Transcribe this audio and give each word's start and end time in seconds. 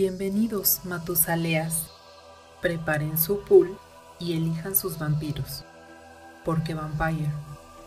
Bienvenidos, 0.00 0.82
Matusaleas. 0.84 1.90
Preparen 2.62 3.18
su 3.18 3.42
pool 3.42 3.76
y 4.20 4.36
elijan 4.36 4.76
sus 4.76 4.96
vampiros, 4.96 5.64
porque 6.44 6.72
Vampire, 6.72 7.32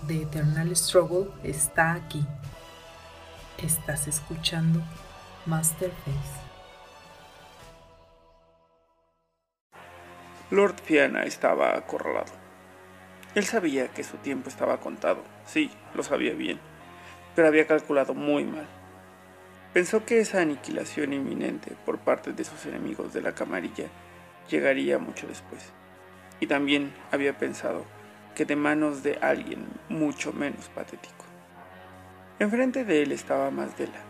The 0.08 0.24
Eternal 0.24 0.76
Struggle, 0.76 1.32
está 1.42 1.94
aquí. 1.94 2.22
Estás 3.64 4.10
escuchando 4.10 4.82
Masterface. 5.46 6.42
Lord 10.50 10.82
Fiana 10.84 11.24
estaba 11.24 11.78
acorralado. 11.78 12.34
Él 13.36 13.46
sabía 13.46 13.88
que 13.88 14.04
su 14.04 14.18
tiempo 14.18 14.50
estaba 14.50 14.82
contado, 14.82 15.24
sí, 15.46 15.72
lo 15.94 16.04
sabía 16.04 16.34
bien, 16.34 16.60
pero 17.38 17.48
había 17.48 17.68
calculado 17.68 18.14
muy 18.14 18.44
mal. 18.44 18.81
Pensó 19.74 20.04
que 20.06 20.20
esa 20.20 20.42
aniquilación 20.42 21.14
inminente 21.14 21.78
por 21.86 21.98
parte 21.98 22.34
de 22.34 22.44
sus 22.44 22.66
enemigos 22.66 23.14
de 23.14 23.22
la 23.22 23.34
camarilla 23.34 23.86
llegaría 24.50 25.00
mucho 25.00 25.28
después. 25.28 25.72
Y 26.42 26.48
también 26.48 26.94
había 27.10 27.38
pensado 27.38 27.86
que 28.36 28.44
de 28.44 28.58
manos 28.58 29.02
de 29.02 29.18
alguien 29.22 29.66
mucho 29.88 30.34
menos 30.34 30.68
patético. 30.68 31.24
Enfrente 32.40 32.84
de 32.84 33.02
él 33.02 33.14
estaba 33.14 33.50
Masdela, 33.50 34.02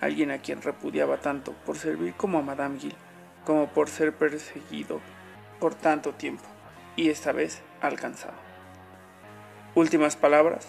alguien 0.00 0.30
a 0.30 0.38
quien 0.38 0.62
repudiaba 0.62 1.18
tanto 1.18 1.52
por 1.66 1.76
servir 1.76 2.14
como 2.14 2.38
a 2.38 2.42
Madame 2.42 2.78
Gill, 2.78 2.94
como 3.44 3.68
por 3.68 3.90
ser 3.90 4.14
perseguido 4.14 5.00
por 5.60 5.74
tanto 5.74 6.14
tiempo, 6.14 6.44
y 6.96 7.10
esta 7.10 7.32
vez 7.32 7.60
alcanzado. 7.82 8.38
¿Últimas 9.74 10.16
palabras? 10.16 10.66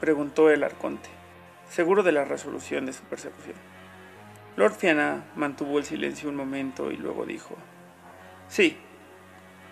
preguntó 0.00 0.50
el 0.50 0.64
arconte 0.64 1.19
seguro 1.70 2.02
de 2.02 2.12
la 2.12 2.24
resolución 2.24 2.84
de 2.84 2.92
su 2.92 3.02
persecución. 3.04 3.54
Lord 4.56 4.74
Fiana 4.74 5.24
mantuvo 5.36 5.78
el 5.78 5.84
silencio 5.84 6.28
un 6.28 6.34
momento 6.34 6.90
y 6.90 6.96
luego 6.96 7.24
dijo, 7.24 7.56
Sí, 8.48 8.76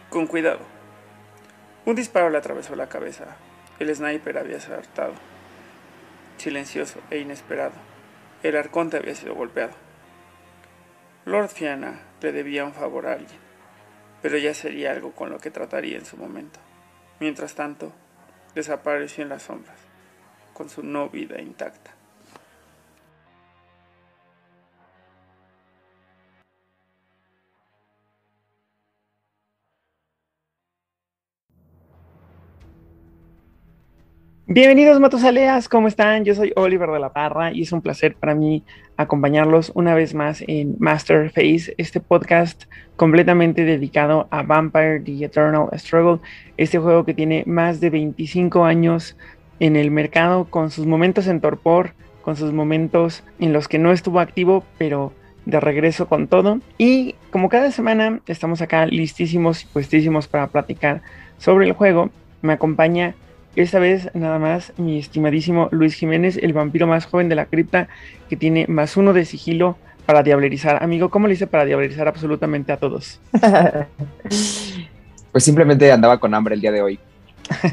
con 0.09 0.29
cuidado. 0.29 0.61
Un 1.85 1.97
disparo 1.97 2.31
le 2.31 2.39
atravesó 2.39 2.77
la 2.77 2.89
cabeza. 2.89 3.37
El 3.81 3.95
sniper 3.95 4.39
había 4.39 4.59
acertado. 4.59 5.15
Silencioso 6.37 7.01
e 7.11 7.19
inesperado, 7.19 7.75
el 8.45 8.57
arconte 8.57 8.97
había 8.97 9.17
sido 9.17 9.35
golpeado. 9.35 9.73
Lord 11.25 11.49
Fiana 11.49 12.01
le 12.23 12.31
debía 12.31 12.65
un 12.65 12.73
favor 12.73 13.07
a 13.07 13.15
alguien, 13.15 13.41
pero 14.23 14.39
ya 14.39 14.55
sería 14.55 14.93
algo 14.93 15.13
con 15.13 15.31
lo 15.31 15.41
que 15.41 15.51
trataría 15.51 15.99
en 15.99 16.07
su 16.07 16.17
momento. 16.17 16.61
Mientras 17.19 17.57
tanto, 17.57 17.93
desapareció 18.55 19.25
en 19.25 19.31
las 19.31 19.43
sombras 19.43 19.89
con 20.59 20.69
su 20.69 20.83
no 20.83 21.09
vida 21.09 21.41
intacta. 21.41 21.98
Bienvenidos 34.51 34.99
Matosaleas, 34.99 35.69
¿cómo 35.69 35.89
están? 35.89 36.25
Yo 36.25 36.35
soy 36.35 36.55
Oliver 36.57 36.89
de 36.89 36.99
la 36.99 37.13
Parra 37.13 37.53
y 37.53 37.61
es 37.61 37.73
un 37.73 37.83
placer 37.83 38.15
para 38.15 38.35
mí 38.35 38.65
acompañarlos 38.97 39.71
una 39.75 39.95
vez 39.95 40.15
más 40.15 40.43
en 40.47 40.75
Master 40.79 41.29
Face, 41.29 41.75
este 41.77 42.01
podcast 42.01 42.65
completamente 42.97 43.67
dedicado 43.67 44.27
a 44.31 44.43
Vampire 44.43 45.01
The 45.01 45.27
Eternal 45.27 45.69
Struggle, 45.75 46.27
este 46.57 46.79
juego 46.79 47.05
que 47.05 47.13
tiene 47.13 47.45
más 47.47 47.81
de 47.81 47.91
25 47.91 48.65
años 48.65 49.19
en 49.61 49.77
el 49.77 49.91
mercado 49.91 50.47
con 50.47 50.71
sus 50.71 50.87
momentos 50.87 51.27
en 51.27 51.43
torpor, 51.43 51.93
con 52.23 52.35
sus 52.35 52.55
momentos 52.55 53.25
en 53.41 53.53
los 53.53 53.69
que 53.69 53.79
no 53.79 53.93
estuvo 53.93 54.19
activo, 54.19 54.65
pero 54.79 55.13
de 55.45 55.61
regreso 55.61 56.09
con 56.09 56.27
todo. 56.27 56.61
Y 56.79 57.17
como 57.31 57.51
cada 57.51 57.71
semana 57.71 58.21
estamos 58.27 58.63
acá 58.63 58.87
listísimos 58.87 59.65
y 59.65 59.67
puestísimos 59.67 60.27
para 60.27 60.47
platicar 60.47 61.03
sobre 61.37 61.67
el 61.67 61.75
juego, 61.75 62.09
me 62.41 62.55
acompaña 62.55 63.15
esta 63.63 63.79
vez 63.79 64.11
nada 64.15 64.39
más 64.39 64.73
mi 64.77 64.99
estimadísimo 64.99 65.69
Luis 65.71 65.95
Jiménez, 65.95 66.37
el 66.37 66.53
vampiro 66.53 66.87
más 66.87 67.07
joven 67.07 67.29
de 67.29 67.35
la 67.35 67.47
cripta, 67.47 67.89
que 68.29 68.37
tiene 68.37 68.67
más 68.69 68.97
uno 68.97 69.13
de 69.13 69.25
sigilo 69.25 69.77
para 70.07 70.23
diablerizar. 70.23 70.83
Amigo, 70.83 71.11
¿cómo 71.11 71.27
le 71.27 71.35
hice 71.35 71.47
para 71.47 71.65
diablerizar 71.65 72.09
absolutamente 72.09 72.73
a 72.73 72.79
todos? 72.79 73.21
pues 75.33 75.45
simplemente 75.45 75.91
andaba 75.93 76.19
con 76.19 76.35
hambre 76.35 76.55
el 76.55 76.61
día 76.61 76.73
de 76.73 76.83
hoy. 76.83 76.99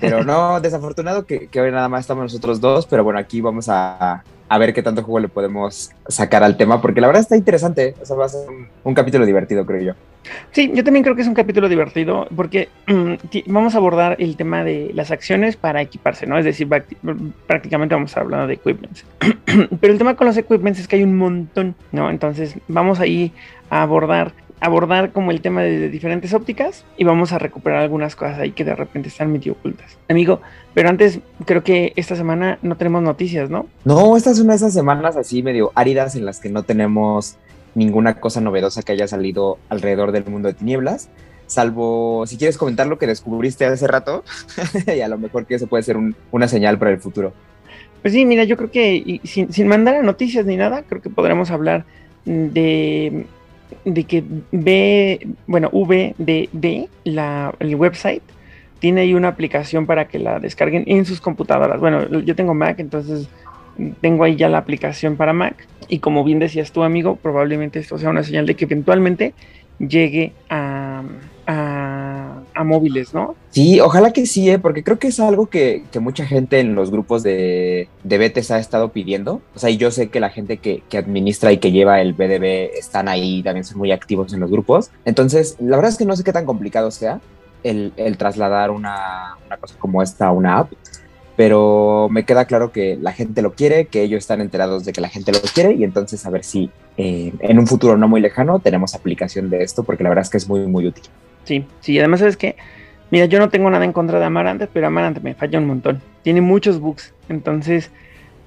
Pero 0.01 0.23
no, 0.23 0.59
desafortunado 0.61 1.25
que, 1.25 1.49
hoy 1.55 1.71
nada 1.71 1.89
más 1.89 2.01
estamos 2.01 2.23
nosotros 2.23 2.59
dos, 2.59 2.85
pero 2.87 3.03
bueno, 3.03 3.19
aquí 3.19 3.41
vamos 3.41 3.69
a, 3.69 4.23
ver 4.57 4.73
qué 4.73 4.83
tanto 4.83 5.03
juego 5.03 5.19
le 5.19 5.27
podemos 5.27 5.91
sacar 6.07 6.43
al 6.43 6.57
tema, 6.57 6.81
porque 6.81 7.01
la 7.01 7.07
verdad 7.07 7.21
está 7.21 7.35
interesante, 7.35 7.95
o 8.01 8.05
sea, 8.05 8.15
va 8.15 8.25
a 8.25 8.29
ser 8.29 8.47
un, 8.83 8.93
capítulo 8.93 9.25
divertido, 9.25 9.65
creo 9.65 9.81
yo. 9.81 9.93
Sí, 10.51 10.71
yo 10.73 10.83
también 10.83 11.03
creo 11.03 11.15
que 11.15 11.21
es 11.21 11.27
un 11.27 11.33
capítulo 11.33 11.69
divertido, 11.69 12.27
porque 12.35 12.69
mm, 12.87 13.13
vamos 13.47 13.75
a 13.75 13.77
abordar 13.77 14.15
el 14.19 14.35
tema 14.37 14.63
de 14.63 14.91
las 14.93 15.11
acciones 15.11 15.55
para 15.55 15.81
equiparse, 15.81 16.25
¿no? 16.25 16.37
Es 16.37 16.45
decir, 16.45 16.67
prácticamente 17.47 17.95
vamos 17.95 18.15
a 18.15 18.21
hablar 18.21 18.47
de 18.47 18.53
equipments. 18.53 19.05
Pero 19.79 19.93
el 19.93 19.99
tema 19.99 20.15
con 20.15 20.27
los 20.27 20.37
equipments 20.37 20.79
es 20.79 20.87
que 20.87 20.95
hay 20.95 21.03
un 21.03 21.17
montón, 21.17 21.75
¿no? 21.91 22.09
Entonces 22.09 22.55
vamos 22.67 22.99
ahí 22.99 23.33
a 23.69 23.81
abordar 23.81 24.31
abordar 24.65 25.11
como 25.11 25.31
el 25.31 25.41
tema 25.41 25.61
de 25.61 25.89
diferentes 25.89 26.33
ópticas 26.33 26.85
y 26.97 27.03
vamos 27.03 27.31
a 27.31 27.39
recuperar 27.39 27.81
algunas 27.81 28.15
cosas 28.15 28.39
ahí 28.39 28.51
que 28.51 28.63
de 28.63 28.75
repente 28.75 29.09
están 29.09 29.31
medio 29.31 29.53
ocultas. 29.53 29.97
Amigo, 30.09 30.41
pero 30.73 30.89
antes 30.89 31.19
creo 31.45 31.63
que 31.63 31.93
esta 31.95 32.15
semana 32.15 32.59
no 32.61 32.75
tenemos 32.75 33.01
noticias, 33.01 33.49
¿no? 33.49 33.67
No, 33.83 34.17
esta 34.17 34.31
es 34.31 34.39
una 34.39 34.53
de 34.53 34.57
esas 34.57 34.73
semanas 34.73 35.15
así 35.15 35.43
medio 35.43 35.71
áridas 35.75 36.15
en 36.15 36.25
las 36.25 36.39
que 36.39 36.49
no 36.49 36.63
tenemos 36.63 37.37
ninguna 37.75 38.19
cosa 38.19 38.41
novedosa 38.41 38.81
que 38.81 38.93
haya 38.93 39.07
salido 39.07 39.57
alrededor 39.69 40.11
del 40.11 40.25
mundo 40.25 40.47
de 40.47 40.53
tinieblas. 40.53 41.09
Salvo 41.47 42.25
si 42.25 42.37
quieres 42.37 42.57
comentar 42.57 42.87
lo 42.87 42.97
que 42.97 43.05
descubriste 43.05 43.65
hace 43.65 43.87
rato, 43.87 44.23
y 44.87 45.01
a 45.01 45.07
lo 45.07 45.17
mejor 45.17 45.45
que 45.45 45.55
eso 45.55 45.67
puede 45.67 45.83
ser 45.83 45.97
una 46.31 46.47
señal 46.47 46.79
para 46.79 46.91
el 46.91 46.99
futuro. 46.99 47.33
Pues 48.01 48.13
sí, 48.13 48.25
mira, 48.25 48.43
yo 48.43 48.57
creo 48.57 48.71
que 48.71 49.19
sin, 49.23 49.51
sin 49.51 49.67
mandar 49.67 49.95
a 49.95 50.01
noticias 50.01 50.45
ni 50.45 50.57
nada, 50.57 50.83
creo 50.83 51.01
que 51.01 51.09
podremos 51.09 51.51
hablar 51.51 51.85
de 52.25 53.25
de 53.83 54.03
que 54.03 54.23
B, 54.51 55.27
bueno, 55.47 55.69
VDD, 55.71 56.87
la, 57.03 57.53
el 57.59 57.75
website, 57.75 58.23
tiene 58.79 59.01
ahí 59.01 59.13
una 59.13 59.29
aplicación 59.29 59.85
para 59.85 60.07
que 60.07 60.19
la 60.19 60.39
descarguen 60.39 60.83
en 60.87 61.05
sus 61.05 61.21
computadoras. 61.21 61.79
Bueno, 61.79 62.07
yo 62.21 62.35
tengo 62.35 62.53
Mac, 62.53 62.79
entonces 62.79 63.29
tengo 64.01 64.23
ahí 64.23 64.35
ya 64.35 64.49
la 64.49 64.59
aplicación 64.59 65.15
para 65.15 65.33
Mac. 65.33 65.67
Y 65.87 65.99
como 65.99 66.23
bien 66.23 66.39
decías 66.39 66.71
tú, 66.71 66.83
amigo, 66.83 67.15
probablemente 67.15 67.79
esto 67.79 67.97
sea 67.97 68.09
una 68.09 68.23
señal 68.23 68.45
de 68.45 68.55
que 68.55 68.65
eventualmente 68.65 69.33
llegue 69.79 70.33
a, 70.49 71.03
a, 72.55 72.63
móviles, 72.63 73.13
¿no? 73.13 73.35
Sí, 73.49 73.79
ojalá 73.79 74.11
que 74.11 74.25
sí, 74.25 74.49
¿eh? 74.49 74.59
porque 74.59 74.83
creo 74.83 74.99
que 74.99 75.07
es 75.07 75.19
algo 75.19 75.47
que, 75.47 75.83
mucha 75.99 76.25
gente 76.25 76.59
en 76.59 76.75
los 76.75 76.91
grupos 76.91 77.23
de, 77.23 77.89
de 78.03 78.17
BTS 78.17 78.51
ha 78.51 78.59
estado 78.59 78.89
pidiendo. 78.89 79.41
O 79.55 79.59
sea, 79.59 79.69
y 79.69 79.77
yo 79.77 79.91
sé 79.91 80.09
que 80.09 80.19
la 80.19 80.29
gente 80.29 80.57
que, 80.57 80.83
administra 80.97 81.51
y 81.51 81.57
que 81.57 81.71
lleva 81.71 82.01
el 82.01 82.13
BDB 82.13 82.77
están 82.77 83.07
ahí, 83.07 83.43
también 83.43 83.63
son 83.63 83.77
muy 83.77 83.91
activos 83.91 84.33
en 84.33 84.39
los 84.39 84.49
grupos. 84.49 84.91
Entonces, 85.05 85.57
la 85.59 85.75
verdad 85.75 85.91
es 85.91 85.97
que 85.97 86.05
no 86.05 86.15
sé 86.15 86.23
qué 86.23 86.33
tan 86.33 86.45
complicado 86.45 86.91
sea 86.91 87.21
el, 87.63 87.93
trasladar 88.17 88.71
una, 88.71 89.37
una 89.45 89.57
cosa 89.57 89.75
como 89.77 90.01
esta 90.01 90.27
a 90.27 90.31
una 90.31 90.59
app 90.59 90.71
pero 91.35 92.07
me 92.09 92.25
queda 92.25 92.45
claro 92.45 92.71
que 92.71 92.97
la 92.99 93.11
gente 93.11 93.41
lo 93.41 93.53
quiere, 93.53 93.87
que 93.87 94.03
ellos 94.03 94.19
están 94.19 94.41
enterados 94.41 94.85
de 94.85 94.93
que 94.93 95.01
la 95.01 95.09
gente 95.09 95.31
lo 95.31 95.39
quiere 95.53 95.73
y 95.73 95.83
entonces 95.83 96.25
a 96.25 96.29
ver 96.29 96.43
si 96.43 96.71
eh, 96.97 97.33
en 97.39 97.59
un 97.59 97.67
futuro 97.67 97.97
no 97.97 98.07
muy 98.07 98.21
lejano 98.21 98.59
tenemos 98.59 98.95
aplicación 98.95 99.49
de 99.49 99.63
esto 99.63 99.83
porque 99.83 100.03
la 100.03 100.09
verdad 100.09 100.23
es 100.23 100.29
que 100.29 100.37
es 100.37 100.47
muy, 100.47 100.61
muy 100.61 100.87
útil. 100.87 101.03
Sí, 101.45 101.65
sí, 101.79 101.97
además 101.97 102.21
es 102.21 102.35
que, 102.35 102.57
mira, 103.11 103.25
yo 103.25 103.39
no 103.39 103.49
tengo 103.49 103.69
nada 103.69 103.85
en 103.85 103.93
contra 103.93 104.19
de 104.19 104.25
Amarante, 104.25 104.67
pero 104.67 104.87
Amarante 104.87 105.21
me 105.21 105.33
falla 105.33 105.59
un 105.59 105.67
montón. 105.67 106.01
Tiene 106.23 106.41
muchos 106.41 106.79
bugs, 106.79 107.13
entonces 107.29 107.91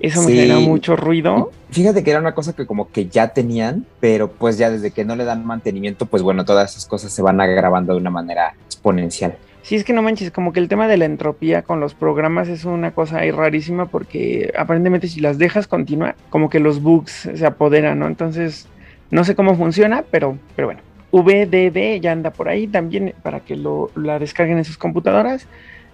eso 0.01 0.23
me 0.23 0.33
genera 0.33 0.59
mucho 0.59 0.95
ruido. 0.97 1.51
Fíjate 1.71 2.05
que 2.05 2.11
era 2.11 2.21
una 2.21 2.35
cosa 2.35 2.55
que 2.55 2.67
como 2.67 2.91
que 2.91 3.07
ya 3.07 3.29
tenían, 3.29 3.87
pero 4.01 4.31
pues 4.31 4.59
ya 4.59 4.71
desde 4.71 4.91
que 4.91 5.05
no 5.05 5.17
le 5.17 5.25
dan 5.25 5.45
mantenimiento, 5.45 6.07
pues 6.07 6.23
bueno, 6.23 6.45
todas 6.45 6.73
esas 6.73 6.87
cosas 6.87 7.13
se 7.13 7.23
van 7.23 7.41
agravando 7.41 7.95
de 7.95 8.01
una 8.01 8.11
manera 8.11 8.55
exponencial. 8.67 9.37
Sí, 9.63 9.75
es 9.75 9.85
que 9.85 9.93
no 9.93 10.03
manches, 10.03 10.31
como 10.31 10.53
que 10.53 10.61
el 10.61 10.69
tema 10.69 10.89
de 10.89 10.97
la 10.97 11.05
entropía 11.05 11.63
con 11.63 11.79
los 11.79 11.95
programas 11.95 12.49
es 12.49 12.65
una 12.65 12.93
cosa 12.93 13.19
ahí 13.19 13.31
rarísima 13.31 13.87
porque 13.87 14.53
aparentemente 14.57 15.09
si 15.09 15.21
las 15.21 15.37
dejas 15.37 15.67
continuar, 15.67 16.17
como 16.31 16.49
que 16.49 16.59
los 16.59 16.81
bugs 16.81 17.29
se 17.35 17.45
apoderan, 17.45 17.99
¿no? 17.99 18.07
Entonces, 18.07 18.67
no 19.11 19.25
sé 19.25 19.35
cómo 19.35 19.57
funciona, 19.57 20.05
pero, 20.11 20.39
pero 20.57 20.69
bueno. 20.69 20.88
VDD 21.13 22.01
ya 22.01 22.13
anda 22.13 22.31
por 22.31 22.49
ahí 22.49 22.67
también 22.67 23.15
para 23.23 23.41
que 23.41 23.57
lo, 23.57 23.91
la 23.97 24.19
descarguen 24.19 24.59
en 24.59 24.65
sus 24.65 24.79
computadoras 24.79 25.47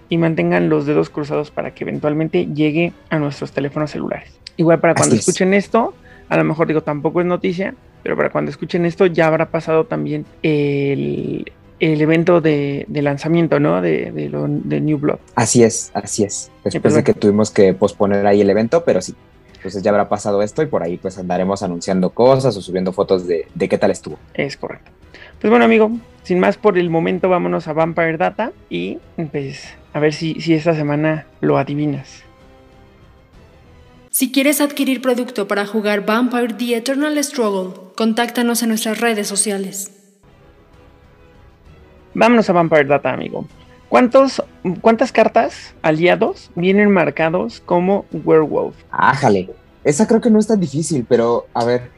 y 0.09 0.17
mantengan 0.17 0.69
los 0.69 0.85
dedos 0.85 1.09
cruzados 1.09 1.51
para 1.51 1.73
que 1.73 1.83
eventualmente 1.83 2.47
llegue 2.47 2.93
a 3.09 3.17
nuestros 3.17 3.51
teléfonos 3.51 3.91
celulares. 3.91 4.31
Igual 4.57 4.79
para 4.79 4.93
cuando 4.93 5.15
escuchen 5.15 5.53
esto, 5.53 5.93
a 6.29 6.37
lo 6.37 6.43
mejor 6.43 6.67
digo 6.67 6.81
tampoco 6.81 7.21
es 7.21 7.27
noticia, 7.27 7.73
pero 8.03 8.15
para 8.15 8.29
cuando 8.29 8.51
escuchen 8.51 8.85
esto 8.85 9.05
ya 9.05 9.27
habrá 9.27 9.47
pasado 9.47 9.85
también 9.85 10.25
el, 10.43 11.51
el 11.79 12.01
evento 12.01 12.41
de, 12.41 12.85
lanzamiento, 12.89 13.59
¿no? 13.59 13.81
De, 13.81 14.11
de, 14.11 14.81
New 14.81 14.97
Blood. 14.97 15.19
Así 15.35 15.63
es, 15.63 15.91
así 15.93 16.23
es. 16.23 16.51
Después 16.63 16.93
de 16.93 17.03
que 17.03 17.13
tuvimos 17.13 17.51
que 17.51 17.73
posponer 17.73 18.25
ahí 18.25 18.41
el 18.41 18.49
evento, 18.49 18.83
pero 18.85 19.01
sí. 19.01 19.13
Entonces 19.65 19.81
ya 19.81 19.89
habrá 19.89 20.07
pasado 20.07 20.43
esto 20.43 20.61
y 20.61 20.67
por 20.67 20.83
ahí 20.83 20.97
pues 20.97 21.17
andaremos 21.17 21.63
anunciando 21.63 22.11
cosas 22.11 22.55
o 22.55 22.61
subiendo 22.61 22.93
fotos 22.93 23.25
de, 23.25 23.47
de 23.55 23.67
qué 23.67 23.79
tal 23.79 23.89
estuvo. 23.89 24.19
Es 24.35 24.57
correcto. 24.57 24.91
Pues 25.41 25.49
bueno, 25.49 25.65
amigo, 25.65 25.89
sin 26.21 26.39
más 26.39 26.57
por 26.57 26.77
el 26.77 26.91
momento, 26.91 27.29
vámonos 27.29 27.67
a 27.67 27.73
Vampire 27.73 28.17
Data 28.17 28.51
y 28.69 28.99
pues 29.31 29.73
a 29.91 29.99
ver 29.99 30.13
si, 30.13 30.39
si 30.39 30.53
esta 30.53 30.75
semana 30.75 31.25
lo 31.41 31.57
adivinas. 31.57 32.21
Si 34.11 34.31
quieres 34.31 34.61
adquirir 34.61 35.01
producto 35.01 35.47
para 35.47 35.65
jugar 35.65 36.05
Vampire 36.05 36.53
The 36.53 36.77
Eternal 36.77 37.23
Struggle, 37.23 37.73
contáctanos 37.95 38.61
en 38.61 38.69
nuestras 38.69 39.01
redes 39.01 39.27
sociales. 39.27 39.91
Vámonos 42.13 42.47
a 42.51 42.53
Vampire 42.53 42.85
Data, 42.85 43.11
amigo. 43.11 43.47
¿Cuántos, 43.95 44.43
¿Cuántas 44.81 45.11
cartas 45.13 45.73
aliados 45.81 46.51
vienen 46.55 46.91
marcados 46.91 47.61
como 47.65 48.05
Werewolf? 48.11 48.75
Ájale, 48.91 49.51
esa 49.85 50.05
creo 50.05 50.19
que 50.19 50.29
no 50.29 50.37
es 50.39 50.47
tan 50.47 50.59
difícil, 50.59 51.05
pero 51.07 51.47
a 51.53 51.63
ver. 51.63 51.89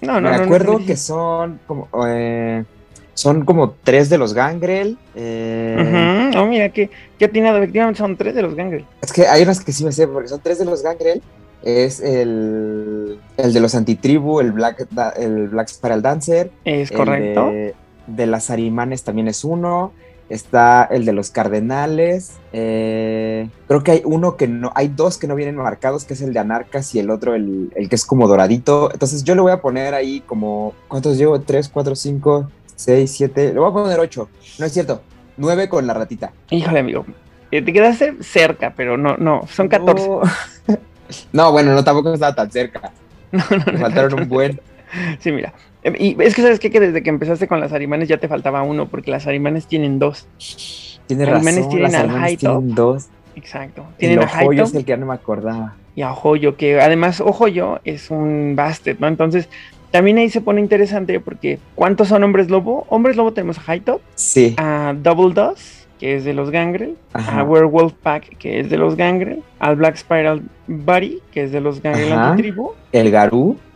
No, 0.00 0.18
no, 0.18 0.30
me 0.30 0.38
no, 0.38 0.44
acuerdo 0.44 0.72
no, 0.72 0.78
no, 0.78 0.86
que 0.86 0.96
son 0.96 1.60
como. 1.66 1.88
eh, 2.06 2.64
son 3.12 3.44
como 3.44 3.72
tres 3.82 4.08
de 4.08 4.16
los 4.16 4.32
Gangrel. 4.32 4.96
eh. 5.14 6.30
Oh, 6.38 6.46
mira, 6.46 6.70
que 6.70 6.90
ya 7.18 7.28
tiene 7.28 7.50
efectivamente 7.56 7.98
son 7.98 8.16
tres 8.16 8.34
de 8.34 8.42
los 8.42 8.54
Gangrel. 8.54 8.84
Es 9.02 9.12
que 9.12 9.26
hay 9.26 9.42
unas 9.42 9.62
que 9.62 9.72
sí 9.72 9.84
me 9.84 9.92
sé, 9.92 10.06
porque 10.08 10.28
son 10.28 10.40
tres 10.40 10.58
de 10.58 10.64
los 10.64 10.82
Gangrel. 10.82 11.22
Es 11.62 12.00
el, 12.00 13.18
el 13.36 13.52
de 13.52 13.60
los 13.60 13.74
antitribu, 13.74 14.40
el 14.40 14.52
Black, 14.52 14.86
el 15.16 15.48
Black 15.48 15.68
Spiral 15.68 16.00
Dancer. 16.00 16.50
Es 16.64 16.90
el 16.90 16.96
correcto. 16.96 17.46
De, 17.46 17.74
de 18.06 18.26
las 18.26 18.50
Arimanes 18.50 19.02
también 19.02 19.28
es 19.28 19.44
uno. 19.44 19.92
Está 20.28 20.84
el 20.90 21.04
de 21.04 21.12
los 21.12 21.30
Cardenales. 21.30 22.32
eh, 22.52 23.48
creo 23.68 23.82
que 23.84 23.92
hay 23.92 24.02
uno 24.04 24.36
que 24.36 24.48
no. 24.48 24.72
Hay 24.74 24.88
dos 24.88 25.18
que 25.18 25.28
no 25.28 25.34
vienen 25.36 25.56
marcados, 25.56 26.04
que 26.04 26.14
es 26.14 26.20
el 26.20 26.32
de 26.32 26.40
Anarcas 26.40 26.94
y 26.94 26.98
el 26.98 27.10
otro, 27.10 27.34
el, 27.34 27.70
el 27.76 27.88
que 27.88 27.94
es 27.94 28.04
como 28.04 28.26
doradito. 28.26 28.90
Entonces 28.92 29.22
yo 29.22 29.34
le 29.36 29.40
voy 29.42 29.52
a 29.52 29.60
poner 29.60 29.94
ahí 29.94 30.20
como. 30.26 30.74
¿Cuántos 30.88 31.16
llevo? 31.16 31.40
Tres, 31.40 31.68
cuatro, 31.68 31.94
cinco, 31.94 32.50
seis, 32.74 33.12
siete. 33.12 33.52
Le 33.52 33.60
voy 33.60 33.70
a 33.70 33.72
poner 33.72 34.00
ocho. 34.00 34.28
No 34.58 34.66
es 34.66 34.72
cierto. 34.72 35.00
Nueve 35.36 35.68
con 35.68 35.86
la 35.86 35.94
ratita. 35.94 36.32
Híjole, 36.50 36.80
amigo. 36.80 37.04
Eh, 37.52 37.62
Te 37.62 37.72
quedaste 37.72 38.16
cerca, 38.22 38.72
pero 38.76 38.96
no, 38.96 39.16
no, 39.18 39.42
son 39.48 39.68
14. 39.68 40.08
No. 40.08 40.22
No, 41.32 41.52
bueno, 41.52 41.72
no, 41.72 41.84
tampoco 41.84 42.12
estaba 42.12 42.34
tan 42.34 42.50
cerca. 42.50 42.90
No, 43.32 43.44
no, 43.50 43.64
Me 43.66 43.72
no, 43.74 43.78
faltaron 43.80 44.14
un 44.22 44.28
buen. 44.28 44.60
Sí, 45.20 45.30
mira. 45.30 45.52
Eh, 45.86 45.92
Y 45.98 46.22
es 46.22 46.34
que 46.34 46.42
sabes 46.42 46.58
qué? 46.58 46.70
que 46.70 46.80
desde 46.80 47.02
que 47.02 47.10
empezaste 47.10 47.46
con 47.48 47.60
las 47.60 47.72
arimanes 47.72 48.08
ya 48.08 48.18
te 48.18 48.28
faltaba 48.28 48.62
uno, 48.62 48.86
porque 48.86 49.10
las 49.10 49.26
arimanes 49.26 49.66
tienen 49.66 49.98
dos. 49.98 50.26
Tienes 51.06 51.28
Arimanes 51.28 51.56
razón. 51.56 51.70
tienen 51.70 51.92
las 51.92 52.00
al 52.02 52.10
high 52.10 52.36
top. 52.36 52.58
tienen 52.58 52.74
dos. 52.74 53.06
Exacto. 53.36 53.84
Y 53.96 54.00
Tienen 54.00 54.18
a 54.18 54.22
el 54.22 54.28
Ojoyo 54.28 54.50
Haito 54.50 54.62
es 54.64 54.74
el 54.74 54.84
que 54.84 54.90
ya 54.90 54.96
no 54.96 55.06
me 55.06 55.14
acordaba. 55.14 55.74
y 55.94 56.02
a 56.02 56.10
Ojoyo, 56.12 56.56
que 56.56 56.80
además 56.80 57.20
Ojoyo 57.20 57.80
es 57.84 58.10
un 58.10 58.54
Bastet, 58.56 58.98
¿no? 58.98 59.06
Entonces, 59.08 59.48
también 59.90 60.18
ahí 60.18 60.28
se 60.30 60.40
pone 60.40 60.60
interesante 60.60 61.20
porque 61.20 61.58
¿cuántos 61.74 62.08
son 62.08 62.24
hombres 62.24 62.50
lobo? 62.50 62.86
Hombres 62.88 63.16
lobo 63.16 63.32
tenemos 63.32 63.58
a 63.58 63.62
Haito, 63.72 64.00
Sí. 64.14 64.54
a 64.58 64.94
Double 65.00 65.32
Dust, 65.34 65.86
que 66.00 66.16
es 66.16 66.24
de 66.24 66.32
los 66.34 66.50
Gangrel, 66.50 66.96
Ajá. 67.12 67.40
a 67.40 67.44
Werewolf 67.44 67.92
Pack, 68.02 68.36
que 68.38 68.60
es 68.60 68.68
de 68.70 68.76
los 68.78 68.96
Gangrel, 68.96 69.42
al 69.58 69.76
Black 69.76 69.96
Spiral 69.96 70.42
Buddy, 70.66 71.20
que 71.30 71.44
es 71.44 71.52
de 71.52 71.60
los 71.60 71.80
Gangrel 71.82 72.12
Ajá. 72.12 72.30
Antitribu, 72.30 72.72
El 72.92 73.10
Garú, 73.10 73.56
y 73.56 73.75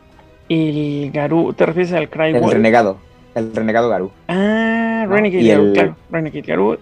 el 0.50 1.10
Garú, 1.12 1.52
¿te 1.54 1.64
refieres 1.64 1.92
al 1.92 2.10
Cry 2.10 2.28
el 2.34 2.40
Wolf? 2.40 2.52
renegado. 2.52 2.98
El 3.34 3.54
renegado 3.54 3.88
Garú. 3.88 4.10
Ah, 4.28 5.04
¿no? 5.08 5.14
Renegade 5.14 5.46
Garú, 5.48 5.64
el- 5.66 5.72
claro, 5.72 5.96
Renegade 6.10 6.42
Garú, 6.42 6.78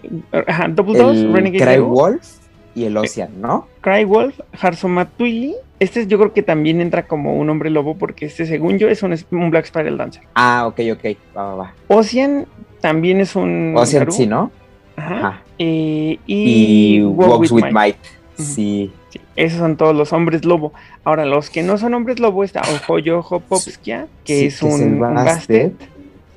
ajá, 0.47 0.67
Double 0.67 0.97
Dust, 0.99 1.19
El 1.21 1.33
Renegade 1.33 1.63
Cry 1.63 1.73
Garú, 1.75 1.87
Wolf 1.87 2.27
y 2.75 2.83
el 2.85 2.97
Ocean, 2.97 3.29
¿no? 3.39 3.67
Cry 3.81 4.03
Wolf, 4.03 4.39
Harsomatui. 4.59 5.55
Este 5.79 6.07
yo 6.07 6.17
creo 6.17 6.33
que 6.33 6.41
también 6.43 6.81
entra 6.81 7.07
como 7.07 7.37
un 7.37 7.49
hombre 7.49 7.69
lobo 7.69 7.95
porque 7.95 8.25
este, 8.25 8.45
según 8.45 8.77
yo, 8.79 8.89
es 8.89 9.01
un, 9.03 9.15
un 9.31 9.49
Black 9.51 9.65
Spiral 9.65 9.97
Dancer. 9.97 10.23
Ah, 10.35 10.65
ok, 10.67 10.79
ok. 10.93 11.17
Va, 11.37 11.43
va, 11.45 11.55
va. 11.55 11.73
Ocean 11.87 12.47
también 12.81 13.19
es 13.21 13.35
un. 13.35 13.73
Ocean 13.77 14.11
sí, 14.11 14.25
¿no? 14.27 14.51
Ajá. 14.97 15.15
Ajá. 15.15 15.43
Eh, 15.57 16.17
y, 16.25 16.95
Y 16.97 17.03
Walk 17.03 17.29
Walks 17.31 17.51
with 17.51 17.71
Might. 17.71 17.95
Sí, 18.35 18.91
esos 19.39 19.59
son 19.59 19.77
todos 19.77 19.95
los 19.95 20.11
hombres 20.11 20.43
lobo. 20.43 20.73
Ahora, 21.05 21.25
los 21.25 21.49
que 21.49 21.63
no 21.63 21.77
son 21.77 21.93
hombres 21.93 22.19
lobo 22.19 22.43
está 22.43 22.61
Ojoyo 22.61 23.19
Hopopskia, 23.19 24.07
que 24.25 24.39
Sí, 24.39 24.45
es 24.47 24.59
que 24.59 24.67
es 24.67 24.73
un, 24.73 24.99
Bastet. 24.99 25.73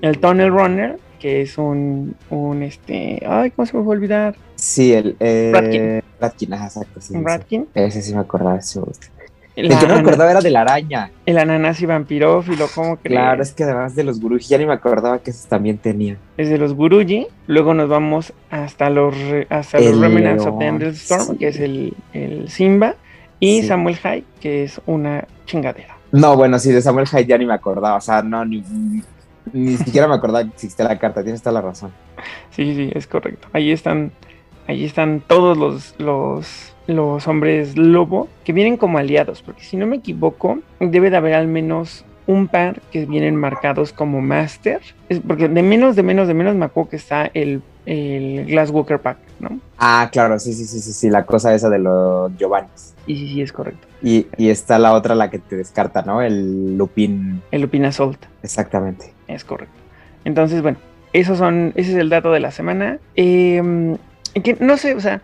El 0.01 0.19
Tunnel 0.19 0.51
Runner, 0.51 0.99
que 1.19 1.43
es 1.43 1.59
un, 1.59 2.15
un 2.31 2.63
este. 2.63 3.21
Ay, 3.27 3.51
¿cómo 3.51 3.67
se 3.67 3.77
me 3.77 3.83
fue 3.83 3.95
a 3.95 3.97
olvidar? 3.97 4.37
Sí, 4.55 4.93
el. 4.93 5.17
Eh, 5.19 5.51
Ratkin. 5.53 6.03
Ratkin, 6.21 6.55
ajá, 6.55 6.67
exacto. 6.67 7.01
Sí, 7.01 7.15
sí. 7.15 7.21
Ratkin. 7.21 7.69
Ese 7.75 8.03
sí 8.03 8.15
me 8.15 8.21
acordaba. 8.21 8.57
ese 8.57 8.79
me 8.79 8.85
gusta. 8.85 9.09
El 9.55 9.69
que 9.69 9.87
no 9.87 9.95
acordaba 9.95 10.31
era 10.31 10.41
de 10.41 10.51
la 10.51 10.63
araña. 10.63 11.11
El 11.27 11.37
Ananasi 11.39 11.85
Vampirófilo, 11.85 12.67
¿cómo 12.75 12.97
crees? 12.97 13.19
Claro, 13.19 13.43
es 13.43 13.53
que 13.53 13.65
además 13.65 13.95
de 13.95 14.05
los 14.05 14.19
gurús, 14.21 14.49
ya 14.49 14.57
ni 14.57 14.65
me 14.65 14.73
acordaba 14.73 15.19
que 15.19 15.31
esos 15.31 15.47
también 15.47 15.77
tenían. 15.79 16.17
es 16.39 16.49
de 16.49 16.57
los 16.59 16.75
Guruji. 16.75 17.27
Luego 17.47 17.75
nos 17.75 17.89
vamos 17.89 18.33
hasta 18.51 18.89
los, 18.89 19.15
hasta 19.51 19.79
los 19.81 19.99
Remnants 19.99 20.47
of 20.47 20.59
the 20.59 20.67
Endless 20.67 21.03
Storm, 21.03 21.27
sí. 21.33 21.37
que 21.37 21.49
es 21.49 21.61
el, 21.61 21.95
el 22.15 22.49
Simba. 22.49 22.95
Y 23.41 23.63
Sí. 23.63 23.69
Samuel 23.69 23.97
High, 23.97 24.25
que 24.41 24.63
es 24.65 24.81
una 24.87 25.27
chingadera. 25.47 25.97
No, 26.13 26.37
bueno, 26.37 26.59
sí, 26.59 26.71
de 26.71 26.81
Samuel 26.81 27.07
Hyde 27.09 27.27
ya 27.27 27.37
ni 27.39 27.45
me 27.45 27.55
acordaba. 27.55 27.97
O 27.97 28.01
sea, 28.01 28.23
no, 28.23 28.45
ni, 28.45 28.61
ni, 28.71 29.03
ni 29.53 29.77
siquiera 29.77 30.07
me 30.07 30.15
acordaba 30.15 30.45
que 30.45 30.51
existía 30.51 30.85
la 30.85 30.99
carta. 30.99 31.23
Tienes 31.23 31.43
toda 31.43 31.55
la 31.55 31.61
razón. 31.63 31.91
Sí, 32.51 32.75
sí, 32.75 32.91
es 32.95 33.07
correcto. 33.07 33.49
Ahí 33.53 33.73
están, 33.73 34.13
ahí 34.69 34.85
están 34.85 35.23
todos 35.27 35.59
los, 35.59 35.95
los, 35.99 36.72
los 36.87 37.29
hombres 37.29 37.77
lobo 37.77 38.29
que 38.45 38.53
vienen 38.53 38.77
como 38.77 38.99
aliados, 38.99 39.43
porque 39.43 39.63
si 39.63 39.77
no 39.77 39.87
me 39.87 39.97
equivoco, 39.97 40.59
debe 40.81 41.11
de 41.11 41.17
haber 41.17 41.35
al 41.35 41.49
menos 41.49 42.05
un 42.27 42.49
par 42.49 42.81
que 42.91 43.05
vienen 43.07 43.37
marcados 43.37 43.93
como 43.93 44.21
master. 44.21 44.81
Es 45.09 45.21
porque 45.21 45.49
de 45.49 45.63
menos, 45.63 45.97
de 45.97 46.03
menos, 46.03 46.29
de 46.29 46.35
menos 46.35 46.55
me 46.55 46.65
acuerdo 46.65 46.91
que 46.91 46.97
está 46.97 47.31
el, 47.35 47.63
el 47.87 48.47
Glasswalker 48.47 49.01
Pack, 49.01 49.19
¿no? 49.41 49.59
Ah, 49.79 50.09
claro, 50.13 50.39
sí, 50.39 50.53
sí, 50.53 50.65
sí, 50.65 50.81
sí, 50.81 50.93
sí, 50.93 51.11
la 51.11 51.25
cosa 51.25 51.55
esa 51.55 51.69
de 51.69 51.79
los 51.79 52.37
Giovannis. 52.37 52.95
Y 53.07 53.17
sí, 53.17 53.29
sí, 53.29 53.43
es 53.43 53.53
correcto. 53.53 53.89
Y, 54.03 54.27
y 54.37 54.51
está 54.51 54.79
la 54.79 54.93
otra, 54.93 55.15
la 55.15 55.31
que 55.31 55.39
te 55.39 55.57
descarta, 55.57 56.03
¿no? 56.03 56.23
El 56.23 56.77
Lupin. 56.77 57.43
El 57.51 57.63
Lupin 57.63 57.85
Assault. 57.85 58.25
Exactamente. 58.43 59.13
Es 59.27 59.45
correcto. 59.45 59.75
Entonces, 60.25 60.63
bueno, 60.63 60.79
esos 61.13 61.39
son, 61.39 61.73
ese 61.75 61.93
es 61.93 61.99
el 61.99 62.09
dato 62.09 62.31
de 62.31 62.41
la 62.41 62.53
semana. 62.53 62.99
Eh, 63.17 63.97
que 64.43 64.57
no 64.61 64.77
sé, 64.77 64.95
o 64.95 65.01
sea, 65.01 65.21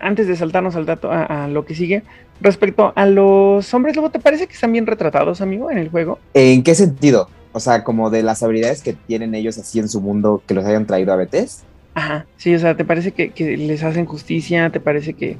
antes 0.00 0.26
de 0.26 0.36
saltarnos 0.36 0.76
al 0.76 0.86
dato, 0.86 1.10
a, 1.10 1.44
a 1.44 1.48
lo 1.48 1.64
que 1.64 1.74
sigue, 1.74 2.02
respecto 2.40 2.92
a 2.94 3.06
los 3.06 3.72
hombres 3.72 3.96
lobo, 3.96 4.10
¿te 4.10 4.18
parece 4.18 4.46
que 4.46 4.54
están 4.54 4.72
bien 4.72 4.86
retratados, 4.86 5.40
amigo, 5.40 5.70
en 5.70 5.78
el 5.78 5.88
juego? 5.88 6.18
¿En 6.34 6.62
qué 6.62 6.74
sentido? 6.74 7.28
O 7.52 7.60
sea, 7.60 7.84
como 7.84 8.10
de 8.10 8.22
las 8.22 8.42
habilidades 8.42 8.82
que 8.82 8.94
tienen 8.94 9.34
ellos 9.34 9.58
así 9.58 9.78
en 9.78 9.88
su 9.88 10.00
mundo 10.00 10.42
que 10.46 10.54
los 10.54 10.64
hayan 10.64 10.86
traído 10.86 11.12
a 11.12 11.16
BTS. 11.16 11.64
Ajá, 11.94 12.26
sí, 12.36 12.54
o 12.54 12.58
sea, 12.58 12.76
¿te 12.76 12.84
parece 12.84 13.12
que, 13.12 13.30
que 13.30 13.56
les 13.56 13.82
hacen 13.82 14.06
justicia? 14.06 14.70
¿Te 14.70 14.80
parece 14.80 15.12
que... 15.12 15.36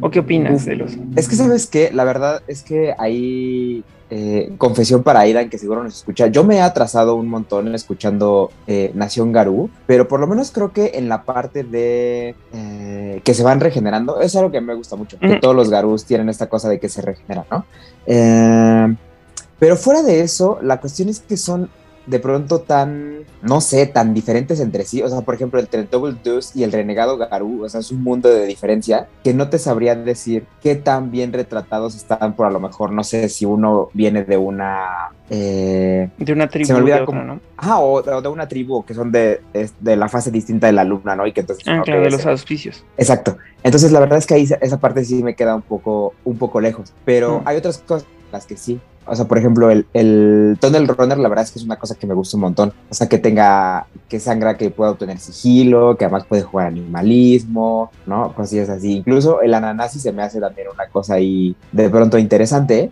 ¿O 0.00 0.10
qué 0.10 0.20
opinas 0.20 0.64
de 0.64 0.76
los... 0.76 0.92
Es 1.16 1.28
que, 1.28 1.36
¿sabes 1.36 1.66
qué? 1.66 1.90
La 1.92 2.04
verdad 2.04 2.42
es 2.46 2.62
que 2.62 2.94
ahí, 2.98 3.84
eh, 4.10 4.52
confesión 4.58 5.02
para 5.02 5.20
Aidan, 5.20 5.48
que 5.48 5.58
seguro 5.58 5.82
nos 5.82 5.96
escucha, 5.96 6.26
yo 6.26 6.44
me 6.44 6.56
he 6.56 6.60
atrasado 6.60 7.14
un 7.14 7.28
montón 7.28 7.74
escuchando 7.74 8.50
eh, 8.66 8.90
Nación 8.94 9.32
Garú, 9.32 9.70
pero 9.86 10.08
por 10.08 10.20
lo 10.20 10.26
menos 10.26 10.50
creo 10.50 10.72
que 10.72 10.92
en 10.94 11.08
la 11.08 11.22
parte 11.22 11.62
de 11.62 12.34
eh, 12.52 13.20
que 13.24 13.34
se 13.34 13.42
van 13.44 13.60
regenerando, 13.60 14.20
es 14.20 14.34
algo 14.36 14.50
que 14.50 14.60
me 14.60 14.74
gusta 14.74 14.96
mucho, 14.96 15.18
que 15.18 15.36
todos 15.36 15.54
los 15.54 15.70
Garús 15.70 16.04
tienen 16.04 16.28
esta 16.28 16.48
cosa 16.48 16.68
de 16.68 16.80
que 16.80 16.88
se 16.88 17.00
regeneran, 17.00 17.44
¿no? 17.50 17.64
Eh, 18.06 18.96
pero 19.58 19.76
fuera 19.76 20.02
de 20.02 20.20
eso, 20.20 20.58
la 20.60 20.80
cuestión 20.80 21.08
es 21.08 21.20
que 21.20 21.36
son 21.36 21.70
de 22.06 22.18
pronto 22.18 22.60
tan, 22.60 23.20
no 23.42 23.60
sé, 23.60 23.86
tan 23.86 24.12
diferentes 24.12 24.58
entre 24.60 24.84
sí. 24.84 25.02
O 25.02 25.08
sea, 25.08 25.20
por 25.20 25.34
ejemplo, 25.36 25.60
entre 25.60 25.80
el 25.80 25.88
Double 25.88 26.16
Deuce 26.24 26.58
y 26.58 26.64
el 26.64 26.72
Renegado 26.72 27.16
Garú, 27.16 27.64
o 27.64 27.68
sea, 27.68 27.80
es 27.80 27.90
un 27.92 28.02
mundo 28.02 28.28
de 28.28 28.44
diferencia 28.46 29.06
que 29.22 29.32
no 29.34 29.48
te 29.50 29.58
sabría 29.58 29.94
decir 29.94 30.44
qué 30.62 30.74
tan 30.74 31.10
bien 31.12 31.32
retratados 31.32 31.94
están 31.94 32.34
por 32.34 32.46
a 32.46 32.50
lo 32.50 32.58
mejor, 32.58 32.90
no 32.92 33.04
sé, 33.04 33.28
si 33.28 33.44
uno 33.44 33.88
viene 33.94 34.24
de 34.24 34.36
una... 34.36 35.10
eh, 35.30 36.10
De 36.18 36.32
una 36.32 36.48
tribu 36.48 36.66
Se 36.66 36.72
me 36.72 36.80
olvida 36.80 36.96
de 36.96 37.02
otra, 37.02 37.06
cómo- 37.20 37.24
¿no? 37.34 37.40
Ah, 37.56 37.78
o, 37.78 37.94
o 38.02 38.22
de 38.22 38.28
una 38.28 38.48
tribu 38.48 38.84
que 38.84 38.94
son 38.94 39.12
de, 39.12 39.40
es- 39.52 39.74
de 39.80 39.94
la 39.96 40.08
fase 40.08 40.30
distinta 40.32 40.66
de 40.66 40.72
la 40.72 40.82
luna, 40.84 41.14
¿no? 41.14 41.26
Y 41.26 41.32
que 41.32 41.40
entonces... 41.42 41.64
Ah, 41.68 41.76
no 41.76 41.82
claro, 41.84 42.02
de 42.02 42.10
los 42.10 42.26
auspicios. 42.26 42.84
Exacto. 42.96 43.36
Entonces 43.62 43.92
la 43.92 44.00
verdad 44.00 44.18
es 44.18 44.26
que 44.26 44.34
ahí 44.34 44.42
esa- 44.42 44.56
esa 44.56 44.80
parte 44.80 45.04
sí 45.04 45.22
me 45.22 45.34
queda 45.36 45.54
un 45.54 45.62
poco, 45.62 46.14
un 46.24 46.36
poco 46.36 46.60
lejos. 46.60 46.92
Pero 47.04 47.38
Mm. 47.38 47.42
hay 47.48 47.56
otras 47.58 47.78
cosas 47.78 48.06
las 48.32 48.44
que 48.46 48.56
sí. 48.56 48.80
O 49.06 49.16
sea, 49.16 49.26
por 49.26 49.38
ejemplo, 49.38 49.70
el, 49.70 49.86
el 49.94 50.56
Tunnel 50.60 50.86
Runner, 50.86 51.18
la 51.18 51.28
verdad 51.28 51.44
es 51.44 51.50
que 51.50 51.58
es 51.58 51.64
una 51.64 51.76
cosa 51.76 51.96
que 51.96 52.06
me 52.06 52.14
gusta 52.14 52.36
un 52.36 52.42
montón. 52.42 52.72
O 52.88 52.94
sea, 52.94 53.08
que 53.08 53.18
tenga, 53.18 53.86
que 54.08 54.20
sangra, 54.20 54.56
que 54.56 54.70
pueda 54.70 54.92
obtener 54.92 55.18
sigilo, 55.18 55.96
que 55.96 56.04
además 56.04 56.24
puede 56.26 56.42
jugar 56.42 56.68
animalismo, 56.68 57.90
¿no? 58.06 58.32
Cosillas 58.34 58.68
así. 58.68 58.92
Incluso 58.98 59.42
el 59.42 59.54
Ananasi 59.54 59.98
se 59.98 60.12
me 60.12 60.22
hace 60.22 60.40
también 60.40 60.68
una 60.72 60.86
cosa 60.88 61.14
ahí 61.14 61.56
de 61.72 61.90
pronto 61.90 62.18
interesante. 62.18 62.90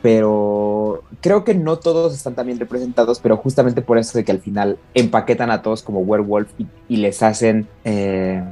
Pero 0.00 1.02
creo 1.20 1.42
que 1.42 1.54
no 1.54 1.78
todos 1.78 2.14
están 2.14 2.34
tan 2.34 2.46
bien 2.46 2.60
representados, 2.60 3.18
pero 3.18 3.36
justamente 3.36 3.82
por 3.82 3.98
eso 3.98 4.16
de 4.16 4.24
que 4.24 4.30
al 4.30 4.38
final 4.38 4.78
empaquetan 4.94 5.50
a 5.50 5.60
todos 5.60 5.82
como 5.82 6.00
werewolf 6.00 6.48
y, 6.88 6.96
les 6.96 7.20
hacen 7.20 7.66
eh, 7.82 8.44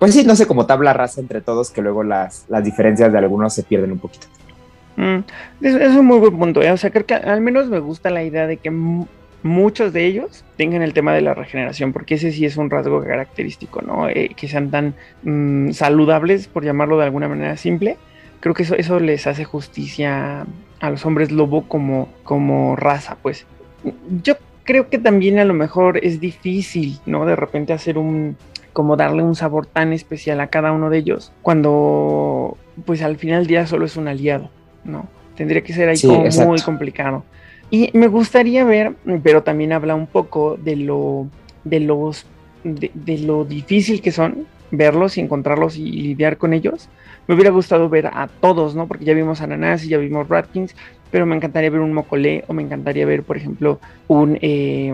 pues 0.00 0.14
sí, 0.14 0.24
no 0.24 0.34
sé, 0.34 0.46
como 0.46 0.64
tabla 0.64 0.94
rasa 0.94 1.20
entre 1.20 1.42
todos, 1.42 1.70
que 1.70 1.82
luego 1.82 2.02
las, 2.02 2.46
las 2.48 2.64
diferencias 2.64 3.12
de 3.12 3.18
algunos 3.18 3.52
se 3.52 3.62
pierden 3.62 3.92
un 3.92 3.98
poquito. 3.98 4.26
Mm, 5.00 5.24
es, 5.62 5.96
un 5.96 6.04
muy 6.04 6.18
buen 6.18 6.38
punto. 6.38 6.62
¿eh? 6.62 6.70
O 6.70 6.76
sea, 6.76 6.90
creo 6.90 7.06
que 7.06 7.14
al 7.14 7.40
menos 7.40 7.68
me 7.68 7.78
gusta 7.78 8.10
la 8.10 8.22
idea 8.22 8.46
de 8.46 8.58
que 8.58 8.70
muchos 9.42 9.94
de 9.94 10.04
ellos 10.04 10.44
tengan 10.58 10.82
el 10.82 10.92
tema 10.92 11.14
de 11.14 11.22
la 11.22 11.32
regeneración, 11.32 11.94
porque 11.94 12.16
ese 12.16 12.32
sí 12.32 12.44
es 12.44 12.58
un 12.58 12.68
rasgo 12.68 13.02
característico, 13.02 13.80
¿no? 13.80 14.10
Eh, 14.10 14.32
que 14.36 14.46
sean 14.46 14.70
tan 14.70 14.94
mmm, 15.22 15.70
saludables, 15.70 16.48
por 16.48 16.64
llamarlo 16.64 16.98
de 16.98 17.04
alguna 17.04 17.28
manera 17.28 17.56
simple. 17.56 17.96
Creo 18.40 18.54
que 18.54 18.64
eso, 18.64 18.74
eso 18.74 19.00
les 19.00 19.26
hace 19.26 19.44
justicia 19.44 20.44
a 20.80 20.90
los 20.90 21.06
hombres 21.06 21.32
lobo 21.32 21.66
como, 21.66 22.08
como 22.22 22.76
raza, 22.76 23.16
pues. 23.22 23.46
Yo 24.22 24.34
creo 24.64 24.90
que 24.90 24.98
también 24.98 25.38
a 25.38 25.46
lo 25.46 25.54
mejor 25.54 25.98
es 26.04 26.20
difícil, 26.20 27.00
¿no? 27.06 27.24
De 27.24 27.36
repente 27.36 27.72
hacer 27.72 27.96
un, 27.96 28.36
como 28.74 28.96
darle 28.96 29.22
un 29.22 29.34
sabor 29.34 29.64
tan 29.64 29.94
especial 29.94 30.40
a 30.40 30.48
cada 30.48 30.72
uno 30.72 30.90
de 30.90 30.98
ellos, 30.98 31.32
cuando 31.40 32.58
pues 32.84 33.02
al 33.02 33.16
final 33.16 33.40
del 33.40 33.46
día 33.46 33.66
solo 33.66 33.84
es 33.86 33.96
un 33.96 34.08
aliado, 34.08 34.50
¿no? 34.84 35.08
Tendría 35.36 35.62
que 35.62 35.72
ser 35.72 35.88
ahí 35.88 35.96
Sí, 35.96 36.06
como 36.06 36.24
exacto. 36.24 36.50
muy 36.50 36.60
complicado. 36.60 37.24
Y 37.70 37.90
me 37.96 38.08
gustaría 38.08 38.64
ver, 38.64 38.94
pero 39.22 39.42
también 39.42 39.72
habla 39.72 39.94
un 39.94 40.06
poco 40.06 40.56
de 40.56 40.76
lo, 40.76 41.28
de 41.64 41.80
los, 41.80 42.26
de, 42.64 42.90
de 42.94 43.18
lo 43.18 43.44
difícil 43.44 44.02
que 44.02 44.10
son 44.12 44.46
verlos 44.72 45.16
y 45.16 45.20
encontrarlos 45.20 45.76
y 45.76 45.84
lidiar 45.90 46.36
con 46.36 46.52
ellos. 46.52 46.88
Me 47.26 47.34
hubiera 47.34 47.50
gustado 47.50 47.88
ver 47.88 48.06
a 48.08 48.28
todos, 48.40 48.74
¿no? 48.74 48.86
Porque 48.88 49.04
ya 49.04 49.14
vimos 49.14 49.40
a 49.40 49.46
Nanasi, 49.46 49.88
ya 49.88 49.98
vimos 49.98 50.28
Ratkins, 50.28 50.74
pero 51.10 51.26
me 51.26 51.36
encantaría 51.36 51.70
ver 51.70 51.80
un 51.80 51.92
Mocolé 51.92 52.44
o 52.48 52.52
me 52.52 52.62
encantaría 52.62 53.06
ver, 53.06 53.22
por 53.22 53.36
ejemplo, 53.36 53.78
un... 54.08 54.36
eh, 54.42 54.92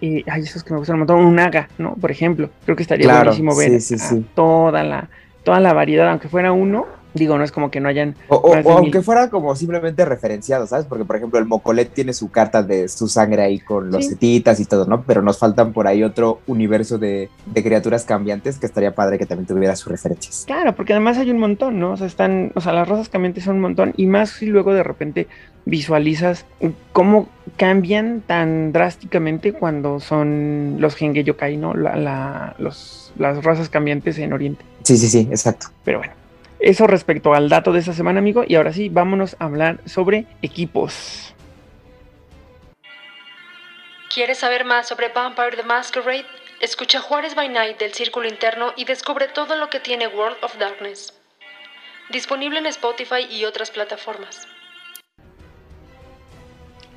eh, 0.00 0.22
ay, 0.28 0.42
esos 0.42 0.62
que 0.62 0.72
me 0.72 0.78
gustan 0.78 0.94
un 0.94 1.00
montón, 1.00 1.20
un 1.24 1.34
Naga, 1.34 1.68
¿no? 1.78 1.94
Por 1.94 2.10
ejemplo, 2.10 2.50
creo 2.64 2.76
que 2.76 2.82
estaría 2.82 3.04
Claro, 3.04 3.24
buenísimo 3.24 3.56
ver 3.56 3.80
sí, 3.80 3.80
sí, 3.80 3.94
a 3.94 3.98
sí. 3.98 4.24
toda 4.34 4.84
la 4.84 5.08
toda 5.42 5.60
la 5.60 5.72
variedad, 5.72 6.10
aunque 6.10 6.28
fuera 6.28 6.52
uno, 6.52 6.86
digo, 7.14 7.36
no 7.38 7.44
es 7.44 7.52
como 7.52 7.70
que 7.70 7.80
no 7.80 7.88
hayan 7.88 8.14
O, 8.28 8.36
o- 8.36 8.56
mil. 8.56 8.64
aunque 8.68 9.02
fuera 9.02 9.30
como 9.30 9.54
simplemente 9.56 10.04
referenciado, 10.04 10.66
¿sabes? 10.66 10.86
Porque, 10.86 11.04
por 11.04 11.16
ejemplo, 11.16 11.38
el 11.38 11.46
Mocolet 11.46 11.92
tiene 11.92 12.12
su 12.12 12.30
carta 12.30 12.62
de 12.62 12.88
su 12.88 13.08
sangre 13.08 13.42
ahí 13.42 13.58
con 13.60 13.90
los 13.90 14.04
Sí. 14.04 14.10
setitas 14.10 14.60
y 14.60 14.64
todo, 14.66 14.84
¿no? 14.86 15.02
Pero 15.02 15.22
nos 15.22 15.38
faltan 15.38 15.72
por 15.72 15.86
ahí 15.86 16.02
otro 16.04 16.40
universo 16.46 16.98
de, 16.98 17.28
de 17.46 17.62
criaturas 17.62 18.04
cambiantes 18.04 18.58
que 18.58 18.66
estaría 18.66 18.94
padre 18.94 19.18
que 19.18 19.26
también 19.26 19.46
tuviera 19.46 19.74
sus 19.76 19.90
referencias. 19.90 20.44
Claro, 20.46 20.74
porque 20.74 20.92
además 20.92 21.18
hay 21.18 21.30
un 21.30 21.38
montón, 21.38 21.80
¿no? 21.80 21.92
O 21.92 21.96
sea, 21.96 22.06
están, 22.06 22.52
o 22.54 22.60
sea, 22.60 22.72
las 22.72 22.86
razas 22.88 23.08
cambiantes 23.08 23.44
son 23.44 23.56
un 23.56 23.62
montón 23.62 23.94
y 23.96 24.06
más 24.06 24.30
si 24.30 24.46
luego 24.46 24.72
de 24.74 24.82
repente 24.82 25.26
visualizas 25.64 26.46
cómo 26.92 27.28
cambian 27.56 28.22
tan 28.26 28.72
drásticamente 28.72 29.52
cuando 29.52 30.00
son 30.00 30.76
los 30.78 30.94
Genge 30.96 31.24
Yokai, 31.24 31.56
¿no? 31.56 31.74
La, 31.74 31.96
la- 31.96 32.54
los, 32.58 33.12
las 33.18 33.44
razas 33.44 33.68
cambiantes 33.68 34.18
en 34.18 34.32
Oriente. 34.32 34.64
Sí, 34.82 34.96
sí, 34.96 35.08
sí, 35.08 35.28
exacto. 35.30 35.66
Pero 35.84 35.98
bueno, 35.98 36.12
eso 36.60 36.86
respecto 36.86 37.34
al 37.34 37.48
dato 37.48 37.72
de 37.72 37.80
esta 37.80 37.92
semana, 37.92 38.18
amigo. 38.18 38.44
Y 38.46 38.56
ahora 38.56 38.72
sí, 38.72 38.88
vámonos 38.88 39.36
a 39.38 39.44
hablar 39.44 39.78
sobre 39.86 40.26
equipos. 40.42 41.34
¿Quieres 44.12 44.38
saber 44.38 44.64
más 44.64 44.88
sobre 44.88 45.08
Vampire 45.08 45.56
the 45.56 45.62
Masquerade? 45.62 46.26
Escucha 46.60 47.00
Juárez 47.00 47.34
by 47.36 47.48
Night 47.48 47.78
del 47.78 47.92
Círculo 47.92 48.26
Interno 48.26 48.72
y 48.76 48.84
descubre 48.84 49.28
todo 49.28 49.54
lo 49.54 49.70
que 49.70 49.78
tiene 49.78 50.08
World 50.08 50.38
of 50.42 50.58
Darkness. 50.58 51.14
Disponible 52.10 52.58
en 52.58 52.66
Spotify 52.66 53.26
y 53.30 53.44
otras 53.44 53.70
plataformas. 53.70 54.48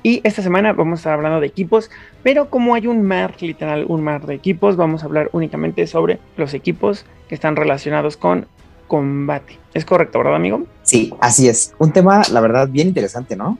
Y 0.02 0.20
esta 0.24 0.42
semana 0.42 0.72
vamos 0.72 0.98
a 0.98 1.00
estar 1.00 1.12
hablando 1.12 1.38
de 1.38 1.46
equipos, 1.46 1.90
pero 2.24 2.50
como 2.50 2.74
hay 2.74 2.88
un 2.88 3.02
mar, 3.02 3.34
literal, 3.40 3.84
un 3.86 4.02
mar 4.02 4.26
de 4.26 4.34
equipos, 4.34 4.74
vamos 4.76 5.02
a 5.02 5.06
hablar 5.06 5.28
únicamente 5.32 5.86
sobre 5.86 6.18
los 6.36 6.54
equipos 6.54 7.04
que 7.28 7.36
están 7.36 7.54
relacionados 7.54 8.16
con 8.16 8.48
combate. 8.96 9.58
¿Es 9.72 9.86
correcto, 9.86 10.18
verdad, 10.18 10.34
amigo? 10.36 10.64
Sí, 10.82 11.14
así 11.18 11.48
es. 11.48 11.74
Un 11.78 11.92
tema, 11.92 12.20
la 12.30 12.40
verdad, 12.42 12.68
bien 12.68 12.88
interesante, 12.88 13.36
¿no? 13.36 13.56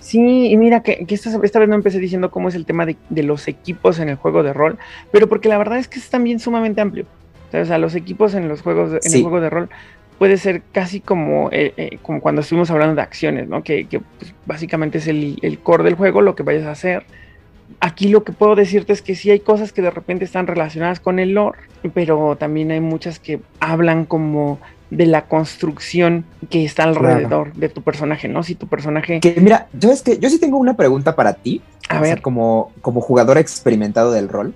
Sí, 0.00 0.50
y 0.50 0.56
mira 0.58 0.82
que, 0.82 1.06
que 1.06 1.14
esta, 1.14 1.30
esta 1.42 1.58
vez 1.58 1.68
no 1.70 1.74
empecé 1.76 1.98
diciendo 1.98 2.30
cómo 2.30 2.50
es 2.50 2.54
el 2.54 2.66
tema 2.66 2.84
de, 2.84 2.96
de 3.08 3.22
los 3.22 3.48
equipos 3.48 3.98
en 4.00 4.10
el 4.10 4.16
juego 4.16 4.42
de 4.42 4.52
rol, 4.52 4.76
pero 5.12 5.30
porque 5.30 5.48
la 5.48 5.56
verdad 5.56 5.78
es 5.78 5.88
que 5.88 5.98
es 5.98 6.10
también 6.10 6.38
sumamente 6.40 6.82
amplio. 6.82 7.06
O 7.54 7.64
sea, 7.64 7.78
los 7.78 7.94
equipos 7.94 8.34
en 8.34 8.48
los 8.48 8.60
juegos, 8.60 8.90
de- 8.90 8.96
en 8.98 9.10
Sí. 9.10 9.16
el 9.16 9.22
juego 9.22 9.40
de 9.40 9.48
rol 9.48 9.70
puede 10.18 10.36
ser 10.36 10.60
casi 10.72 11.00
como, 11.00 11.48
eh, 11.52 11.72
eh, 11.78 11.98
como 12.02 12.20
cuando 12.20 12.42
estuvimos 12.42 12.70
hablando 12.70 12.94
de 12.96 13.00
acciones, 13.02 13.48
¿no? 13.48 13.62
Que, 13.62 13.86
que, 13.86 14.00
pues, 14.00 14.34
básicamente 14.44 14.98
es 14.98 15.06
el, 15.08 15.38
el 15.40 15.58
core 15.60 15.84
del 15.84 15.94
juego, 15.94 16.20
lo 16.20 16.34
que 16.36 16.42
vayas 16.42 16.66
a 16.66 16.72
hacer. 16.72 17.04
Aquí 17.80 18.08
lo 18.08 18.24
que 18.24 18.32
puedo 18.32 18.54
decirte 18.54 18.92
es 18.92 19.02
que 19.02 19.14
sí 19.14 19.30
hay 19.30 19.40
cosas 19.40 19.72
que 19.72 19.82
de 19.82 19.90
repente 19.90 20.24
están 20.24 20.46
relacionadas 20.46 21.00
con 21.00 21.18
el 21.18 21.34
lore, 21.34 21.58
pero 21.94 22.36
también 22.36 22.70
hay 22.70 22.80
muchas 22.80 23.18
que 23.18 23.40
hablan 23.60 24.06
como 24.06 24.58
de 24.90 25.06
la 25.06 25.22
construcción 25.22 26.24
que 26.48 26.64
está 26.64 26.84
alrededor 26.84 27.52
de 27.54 27.68
tu 27.68 27.82
personaje, 27.82 28.28
¿no? 28.28 28.42
Si 28.42 28.54
tu 28.54 28.68
personaje... 28.68 29.20
Que 29.20 29.40
mira, 29.40 29.66
yo 29.72 29.90
es 29.90 30.02
que 30.02 30.18
yo 30.18 30.30
sí 30.30 30.38
tengo 30.38 30.58
una 30.58 30.76
pregunta 30.76 31.16
para 31.16 31.34
ti. 31.34 31.60
A 31.88 31.94
sea, 31.94 32.00
ver. 32.00 32.22
como, 32.22 32.72
como 32.80 33.00
jugador 33.00 33.38
experimentado 33.38 34.12
del 34.12 34.28
rol. 34.28 34.54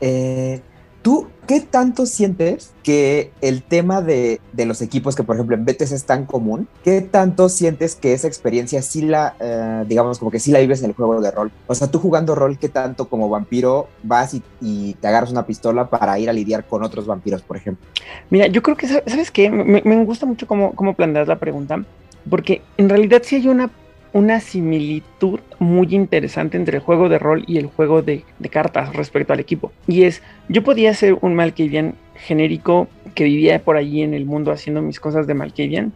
Eh, 0.00 0.60
¿Tú 1.02 1.28
qué 1.46 1.60
tanto 1.60 2.04
sientes 2.04 2.72
que 2.82 3.32
el 3.40 3.62
tema 3.62 4.02
de, 4.02 4.40
de 4.52 4.66
los 4.66 4.82
equipos, 4.82 5.16
que 5.16 5.22
por 5.22 5.34
ejemplo 5.36 5.56
en 5.56 5.64
BTS 5.64 5.94
es 5.94 6.04
tan 6.04 6.26
común, 6.26 6.68
qué 6.84 7.00
tanto 7.00 7.48
sientes 7.48 7.96
que 7.96 8.12
esa 8.12 8.28
experiencia 8.28 8.82
sí 8.82 9.02
la, 9.02 9.34
eh, 9.40 9.84
digamos, 9.88 10.18
como 10.18 10.30
que 10.30 10.38
sí 10.38 10.50
la 10.52 10.58
vives 10.60 10.80
en 10.82 10.90
el 10.90 10.94
juego 10.94 11.20
de 11.20 11.30
rol? 11.30 11.50
O 11.66 11.74
sea, 11.74 11.88
tú 11.90 11.98
jugando 11.98 12.34
rol, 12.34 12.58
¿qué 12.58 12.68
tanto 12.68 13.08
como 13.08 13.30
vampiro 13.30 13.88
vas 14.02 14.34
y, 14.60 14.94
te 15.00 15.08
agarras 15.08 15.32
una 15.32 15.46
pistola 15.46 15.88
para 15.88 16.18
ir 16.18 16.28
a 16.28 16.32
lidiar 16.34 16.66
con 16.66 16.84
otros 16.84 17.06
vampiros, 17.06 17.42
por 17.42 17.56
ejemplo? 17.56 17.86
Mira, 18.28 18.46
yo 18.48 18.62
creo 18.62 18.76
que, 18.76 18.86
sa- 18.86 19.02
¿sabes 19.06 19.30
qué? 19.30 19.50
Me, 19.50 19.80
me 19.82 20.04
gusta 20.04 20.26
mucho 20.26 20.46
cómo, 20.46 20.72
cómo 20.74 20.94
planteas 20.94 21.28
la 21.28 21.38
pregunta, 21.38 21.82
porque 22.28 22.60
en 22.76 22.88
realidad 22.90 23.22
sí 23.24 23.36
hay 23.36 23.48
una, 23.48 23.70
una 24.12 24.40
similitud 24.40 25.40
muy 25.58 25.94
interesante 25.94 26.56
entre 26.56 26.78
el 26.78 26.82
juego 26.82 27.08
de 27.08 27.18
rol 27.18 27.44
y 27.46 27.58
el 27.58 27.66
juego 27.66 28.02
de, 28.02 28.24
cartas 28.50 28.94
respecto 28.94 29.32
al 29.32 29.40
equipo. 29.40 29.72
Y 29.86 30.02
es, 30.02 30.22
yo 30.48 30.64
podía 30.64 30.92
ser 30.94 31.16
un 31.20 31.34
Malkavian 31.34 31.94
genérico 32.16 32.88
que 33.14 33.24
vivía 33.24 33.60
por 33.60 33.76
allí 33.76 34.02
en 34.02 34.14
el 34.14 34.26
mundo 34.26 34.52
haciendo 34.52 34.82
mis 34.82 35.00
cosas 35.00 35.26
de 35.26 35.34
Malkavian, 35.34 35.92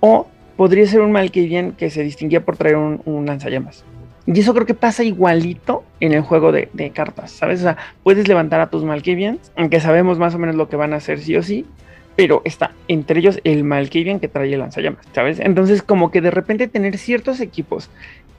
o 0.00 0.26
podría 0.56 0.86
ser 0.86 1.00
un 1.00 1.12
Malkavian 1.12 1.72
que 1.72 1.90
se 1.90 2.02
distinguía 2.02 2.44
por 2.44 2.56
traer 2.56 2.76
un, 2.76 3.02
un 3.04 3.26
lanzallamas. 3.26 3.84
Y 4.26 4.38
eso 4.38 4.54
creo 4.54 4.66
que 4.66 4.74
pasa 4.74 5.02
igualito 5.02 5.82
en 5.98 6.12
el 6.12 6.20
juego 6.20 6.52
de, 6.52 6.68
de 6.72 6.90
cartas, 6.90 7.32
¿sabes? 7.32 7.60
O 7.60 7.62
sea, 7.64 7.76
puedes 8.02 8.28
levantar 8.28 8.60
a 8.60 8.70
tus 8.70 8.84
Malkavians, 8.84 9.52
aunque 9.56 9.80
sabemos 9.80 10.18
más 10.18 10.34
o 10.34 10.38
menos 10.38 10.54
lo 10.54 10.68
que 10.68 10.76
van 10.76 10.92
a 10.92 10.96
hacer 10.96 11.18
sí 11.20 11.36
o 11.36 11.42
sí, 11.42 11.66
pero 12.16 12.42
está 12.44 12.72
entre 12.88 13.20
ellos 13.20 13.40
el 13.44 13.64
Malkavian 13.64 14.20
que 14.20 14.28
trae 14.28 14.52
el 14.52 14.58
lanzallamas, 14.60 15.06
¿sabes? 15.12 15.40
Entonces, 15.40 15.82
como 15.82 16.10
que 16.10 16.20
de 16.20 16.30
repente 16.30 16.68
tener 16.68 16.98
ciertos 16.98 17.40
equipos 17.40 17.90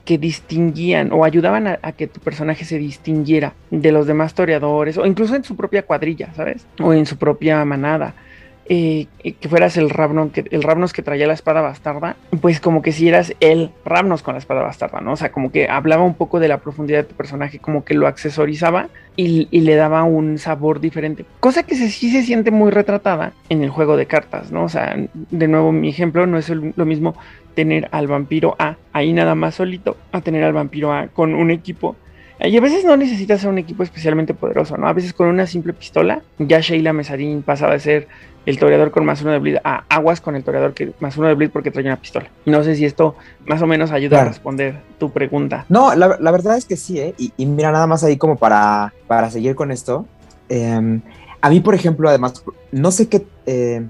que 0.04 0.18
distinguían 0.18 1.12
o 1.12 1.24
ayudaban 1.24 1.66
a, 1.66 1.78
a 1.82 1.92
que 1.92 2.06
tu 2.06 2.20
personaje 2.20 2.64
se 2.64 2.78
distinguiera 2.78 3.54
de 3.70 3.92
los 3.92 4.06
demás 4.06 4.34
toreadores 4.34 4.98
o 4.98 5.06
incluso 5.06 5.34
en 5.36 5.44
su 5.44 5.56
propia 5.56 5.82
cuadrilla, 5.82 6.32
¿sabes? 6.34 6.66
O 6.80 6.92
en 6.92 7.06
su 7.06 7.16
propia 7.16 7.64
manada. 7.64 8.14
Eh, 8.66 9.06
que 9.18 9.48
fueras 9.48 9.76
el 9.76 9.90
Ravnon 9.90 10.30
que, 10.30 10.44
el 10.50 10.62
Ravnos 10.62 10.92
que 10.92 11.02
traía 11.02 11.26
la 11.26 11.32
espada 11.32 11.60
bastarda, 11.60 12.16
pues 12.40 12.60
como 12.60 12.80
que 12.80 12.92
si 12.92 13.08
eras 13.08 13.34
el 13.40 13.70
Ravnos 13.84 14.22
con 14.22 14.34
la 14.34 14.38
espada 14.38 14.62
bastarda, 14.62 15.00
¿no? 15.00 15.12
O 15.12 15.16
sea, 15.16 15.32
como 15.32 15.50
que 15.50 15.68
hablaba 15.68 16.02
un 16.02 16.14
poco 16.14 16.40
de 16.40 16.48
la 16.48 16.58
profundidad 16.58 16.98
de 16.98 17.04
tu 17.04 17.14
personaje, 17.14 17.58
como 17.58 17.84
que 17.84 17.94
lo 17.94 18.06
accesorizaba 18.06 18.88
y, 19.16 19.48
le 19.50 19.74
daba 19.76 20.04
un 20.04 20.38
sabor 20.38 20.80
diferente. 20.80 21.24
Cosa 21.40 21.64
que 21.64 21.76
se, 21.76 21.90
sí 21.90 22.10
se 22.10 22.22
siente 22.22 22.50
muy 22.50 22.70
retratada 22.70 23.32
en 23.48 23.62
el 23.62 23.70
juego 23.70 23.96
de 23.96 24.06
cartas, 24.06 24.50
¿no? 24.50 24.64
O 24.64 24.68
sea, 24.68 24.96
de 25.12 25.48
nuevo, 25.48 25.72
mi 25.72 25.88
ejemplo 25.88 26.26
no 26.26 26.38
es 26.38 26.48
lo 26.48 26.84
mismo 26.84 27.14
tener 27.54 27.88
al 27.92 28.06
vampiro 28.06 28.56
A 28.58 28.76
ahí 28.92 29.12
nada 29.12 29.34
más 29.34 29.56
solito 29.56 29.96
a 30.10 30.20
tener 30.20 30.42
al 30.44 30.52
vampiro 30.52 30.92
A 30.92 31.08
con 31.08 31.34
un 31.34 31.50
equipo. 31.50 31.96
Y 32.44 32.56
a 32.56 32.60
veces 32.60 32.84
no 32.84 32.96
necesitas 32.96 33.40
ser 33.40 33.50
un 33.50 33.58
equipo 33.58 33.84
especialmente 33.84 34.34
poderoso, 34.34 34.76
¿no? 34.76 34.88
A 34.88 34.92
veces 34.92 35.12
con 35.12 35.28
una 35.28 35.46
simple 35.46 35.72
pistola, 35.74 36.22
ya 36.38 36.58
Sheila 36.58 36.92
Mesarín 36.92 37.42
pasaba 37.42 37.74
de 37.74 37.78
ser 37.78 38.08
el 38.44 38.58
toreador 38.58 38.90
con 38.90 39.04
más 39.04 39.22
uno 39.22 39.30
de 39.32 39.38
bleed 39.38 39.56
a 39.62 39.84
aguas 39.88 40.20
con 40.20 40.34
el 40.36 40.42
toreador 40.42 40.74
que 40.74 40.92
más 41.00 41.16
uno 41.16 41.28
de 41.28 41.34
bleed 41.34 41.50
porque 41.50 41.70
trae 41.70 41.84
una 41.84 41.96
pistola. 41.96 42.28
No 42.44 42.64
sé 42.64 42.74
si 42.76 42.84
esto 42.84 43.14
más 43.46 43.62
o 43.62 43.66
menos 43.66 43.90
ayuda 43.92 44.16
a 44.16 44.20
Claro. 44.20 44.30
responder 44.30 44.80
tu 44.98 45.10
pregunta. 45.10 45.64
No, 45.68 45.94
la, 45.94 46.16
la 46.20 46.30
verdad 46.32 46.56
es 46.56 46.64
que 46.64 46.76
sí, 46.76 46.98
¿eh? 46.98 47.14
Y, 47.18 47.32
y 47.36 47.46
mira, 47.46 47.70
nada 47.70 47.86
más 47.86 48.02
ahí 48.04 48.16
como 48.16 48.36
para, 48.36 48.92
para 49.06 49.30
seguir 49.30 49.54
con 49.54 49.70
esto. 49.70 50.06
eh, 50.48 51.00
a 51.44 51.50
mí, 51.50 51.60
por 51.60 51.74
ejemplo, 51.74 52.08
además, 52.08 52.44
no 52.70 52.90
sé 52.92 53.08
qué... 53.08 53.26
eh, 53.46 53.84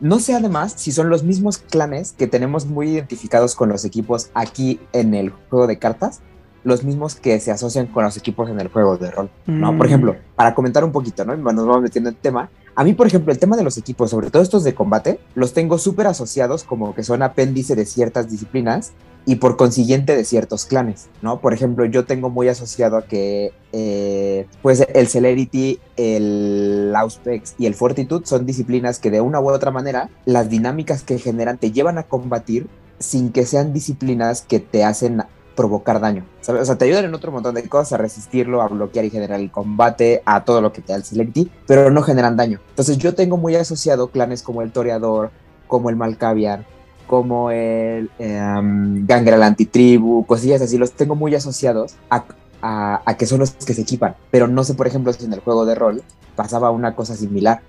no 0.00 0.18
sé 0.18 0.34
además 0.34 0.74
si 0.76 0.90
son 0.90 1.08
los 1.10 1.22
mismos 1.22 1.58
clanes 1.58 2.12
que 2.12 2.26
tenemos 2.26 2.66
muy 2.66 2.88
identificados 2.90 3.54
con 3.54 3.68
los 3.68 3.84
equipos 3.84 4.30
aquí 4.34 4.80
en 4.92 5.14
el 5.14 5.30
juego 5.48 5.66
de 5.68 5.78
cartas, 5.78 6.20
los 6.64 6.82
mismos 6.82 7.14
que 7.14 7.38
se 7.40 7.50
asocian 7.52 7.86
con 7.86 8.02
los 8.04 8.16
equipos 8.16 8.50
en 8.50 8.58
el 8.60 8.66
juego 8.68 8.96
de 8.98 9.10
rol, 9.12 9.30
¿no? 9.46 9.68
Por 9.76 9.86
Mm. 9.86 9.88
ejemplo, 9.88 10.16
para 10.34 10.54
comentar 10.54 10.82
un 10.84 10.90
poquito, 10.92 11.24
¿no? 11.24 11.36
Nos 11.36 11.66
vamos 11.66 11.82
metiendo 11.82 12.10
en 12.10 12.16
tema. 12.16 12.50
A 12.74 12.84
mí, 12.84 12.94
por 12.94 13.06
ejemplo, 13.06 13.32
el 13.32 13.38
tema 13.38 13.56
de 13.56 13.64
los 13.64 13.76
equipos, 13.76 14.10
sobre 14.10 14.30
todo 14.30 14.42
estos 14.42 14.64
de 14.64 14.74
combate, 14.74 15.20
los 15.34 15.52
tengo 15.52 15.76
súper 15.76 16.06
asociados 16.06 16.64
como 16.64 16.94
que 16.94 17.02
son 17.02 17.22
apéndice 17.22 17.76
de 17.76 17.84
ciertas 17.84 18.30
disciplinas 18.30 18.92
y 19.26 19.36
por 19.36 19.56
consiguiente 19.56 20.16
de 20.16 20.24
ciertos 20.24 20.64
clanes, 20.64 21.08
¿no? 21.20 21.40
Por 21.40 21.52
ejemplo, 21.52 21.84
yo 21.84 22.06
tengo 22.06 22.30
muy 22.30 22.48
asociado 22.48 22.96
a 22.96 23.06
que 23.06 23.52
eh, 23.72 24.46
pues 24.62 24.86
el 24.94 25.06
Celerity, 25.06 25.80
el 25.96 26.92
Auspex 26.96 27.54
y 27.58 27.66
el 27.66 27.74
Fortitude 27.74 28.26
son 28.26 28.46
disciplinas 28.46 28.98
que 28.98 29.10
de 29.10 29.20
una 29.20 29.38
u 29.40 29.50
otra 29.50 29.70
manera 29.70 30.08
las 30.24 30.48
dinámicas 30.48 31.02
que 31.02 31.18
generan 31.18 31.58
te 31.58 31.72
llevan 31.72 31.98
a 31.98 32.04
combatir 32.04 32.68
sin 32.98 33.32
que 33.32 33.44
sean 33.44 33.72
disciplinas 33.72 34.42
que 34.42 34.60
te 34.60 34.82
hacen 34.82 35.22
provocar 35.54 36.00
daño. 36.00 36.24
O 36.46 36.64
sea, 36.64 36.76
te 36.76 36.84
ayudan 36.84 37.04
en 37.04 37.14
otro 37.14 37.32
montón 37.32 37.54
de 37.54 37.68
cosas, 37.68 37.94
a 37.94 37.96
resistirlo, 37.98 38.62
a 38.62 38.68
bloquear 38.68 39.04
y 39.04 39.10
generar 39.10 39.40
el 39.40 39.50
combate, 39.50 40.22
a 40.24 40.44
todo 40.44 40.60
lo 40.60 40.72
que 40.72 40.82
te 40.82 40.92
da 40.92 40.96
el 40.98 41.04
Selecti, 41.04 41.50
pero 41.66 41.90
no 41.90 42.02
generan 42.02 42.36
daño. 42.36 42.60
Entonces 42.70 42.98
yo 42.98 43.14
tengo 43.14 43.36
muy 43.36 43.56
asociado 43.56 44.08
clanes 44.08 44.42
como 44.42 44.62
el 44.62 44.72
Toreador, 44.72 45.30
como 45.66 45.90
el 45.90 45.96
Malkavian, 45.96 46.66
como 47.06 47.50
el 47.50 48.10
um, 48.18 49.06
Gangrel 49.06 49.42
Antitribu, 49.42 50.24
cosillas 50.26 50.62
así, 50.62 50.78
los 50.78 50.92
tengo 50.92 51.14
muy 51.14 51.34
asociados 51.34 51.94
a, 52.08 52.24
a, 52.62 53.16
que 53.18 53.26
son 53.26 53.40
los 53.40 53.50
que 53.52 53.74
se 53.74 53.82
equipan. 53.82 54.14
Pero 54.30 54.48
no 54.48 54.64
sé, 54.64 54.74
por 54.74 54.86
ejemplo, 54.86 55.12
si 55.12 55.24
en 55.24 55.32
el 55.32 55.40
juego 55.40 55.66
de 55.66 55.74
rol 55.74 56.02
pasaba 56.36 56.70
una 56.70 56.94
cosa 56.94 57.14
similar. 57.14 57.60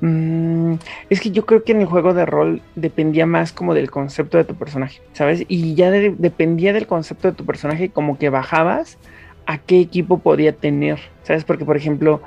Mm, 0.00 0.74
es 1.08 1.20
que 1.20 1.30
yo 1.30 1.46
creo 1.46 1.64
que 1.64 1.72
en 1.72 1.80
el 1.80 1.86
juego 1.86 2.12
de 2.12 2.26
rol 2.26 2.60
dependía 2.74 3.26
más 3.26 3.52
como 3.52 3.74
del 3.74 3.90
concepto 3.90 4.36
de 4.36 4.44
tu 4.44 4.54
personaje, 4.54 5.00
¿sabes? 5.12 5.44
Y 5.48 5.74
ya 5.74 5.90
dependía 5.90 6.72
del 6.72 6.86
concepto 6.86 7.28
de 7.28 7.34
tu 7.34 7.46
personaje 7.46 7.88
como 7.88 8.18
que 8.18 8.28
bajabas 8.28 8.98
a 9.46 9.58
qué 9.58 9.80
equipo 9.80 10.18
podía 10.18 10.52
tener, 10.52 10.98
¿sabes? 11.22 11.44
Porque 11.44 11.64
por 11.64 11.76
ejemplo, 11.76 12.20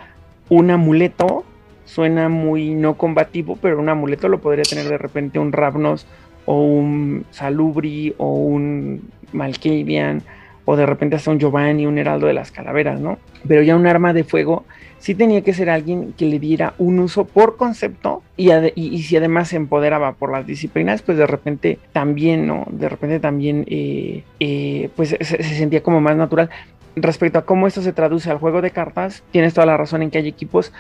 un 0.50 0.72
amuleto 0.72 1.46
suena 1.86 2.30
muy 2.30 2.72
no 2.74 2.96
combativo, 2.96 3.58
pero 3.62 3.80
un 3.80 3.90
amuleto 3.90 4.30
lo 4.30 4.40
podría 4.40 4.64
tener 4.64 4.88
de 4.88 4.98
repente 4.98 5.40
un 5.40 5.52
Ravnos 5.52 6.08
o 6.46 6.64
un 6.64 7.26
Salubri 7.32 8.16
o 8.18 8.34
un 8.34 9.02
Malkavian 9.34 10.24
o 10.66 10.76
de 10.76 10.86
repente 10.86 11.16
hasta 11.16 11.32
un 11.32 11.40
Giovanni, 11.40 11.86
un 11.86 11.98
Heraldo 11.98 12.28
de 12.28 12.34
las 12.34 12.52
Calaveras, 12.52 13.00
¿no? 13.00 13.18
Pero 13.48 13.64
ya 13.64 13.76
un 13.76 13.88
arma 13.88 14.14
de 14.14 14.24
fuego 14.24 14.66
sí 15.00 15.16
tenía 15.16 15.42
que 15.42 15.54
ser 15.54 15.70
alguien 15.70 16.14
que 16.14 16.26
le 16.26 16.40
diera 16.40 16.74
un 16.78 17.00
uso 17.00 17.26
por 17.26 17.58
concepto 17.58 18.22
y, 18.38 19.02
si 19.02 19.18
además 19.18 19.50
se 19.50 19.56
empoderaba 19.56 20.14
por 20.14 20.32
las 20.32 20.46
disciplinas, 20.46 21.02
pues 21.02 21.18
de 21.18 21.28
repente 21.28 21.80
también, 21.94 22.48
¿no? 22.48 22.66
De 22.70 22.90
repente 22.90 23.20
también, 23.20 23.66
eh, 23.68 24.24
eh, 24.40 24.90
pues 24.96 25.10
se, 25.20 25.44
sentía 25.44 25.82
como 25.82 26.02
más 26.02 26.16
natural. 26.16 26.50
Respecto 26.96 27.40
a 27.40 27.46
cómo 27.46 27.68
esto 27.68 27.82
se 27.82 27.94
traduce 27.94 28.30
al 28.30 28.38
juego 28.38 28.62
de 28.62 28.72
cartas, 28.72 29.24
tienes 29.32 29.54
toda 29.54 29.66
la 29.66 29.78
razón 29.78 30.02
en 30.02 30.12
que 30.12 30.18
hay 30.18 30.28
equipos 30.28 30.74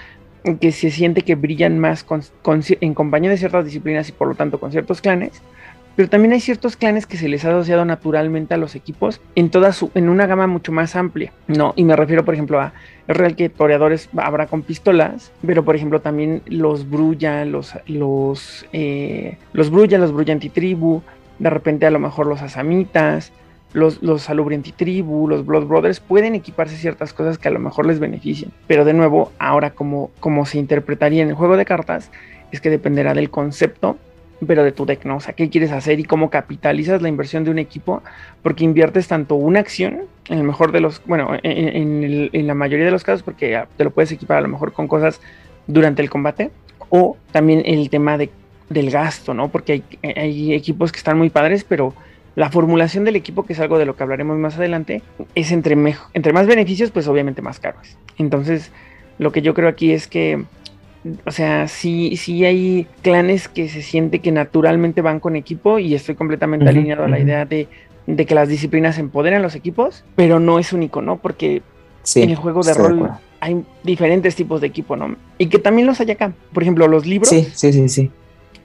que 0.60 0.72
se 0.72 0.90
siente 0.90 1.22
que 1.22 1.36
brillan 1.36 1.80
más 1.80 2.06
en 2.82 2.94
compañía 2.94 3.30
de 3.30 3.38
ciertas 3.38 3.66
disciplinas 3.66 4.08
y 4.10 4.14
por 4.14 4.28
lo 4.28 4.36
tanto 4.36 4.60
con 4.60 4.72
ciertos 4.72 5.02
clanes, 5.02 5.42
pero 5.96 6.10
también 6.10 6.34
hay 6.34 6.40
ciertos 6.40 6.78
clanes 6.78 7.06
que 7.06 7.18
se 7.18 7.28
les 7.28 7.44
ha 7.46 7.50
asociado 7.50 7.84
naturalmente 7.86 8.54
a 8.54 8.58
los 8.58 8.76
equipos 8.76 9.20
en 9.36 9.50
toda 9.50 9.74
su, 9.74 9.92
en 9.96 10.10
una 10.10 10.28
gama 10.28 10.48
mucho 10.48 10.72
más 10.72 10.96
amplia, 10.96 11.34
¿no? 11.48 11.74
Y 11.76 11.84
me 11.84 11.96
refiero, 11.96 12.24
por 12.24 12.34
ejemplo, 12.34 12.60
a, 12.60 12.74
es 13.08 13.18
real 13.18 13.36
que 13.36 13.50
toreadores 13.50 14.10
habrá 14.18 14.48
con 14.48 14.62
pistolas, 14.62 15.32
pero 15.46 15.66
por 15.66 15.76
ejemplo 15.76 16.00
también 16.00 16.42
los 16.46 16.90
Brulla, 16.90 17.44
los, 17.46 17.74
los, 17.88 18.66
eh, 18.72 19.38
los 19.54 19.70
Brulla, 19.70 19.98
los 19.98 20.14
Brulla 20.14 20.34
antitribu, 20.34 21.02
de 21.40 21.50
repente 21.50 21.86
a 21.86 21.92
lo 21.92 22.00
mejor 22.00 22.28
los 22.28 22.42
Asamitas, 22.42 23.32
los, 23.74 24.02
los 24.02 24.24
Salubri 24.24 24.56
antitribu, 24.56 25.28
los 25.28 25.46
Blood 25.46 25.66
Brothers 25.66 26.00
pueden 26.00 26.36
equiparse 26.36 26.76
ciertas 26.76 27.14
cosas 27.14 27.38
que 27.38 27.48
a 27.48 27.52
lo 27.52 27.60
mejor 27.60 27.86
les 27.86 28.00
benefician. 28.00 28.52
Pero 28.68 28.86
de 28.86 28.94
nuevo, 28.94 29.32
ahora 29.40 29.72
como, 29.72 30.12
como 30.20 30.46
se 30.46 30.58
interpretaría 30.58 31.24
en 31.24 31.30
el 31.30 31.36
juego 31.36 31.58
de 31.58 31.66
cartas, 31.66 32.12
es 32.52 32.62
que 32.62 32.70
dependerá 32.70 33.14
del 33.14 33.30
concepto 33.30 33.98
pero 34.46 34.64
de 34.64 34.72
tu 34.72 34.86
deck, 34.86 35.06
¿no? 35.06 35.18
O 35.18 35.20
sea, 35.20 35.34
qué 35.34 35.50
quieres 35.50 35.72
hacer 35.72 36.00
y 36.00 36.04
cómo 36.04 36.30
capitalizas 36.30 37.02
la 37.02 37.10
inversión 37.10 37.44
de 37.44 37.52
un 37.52 37.60
equipo, 37.60 38.02
porque 38.42 38.64
inviertes 38.64 39.08
tanto 39.08 39.36
una 39.36 39.60
acción, 39.60 40.02
en 40.30 40.38
el 40.38 40.44
mejor 40.44 40.72
de 40.72 40.80
los, 40.80 41.02
bueno, 41.06 41.32
en, 41.44 42.48
la 42.48 42.54
mayoría 42.54 42.86
de 42.86 42.92
los 42.92 43.04
casos, 43.04 43.24
porque 43.24 43.62
te 43.78 43.84
lo 43.84 43.92
puedes 43.92 44.12
equipar 44.12 44.38
a 44.38 44.42
lo 44.42 44.48
mejor 44.48 44.74
con 44.74 44.88
cosas 44.88 45.20
durante 45.68 46.02
el 46.02 46.10
combate, 46.10 46.52
o 46.90 47.18
también 47.32 47.64
el 47.66 47.90
tema 47.90 48.18
de, 48.18 48.30
del 48.70 48.92
gasto, 48.92 49.34
¿no? 49.34 49.50
Porque 49.50 49.84
hay, 50.04 50.54
equipos 50.54 50.92
que 50.92 50.98
están 50.98 51.18
muy 51.18 51.30
padres, 51.30 51.64
pero 51.64 51.94
la 52.36 52.50
formulación 52.50 53.04
del 53.04 53.16
equipo, 53.16 53.46
que 53.46 53.54
es 53.54 53.60
algo 53.60 53.78
de 53.78 53.86
lo 53.86 53.96
que 53.96 54.04
hablaremos 54.04 54.38
más 54.38 54.58
adelante, 54.58 55.02
es 55.36 55.52
entre, 55.52 55.76
entre 56.14 56.34
más 56.34 56.48
beneficios, 56.48 56.92
pues 56.92 57.08
obviamente 57.08 57.42
más 57.42 57.60
caros. 57.60 57.98
Entonces, 58.18 58.72
lo 59.18 59.32
que 59.32 59.42
yo 59.42 59.54
creo 59.54 59.68
aquí 59.68 59.92
es 59.92 60.08
que 60.08 60.46
o 61.26 61.32
sea, 61.32 61.68
sí, 61.68 62.18
sí 62.18 62.46
hay 62.46 62.88
clanes 63.02 63.48
que 63.48 63.70
se 63.70 63.82
siente 63.82 64.20
que 64.20 64.32
naturalmente 64.32 65.02
van 65.02 65.20
con 65.20 65.36
equipo 65.36 65.80
y 65.80 65.96
estoy 65.96 66.16
completamente 66.16 66.68
alineado 66.68 67.06
a 67.06 67.08
la 67.08 67.20
idea 67.20 67.46
de, 67.46 67.68
que 68.06 68.36
las 68.36 68.50
disciplinas 68.50 68.98
empoderan 68.98 69.42
los 69.42 69.56
equipos, 69.56 70.04
pero 70.16 70.40
no 70.40 70.60
es 70.60 70.74
único, 70.74 71.02
¿no? 71.02 71.18
Porque 71.18 71.62
en 72.16 72.30
el 72.30 72.36
juego 72.36 72.64
de 72.64 72.74
rol 72.74 73.10
hay 73.40 73.64
diferentes 73.84 74.36
tipos 74.36 74.60
de 74.62 74.68
equipo, 74.68 74.96
¿no? 74.96 75.16
Y 75.38 75.48
que 75.48 75.60
también 75.60 75.88
los 75.88 76.00
hay 76.02 76.12
acá. 76.12 76.34
Por 76.54 76.64
ejemplo, 76.64 76.88
los 76.88 77.06
libros. 77.06 77.30
Sí, 77.30 77.48
sí, 77.54 77.72
sí, 77.72 77.88
sí. 77.88 78.12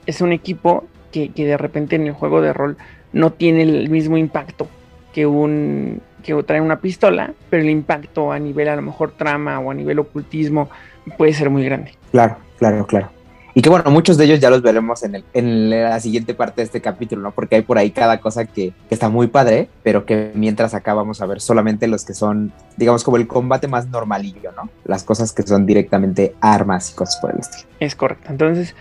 Es 0.07 0.21
un 0.21 0.33
equipo 0.33 0.85
que, 1.13 1.29
que 1.29 1.47
de 1.47 1.57
repente 1.57 1.97
en 1.97 2.07
el 2.07 2.13
juego 2.13 2.41
de 2.41 2.53
rol 2.53 2.77
no 3.13 3.33
tiene 3.33 3.63
el 3.63 3.91
mismo 3.91 4.17
impacto 4.17 4.69
que 5.13 5.27
un 5.27 6.01
que 6.25 6.35
trae 6.43 6.61
una 6.61 6.81
pistola, 6.81 7.33
pero 7.51 7.63
el 7.63 7.71
impacto 7.71 8.33
a 8.33 8.39
nivel 8.39 8.69
a 8.69 8.77
lo 8.77 8.83
mejor 8.83 9.13
trama 9.13 9.61
o 9.61 9.71
a 9.71 9.75
nivel 9.75 9.99
ocultismo 9.99 10.71
puede 11.19 11.35
ser 11.35 11.51
muy 11.51 11.65
grande. 11.65 11.93
Claro, 12.15 12.37
claro, 12.59 12.87
claro. 12.87 13.11
Y 13.55 13.61
que 13.61 13.69
bueno, 13.69 13.91
muchos 13.91 14.17
de 14.17 14.27
ellos 14.27 14.39
ya 14.39 14.49
los 14.49 14.63
veremos 14.63 15.03
en, 15.03 15.71
la 15.71 15.99
siguiente 15.99 16.33
parte 16.33 16.61
de 16.61 16.67
este 16.67 16.81
capítulo, 16.81 17.23
¿no? 17.23 17.33
Porque 17.33 17.57
hay 17.57 17.63
por 17.63 17.77
ahí 17.77 17.91
cada 17.91 18.21
cosa 18.21 18.45
que, 18.45 18.73
está 18.89 19.09
muy 19.09 19.27
padre, 19.27 19.69
pero 19.83 20.07
que 20.07 20.31
mientras 20.37 20.75
acá 20.75 20.95
vamos 20.95 21.21
a 21.21 21.27
ver 21.27 21.41
solamente 21.41 21.89
los 21.89 22.05
que 22.05 22.15
son, 22.15 22.53
digamos, 22.77 23.03
como 23.03 23.17
el 23.17 23.27
combate 23.27 23.67
más 23.67 23.89
normalillo, 23.89 24.53
¿no? 24.53 24.71
Las 24.85 25.03
cosas 25.03 25.33
que 25.33 25.43
son 25.43 25.67
directamente 25.67 26.37
armas 26.41 26.93
y 26.93 26.95
cosas 26.95 27.17
por 27.21 27.33
el 27.33 27.41
estilo. 27.41 27.69
Es 27.81 27.97
correcto. 27.97 28.31
Entonces, 28.31 28.77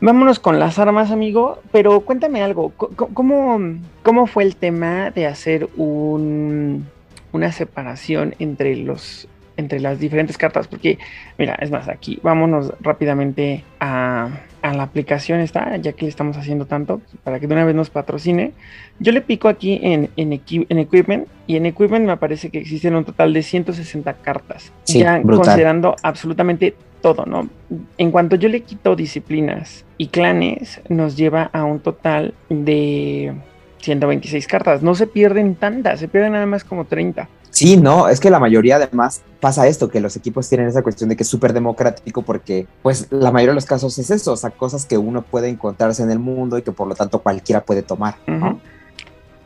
vámonos 0.00 0.38
con 0.38 0.58
las 0.58 0.78
armas, 0.78 1.10
amigo. 1.10 1.58
Pero 1.72 2.00
cuéntame 2.00 2.42
algo, 2.42 2.70
¿cómo, 2.70 3.60
cómo 4.02 4.26
fue 4.26 4.44
el 4.44 4.56
tema 4.56 5.10
de 5.10 5.26
hacer 5.26 5.68
un, 5.76 6.86
una 7.32 7.52
separación 7.52 8.34
entre 8.38 8.76
los 8.76 9.28
entre 9.62 9.80
las 9.80 9.98
diferentes 9.98 10.36
cartas, 10.36 10.68
porque 10.68 10.98
mira, 11.38 11.56
es 11.60 11.70
más, 11.70 11.88
aquí 11.88 12.18
vámonos 12.22 12.72
rápidamente 12.80 13.64
a, 13.80 14.28
la 14.62 14.82
aplicación 14.84 15.40
esta, 15.40 15.76
ya 15.78 15.92
que 15.92 16.04
le 16.04 16.08
estamos 16.08 16.36
haciendo 16.36 16.66
tanto, 16.66 17.00
para 17.24 17.40
que 17.40 17.46
de 17.46 17.54
una 17.54 17.64
vez 17.64 17.74
nos 17.74 17.90
patrocine. 17.90 18.52
Yo 19.00 19.10
le 19.10 19.20
pico 19.20 19.48
aquí 19.48 19.80
en, 19.82 20.10
en, 20.16 20.32
Equipment 20.32 21.26
y 21.48 21.56
en 21.56 21.66
Equipment 21.66 22.06
me 22.06 22.16
parece 22.16 22.50
que 22.50 22.58
existen 22.58 22.94
un 22.94 23.04
total 23.04 23.32
de 23.32 23.42
160 23.42 24.12
cartas, 24.14 24.72
ya 24.86 25.20
considerando 25.22 25.96
absolutamente 26.02 26.74
todo, 27.00 27.26
¿no? 27.26 27.48
En 27.98 28.10
cuanto 28.10 28.36
yo 28.36 28.48
le 28.48 28.60
quito 28.60 28.94
disciplinas 28.94 29.84
y 29.98 30.06
clanes, 30.06 30.80
nos 30.88 31.16
lleva 31.16 31.50
a 31.52 31.64
un 31.64 31.80
total 31.80 32.34
de 32.48 33.34
126 33.82 34.46
cartas. 34.46 34.82
No 34.82 34.94
se 34.94 35.06
pierden 35.06 35.56
tantas, 35.56 36.00
se 36.00 36.08
pierden 36.08 36.32
nada 36.32 36.46
más 36.46 36.64
como 36.64 36.86
30. 36.86 37.28
Sí, 37.62 37.76
no, 37.76 38.08
es 38.08 38.20
que 38.20 38.30
la 38.30 38.38
mayoría 38.38 38.76
además 38.76 39.22
pasa 39.40 39.66
esto, 39.66 39.88
que 39.88 40.00
los 40.00 40.16
equipos 40.16 40.48
tienen 40.48 40.68
esa 40.68 40.82
cuestión 40.82 41.10
de 41.10 41.16
que 41.16 41.22
es 41.22 41.28
súper 41.28 41.52
democrático 41.52 42.22
porque 42.22 42.66
pues 42.82 43.08
la 43.10 43.30
mayoría 43.30 43.52
de 43.52 43.56
los 43.56 43.66
casos 43.66 43.98
es 43.98 44.10
eso, 44.10 44.32
o 44.32 44.36
sea, 44.36 44.50
cosas 44.50 44.86
que 44.86 44.98
uno 44.98 45.22
puede 45.22 45.48
encontrarse 45.48 46.02
en 46.02 46.10
el 46.10 46.18
mundo 46.18 46.58
y 46.58 46.62
que 46.62 46.72
por 46.72 46.88
lo 46.88 46.94
tanto 46.94 47.20
cualquiera 47.20 47.64
puede 47.64 47.82
tomar. 47.82 48.16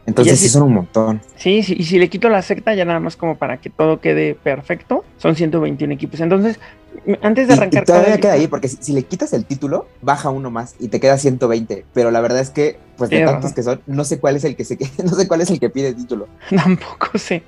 Entonces 0.06 0.38
sí 0.38 0.48
son 0.48 0.62
un 0.62 0.74
montón. 0.74 1.20
Sí, 1.36 1.62
sí, 1.62 1.74
y 1.78 1.84
si 1.84 1.98
le 1.98 2.08
quito 2.08 2.28
la 2.28 2.40
secta 2.40 2.74
ya 2.74 2.84
nada 2.84 3.00
más 3.00 3.16
como 3.16 3.36
para 3.36 3.58
que 3.58 3.70
todo 3.70 4.00
quede 4.00 4.34
perfecto, 4.34 5.04
son 5.18 5.34
121 5.34 5.92
equipos. 5.92 6.20
Entonces, 6.20 6.60
antes 7.22 7.48
de 7.48 7.54
arrancar... 7.54 7.82
Y 7.82 7.86
todavía 7.86 8.18
queda 8.18 8.32
ahí, 8.32 8.46
porque 8.46 8.68
si, 8.68 8.92
le 8.92 9.02
quitas 9.02 9.32
el 9.32 9.44
título, 9.44 9.86
baja 10.02 10.30
uno 10.30 10.50
más 10.50 10.74
y 10.78 10.88
te 10.88 11.00
queda 11.00 11.18
120. 11.18 11.84
Pero 11.92 12.10
la 12.10 12.20
verdad 12.20 12.40
es 12.40 12.50
que, 12.50 12.78
pues 12.96 13.10
de 13.10 13.24
tantos 13.24 13.52
que 13.52 13.62
son, 13.62 13.80
no 13.86 14.04
sé 14.04 14.18
cuál 14.18 14.36
es 14.36 14.44
el 14.44 14.56
que 14.56 14.64
se 14.64 14.76
no 15.04 15.10
sé 15.10 15.28
cuál 15.28 15.40
es 15.40 15.50
el 15.50 15.60
que 15.60 15.70
pide 15.70 15.94
título. 15.94 16.28
Tampoco 16.50 17.18
sé. 17.18 17.42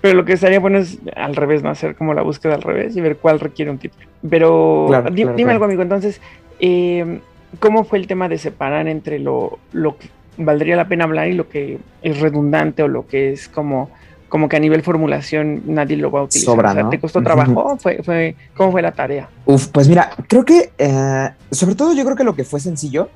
Pero 0.00 0.14
lo 0.14 0.24
que 0.24 0.34
estaría 0.34 0.60
bueno 0.60 0.78
es 0.78 0.98
al 1.16 1.36
revés, 1.36 1.62
¿no? 1.62 1.70
Hacer 1.70 1.94
como 1.96 2.14
la 2.14 2.22
búsqueda 2.22 2.54
al 2.54 2.62
revés 2.62 2.96
y 2.96 3.00
ver 3.00 3.16
cuál 3.16 3.40
requiere 3.40 3.70
un 3.70 3.78
título. 3.78 4.06
Pero 4.28 4.88
dime, 5.12 5.52
algo, 5.52 5.64
amigo. 5.64 5.82
Entonces, 5.82 6.20
eh, 6.60 7.20
¿cómo 7.60 7.84
fue 7.84 7.98
el 7.98 8.06
tema 8.06 8.28
de 8.28 8.38
separar 8.38 8.88
entre 8.88 9.18
lo, 9.18 9.58
lo 9.72 9.96
que 9.96 10.08
valdría 10.38 10.76
la 10.76 10.88
pena 10.88 11.04
hablar 11.04 11.28
y 11.28 11.32
lo 11.32 11.48
que 11.48 11.78
es 12.02 12.20
redundante 12.20 12.82
o 12.82 12.88
lo 12.88 13.06
que 13.06 13.32
es 13.32 13.48
como, 13.48 13.90
como 14.28 14.48
que 14.48 14.56
a 14.56 14.60
nivel 14.60 14.82
formulación 14.82 15.62
nadie 15.66 15.96
lo 15.96 16.10
va 16.10 16.20
a 16.20 16.22
utilizar. 16.24 16.90
¿Te 16.90 17.00
costó 17.00 17.22
trabajo? 17.22 17.76
¿Fue, 17.78 18.02
fue, 18.02 18.36
¿Cómo 18.56 18.72
fue 18.72 18.82
la 18.82 18.92
tarea? 18.92 19.28
Uf, 19.46 19.68
pues 19.68 19.88
mira, 19.88 20.10
creo 20.28 20.44
que, 20.44 20.72
eh, 20.78 21.30
sobre 21.50 21.74
todo 21.74 21.92
yo 21.94 22.04
creo 22.04 22.16
que 22.16 22.24
lo 22.24 22.34
que 22.34 22.44
fue 22.44 22.60
sencillo 22.60 23.08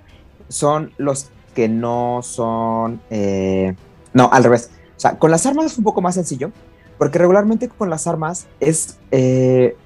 son 0.48 0.92
los 0.96 1.31
que 1.55 1.68
no 1.68 2.20
son, 2.22 3.01
eh, 3.11 3.75
no, 4.14 4.31
al 4.33 4.44
revés. 4.44 4.70
O 4.96 5.01
sea, 5.01 5.18
con 5.18 5.31
las 5.31 5.44
armas 5.46 5.66
es 5.66 5.79
un 5.79 5.85
poco 5.85 6.01
más 6.01 6.14
sencillo, 6.14 6.51
porque 6.98 7.18
regularmente 7.18 7.68
con 7.68 7.90
las 7.90 8.07
armas 8.07 8.46
es, 8.61 8.98
eh, 9.11 9.77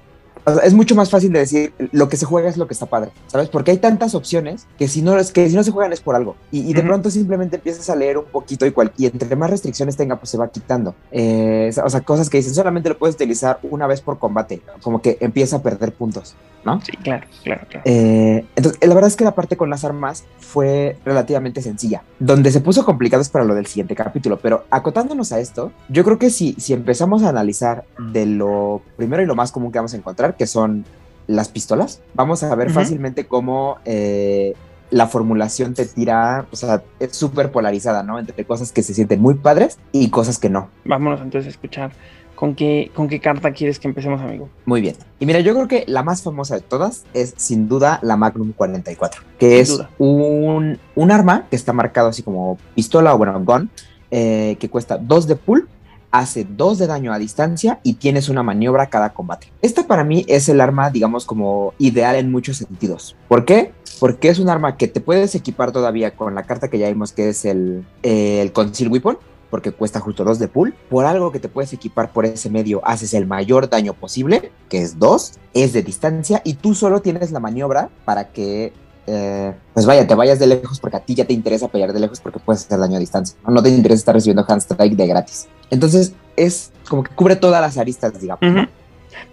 es 0.63 0.73
mucho 0.73 0.95
más 0.95 1.09
fácil 1.09 1.31
de 1.33 1.39
decir 1.39 1.73
lo 1.91 2.07
que 2.07 2.17
se 2.17 2.25
juega 2.25 2.49
es 2.49 2.57
lo 2.57 2.67
que 2.67 2.73
está 2.73 2.85
padre, 2.85 3.11
¿sabes? 3.27 3.49
Porque 3.49 3.71
hay 3.71 3.77
tantas 3.77 4.15
opciones 4.15 4.65
que 4.77 4.87
si 4.87 5.01
no, 5.01 5.15
que 5.33 5.49
si 5.49 5.55
no 5.55 5.63
se 5.63 5.71
juegan 5.71 5.91
es 5.91 5.99
por 5.99 6.15
algo. 6.15 6.35
Y, 6.51 6.73
de 6.73 6.83
pronto 6.83 7.09
simplemente 7.09 7.57
empiezas 7.57 7.89
a 7.89 7.95
leer 7.95 8.17
un 8.17 8.25
poquito 8.25 8.65
y, 8.65 8.71
cual, 8.71 8.91
y 8.97 9.07
entre 9.07 9.35
más 9.35 9.49
restricciones 9.49 9.97
tenga, 9.97 10.15
pues 10.17 10.29
se 10.29 10.37
va 10.37 10.47
quitando. 10.47 10.95
Eh, 11.11 11.71
o 11.83 11.89
sea, 11.89 12.01
cosas 12.01 12.29
que 12.29 12.37
dicen 12.37 12.53
solamente 12.53 12.89
lo 12.89 12.97
puedes 12.97 13.15
utilizar 13.15 13.59
una 13.63 13.87
vez 13.87 14.01
por 14.01 14.19
combate, 14.19 14.61
como 14.81 15.01
que 15.01 15.17
empieza 15.19 15.57
a 15.57 15.61
perder 15.61 15.93
puntos, 15.93 16.35
¿no? 16.63 16.79
Sí, 16.81 16.91
claro, 17.03 17.27
claro, 17.43 17.67
claro. 17.69 17.83
Eh, 17.85 18.45
entonces, 18.55 18.79
la 18.87 18.93
verdad 18.93 19.09
es 19.09 19.15
que 19.17 19.25
la 19.25 19.35
parte 19.35 19.57
con 19.57 19.69
las 19.69 19.83
armas 19.83 20.23
fue 20.39 20.97
relativamente 21.03 21.61
sencilla. 21.61 22.03
Donde 22.19 22.51
se 22.51 22.61
puso 22.61 22.85
complicado 22.85 23.21
es 23.21 23.29
para 23.29 23.43
lo 23.43 23.55
del 23.55 23.65
siguiente 23.65 23.95
capítulo, 23.95 24.39
pero 24.39 24.65
acotándonos 24.69 25.31
a 25.31 25.39
esto, 25.39 25.71
yo 25.89 26.03
creo 26.03 26.17
que 26.17 26.29
si, 26.29 26.53
si 26.53 26.73
empezamos 26.73 27.23
a 27.23 27.29
analizar 27.29 27.83
de 27.99 28.25
lo 28.25 28.81
primero 28.95 29.21
y 29.23 29.25
lo 29.25 29.35
más 29.35 29.51
común 29.51 29.71
que 29.71 29.79
vamos 29.79 29.93
a 29.93 29.97
encontrar, 29.97 30.36
que 30.37 30.47
son 30.47 30.85
las 31.27 31.49
pistolas, 31.49 32.01
vamos 32.13 32.43
a 32.43 32.55
ver 32.55 32.69
fácilmente 32.71 33.25
cómo 33.25 33.77
eh, 33.85 34.53
la 34.91 35.07
formulación 35.07 35.73
te 35.73 35.85
tira, 35.85 36.45
o 36.51 36.55
sea, 36.55 36.83
es 36.99 37.15
súper 37.15 37.51
polarizada, 37.51 38.03
¿no? 38.03 38.17
Entre 38.19 38.45
cosas 38.45 38.71
que 38.71 38.83
se 38.83 38.93
sienten 38.93 39.21
muy 39.21 39.35
padres 39.35 39.77
y 39.91 40.09
cosas 40.09 40.37
que 40.37 40.49
no. 40.49 40.69
Vámonos 40.85 41.21
entonces 41.21 41.47
a 41.47 41.49
escuchar 41.49 41.91
con 42.37 42.55
qué, 42.55 42.91
con 42.93 43.09
qué 43.09 43.19
carta 43.19 43.51
quieres 43.51 43.79
que 43.79 43.87
empecemos, 43.87 44.21
amigo. 44.21 44.47
Muy 44.65 44.79
bien. 44.79 44.95
Y 45.19 45.25
mira, 45.25 45.39
yo 45.39 45.53
creo 45.53 45.67
que 45.67 45.83
la 45.87 46.03
más 46.03 46.21
famosa 46.21 46.55
de 46.55 46.61
todas 46.61 47.05
es 47.13 47.33
sin 47.35 47.67
duda 47.67 47.99
la 48.03 48.15
Magnum 48.15 48.53
44, 48.53 49.21
que 49.39 49.59
es 49.59 49.81
un, 49.97 50.79
un, 50.95 51.11
arma 51.11 51.47
que 51.49 51.55
está 51.55 51.73
marcado 51.73 52.09
así 52.09 52.21
como 52.21 52.57
pistola 52.75 53.13
o 53.15 53.17
bueno, 53.17 53.43
gun, 53.43 53.69
eh, 54.11 54.55
que 54.59 54.69
cuesta 54.69 54.97
2 54.97 55.27
de 55.27 55.35
pull 55.35 55.67
hace 56.11 56.45
2 56.49 56.77
de 56.77 56.87
daño 56.87 57.13
a 57.13 57.19
distancia 57.19 57.79
y 57.83 57.95
tienes 57.95 58.29
una 58.29 58.43
maniobra 58.43 58.87
cada 58.87 59.13
combate. 59.13 59.51
Esta 59.61 59.87
para 59.87 60.03
mí 60.03 60.25
es 60.27 60.49
el 60.49 60.61
arma, 60.61 60.89
digamos, 60.89 61.25
como 61.25 61.73
ideal 61.77 62.15
en 62.15 62.31
muchos 62.31 62.57
sentidos. 62.57 63.15
¿Por 63.27 63.45
qué? 63.45 63.73
Porque 63.99 64.29
es 64.29 64.39
un 64.39 64.49
arma 64.49 64.77
que 64.77 64.87
te 64.87 65.01
puedes 65.01 65.35
equipar 65.35 65.71
todavía 65.71 66.15
con 66.15 66.35
la 66.35 66.43
carta 66.43 66.69
que 66.69 66.79
ya 66.79 66.87
vimos 66.87 67.11
que 67.11 67.29
es 67.29 67.45
el, 67.45 67.85
el 68.03 68.51
Conceal 68.51 68.91
Weapon, 68.91 69.17
porque 69.49 69.71
cuesta 69.71 69.99
justo 69.99 70.23
2 70.23 70.39
de 70.39 70.47
pool. 70.47 70.73
Por 70.89 71.05
algo 71.05 71.31
que 71.31 71.39
te 71.39 71.49
puedes 71.49 71.73
equipar 71.73 72.11
por 72.11 72.25
ese 72.25 72.49
medio, 72.49 72.85
haces 72.85 73.13
el 73.13 73.25
mayor 73.25 73.69
daño 73.69 73.93
posible, 73.93 74.51
que 74.69 74.81
es 74.81 74.99
2, 74.99 75.33
es 75.53 75.73
de 75.73 75.83
distancia, 75.83 76.41
y 76.43 76.55
tú 76.55 76.75
solo 76.75 77.01
tienes 77.01 77.31
la 77.31 77.39
maniobra 77.39 77.89
para 78.05 78.29
que 78.29 78.73
eh, 79.07 79.53
pues 79.73 79.85
vaya, 79.85 80.05
te 80.05 80.15
vayas 80.15 80.37
de 80.37 80.47
lejos 80.47 80.79
porque 80.79 80.97
a 80.97 80.99
ti 80.99 81.15
ya 81.15 81.25
te 81.25 81.33
interesa 81.33 81.69
pelear 81.69 81.93
de 81.93 81.99
lejos 82.01 82.19
porque 82.19 82.39
puedes 82.39 82.65
hacer 82.65 82.77
daño 82.77 82.97
a 82.97 82.99
distancia. 82.99 83.37
No, 83.47 83.63
te 83.63 83.69
interesa 83.69 83.99
estar 83.99 84.15
recibiendo 84.15 84.45
hand 84.47 84.61
strike 84.61 84.95
de 84.95 85.07
gratis. 85.07 85.47
Entonces 85.71 86.13
es 86.35 86.71
como 86.89 87.03
que 87.03 87.15
cubre 87.15 87.37
todas 87.37 87.61
las 87.61 87.77
aristas, 87.77 88.19
digamos. 88.19 88.67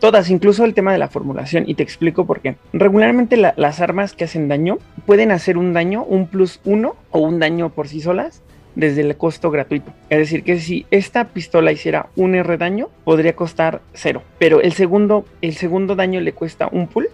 Todas, 0.01 0.31
incluso 0.31 0.65
el 0.65 0.75
tema 0.75 0.93
de 0.93 0.99
la 0.99 1.09
formulación. 1.09 1.65
Y 1.67 1.75
te 1.75 1.83
explico 1.83 2.25
por 2.25 2.41
qué. 2.41 2.57
Regularmente 2.73 3.37
las 3.37 3.81
armas 3.81 4.15
que 4.15 4.25
hacen 4.25 4.49
daño 4.49 4.79
pueden 5.07 5.33
hacer 5.33 5.59
un 5.59 5.73
daño, 5.73 6.05
un 6.05 6.29
plus 6.29 6.61
uno 6.65 6.95
o 7.11 7.19
un 7.19 7.39
daño 7.39 7.71
por 7.71 7.89
sí 7.89 8.01
solas 8.01 8.43
desde 8.77 9.03
el 9.03 9.17
costo 9.17 9.51
gratuito. 9.51 9.93
Es 10.09 10.19
decir, 10.19 10.43
que 10.43 10.59
si 10.61 10.87
esta 10.91 11.29
pistola 11.29 11.73
hiciera 11.73 12.09
un 12.17 12.35
R 12.35 12.57
daño, 12.59 12.89
podría 13.05 13.37
costar 13.37 13.83
cero. 13.93 14.23
Pero 14.39 14.61
el 14.61 14.73
segundo, 14.73 15.25
el 15.43 15.55
segundo 15.55 15.95
daño 15.95 16.21
le 16.21 16.33
cuesta 16.33 16.69
un 16.71 16.87
pull 16.87 17.09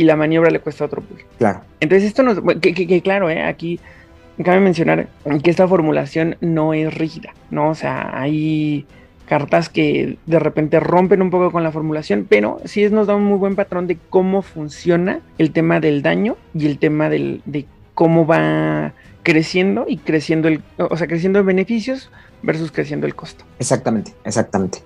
y 0.00 0.04
la 0.04 0.16
maniobra 0.16 0.50
le 0.50 0.60
cuesta 0.60 0.86
otro 0.86 1.02
pull. 1.02 1.18
Claro. 1.36 1.60
Entonces 1.78 2.08
esto 2.08 2.22
nos... 2.22 2.40
Que, 2.62 3.02
claro, 3.02 3.28
¿eh? 3.28 3.42
aquí 3.42 3.78
cabe 4.42 4.58
mencionar 4.58 5.08
que 5.44 5.50
esta 5.50 5.68
formulación 5.68 6.36
no 6.40 6.72
es 6.72 6.94
rígida, 6.94 7.34
¿no? 7.50 7.68
O 7.68 7.74
sea, 7.74 8.18
hay 8.18 8.86
cartas 9.26 9.68
que 9.68 10.16
de 10.24 10.38
repente 10.38 10.80
rompen 10.80 11.20
un 11.20 11.28
poco 11.28 11.52
con 11.52 11.62
la 11.62 11.70
formulación, 11.70 12.26
pero 12.26 12.62
sí 12.64 12.88
nos 12.88 13.08
da 13.08 13.14
un 13.14 13.24
muy 13.24 13.36
buen 13.36 13.56
patrón 13.56 13.86
de 13.86 13.98
cómo 14.08 14.40
funciona 14.40 15.20
el 15.36 15.52
tema 15.52 15.80
del 15.80 16.00
daño 16.00 16.38
y 16.54 16.64
el 16.64 16.78
tema 16.78 17.10
del, 17.10 17.42
de 17.44 17.66
cómo 17.92 18.26
va 18.26 18.94
creciendo 19.22 19.84
y 19.86 19.98
creciendo 19.98 20.48
el, 20.48 20.62
o 20.78 20.96
sea, 20.96 21.08
creciendo 21.08 21.40
en 21.40 21.44
beneficios 21.44 22.10
versus 22.42 22.72
creciendo 22.72 23.06
el 23.06 23.14
costo. 23.14 23.44
Exactamente, 23.58 24.14
exactamente. 24.24 24.78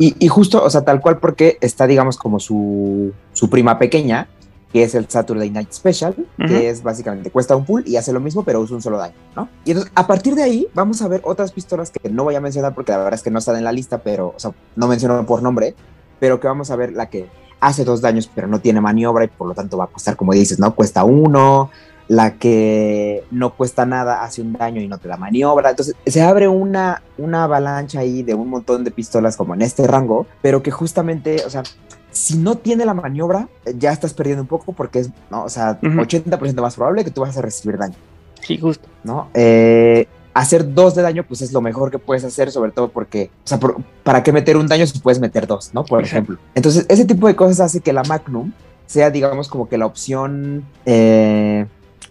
Y, 0.00 0.16
y, 0.18 0.26
justo, 0.26 0.64
o 0.64 0.70
sea, 0.70 0.84
tal 0.84 1.00
cual 1.00 1.18
porque 1.18 1.58
está, 1.60 1.86
digamos, 1.86 2.16
como 2.16 2.40
su, 2.40 3.12
su 3.32 3.50
prima 3.50 3.78
pequeña, 3.78 4.28
que 4.72 4.82
es 4.82 4.94
el 4.94 5.08
Saturday 5.08 5.50
Night 5.50 5.72
Special, 5.72 6.14
que 6.36 6.68
es 6.68 6.82
básicamente 6.82 7.30
cuesta 7.30 7.56
un 7.56 7.64
pull 7.64 7.84
y 7.86 7.96
hace 7.96 8.12
lo 8.12 8.20
mismo, 8.20 8.42
pero 8.42 8.60
usa 8.60 8.76
un 8.76 8.82
solo 8.82 8.98
daño, 8.98 9.14
¿no? 9.34 9.48
Y 9.64 9.70
entonces, 9.70 9.92
a 9.94 10.06
partir 10.06 10.34
de 10.34 10.42
ahí, 10.42 10.68
vamos 10.74 11.00
a 11.00 11.08
ver 11.08 11.22
otras 11.24 11.52
pistolas 11.52 11.90
que 11.90 12.10
no 12.10 12.24
voy 12.24 12.34
a 12.34 12.40
mencionar 12.40 12.74
porque 12.74 12.92
la 12.92 12.98
verdad 12.98 13.14
es 13.14 13.22
que 13.22 13.30
no 13.30 13.38
están 13.38 13.56
en 13.56 13.64
la 13.64 13.72
lista, 13.72 13.98
pero, 13.98 14.34
o 14.36 14.38
sea, 14.38 14.52
no 14.76 14.86
menciono 14.86 15.24
por 15.24 15.42
nombre, 15.42 15.74
pero 16.20 16.38
que 16.38 16.48
vamos 16.48 16.70
a 16.70 16.76
ver 16.76 16.92
la 16.92 17.08
que 17.08 17.28
hace 17.60 17.84
dos 17.84 18.00
daños, 18.00 18.30
pero 18.34 18.46
no 18.46 18.60
tiene 18.60 18.80
maniobra 18.80 19.24
y 19.24 19.28
por 19.28 19.48
lo 19.48 19.54
tanto 19.54 19.78
va 19.78 19.84
a 19.84 19.88
costar, 19.88 20.16
como 20.16 20.32
dices, 20.32 20.58
¿no? 20.58 20.74
Cuesta 20.74 21.02
uno, 21.04 21.70
la 22.08 22.34
que 22.34 23.24
no 23.30 23.54
cuesta 23.54 23.84
nada 23.84 24.22
hace 24.22 24.40
un 24.42 24.54
daño 24.54 24.80
y 24.80 24.88
no 24.88 24.98
te 24.98 25.08
da 25.08 25.16
maniobra. 25.16 25.70
Entonces 25.70 25.94
se 26.06 26.22
abre 26.22 26.48
una, 26.48 27.02
una 27.18 27.44
avalancha 27.44 28.00
ahí 28.00 28.22
de 28.22 28.34
un 28.34 28.48
montón 28.48 28.84
de 28.84 28.90
pistolas 28.90 29.36
como 29.36 29.54
en 29.54 29.62
este 29.62 29.86
rango, 29.86 30.26
pero 30.42 30.62
que 30.62 30.70
justamente, 30.70 31.44
o 31.46 31.50
sea, 31.50 31.62
si 32.10 32.36
no 32.36 32.56
tiene 32.56 32.84
la 32.84 32.94
maniobra, 32.94 33.48
ya 33.76 33.92
estás 33.92 34.14
perdiendo 34.14 34.42
un 34.42 34.48
poco 34.48 34.72
porque 34.72 35.00
es, 35.00 35.10
¿no? 35.30 35.44
O 35.44 35.48
sea, 35.48 35.80
80% 35.80 36.60
más 36.60 36.76
probable 36.76 37.04
que 37.04 37.10
tú 37.10 37.20
vas 37.20 37.36
a 37.36 37.42
recibir 37.42 37.78
daño. 37.78 37.94
Sí, 38.40 38.58
justo. 38.58 38.88
¿No? 39.04 39.28
Eh, 39.34 40.06
hacer 40.34 40.72
dos 40.72 40.94
de 40.94 41.02
daño, 41.02 41.24
pues 41.24 41.42
es 41.42 41.52
lo 41.52 41.60
mejor 41.60 41.90
que 41.90 41.98
puedes 41.98 42.24
hacer, 42.24 42.50
sobre 42.50 42.70
todo 42.70 42.88
porque, 42.88 43.30
o 43.44 43.48
sea, 43.48 43.58
¿para 44.02 44.22
qué 44.22 44.32
meter 44.32 44.56
un 44.56 44.66
daño 44.66 44.86
si 44.86 44.98
puedes 45.00 45.20
meter 45.20 45.46
dos, 45.46 45.70
¿no? 45.74 45.84
Por 45.84 46.02
ejemplo. 46.02 46.38
Entonces, 46.54 46.86
ese 46.88 47.04
tipo 47.04 47.26
de 47.26 47.36
cosas 47.36 47.60
hace 47.60 47.80
que 47.80 47.92
la 47.92 48.02
Magnum 48.04 48.52
sea, 48.86 49.10
digamos, 49.10 49.48
como 49.48 49.68
que 49.68 49.76
la 49.76 49.86
opción 49.86 50.64
eh, 50.86 51.66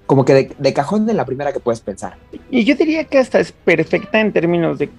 como 0.06 0.26
que 0.26 0.56
de, 0.58 0.74
cajón 0.74 1.06
de 1.06 1.14
la 1.14 1.26
primera 1.26 1.52
que 1.52 1.60
puedes 1.60 1.82
pensar. 1.82 2.18
Y 2.50 2.64
yo 2.64 2.76
diría 2.76 3.04
que 3.04 3.20
hasta 3.20 3.40
es 3.40 3.52
perfecta 3.52 4.20
en 4.20 4.32
términos 4.32 4.80
de, 4.80 4.90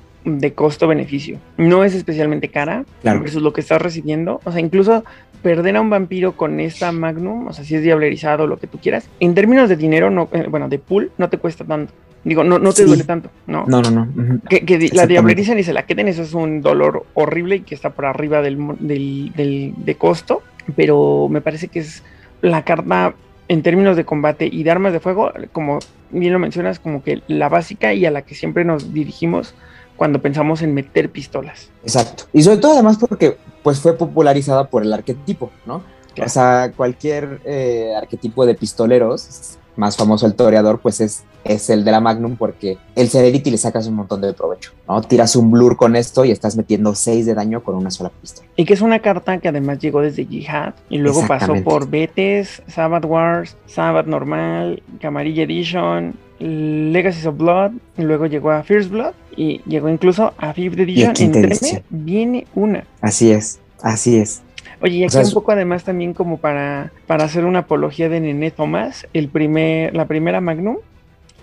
costo-beneficio. 0.54 1.38
No 1.56 1.84
es 1.84 1.94
especialmente 1.94 2.48
cara 2.48 2.84
claro. 3.02 3.20
versus 3.20 3.42
lo 3.42 3.52
que 3.52 3.60
estás 3.60 3.80
recibiendo. 3.80 4.40
O 4.44 4.52
sea, 4.52 4.60
incluso 4.60 5.04
perder 5.42 5.76
a 5.76 5.80
un 5.80 5.90
vampiro 5.90 6.32
con 6.32 6.60
esta 6.60 6.92
Magnum, 6.92 7.46
o 7.46 7.52
sea, 7.52 7.64
si 7.64 7.74
es 7.74 7.82
diablerizado, 7.82 8.46
lo 8.46 8.58
que 8.58 8.66
tú 8.66 8.78
quieras, 8.78 9.08
en 9.20 9.34
términos 9.34 9.68
de 9.68 9.76
dinero, 9.76 10.10
no, 10.10 10.28
eh, 10.32 10.46
bueno, 10.48 10.68
de 10.68 10.78
pool, 10.78 11.12
no 11.18 11.28
te 11.28 11.38
cuesta 11.38 11.64
tanto. 11.64 11.92
Digo, 12.24 12.42
no, 12.42 12.58
no 12.58 12.72
te 12.72 12.84
duele 12.84 13.04
tanto, 13.04 13.30
¿no? 13.46 13.64
No, 13.68 13.80
no, 13.80 13.90
no. 13.90 14.40
Que, 14.48 14.90
la 14.92 15.06
diablericen 15.06 15.58
y 15.58 15.62
se 15.62 15.72
la 15.72 15.84
queden, 15.84 16.08
eso 16.08 16.22
es 16.22 16.34
un 16.34 16.60
dolor 16.60 17.06
horrible 17.14 17.56
y 17.56 17.60
que 17.60 17.74
está 17.74 17.90
por 17.90 18.06
arriba 18.06 18.42
del, 18.42 18.58
del, 18.80 19.32
del 19.34 19.74
de 19.76 19.94
costo, 19.94 20.42
pero 20.74 21.28
me 21.30 21.40
parece 21.40 21.68
que 21.68 21.78
es 21.78 22.02
la 22.42 22.64
carta 22.64 23.14
en 23.46 23.62
términos 23.62 23.96
de 23.96 24.04
combate 24.04 24.48
y 24.50 24.62
de 24.62 24.70
armas 24.70 24.92
de 24.92 25.00
fuego, 25.00 25.32
como 25.52 25.78
bien 26.10 26.32
lo 26.32 26.38
mencionas, 26.38 26.78
como 26.78 27.02
que 27.02 27.22
la 27.28 27.48
básica 27.48 27.94
y 27.94 28.04
a 28.04 28.10
la 28.10 28.22
que 28.22 28.34
siempre 28.34 28.64
nos 28.64 28.92
dirigimos 28.92 29.54
cuando 29.98 30.22
pensamos 30.22 30.62
en 30.62 30.72
meter 30.72 31.10
pistolas. 31.10 31.68
Exacto. 31.82 32.24
Y 32.32 32.42
sobre 32.42 32.56
todo 32.56 32.72
además 32.72 32.96
porque 32.96 33.36
pues 33.62 33.80
fue 33.80 33.98
popularizada 33.98 34.68
por 34.68 34.82
el 34.82 34.92
arquetipo, 34.94 35.50
¿no? 35.66 35.82
O 36.24 36.28
sea, 36.28 36.72
cualquier 36.74 37.40
eh, 37.44 37.94
arquetipo 37.96 38.46
de 38.46 38.54
pistoleros 38.54 39.58
más 39.76 39.96
famoso 39.96 40.26
el 40.26 40.34
toreador, 40.34 40.80
pues 40.80 41.00
es, 41.00 41.22
es 41.44 41.70
el 41.70 41.84
de 41.84 41.92
la 41.92 42.00
Magnum 42.00 42.36
porque 42.36 42.78
el 42.96 43.08
Celerity 43.08 43.50
le 43.50 43.58
sacas 43.58 43.86
un 43.86 43.94
montón 43.94 44.20
de 44.20 44.32
provecho, 44.32 44.72
¿no? 44.88 45.00
Tiras 45.02 45.36
un 45.36 45.52
blur 45.52 45.76
con 45.76 45.94
esto 45.94 46.24
y 46.24 46.32
estás 46.32 46.56
metiendo 46.56 46.96
6 46.96 47.26
de 47.26 47.34
daño 47.34 47.62
con 47.62 47.76
una 47.76 47.90
sola 47.92 48.10
pistola. 48.10 48.48
Y 48.56 48.64
que 48.64 48.74
es 48.74 48.80
una 48.80 48.98
carta 48.98 49.38
que 49.38 49.48
además 49.48 49.78
llegó 49.78 50.00
desde 50.00 50.24
Jihad 50.24 50.74
y 50.90 50.98
luego 50.98 51.24
pasó 51.28 51.54
por 51.62 51.88
Betes, 51.88 52.60
Sabbath 52.66 53.04
Wars, 53.04 53.56
Sabbath 53.66 54.06
Normal, 54.06 54.82
Camarilla 55.00 55.44
Edition, 55.44 56.16
Legacies 56.40 57.26
of 57.26 57.36
Blood, 57.36 57.72
y 57.96 58.02
luego 58.02 58.26
llegó 58.26 58.50
a 58.50 58.64
First 58.64 58.90
Blood 58.90 59.14
y 59.38 59.62
llegó 59.66 59.88
incluso 59.88 60.34
a 60.36 60.52
Fifth 60.52 60.80
Edition. 60.80 61.14
Y 61.16 61.82
viene 61.90 62.46
una. 62.56 62.84
Así 63.00 63.30
es, 63.30 63.60
así 63.80 64.18
es. 64.18 64.42
Oye, 64.82 64.96
y 64.96 65.04
aquí 65.04 65.16
un 65.16 65.32
poco 65.32 65.52
además 65.52 65.84
también 65.84 66.12
como 66.12 66.38
para, 66.38 66.92
para 67.06 67.24
hacer 67.24 67.44
una 67.44 67.60
apología 67.60 68.08
de 68.08 68.20
Nene 68.20 68.50
Thomas, 68.50 69.06
el 69.12 69.28
primer, 69.28 69.94
la 69.94 70.06
primera 70.06 70.40
Magnum 70.40 70.78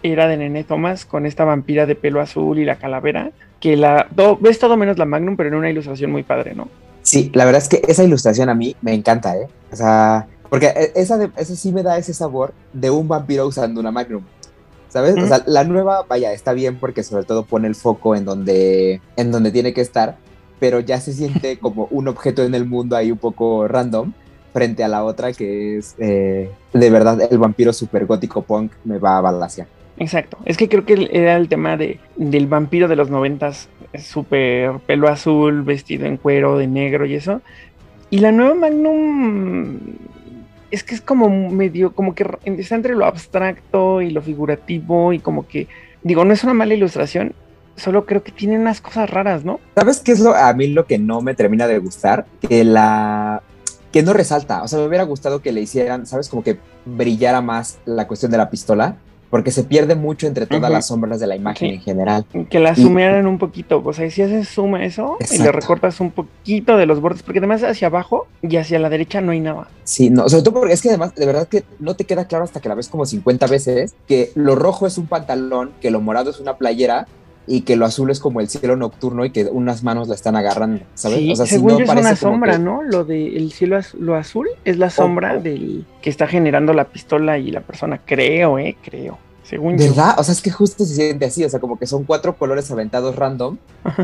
era 0.04 0.28
de 0.28 0.36
Nene 0.36 0.66
Thomas 0.66 1.06
con 1.06 1.26
esta 1.26 1.46
vampira 1.46 1.86
de 1.86 1.96
pelo 1.96 2.20
azul 2.20 2.60
y 2.60 2.66
la 2.66 2.76
calavera, 2.76 3.32
que 3.62 3.78
la 3.78 4.08
ves 4.42 4.60
todo 4.60 4.76
menos 4.76 4.98
la 4.98 5.06
Magnum, 5.06 5.38
pero 5.38 5.50
en 5.50 5.56
una 5.56 5.70
ilustración 5.70 6.12
muy 6.12 6.24
padre, 6.24 6.54
¿no? 6.54 6.68
Sí, 7.02 7.32
la 7.34 7.46
verdad 7.46 7.62
es 7.62 7.70
que 7.70 7.82
esa 7.88 8.04
ilustración 8.04 8.50
a 8.50 8.56
mí 8.56 8.76
me 8.82 8.94
encanta, 8.94 9.38
¿eh? 9.38 9.48
O 9.72 9.76
sea, 9.76 10.28
porque 10.50 10.68
e, 10.68 10.92
esa, 10.96 11.18
de, 11.18 11.30
sí 11.46 11.72
me 11.72 11.82
da 11.82 11.98
ese 11.98 12.14
sabor 12.14 12.54
de 12.74 12.90
un 12.90 13.08
vampiro 13.08 13.48
usando 13.48 13.80
una 13.80 13.92
Magnum. 13.92 14.24
¿Sabes? 14.96 15.22
O 15.22 15.28
sea, 15.28 15.44
la 15.46 15.66
nueva, 15.66 16.06
vaya, 16.08 16.32
está 16.32 16.54
bien 16.54 16.78
porque 16.78 17.04
sobre 17.04 17.26
todo 17.26 17.44
pone 17.44 17.68
el 17.68 17.76
foco 17.76 18.16
en 18.16 18.24
donde, 18.24 19.02
en 19.18 19.30
donde 19.30 19.52
tiene 19.52 19.74
que 19.74 19.82
estar, 19.82 20.16
pero 20.58 20.80
ya 20.80 21.02
se 21.02 21.12
siente 21.12 21.58
como 21.60 21.90
un 21.92 22.08
objeto 22.08 22.46
en 22.46 22.56
el 22.56 22.64
mundo 22.64 22.96
ahí 22.96 23.12
un 23.12 23.18
poco 23.18 23.68
random 23.68 24.14
frente 24.54 24.86
a 24.86 24.88
la 24.88 25.04
otra 25.04 25.34
que 25.34 25.80
es 25.80 25.96
eh, 26.00 26.50
de 26.72 26.90
verdad 26.90 27.28
el 27.30 27.38
vampiro 27.38 27.74
super 27.74 28.06
gótico 28.06 28.44
punk 28.44 28.72
me 28.86 28.98
va 28.98 29.18
a 29.18 29.22
balasear. 29.22 29.68
Exacto, 29.98 30.38
es 30.46 30.56
que 30.56 30.70
creo 30.70 30.86
que 30.86 31.10
era 31.12 31.36
el 31.36 31.50
tema 31.50 31.76
de, 31.76 32.00
del 32.16 32.48
vampiro 32.48 32.88
de 32.88 32.96
los 32.96 33.10
noventas, 33.10 33.68
súper 34.00 34.80
pelo 34.88 35.10
azul, 35.10 35.64
vestido 35.64 36.06
en 36.06 36.16
cuero 36.16 36.58
de 36.58 36.68
negro 36.68 37.06
y 37.06 37.16
eso, 37.16 37.42
Y 38.12 38.20
la 38.20 38.32
nueva 38.32 38.56
Magnum 38.56 39.78
es 40.72 40.84
que 40.84 40.96
es 40.96 41.02
como 41.02 41.30
medio, 41.50 41.94
como 41.94 42.16
que 42.16 42.26
está 42.58 42.76
entre 42.76 42.96
lo 42.96 43.06
abstracto 43.06 44.02
y 44.02 44.12
lo 44.12 44.22
figurativo 44.22 45.14
y 45.14 45.20
como 45.20 45.48
que, 45.48 45.68
digo, 46.04 46.26
no 46.26 46.34
es 46.34 46.44
una 46.44 46.54
mala 46.54 46.74
ilustración, 46.74 47.34
solo 47.76 48.06
creo 48.06 48.24
que 48.24 48.32
tiene 48.32 48.58
unas 48.58 48.82
cosas 48.82 49.10
raras, 49.10 49.44
¿no? 49.46 49.60
¿Sabes 49.76 50.00
qué 50.00 50.12
es 50.12 50.20
lo, 50.20 50.36
a 50.36 50.54
mí 50.54 50.68
lo 50.68 50.86
que 50.86 50.98
no 50.98 51.22
me 51.22 51.36
termina 51.36 51.68
de 51.68 51.78
gustar? 51.80 52.26
Que 52.42 52.64
la... 52.64 53.42
que 53.92 54.04
no 54.04 54.14
resalta, 54.14 54.64
o 54.64 54.68
sea, 54.68 54.80
me 54.80 54.88
hubiera 54.88 55.04
gustado 55.04 55.42
que 55.42 55.52
le 55.52 55.62
hicieran, 55.62 56.06
¿sabes? 56.06 56.30
Como 56.30 56.44
que 56.44 56.58
brillara 56.86 57.42
más 57.42 57.80
la 57.86 58.08
cuestión 58.08 58.32
de 58.32 58.38
la 58.38 58.50
pistola 58.50 58.98
porque 59.36 59.52
se 59.52 59.66
pierde 59.66 59.96
mucho 59.96 60.28
entre 60.28 60.46
todas 60.46 60.72
las 60.72 60.88
sombras 60.88 61.20
de 61.20 61.28
la 61.28 61.36
imagen 61.36 61.72
en 61.72 61.82
general. 61.82 62.26
Que 62.50 62.58
la 62.58 62.74
sumearan 62.74 63.28
un 63.28 63.38
poquito, 63.38 63.82
o 63.84 63.92
sea, 63.92 64.10
si 64.10 64.22
haces 64.22 64.48
suma 64.48 64.86
eso 64.86 65.18
y 65.30 65.40
le 65.40 65.52
recortas 65.52 66.00
un 66.00 66.12
poquito 66.12 66.78
de 66.78 66.86
los 66.86 67.02
bordes, 67.02 67.22
porque 67.22 67.40
además 67.40 67.62
hacia 67.62 67.88
abajo 67.88 68.28
y 68.42 68.56
hacia 68.56 68.80
la 68.80 68.90
derecha 68.90 69.20
no 69.20 69.34
hay 69.34 69.42
nada. 69.42 69.68
Sí, 69.84 70.10
no, 70.10 70.30
sobre 70.30 70.44
todo 70.44 70.54
porque 70.54 70.74
es 70.74 70.82
que 70.82 70.88
además, 70.88 71.14
de 71.16 71.26
verdad 71.26 71.50
que 71.50 71.66
no 71.80 71.98
te 71.98 72.06
queda 72.06 72.30
claro 72.30 72.46
hasta 72.46 72.62
que 72.62 72.70
la 72.70 72.76
ves 72.76 72.88
como 72.88 73.06
50 73.06 73.46
veces, 73.48 73.94
que 74.08 74.32
lo 74.36 74.56
rojo 74.56 74.88
es 74.88 74.98
un 74.98 75.08
pantalón, 75.08 75.72
que 75.82 75.92
lo 75.92 76.00
morado 76.00 76.30
es 76.30 76.40
una 76.40 76.56
playera, 76.56 77.06
y 77.48 77.62
que 77.62 77.76
lo 77.76 77.86
azul 77.86 78.10
es 78.10 78.20
como 78.20 78.42
el 78.42 78.50
cielo 78.50 78.76
nocturno 78.76 79.26
y 79.26 79.32
que 79.32 79.46
unas 79.46 79.84
manos 79.84 80.08
la 80.08 80.16
están 80.16 80.36
agarrando, 80.36 80.84
¿sabes? 80.96 81.20
Sí, 81.20 81.32
o 81.32 81.36
sea, 81.36 81.46
según 81.46 81.82
es 81.82 81.90
una 81.90 82.16
sombra, 82.16 82.58
¿no? 82.58 82.82
Lo 82.82 83.06
del 83.06 83.52
cielo 83.52 83.80
lo 84.00 84.16
azul 84.16 84.48
es 84.64 84.78
la 84.78 84.90
sombra 84.90 85.38
del 85.38 85.86
que 86.02 86.10
está 86.10 86.28
generando 86.28 86.74
la 86.74 86.86
pistola 86.86 87.38
y 87.38 87.52
la 87.52 87.62
persona, 87.62 88.02
creo, 88.06 88.58
eh, 88.60 88.78
creo. 88.84 89.18
Según 89.46 89.78
¿Verdad? 89.78 90.16
O 90.18 90.24
sea, 90.24 90.34
es 90.34 90.42
que 90.42 90.50
justo 90.50 90.86
se 90.86 90.96
siente 90.96 91.26
así, 91.26 91.44
o 91.44 91.50
sea, 91.50 91.60
como 91.60 91.78
que 91.78 91.86
son 91.86 92.04
cuatro 92.04 92.36
colores 92.36 92.70
aventados 92.72 93.16
random 93.16 93.58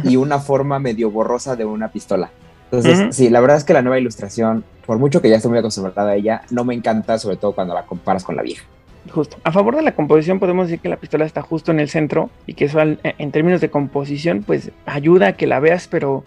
y 0.04 0.16
una 0.16 0.40
forma 0.40 0.78
medio 0.78 1.10
borrosa 1.10 1.56
de 1.56 1.66
una 1.66 1.92
pistola. 1.92 2.30
Entonces, 2.72 3.16
sí, 3.16 3.30
la 3.30 3.42
verdad 3.42 3.58
es 3.58 3.64
que 3.64 3.74
la 3.74 3.82
nueva 3.82 4.00
ilustración, 4.00 4.64
por 4.86 4.98
mucho 4.98 5.22
que 5.22 5.30
ya 5.30 5.38
estoy 5.38 5.50
muy 5.50 5.60
acostumbrada 5.60 6.12
a 6.12 6.16
ella, 6.16 6.44
no 6.52 6.64
me 6.64 6.74
encanta, 6.74 7.18
sobre 7.18 7.38
todo 7.38 7.54
cuando 7.54 7.74
la 7.74 7.86
comparas 7.86 8.24
con 8.24 8.36
la 8.36 8.44
vieja. 8.44 8.64
Justo. 9.12 9.38
A 9.44 9.52
favor 9.52 9.76
de 9.76 9.82
la 9.82 9.96
composición 9.96 10.40
podemos 10.40 10.68
decir 10.68 10.80
que 10.80 10.88
la 10.88 10.98
pistola 10.98 11.26
está 11.26 11.42
justo 11.42 11.72
en 11.72 11.80
el 11.80 11.90
centro 11.90 12.30
y 12.46 12.54
que 12.54 12.66
eso 12.66 12.80
en 12.80 13.32
términos 13.32 13.60
de 13.62 13.72
composición 13.72 14.44
pues 14.44 14.72
ayuda 14.86 15.30
a 15.30 15.34
que 15.34 15.48
la 15.48 15.60
veas, 15.60 15.88
pero 15.88 16.24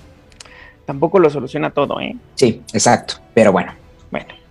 tampoco 0.85 1.21
lo 1.21 1.31
soluciona 1.31 1.71
todo, 1.71 2.01
¿eh? 2.01 2.17
Sí, 2.35 2.63
exacto. 2.73 3.15
Pero 3.33 3.53
bueno. 3.53 3.73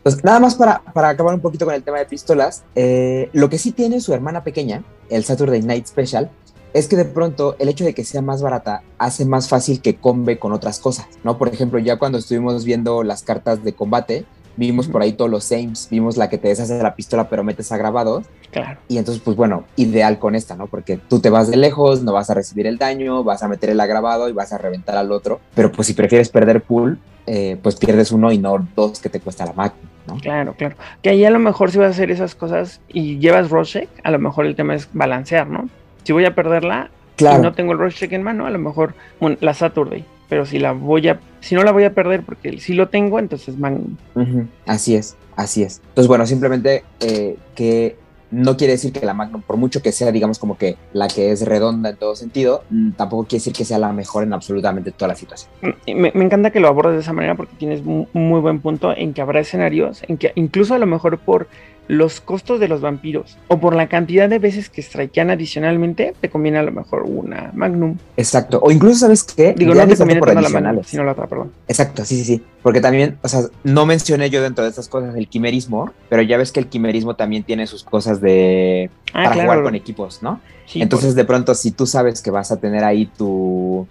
Entonces, 0.03 0.23
nada 0.25 0.41
más 0.41 0.55
para, 0.55 0.81
para 0.93 1.09
acabar 1.09 1.33
un 1.33 1.39
poquito 1.39 1.63
con 1.63 1.73
el 1.73 1.81
tema 1.81 1.97
de 1.97 2.05
pistolas, 2.05 2.63
eh, 2.75 3.29
lo 3.31 3.49
que 3.49 3.57
sí 3.57 3.71
tiene 3.71 4.01
su 4.01 4.13
hermana 4.13 4.43
pequeña, 4.43 4.83
el 5.09 5.23
Saturday 5.23 5.61
Night 5.61 5.87
Special, 5.87 6.29
es 6.73 6.89
que 6.89 6.97
de 6.97 7.05
pronto 7.05 7.55
el 7.59 7.69
hecho 7.69 7.85
de 7.85 7.93
que 7.93 8.03
sea 8.03 8.21
más 8.21 8.41
barata 8.41 8.83
hace 8.97 9.23
más 9.23 9.47
fácil 9.47 9.79
que 9.79 9.95
combe 9.95 10.39
con 10.39 10.51
otras 10.51 10.79
cosas, 10.79 11.07
¿no? 11.23 11.37
Por 11.37 11.47
ejemplo, 11.47 11.79
ya 11.79 11.97
cuando 11.97 12.17
estuvimos 12.17 12.65
viendo 12.65 13.03
las 13.03 13.23
cartas 13.23 13.63
de 13.63 13.73
combate, 13.73 14.25
Vimos 14.55 14.87
por 14.87 15.01
ahí 15.01 15.13
todos 15.13 15.31
los 15.31 15.45
sames, 15.45 15.87
vimos 15.89 16.15
la 16.15 16.29
que 16.29 16.37
te 16.37 16.47
deshace 16.47 16.81
la 16.81 16.95
pistola 16.95 17.27
pero 17.27 17.43
metes 17.43 17.71
a 17.71 17.77
grabados. 17.77 18.25
Claro. 18.51 18.79
Y 18.87 18.97
entonces, 18.97 19.21
pues 19.23 19.35
bueno, 19.35 19.65
ideal 19.77 20.19
con 20.19 20.35
esta, 20.35 20.55
¿no? 20.55 20.67
Porque 20.67 20.97
tú 20.97 21.19
te 21.19 21.31
vas 21.31 21.49
de 21.49 21.57
lejos, 21.57 22.03
no 22.03 22.13
vas 22.13 22.29
a 22.29 22.35
recibir 22.35 22.67
el 22.67 22.77
daño, 22.77 23.23
vas 23.23 23.41
a 23.41 23.47
meter 23.47 23.71
el 23.71 23.79
agravado 23.79 24.29
y 24.29 24.31
vas 24.31 24.53
a 24.53 24.59
reventar 24.59 24.95
al 24.95 25.11
otro. 25.11 25.39
Pero 25.55 25.71
pues 25.71 25.87
si 25.87 25.93
prefieres 25.93 26.29
perder 26.29 26.61
pool, 26.61 26.99
eh, 27.25 27.57
pues 27.61 27.75
pierdes 27.75 28.11
uno 28.11 28.31
y 28.31 28.37
no 28.37 28.67
dos 28.75 28.99
que 28.99 29.09
te 29.09 29.19
cuesta 29.19 29.45
la 29.45 29.53
máquina, 29.53 29.89
¿no? 30.07 30.17
Claro, 30.17 30.53
claro. 30.57 30.75
Que 31.01 31.09
ahí 31.09 31.25
a 31.25 31.29
lo 31.29 31.39
mejor 31.39 31.71
si 31.71 31.77
vas 31.77 31.87
a 31.87 31.91
hacer 31.91 32.11
esas 32.11 32.35
cosas 32.35 32.81
y 32.87 33.19
llevas 33.19 33.49
Rorschach, 33.49 33.89
a 34.03 34.11
lo 34.11 34.19
mejor 34.19 34.45
el 34.45 34.55
tema 34.55 34.75
es 34.75 34.89
balancear, 34.93 35.47
¿no? 35.47 35.69
Si 36.03 36.13
voy 36.13 36.25
a 36.25 36.35
perderla 36.35 36.89
claro. 37.15 37.39
y 37.39 37.41
no 37.43 37.53
tengo 37.53 37.73
el 37.73 37.79
Rorschach 37.79 38.11
en 38.11 38.23
mano, 38.23 38.45
a 38.45 38.49
lo 38.49 38.59
mejor 38.59 38.93
la 39.39 39.53
Saturday 39.53 40.05
pero 40.33 40.47
si 40.47 40.57
la 40.57 40.71
voy 40.71 41.07
a, 41.09 41.19
si 41.41 41.53
no 41.53 41.61
la 41.61 41.71
voy 41.71 41.83
a 41.83 41.93
perder 41.93 42.23
porque 42.23 42.59
si 42.59 42.73
lo 42.73 42.89
tengo, 42.89 43.19
entonces 43.19 43.55
man. 43.55 43.99
Así 44.65 44.95
es, 44.95 45.15
así 45.35 45.61
es. 45.61 45.79
Entonces, 45.89 46.07
bueno, 46.07 46.25
simplemente 46.25 46.83
eh, 47.01 47.37
que 47.53 47.97
no 48.33 48.57
quiere 48.57 48.73
decir 48.73 48.91
que 48.91 49.05
la 49.05 49.13
Magnum, 49.13 49.41
por 49.41 49.57
mucho 49.57 49.81
que 49.81 49.91
sea, 49.91 50.11
digamos, 50.11 50.39
como 50.39 50.57
que 50.57 50.75
la 50.91 51.07
que 51.07 51.31
es 51.31 51.45
redonda 51.45 51.91
en 51.91 51.97
todo 51.97 52.15
sentido, 52.15 52.63
mm, 52.69 52.91
tampoco 52.93 53.25
quiere 53.25 53.39
decir 53.39 53.53
que 53.53 53.63
sea 53.63 53.77
la 53.77 53.93
mejor 53.93 54.23
en 54.23 54.33
absolutamente 54.33 54.91
toda 54.91 55.09
la 55.09 55.15
situación. 55.15 55.51
Me, 55.87 56.11
me 56.13 56.25
encanta 56.25 56.51
que 56.51 56.59
lo 56.59 56.67
abordes 56.67 56.95
de 56.95 57.01
esa 57.01 57.13
manera 57.13 57.35
porque 57.35 57.55
tienes 57.57 57.81
un 57.85 58.07
muy 58.13 58.41
buen 58.41 58.59
punto 58.59 58.95
en 58.95 59.13
que 59.13 59.21
habrá 59.21 59.39
escenarios 59.39 60.03
en 60.07 60.17
que 60.17 60.31
incluso 60.35 60.73
a 60.73 60.79
lo 60.79 60.87
mejor 60.87 61.19
por 61.19 61.47
los 61.87 62.21
costos 62.21 62.59
de 62.59 62.67
los 62.67 62.81
vampiros 62.81 63.37
o 63.47 63.59
por 63.59 63.75
la 63.75 63.87
cantidad 63.89 64.29
de 64.29 64.39
veces 64.39 64.69
que 64.69 64.81
strikean 64.81 65.29
adicionalmente, 65.29 66.13
te 66.19 66.29
conviene 66.29 66.57
a 66.59 66.63
lo 66.63 66.71
mejor 66.71 67.03
una 67.03 67.51
Magnum. 67.53 67.97
Exacto. 68.17 68.59
O 68.61 68.71
incluso, 68.71 68.99
¿sabes 68.99 69.23
qué? 69.23 69.53
Digo, 69.53 69.73
no 69.73 69.87
te 69.87 69.97
conviene 69.97 70.19
por 70.19 70.33
la 70.33 70.49
Magnum, 70.49 70.83
sino 70.83 71.03
la 71.03 71.11
otra, 71.11 71.27
perdón. 71.27 71.51
Exacto, 71.67 72.05
sí, 72.05 72.17
sí, 72.17 72.25
sí. 72.25 72.43
Porque 72.61 72.79
también, 72.79 73.17
o 73.21 73.27
sea, 73.27 73.41
no 73.63 73.85
mencioné 73.85 74.29
yo 74.29 74.41
dentro 74.41 74.63
de 74.63 74.69
estas 74.69 74.87
cosas 74.87 75.15
el 75.15 75.27
quimerismo, 75.27 75.91
pero 76.09 76.21
ya 76.21 76.37
ves 76.37 76.51
que 76.51 76.59
el 76.59 76.67
quimerismo 76.67 77.15
también 77.15 77.43
tiene 77.43 77.67
sus 77.67 77.83
cosas 77.83 78.21
de... 78.21 78.89
Ah, 79.13 79.25
para 79.25 79.43
jugar 79.43 79.63
con 79.63 79.75
equipos, 79.75 80.23
¿no? 80.23 80.39
Entonces, 80.75 81.13
de 81.15 81.25
pronto, 81.25 81.53
si 81.53 81.71
tú 81.71 81.85
sabes 81.85 82.21
que 82.21 82.31
vas 82.31 82.51
a 82.51 82.57
tener 82.57 82.83
ahí 82.83 83.05
tu 83.05 83.87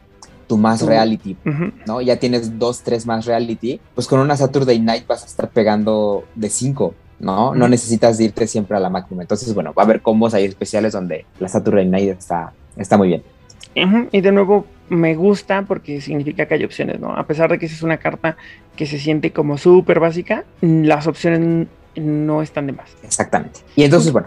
tu 0.48 0.58
más 0.58 0.82
reality, 0.82 1.36
¿no? 1.86 2.02
Ya 2.02 2.16
tienes 2.18 2.58
dos, 2.58 2.82
tres 2.82 3.06
más 3.06 3.24
reality, 3.24 3.80
pues 3.94 4.06
con 4.06 4.20
una 4.20 4.36
Saturday 4.36 4.78
Night 4.80 5.06
vas 5.06 5.22
a 5.22 5.26
estar 5.26 5.48
pegando 5.48 6.24
de 6.34 6.50
cinco, 6.50 6.94
¿no? 7.22 7.54
No 7.54 7.68
necesitas 7.68 8.20
irte 8.20 8.46
siempre 8.46 8.76
a 8.76 8.80
la 8.80 8.90
máxima. 8.90 9.22
Entonces, 9.22 9.54
bueno, 9.54 9.72
va 9.72 9.84
a 9.84 9.86
haber 9.86 10.02
combos 10.02 10.34
ahí 10.34 10.44
especiales 10.44 10.92
donde 10.92 11.24
la 11.38 11.48
Saturday 11.48 11.86
Night 11.86 12.18
está, 12.18 12.52
está 12.76 12.98
muy 12.98 13.08
bien. 13.08 13.22
Y 14.10 14.20
de 14.20 14.32
nuevo, 14.32 14.66
me 14.90 15.14
gusta 15.14 15.62
porque 15.62 16.00
significa 16.00 16.46
que 16.46 16.54
hay 16.54 16.64
opciones, 16.64 17.00
¿no? 17.00 17.14
A 17.14 17.24
pesar 17.24 17.48
de 17.50 17.58
que 17.58 17.66
esa 17.66 17.76
es 17.76 17.82
una 17.82 17.96
carta 17.96 18.36
que 18.76 18.86
se 18.86 18.98
siente 18.98 19.32
como 19.32 19.56
súper 19.56 20.00
básica, 20.00 20.44
las 20.60 21.06
opciones 21.06 21.68
no 21.94 22.42
están 22.42 22.66
de 22.66 22.72
más. 22.72 22.90
Exactamente. 23.02 23.60
Y 23.76 23.84
entonces, 23.84 24.12
bueno, 24.12 24.26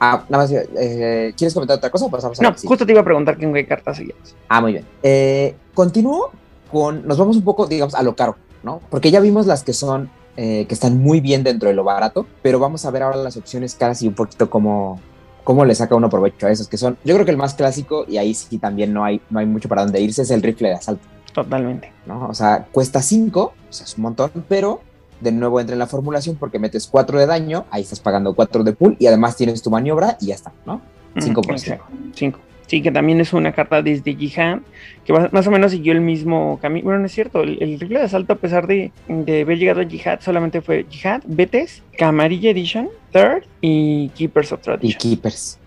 ah, 0.00 0.24
nada 0.28 0.44
más, 0.44 0.52
eh, 0.52 1.34
¿quieres 1.36 1.52
comentar 1.52 1.76
otra 1.76 1.90
cosa? 1.90 2.08
Pasamos 2.08 2.38
a 2.38 2.42
no, 2.44 2.54
justo 2.54 2.86
te 2.86 2.92
iba 2.92 3.00
a 3.00 3.04
preguntar 3.04 3.36
qué 3.36 3.66
cartas 3.66 3.96
seguías. 3.96 4.36
Ah, 4.48 4.60
muy 4.60 4.72
bien. 4.72 4.84
Eh, 5.02 5.56
continúo 5.74 6.30
con, 6.70 7.06
nos 7.06 7.18
vamos 7.18 7.36
un 7.36 7.44
poco, 7.44 7.66
digamos, 7.66 7.94
a 7.96 8.02
lo 8.02 8.14
caro, 8.14 8.36
¿no? 8.62 8.80
Porque 8.88 9.10
ya 9.10 9.20
vimos 9.20 9.46
las 9.46 9.64
que 9.64 9.72
son 9.72 10.08
eh, 10.36 10.66
que 10.66 10.74
están 10.74 10.98
muy 10.98 11.20
bien 11.20 11.42
dentro 11.42 11.68
de 11.68 11.74
lo 11.74 11.84
barato, 11.84 12.26
pero 12.42 12.58
vamos 12.58 12.84
a 12.84 12.90
ver 12.90 13.02
ahora 13.02 13.18
las 13.18 13.36
opciones 13.36 13.74
caras 13.74 14.02
y 14.02 14.08
un 14.08 14.14
poquito 14.14 14.48
cómo, 14.48 15.00
cómo 15.44 15.64
le 15.64 15.74
saca 15.74 15.94
uno 15.94 16.08
provecho 16.08 16.46
a 16.46 16.50
esos 16.50 16.68
que 16.68 16.78
son. 16.78 16.96
Yo 17.04 17.14
creo 17.14 17.24
que 17.24 17.32
el 17.32 17.36
más 17.36 17.54
clásico, 17.54 18.04
y 18.08 18.16
ahí 18.16 18.34
sí 18.34 18.58
también 18.58 18.92
no 18.92 19.04
hay, 19.04 19.20
no 19.30 19.40
hay 19.40 19.46
mucho 19.46 19.68
para 19.68 19.82
dónde 19.82 20.00
irse, 20.00 20.22
es 20.22 20.30
el 20.30 20.42
rifle 20.42 20.68
de 20.68 20.74
asalto. 20.74 21.06
Totalmente. 21.32 21.92
¿no? 22.06 22.28
O 22.28 22.34
sea, 22.34 22.66
cuesta 22.72 23.02
5, 23.02 23.40
o 23.42 23.54
sea, 23.72 23.84
es 23.84 23.96
un 23.96 24.02
montón, 24.02 24.30
pero 24.48 24.80
de 25.20 25.32
nuevo 25.32 25.60
entra 25.60 25.74
en 25.74 25.78
la 25.78 25.86
formulación 25.86 26.36
porque 26.36 26.58
metes 26.58 26.86
4 26.86 27.18
de 27.18 27.26
daño, 27.26 27.64
ahí 27.70 27.82
estás 27.82 28.00
pagando 28.00 28.34
4 28.34 28.64
de 28.64 28.72
pool 28.72 28.96
y 28.98 29.06
además 29.06 29.36
tienes 29.36 29.62
tu 29.62 29.70
maniobra 29.70 30.16
y 30.20 30.26
ya 30.26 30.34
está, 30.34 30.52
¿no? 30.66 30.80
5 31.18 31.42
por 31.42 31.58
5. 31.58 32.38
Sí, 32.66 32.80
que 32.80 32.90
también 32.90 33.20
es 33.20 33.32
una 33.32 33.52
carta 33.52 33.82
desde 33.82 34.14
Jihad, 34.14 34.60
que 35.04 35.12
más 35.12 35.46
o 35.46 35.50
menos 35.50 35.72
siguió 35.72 35.92
el 35.92 36.00
mismo 36.00 36.58
camino. 36.62 36.84
Bueno, 36.84 37.00
no 37.00 37.06
es 37.06 37.12
cierto, 37.12 37.42
el, 37.42 37.78
rifle 37.78 37.98
de 37.98 38.04
asalto, 38.04 38.32
a 38.32 38.36
pesar 38.36 38.66
de, 38.66 38.92
haber 39.08 39.58
llegado 39.58 39.80
a 39.80 39.84
Jihad, 39.84 40.20
solamente 40.20 40.60
fue 40.60 40.86
Jihad, 40.88 41.22
Betes, 41.26 41.82
Camarilla 41.98 42.50
Edition, 42.50 42.88
Third 43.12 43.44
y 43.60 44.08
Keepers 44.10 44.52
of 44.52 44.60
Tradition. 44.62 45.12
Y 45.12 45.16
Keepers. 45.16 45.58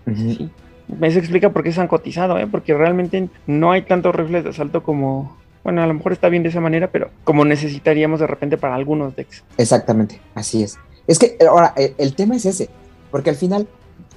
Eso 1.02 1.18
explica 1.18 1.50
por 1.50 1.62
qué 1.62 1.72
se 1.72 1.80
han 1.80 1.88
cotizado, 1.88 2.38
¿eh? 2.38 2.46
porque 2.46 2.74
realmente 2.74 3.28
no 3.46 3.72
hay 3.72 3.82
tantos 3.82 4.14
rifles 4.14 4.44
de 4.44 4.50
asalto 4.50 4.82
como, 4.82 5.36
bueno, 5.64 5.82
a 5.82 5.86
lo 5.86 5.94
mejor 5.94 6.12
está 6.12 6.28
bien 6.28 6.42
de 6.42 6.48
esa 6.48 6.60
manera, 6.60 6.90
pero 6.90 7.10
como 7.24 7.44
necesitaríamos 7.44 8.20
de 8.20 8.26
repente 8.26 8.56
para 8.56 8.74
algunos 8.74 9.16
decks. 9.16 9.44
Exactamente, 9.58 10.20
así 10.34 10.62
es. 10.62 10.78
Es 11.06 11.18
que 11.18 11.36
ahora, 11.48 11.74
el 11.76 12.14
tema 12.14 12.36
es 12.36 12.46
ese, 12.46 12.68
porque 13.10 13.30
al 13.30 13.36
final 13.36 13.68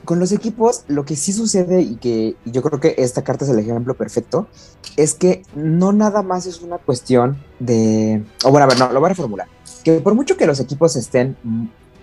con 0.06 0.20
los 0.20 0.32
equipos, 0.32 0.84
lo 0.88 1.06
que 1.06 1.16
sí 1.16 1.34
sucede 1.34 1.82
y 1.82 1.96
que 1.96 2.36
yo 2.46 2.62
creo 2.62 2.80
que 2.80 2.96
esta 2.98 3.24
carta 3.24 3.46
es 3.46 3.52
el 3.52 3.60
ejemplo 3.60 3.94
perfecto, 3.94 4.48
es 4.98 5.14
que 5.14 5.44
no 5.56 5.92
nada 5.92 6.24
más 6.24 6.46
es 6.46 6.62
una 6.62 6.78
cuestión 6.78 7.38
de... 7.60 8.24
O 8.44 8.52
bueno, 8.52 8.66
a 8.66 8.68
ver, 8.68 8.80
no, 8.80 8.92
lo 8.92 9.00
voy 9.00 9.08
a 9.08 9.10
reformular. 9.10 9.48
Que 9.84 10.00
por 10.00 10.16
mucho 10.16 10.38
que 10.38 10.46
los 10.46 10.60
equipos 10.60 10.96
estén, 10.96 11.38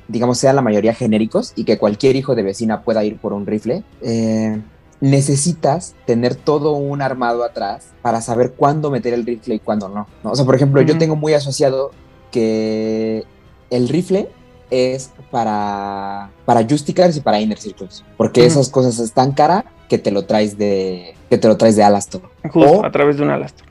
digamos, 0.08 0.38
sean 0.38 0.56
la 0.56 0.62
mayoría 0.62 0.94
genéricos 0.94 1.52
y 1.56 1.64
que 1.64 1.78
cualquier 1.78 2.16
hijo 2.16 2.34
de 2.34 2.42
vecina 2.42 2.82
pueda 2.82 3.04
ir 3.04 3.18
por 3.18 3.32
un 3.32 3.46
rifle, 3.46 3.82
eh, 4.02 4.60
necesitas 5.00 5.94
tener 6.06 6.34
todo 6.34 6.72
un 6.72 7.02
armado 7.02 7.44
atrás 7.44 7.88
para 8.02 8.20
saber 8.20 8.52
cuándo 8.52 8.90
meter 8.90 9.14
el 9.14 9.26
rifle 9.26 9.56
y 9.56 9.58
cuándo 9.58 9.88
no. 9.88 10.06
O 10.22 10.34
sea, 10.34 10.44
por 10.44 10.54
ejemplo, 10.54 10.80
yo 10.82 10.96
tengo 10.96 11.16
muy 11.16 11.34
asociado 11.34 11.90
que 12.30 13.24
el 13.70 13.88
rifle 13.88 14.30
es 14.70 15.10
para, 15.30 16.30
para 16.44 16.66
Justicars 16.68 17.16
y 17.16 17.20
para 17.20 17.40
Inner 17.40 17.58
Circles, 17.58 18.04
porque 18.16 18.44
esas 18.44 18.68
cosas 18.68 18.98
están 18.98 19.32
cara 19.32 19.64
que 19.88 19.98
te 19.98 20.10
lo 20.10 20.24
traes 20.24 20.58
de, 20.58 21.14
que 21.30 21.38
te 21.38 21.48
lo 21.48 21.56
traes 21.56 21.76
de 21.76 21.84
Alastor. 21.84 22.22
o, 22.54 22.84
a 22.84 22.90
través 22.90 23.16
de 23.16 23.22
un 23.22 23.30
Alastor. 23.30 23.66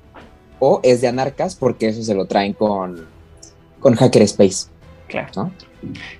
O 0.60 0.80
es 0.84 1.02
de 1.02 1.08
Anarcas 1.08 1.56
porque 1.56 1.90
eso 1.90 2.02
se 2.02 2.14
lo 2.14 2.26
traen 2.26 2.54
con, 2.54 3.06
con 3.80 3.96
Hacker 3.96 4.22
Space. 4.24 4.68
Claro. 5.08 5.52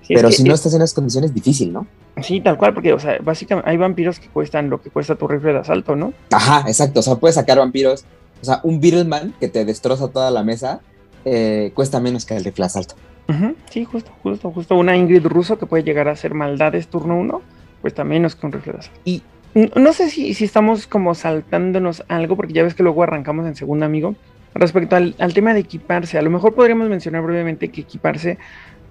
Pero 0.08 0.32
si 0.32 0.44
no 0.44 0.54
estás 0.54 0.74
en 0.74 0.80
las 0.80 0.94
condiciones, 0.94 1.34
difícil, 1.34 1.74
¿no? 1.74 1.88
Sí, 2.22 2.40
tal 2.40 2.58
cual, 2.58 2.74
porque, 2.74 2.94
o 2.94 3.00
sea, 3.00 3.18
básicamente 3.22 3.70
hay 3.70 3.78
vampiros 3.78 4.20
que 4.20 4.30
cuestan 4.30 4.70
lo 4.70 4.82
que 4.82 4.90
cuesta 4.90 5.16
tu 5.16 5.28
rifle 5.28 5.54
de 5.54 5.60
asalto, 5.60 5.96
¿no? 5.96 6.14
Ajá, 6.32 6.64
exacto. 6.68 7.00
O 7.00 7.04
sea, 7.04 7.16
puedes 7.16 7.36
sacar 7.36 7.58
vampiros. 7.58 8.06
O 8.42 8.46
sea, 8.46 8.60
un 8.64 8.80
Beetleman 8.80 9.34
que 9.40 9.48
te 9.48 9.66
destroza 9.66 10.08
toda 10.10 10.32
la 10.32 10.44
mesa 10.44 10.82
eh, 11.26 11.72
cuesta 11.74 12.00
menos 12.00 12.26
que 12.26 12.36
el 12.36 12.44
rifle 12.44 12.64
de 12.64 12.68
asalto. 12.68 12.96
Sí, 13.70 13.86
justo, 13.86 14.12
justo, 14.22 14.52
justo. 14.52 14.76
Una 14.76 14.96
Ingrid 14.96 15.26
ruso 15.26 15.58
que 15.58 15.66
puede 15.66 15.84
llegar 15.84 16.08
a 16.08 16.12
hacer 16.12 16.34
maldades 16.34 16.88
turno 16.88 17.18
uno, 17.18 17.42
cuesta 17.82 18.04
menos 18.04 18.36
que 18.36 18.46
un 18.46 18.52
rifle 18.52 18.74
de 18.74 18.80
asalto. 18.80 19.00
Y 19.06 19.24
no 19.76 19.94
sé 19.94 20.10
si, 20.10 20.34
si 20.34 20.46
estamos 20.46 20.86
como 20.88 21.16
saltándonos 21.16 22.04
algo, 22.08 22.36
porque 22.36 22.54
ya 22.54 22.64
ves 22.64 22.76
que 22.76 22.84
luego 22.84 23.04
arrancamos 23.04 23.48
en 23.48 23.56
segundo 23.56 23.86
amigo. 23.86 24.16
Respecto 24.54 24.96
al, 24.96 25.16
al 25.20 25.34
tema 25.34 25.54
de 25.54 25.62
equiparse, 25.62 26.18
a 26.18 26.22
lo 26.22 26.30
mejor 26.30 26.54
podríamos 26.54 26.88
mencionar 26.90 27.22
brevemente 27.24 27.70
que 27.70 27.82
equiparse 27.82 28.38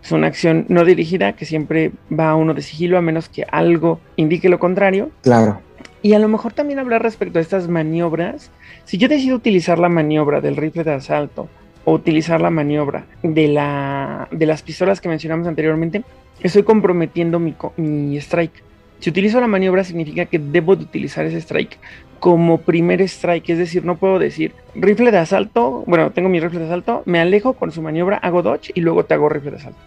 es 0.04 0.12
una 0.12 0.26
acción 0.26 0.66
no 0.68 0.84
dirigida 0.84 1.32
que 1.32 1.46
siempre 1.46 1.90
va 2.12 2.30
a 2.30 2.34
uno 2.34 2.52
de 2.52 2.60
sigilo 2.60 2.98
a 2.98 3.00
menos 3.00 3.30
que 3.30 3.46
algo 3.50 4.00
indique 4.16 4.50
lo 4.50 4.58
contrario. 4.58 5.10
Claro. 5.22 5.62
Y 6.02 6.12
a 6.12 6.18
lo 6.18 6.28
mejor 6.28 6.52
también 6.52 6.78
hablar 6.78 7.02
respecto 7.02 7.38
a 7.38 7.42
estas 7.42 7.68
maniobras. 7.68 8.50
Si 8.84 8.98
yo 8.98 9.08
decido 9.08 9.34
utilizar 9.34 9.78
la 9.78 9.88
maniobra 9.88 10.42
del 10.42 10.56
rifle 10.56 10.84
de 10.84 10.92
asalto 10.92 11.48
o 11.84 11.92
utilizar 11.92 12.40
la 12.40 12.50
maniobra 12.50 13.06
de, 13.22 13.48
la, 13.48 14.28
de 14.30 14.46
las 14.46 14.62
pistolas 14.62 15.00
que 15.00 15.08
mencionamos 15.08 15.46
anteriormente, 15.46 16.04
estoy 16.40 16.62
comprometiendo 16.62 17.38
mi, 17.38 17.54
mi 17.76 18.16
strike. 18.18 18.62
Si 19.00 19.10
utilizo 19.10 19.40
la 19.40 19.46
maniobra 19.46 19.84
significa 19.84 20.24
que 20.26 20.38
debo 20.38 20.76
de 20.76 20.84
utilizar 20.84 21.26
ese 21.26 21.38
strike 21.38 21.78
como 22.20 22.58
primer 22.58 23.02
strike, 23.02 23.50
es 23.50 23.58
decir, 23.58 23.84
no 23.84 23.96
puedo 23.96 24.18
decir 24.18 24.54
rifle 24.74 25.10
de 25.10 25.18
asalto, 25.18 25.84
bueno, 25.86 26.10
tengo 26.12 26.30
mi 26.30 26.40
rifle 26.40 26.60
de 26.60 26.66
asalto, 26.66 27.02
me 27.04 27.20
alejo 27.20 27.52
con 27.52 27.70
su 27.70 27.82
maniobra, 27.82 28.16
hago 28.16 28.42
dodge 28.42 28.70
y 28.74 28.80
luego 28.80 29.04
te 29.04 29.12
hago 29.12 29.28
rifle 29.28 29.50
de 29.50 29.56
asalto. 29.58 29.78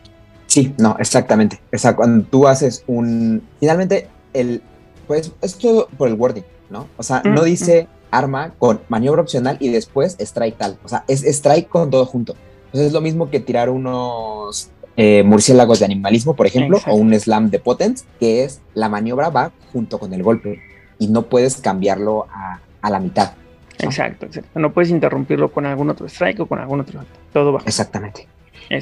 Sí, 0.45 0.73
no, 0.77 0.95
exactamente. 0.99 1.59
O 1.73 1.77
sea, 1.77 1.95
cuando 1.95 2.25
tú 2.25 2.47
haces 2.47 2.83
un... 2.87 3.41
Finalmente, 3.59 4.07
el... 4.33 4.61
Pues 5.07 5.31
es 5.41 5.57
todo 5.57 5.87
por 5.97 6.09
el 6.09 6.15
wording, 6.15 6.43
¿no? 6.69 6.87
O 6.97 7.03
sea, 7.03 7.21
no 7.23 7.43
dice 7.43 7.87
arma 8.11 8.53
con 8.57 8.81
maniobra 8.89 9.21
opcional 9.21 9.57
y 9.59 9.69
después 9.69 10.15
strike 10.19 10.57
tal. 10.57 10.77
O 10.83 10.87
sea, 10.87 11.03
es 11.07 11.23
strike 11.23 11.67
con 11.67 11.89
todo 11.89 12.05
junto. 12.05 12.35
Entonces 12.65 12.87
es 12.87 12.93
lo 12.93 13.01
mismo 13.01 13.29
que 13.29 13.39
tirar 13.39 13.69
unos 13.69 14.69
eh, 14.97 15.23
murciélagos 15.23 15.79
de 15.79 15.85
animalismo, 15.85 16.35
por 16.35 16.47
ejemplo, 16.47 16.79
o 16.87 16.95
un 16.95 17.13
slam 17.13 17.49
de 17.49 17.59
potence, 17.59 18.05
que 18.19 18.43
es 18.43 18.61
la 18.73 18.89
maniobra 18.89 19.29
va 19.29 19.51
junto 19.71 19.99
con 19.99 20.13
el 20.13 20.23
golpe 20.23 20.59
y 20.99 21.07
no 21.07 21.23
puedes 21.23 21.57
cambiarlo 21.57 22.27
a, 22.31 22.59
a 22.81 22.89
la 22.89 22.99
mitad. 22.99 23.33
Exacto, 23.79 24.25
exacto. 24.25 24.59
No 24.59 24.73
puedes 24.73 24.89
interrumpirlo 24.89 25.51
con 25.51 25.65
algún 25.65 25.89
otro 25.89 26.07
strike 26.07 26.39
o 26.39 26.45
con 26.47 26.59
algún 26.59 26.79
otro. 26.81 27.01
Todo 27.33 27.53
va. 27.53 27.61
Exactamente. 27.65 28.27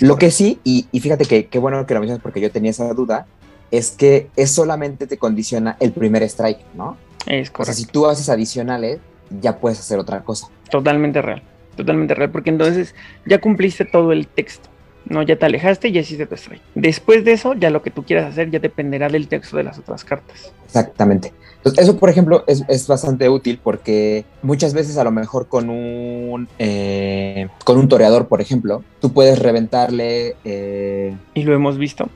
lo 0.01 0.17
que 0.17 0.31
sí, 0.31 0.59
y, 0.63 0.87
fíjate 0.99 1.25
que 1.25 1.47
qué 1.47 1.59
bueno 1.59 1.85
que 1.85 1.93
lo 1.93 1.99
mencionas 1.99 2.23
porque 2.23 2.41
yo 2.41 2.51
tenía 2.51 2.71
esa 2.71 2.93
duda, 2.93 3.27
es 3.71 3.91
que 3.91 4.29
es 4.35 4.51
solamente 4.51 5.07
te 5.07 5.17
condiciona 5.17 5.75
el 5.79 5.91
primer 5.91 6.23
strike, 6.23 6.59
¿no? 6.75 6.97
Es 7.25 7.49
correcto. 7.49 7.61
O 7.61 7.65
sea, 7.65 7.73
si 7.73 7.85
tú 7.85 8.05
haces 8.07 8.29
adicionales, 8.29 8.99
ya 9.29 9.57
puedes 9.57 9.79
hacer 9.79 9.99
otra 9.99 10.23
cosa. 10.23 10.47
Totalmente 10.69 11.21
real, 11.21 11.41
totalmente 11.75 12.13
real, 12.13 12.31
porque 12.31 12.49
entonces 12.49 12.95
ya 13.25 13.39
cumpliste 13.39 13.85
todo 13.85 14.11
el 14.11 14.27
texto. 14.27 14.69
No, 15.07 15.21
ya 15.21 15.37
te 15.37 15.45
alejaste 15.45 15.89
y 15.89 15.91
ya 15.91 16.01
hiciste 16.01 16.25
tu 16.25 16.35
strike. 16.35 16.61
Después 16.73 17.23
de 17.23 17.33
eso, 17.33 17.53
ya 17.53 17.69
lo 17.69 17.83
que 17.83 17.91
tú 17.91 18.03
quieras 18.03 18.31
hacer 18.31 18.49
ya 18.49 18.57
dependerá 18.57 19.07
del 19.07 19.27
texto 19.27 19.55
de 19.55 19.63
las 19.63 19.77
otras 19.77 20.03
cartas. 20.03 20.51
Exactamente. 20.65 21.31
Entonces, 21.57 21.83
eso, 21.83 21.97
por 21.97 22.09
ejemplo, 22.09 22.43
es, 22.47 22.87
bastante 22.87 23.29
útil 23.29 23.59
porque 23.63 24.25
muchas 24.41 24.73
veces 24.73 24.97
a 24.97 25.03
lo 25.03 25.11
mejor 25.11 25.47
con 25.47 25.69
un, 25.69 26.47
eh, 26.59 27.47
con 27.63 27.77
un 27.77 27.87
toreador, 27.87 28.27
por 28.27 28.41
ejemplo, 28.41 28.83
tú 28.99 29.13
puedes 29.13 29.39
reventarle... 29.39 30.35
Eh, 30.43 31.15
y 31.33 31.43
lo 31.43 31.53
hemos 31.53 31.77
visto. 31.77 32.09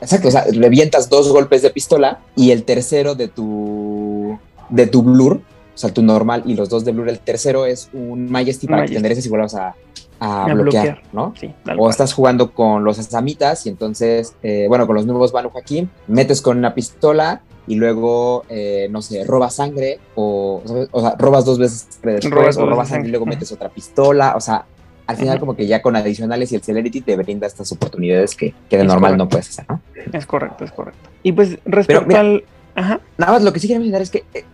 Exacto, 0.00 0.28
o 0.28 0.30
sea, 0.30 0.44
revientas 0.52 1.08
dos 1.08 1.30
golpes 1.30 1.62
de 1.62 1.70
pistola 1.70 2.20
y 2.34 2.50
el 2.50 2.64
tercero 2.64 3.14
de 3.14 3.28
tu, 3.28 4.38
de 4.68 4.86
tu 4.86 5.02
blur, 5.02 5.40
o 5.76 5.78
sea, 5.78 5.92
tu 5.92 6.02
normal 6.02 6.42
y 6.46 6.54
los 6.54 6.70
dos 6.70 6.86
de 6.86 6.92
blur, 6.92 7.10
el 7.10 7.18
tercero 7.18 7.66
es 7.66 7.90
un 7.92 8.30
Majesty 8.30 8.66
para 8.66 8.86
que 8.86 8.92
te 8.92 8.96
endereces 8.96 9.26
y 9.26 9.28
vuelvas 9.28 9.54
a, 9.54 9.74
a, 10.20 10.54
bloquear, 10.54 11.02
¿no? 11.12 11.34
Sí, 11.38 11.52
o 11.76 11.90
estás 11.90 12.14
jugando 12.14 12.52
con 12.52 12.82
los 12.82 12.98
asamitas 12.98 13.66
y 13.66 13.68
entonces, 13.68 14.34
eh, 14.42 14.64
bueno, 14.68 14.86
con 14.86 14.96
los 14.96 15.04
nuevos 15.04 15.32
Banu 15.32 15.50
Hakim, 15.54 15.88
metes 16.06 16.40
con 16.40 16.56
una 16.56 16.74
pistola 16.74 17.42
y 17.66 17.74
luego, 17.74 18.44
eh, 18.48 18.88
no 18.90 19.02
sé, 19.02 19.24
robas 19.24 19.56
sangre 19.56 19.98
o, 20.14 20.62
o 20.90 21.00
sea, 21.02 21.14
robas 21.18 21.44
dos 21.44 21.58
veces 21.58 21.86
después 22.02 22.56
o 22.56 22.64
robas 22.64 22.88
sangre 22.88 23.08
y 23.08 23.10
luego 23.10 23.26
metes 23.26 23.52
otra 23.52 23.68
pistola, 23.68 24.32
o 24.34 24.40
sea, 24.40 24.64
al 25.06 25.16
final 25.18 25.38
como 25.38 25.54
que 25.54 25.66
ya 25.66 25.82
con 25.82 25.94
adicionales 25.94 26.52
y 26.52 26.54
el 26.54 26.62
Celerity 26.62 27.02
te 27.02 27.16
brinda 27.16 27.46
estas 27.46 27.70
oportunidades 27.70 28.34
que, 28.34 28.54
que 28.70 28.78
de 28.78 28.84
normal 28.84 29.18
no 29.18 29.28
puedes 29.28 29.50
hacer, 29.50 29.66
¿no? 29.68 29.82
Es 30.10 30.24
correcto, 30.24 30.64
es 30.64 30.72
correcto. 30.72 31.10
Y 31.22 31.32
pues 31.32 31.58
respecto 31.66 32.16
al... 32.16 32.44
Ajá. 32.74 33.00
Nada 33.16 33.32
más 33.32 33.42
lo 33.42 33.52
que 33.52 33.60
sí 33.60 33.68
quiero 33.68 33.80
mencionar 33.80 34.02
es 34.02 34.10
que 34.10 34.24
eh, 34.34 34.44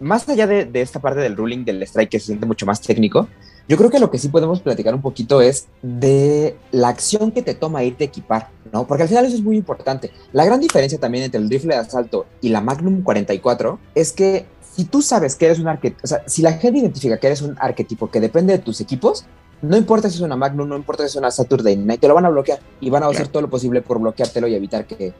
más 0.00 0.28
allá 0.28 0.46
de, 0.46 0.64
de, 0.64 0.80
esta 0.80 1.00
parte 1.00 1.20
del 1.20 1.36
ruling 1.36 1.64
del 1.64 1.82
strike 1.82 2.10
que 2.10 2.20
se 2.20 2.26
siente 2.26 2.46
mucho 2.46 2.66
más 2.66 2.80
técnico, 2.80 3.28
yo 3.68 3.76
creo 3.76 3.90
que 3.90 3.98
lo 3.98 4.10
que 4.10 4.18
sí 4.18 4.28
podemos 4.28 4.60
platicar 4.60 4.94
un 4.94 5.02
poquito 5.02 5.40
es 5.40 5.66
de 5.82 6.56
la 6.70 6.88
acción 6.88 7.32
que 7.32 7.42
te 7.42 7.54
toma 7.54 7.82
irte 7.82 8.04
a 8.04 8.06
equipar, 8.06 8.50
¿no? 8.72 8.86
Porque 8.86 9.02
al 9.02 9.08
final 9.08 9.24
eso 9.24 9.34
es 9.34 9.42
muy 9.42 9.56
importante. 9.56 10.12
La 10.32 10.44
gran 10.44 10.60
diferencia 10.60 11.00
también 11.00 11.24
entre 11.24 11.40
el 11.40 11.50
rifle 11.50 11.74
de 11.74 11.80
asalto 11.80 12.26
y 12.40 12.50
la 12.50 12.60
Magnum 12.60 13.02
44 13.02 13.78
es 13.96 14.12
que 14.12 14.46
si 14.76 14.84
tú 14.84 15.02
sabes 15.02 15.34
que 15.34 15.46
eres 15.46 15.58
un 15.58 15.66
arquetipo, 15.66 16.00
o 16.04 16.06
sea, 16.06 16.22
si 16.26 16.42
la 16.42 16.52
gente 16.52 16.78
identifica 16.78 17.18
que 17.18 17.26
eres 17.26 17.42
un 17.42 17.56
arquetipo 17.58 18.08
que 18.08 18.20
depende 18.20 18.52
de 18.52 18.60
tus 18.60 18.80
equipos, 18.80 19.24
no 19.62 19.76
importa 19.76 20.08
si 20.10 20.16
es 20.16 20.20
una 20.20 20.36
Magnum, 20.36 20.68
no 20.68 20.76
importa 20.76 21.02
si 21.02 21.08
es 21.08 21.16
una 21.16 21.32
Saturday 21.32 21.76
Night, 21.76 22.00
te 22.00 22.06
lo 22.06 22.14
van 22.14 22.26
a 22.26 22.28
bloquear 22.28 22.60
y 22.80 22.90
van 22.90 23.02
a 23.02 23.08
hacer 23.08 23.28
todo 23.28 23.42
lo 23.42 23.50
posible 23.50 23.82
por 23.82 23.98
bloqueártelo 23.98 24.46
y 24.46 24.54
evitar 24.54 24.86
que, 24.86 25.12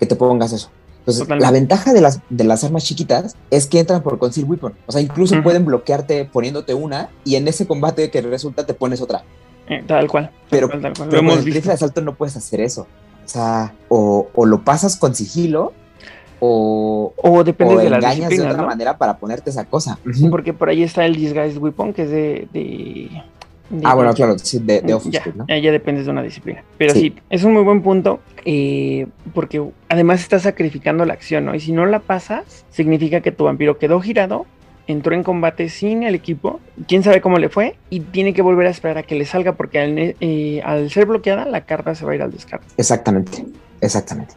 que 0.00 0.06
te 0.06 0.16
pongas 0.16 0.52
eso. 0.52 0.70
Entonces, 1.06 1.28
la 1.28 1.50
ventaja 1.50 1.92
de 1.92 2.00
las, 2.00 2.20
de 2.30 2.44
las 2.44 2.64
armas 2.64 2.84
chiquitas 2.84 3.36
es 3.50 3.66
que 3.66 3.78
entran 3.78 4.02
por 4.02 4.18
Conceal 4.18 4.46
Weapon. 4.48 4.72
O 4.86 4.92
sea, 4.92 5.02
incluso 5.02 5.42
pueden 5.42 5.66
bloquearte 5.66 6.24
poniéndote 6.24 6.72
una 6.72 7.10
y 7.24 7.36
en 7.36 7.46
ese 7.46 7.66
combate 7.66 8.10
que 8.10 8.22
resulta 8.22 8.64
te 8.64 8.72
pones 8.72 9.02
otra. 9.02 9.22
Eh, 9.68 9.84
tal 9.86 10.08
cual. 10.08 10.30
Pero, 10.48 10.70
con 10.70 10.82
el 10.82 11.44
rifle 11.44 11.60
de 11.60 11.72
asalto 11.72 12.00
no 12.00 12.14
puedes 12.14 12.36
hacer 12.36 12.62
eso. 12.62 12.86
O 13.24 13.28
sea, 13.28 13.74
o, 13.88 14.28
lo 14.46 14.64
pasas 14.64 14.96
con 14.96 15.14
sigilo 15.14 15.74
o, 16.40 17.12
o 17.16 17.44
depende 17.44 17.84
de 17.84 17.90
la 17.90 17.96
engañas 17.96 18.30
de 18.30 18.40
otra 18.40 18.64
manera 18.64 18.96
para 18.96 19.18
ponerte 19.18 19.50
esa 19.50 19.66
cosa. 19.66 19.98
Porque 20.30 20.54
por 20.54 20.70
ahí 20.70 20.82
está 20.82 21.04
el 21.04 21.16
Disguised 21.16 21.58
Weapon, 21.58 21.92
que 21.92 22.02
es 22.02 22.10
de 22.10 23.10
ah, 23.82 23.94
bueno, 23.94 24.14
claro, 24.14 24.38
sí, 24.38 24.58
de, 24.58 24.80
de 24.80 24.98
ya, 25.10 25.22
¿no? 25.34 25.46
Ya 25.46 25.72
dependes 25.72 26.06
de 26.06 26.12
una 26.12 26.22
disciplina. 26.22 26.62
Pero 26.78 26.92
sí, 26.92 27.14
es 27.30 27.44
un 27.44 27.52
muy 27.52 27.62
buen 27.62 27.82
punto, 27.82 28.20
eh, 28.44 29.06
porque 29.32 29.62
además 29.88 30.20
estás 30.20 30.42
sacrificando 30.42 31.04
la 31.04 31.14
acción, 31.14 31.46
¿no? 31.46 31.54
Y 31.54 31.60
si 31.60 31.72
no 31.72 31.86
la 31.86 32.00
pasas, 32.00 32.64
significa 32.70 33.20
que 33.20 33.32
tu 33.32 33.44
vampiro 33.44 33.78
quedó 33.78 34.00
girado, 34.00 34.46
entró 34.86 35.14
en 35.14 35.22
combate 35.22 35.68
sin 35.68 36.02
el 36.02 36.14
equipo, 36.14 36.60
quién 36.86 37.02
sabe 37.02 37.20
cómo 37.20 37.38
le 37.38 37.48
fue, 37.48 37.76
y 37.90 38.00
tiene 38.00 38.34
que 38.34 38.42
volver 38.42 38.66
a 38.66 38.70
esperar 38.70 38.98
a 38.98 39.02
que 39.02 39.14
le 39.14 39.24
salga, 39.24 39.52
porque 39.52 39.78
al, 39.80 40.16
eh, 40.20 40.62
al 40.64 40.90
ser 40.90 41.06
bloqueada, 41.06 41.46
la 41.46 41.62
carta 41.62 41.94
se 41.94 42.04
va 42.04 42.12
a 42.12 42.14
ir 42.14 42.22
al 42.22 42.30
descarte. 42.30 42.66
Exactamente, 42.76 43.44
exactamente. 43.80 44.34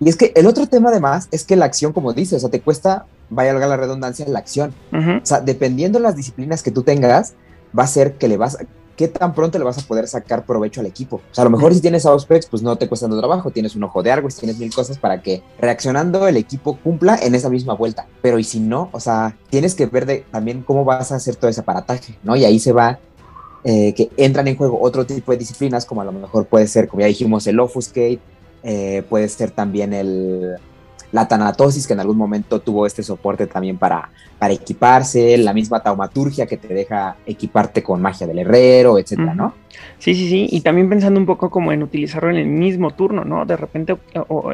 Y 0.00 0.08
es 0.08 0.16
que 0.16 0.32
el 0.34 0.46
otro 0.46 0.66
tema 0.66 0.90
además 0.90 1.28
es 1.30 1.44
que 1.44 1.56
la 1.56 1.64
acción, 1.64 1.92
como 1.92 2.12
dices, 2.12 2.34
o 2.34 2.40
sea, 2.40 2.50
te 2.50 2.60
cuesta, 2.60 3.06
vaya 3.30 3.54
la 3.54 3.76
redundancia, 3.76 4.26
la 4.28 4.38
acción. 4.38 4.74
O 4.92 5.24
sea, 5.24 5.40
dependiendo 5.40 5.98
de 5.98 6.02
las 6.02 6.16
disciplinas 6.16 6.62
que 6.62 6.70
tú 6.70 6.82
tengas, 6.82 7.34
va 7.78 7.84
a 7.84 7.86
ser 7.86 8.14
que 8.14 8.28
le 8.28 8.36
vas, 8.36 8.58
qué 8.96 9.08
tan 9.08 9.34
pronto 9.34 9.58
le 9.58 9.64
vas 9.64 9.78
a 9.78 9.82
poder 9.82 10.08
sacar 10.08 10.44
provecho 10.44 10.80
al 10.80 10.86
equipo. 10.86 11.16
O 11.16 11.34
sea, 11.34 11.42
a 11.42 11.44
lo 11.44 11.50
mejor 11.50 11.74
si 11.74 11.80
tienes 11.80 12.06
Auspex, 12.06 12.46
pues 12.46 12.62
no 12.62 12.76
te 12.76 12.88
cuesta 12.88 13.06
tanto 13.06 13.18
trabajo, 13.18 13.50
tienes 13.50 13.76
un 13.76 13.84
ojo 13.84 14.02
de 14.02 14.10
Argos, 14.10 14.36
tienes 14.36 14.58
mil 14.58 14.72
cosas 14.74 14.98
para 14.98 15.22
que 15.22 15.42
reaccionando 15.58 16.26
el 16.26 16.36
equipo 16.36 16.78
cumpla 16.82 17.18
en 17.22 17.34
esa 17.34 17.50
misma 17.50 17.74
vuelta. 17.74 18.06
Pero 18.22 18.38
y 18.38 18.44
si 18.44 18.60
no, 18.60 18.88
o 18.92 19.00
sea, 19.00 19.36
tienes 19.50 19.74
que 19.74 19.86
ver 19.86 20.24
también 20.30 20.62
cómo 20.62 20.84
vas 20.84 21.12
a 21.12 21.16
hacer 21.16 21.36
todo 21.36 21.50
ese 21.50 21.60
aparataje, 21.60 22.18
¿no? 22.22 22.36
Y 22.36 22.44
ahí 22.44 22.58
se 22.58 22.72
va 22.72 22.98
eh, 23.64 23.94
que 23.94 24.10
entran 24.16 24.48
en 24.48 24.56
juego 24.56 24.80
otro 24.80 25.04
tipo 25.04 25.32
de 25.32 25.38
disciplinas, 25.38 25.84
como 25.84 26.00
a 26.00 26.04
lo 26.04 26.12
mejor 26.12 26.46
puede 26.46 26.66
ser, 26.66 26.88
como 26.88 27.00
ya 27.00 27.06
dijimos, 27.06 27.46
el 27.46 27.60
Offuscate, 27.60 28.20
eh, 28.62 29.02
puede 29.08 29.28
ser 29.28 29.50
también 29.50 29.92
el, 29.92 30.56
la 31.16 31.26
tanatosis, 31.26 31.86
que 31.86 31.94
en 31.94 32.00
algún 32.00 32.18
momento 32.18 32.60
tuvo 32.60 32.86
este 32.86 33.02
soporte 33.02 33.46
también 33.46 33.78
para, 33.78 34.10
para 34.38 34.52
equiparse, 34.52 35.36
la 35.38 35.54
misma 35.54 35.82
taumaturgia 35.82 36.46
que 36.46 36.58
te 36.58 36.68
deja 36.68 37.16
equiparte 37.26 37.82
con 37.82 38.02
magia 38.02 38.26
del 38.26 38.38
herrero, 38.38 38.98
etcétera, 38.98 39.34
¿no? 39.34 39.54
Sí, 39.98 40.14
sí, 40.14 40.28
sí, 40.28 40.46
y 40.50 40.60
también 40.60 40.90
pensando 40.90 41.18
un 41.18 41.24
poco 41.24 41.48
como 41.48 41.72
en 41.72 41.82
utilizarlo 41.82 42.30
en 42.30 42.36
el 42.36 42.46
mismo 42.46 42.90
turno, 42.90 43.24
¿no? 43.24 43.46
De 43.46 43.56
repente 43.56 43.96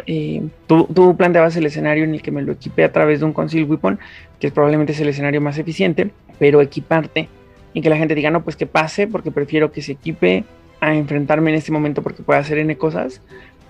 eh, 0.07 0.43
tú, 0.69 0.87
tú, 0.95 1.17
planteabas 1.17 1.57
el 1.57 1.67
escenario 1.67 2.05
en 2.05 2.15
el 2.15 2.23
que 2.23 2.31
me 2.31 2.43
lo 2.43 2.53
equipé 2.53 2.85
a 2.85 2.93
través 2.93 3.21
de 3.21 3.27
un 3.27 3.33
Conceal 3.33 3.65
Weapon, 3.65 3.99
que 4.39 4.47
es 4.47 4.53
probablemente 4.53 4.93
es 4.93 5.01
el 5.01 5.09
escenario 5.09 5.41
más 5.41 5.59
eficiente, 5.59 6.13
pero 6.39 6.61
equiparte 6.61 7.29
y 7.75 7.81
que 7.81 7.91
la 7.91 7.97
gente 7.97 8.15
diga, 8.15 8.31
no, 8.31 8.45
pues 8.45 8.55
que 8.55 8.67
pase, 8.67 9.09
porque 9.09 9.33
prefiero 9.33 9.73
que 9.73 9.83
se 9.83 9.93
equipe 9.93 10.45
a 10.81 10.95
enfrentarme 10.95 11.51
en 11.51 11.57
este 11.57 11.73
momento 11.73 12.03
porque 12.03 12.23
puede 12.23 12.41
hacer 12.41 12.59
N 12.59 12.77
cosas, 12.77 13.21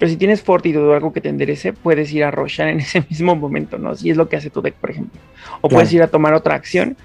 pero 0.03 0.11
si 0.11 0.17
tienes 0.17 0.43
fortitud 0.43 0.81
o 0.81 0.95
algo 0.95 1.13
que 1.13 1.21
te 1.21 1.29
enderece, 1.29 1.73
puedes 1.73 2.13
ir 2.13 2.25
a 2.25 2.33
rochar 2.33 2.67
en 2.67 2.81
ese 2.81 3.07
mismo 3.09 3.37
momento, 3.37 3.79
¿no? 3.79 3.95
Si 3.95 4.11
es 4.11 4.17
lo 4.17 4.29
que 4.29 4.35
hace 4.35 4.51
tu 4.51 4.61
deck, 4.61 4.75
por 4.75 4.91
ejemplo. 4.91 5.21
O 5.61 5.69
puedes 5.69 5.93
ir 5.93 6.03
a 6.03 6.09
tomar 6.09 6.35
otra 6.35 6.57
acción, 6.57 6.97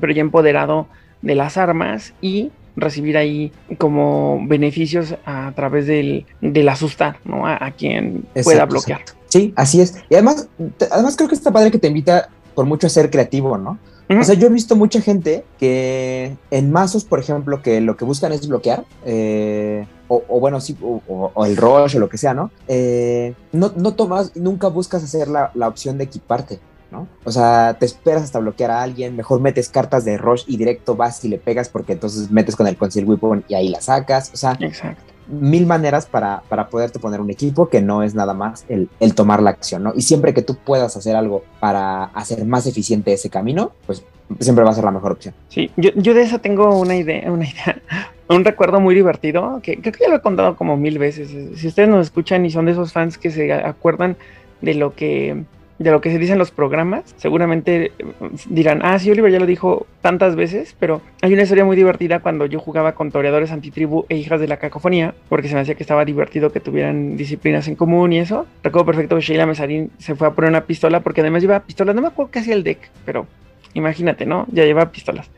pero 0.00 0.10
ya 0.14 0.22
empoderado 0.22 0.86
de 1.20 1.34
las 1.34 1.58
armas 1.58 2.14
y 2.22 2.50
recibir 2.74 3.18
ahí 3.18 3.52
como 3.76 4.40
beneficios 4.46 5.16
a 5.26 5.52
través 5.54 5.86
del, 5.86 6.24
asustar, 6.70 7.18
¿no? 7.26 7.46
A, 7.46 7.70
quien 7.72 8.24
pueda 8.42 8.64
bloquear. 8.64 9.02
Sí, 9.28 9.52
así 9.54 9.82
es. 9.82 10.02
Y 10.08 10.14
además, 10.14 10.48
además 10.90 11.14
creo 11.14 11.28
que 11.28 11.34
está 11.34 11.52
padre 11.52 11.70
que 11.70 11.78
te 11.78 11.88
invita 11.88 12.30
por 12.54 12.64
mucho 12.64 12.88
ser 12.88 13.10
creativo, 13.10 13.58
¿no? 13.58 13.78
O 14.08 14.22
sea, 14.22 14.34
yo 14.36 14.46
he 14.46 14.50
visto 14.50 14.76
mucha 14.76 15.00
gente 15.00 15.44
que 15.58 16.36
en 16.50 16.70
mazos, 16.70 17.04
por 17.04 17.18
ejemplo, 17.18 17.60
que 17.62 17.80
lo 17.80 17.96
que 17.96 18.04
buscan 18.04 18.32
es 18.32 18.46
bloquear, 18.46 18.84
eh, 19.04 19.86
o, 20.08 20.20
bueno, 20.38 20.60
sí, 20.60 20.76
o, 20.80 21.44
el 21.44 21.56
rush 21.56 21.96
o 21.96 21.98
lo 21.98 22.08
que 22.08 22.16
sea, 22.16 22.32
¿no? 22.32 22.52
Eh, 22.68 23.34
no, 23.52 23.72
no 23.76 23.94
tomas, 23.94 24.36
nunca 24.36 24.68
buscas 24.68 25.02
hacer 25.02 25.26
la, 25.26 25.50
la, 25.54 25.66
opción 25.66 25.98
de 25.98 26.04
equiparte, 26.04 26.60
¿no? 26.92 27.08
O 27.24 27.32
sea, 27.32 27.76
te 27.80 27.86
esperas 27.86 28.22
hasta 28.22 28.38
bloquear 28.38 28.70
a 28.70 28.82
alguien, 28.82 29.16
mejor 29.16 29.40
metes 29.40 29.68
cartas 29.68 30.04
de 30.04 30.16
rush 30.18 30.44
y 30.46 30.56
directo 30.56 30.94
vas 30.94 31.24
y 31.24 31.28
le 31.28 31.38
pegas 31.38 31.68
porque 31.68 31.94
entonces 31.94 32.30
metes 32.30 32.54
con 32.54 32.68
el 32.68 32.76
Conceal 32.76 33.06
Weapon 33.06 33.44
y 33.48 33.54
ahí 33.54 33.68
la 33.68 33.80
sacas, 33.80 34.30
o 34.32 34.36
sea, 34.36 34.56
Exacto 34.60 35.15
mil 35.28 35.66
maneras 35.66 36.06
para, 36.06 36.42
para 36.48 36.68
poderte 36.68 36.98
poner 36.98 37.20
un 37.20 37.30
equipo 37.30 37.68
que 37.68 37.82
no 37.82 38.02
es 38.02 38.14
nada 38.14 38.34
más 38.34 38.64
el, 38.68 38.88
el, 39.00 39.14
tomar 39.14 39.42
la 39.42 39.50
acción, 39.50 39.82
¿no? 39.82 39.92
Y 39.94 40.02
siempre 40.02 40.34
que 40.34 40.42
tú 40.42 40.56
puedas 40.56 40.96
hacer 40.96 41.16
algo 41.16 41.44
para 41.60 42.04
hacer 42.04 42.44
más 42.44 42.66
eficiente 42.66 43.12
ese 43.12 43.30
camino, 43.30 43.72
pues 43.86 44.04
siempre 44.40 44.64
va 44.64 44.70
a 44.70 44.74
ser 44.74 44.84
la 44.84 44.90
mejor 44.90 45.12
opción. 45.12 45.34
Sí, 45.48 45.70
yo, 45.76 45.90
yo 45.94 46.14
de 46.14 46.22
eso 46.22 46.40
tengo 46.40 46.78
una 46.78 46.96
idea, 46.96 47.30
una 47.30 47.44
idea, 47.44 47.82
un 48.28 48.44
recuerdo 48.44 48.80
muy 48.80 48.94
divertido, 48.94 49.60
que 49.62 49.80
creo 49.80 49.92
que 49.92 50.04
ya 50.04 50.08
lo 50.08 50.16
he 50.16 50.20
contado 50.20 50.56
como 50.56 50.76
mil 50.76 50.98
veces. 50.98 51.28
Si 51.58 51.66
ustedes 51.66 51.88
nos 51.88 52.06
escuchan 52.06 52.44
y 52.44 52.50
son 52.50 52.66
de 52.66 52.72
esos 52.72 52.92
fans 52.92 53.18
que 53.18 53.30
se 53.30 53.52
acuerdan 53.52 54.16
de 54.60 54.74
lo 54.74 54.94
que 54.94 55.44
de 55.78 55.90
lo 55.90 56.00
que 56.00 56.10
se 56.10 56.18
dice 56.18 56.36
los 56.36 56.50
programas, 56.50 57.14
seguramente 57.16 57.92
eh, 57.98 58.04
dirán, 58.48 58.80
ah, 58.82 58.98
sí, 58.98 59.10
Oliver 59.10 59.30
ya 59.30 59.38
lo 59.38 59.46
dijo 59.46 59.86
tantas 60.00 60.34
veces, 60.34 60.74
pero 60.78 61.02
hay 61.20 61.34
una 61.34 61.42
historia 61.42 61.64
muy 61.64 61.76
divertida 61.76 62.20
cuando 62.20 62.46
yo 62.46 62.60
jugaba 62.60 62.92
con 62.92 63.10
toreadores 63.10 63.52
antitribu 63.52 64.06
e 64.08 64.16
hijas 64.16 64.40
de 64.40 64.48
la 64.48 64.56
cacofonía, 64.56 65.14
porque 65.28 65.48
se 65.48 65.54
me 65.54 65.60
hacía 65.60 65.74
que 65.74 65.82
estaba 65.82 66.04
divertido 66.04 66.50
que 66.50 66.60
tuvieran 66.60 67.16
disciplinas 67.16 67.68
en 67.68 67.74
común 67.76 68.12
y 68.12 68.18
eso. 68.18 68.46
Recuerdo 68.62 68.86
perfecto 68.86 69.16
que 69.16 69.22
Sheila 69.22 69.46
Mesarín 69.46 69.90
se 69.98 70.14
fue 70.14 70.28
a 70.28 70.30
poner 70.30 70.50
una 70.50 70.64
pistola, 70.64 71.00
porque 71.00 71.20
además 71.20 71.42
lleva 71.42 71.60
pistolas, 71.60 71.94
no 71.94 72.00
me 72.00 72.08
acuerdo 72.08 72.30
qué 72.30 72.38
hacía 72.38 72.54
el 72.54 72.62
deck, 72.62 72.90
pero 73.04 73.26
imagínate, 73.74 74.24
¿no? 74.24 74.46
Ya 74.50 74.64
lleva 74.64 74.90
pistolas. 74.90 75.30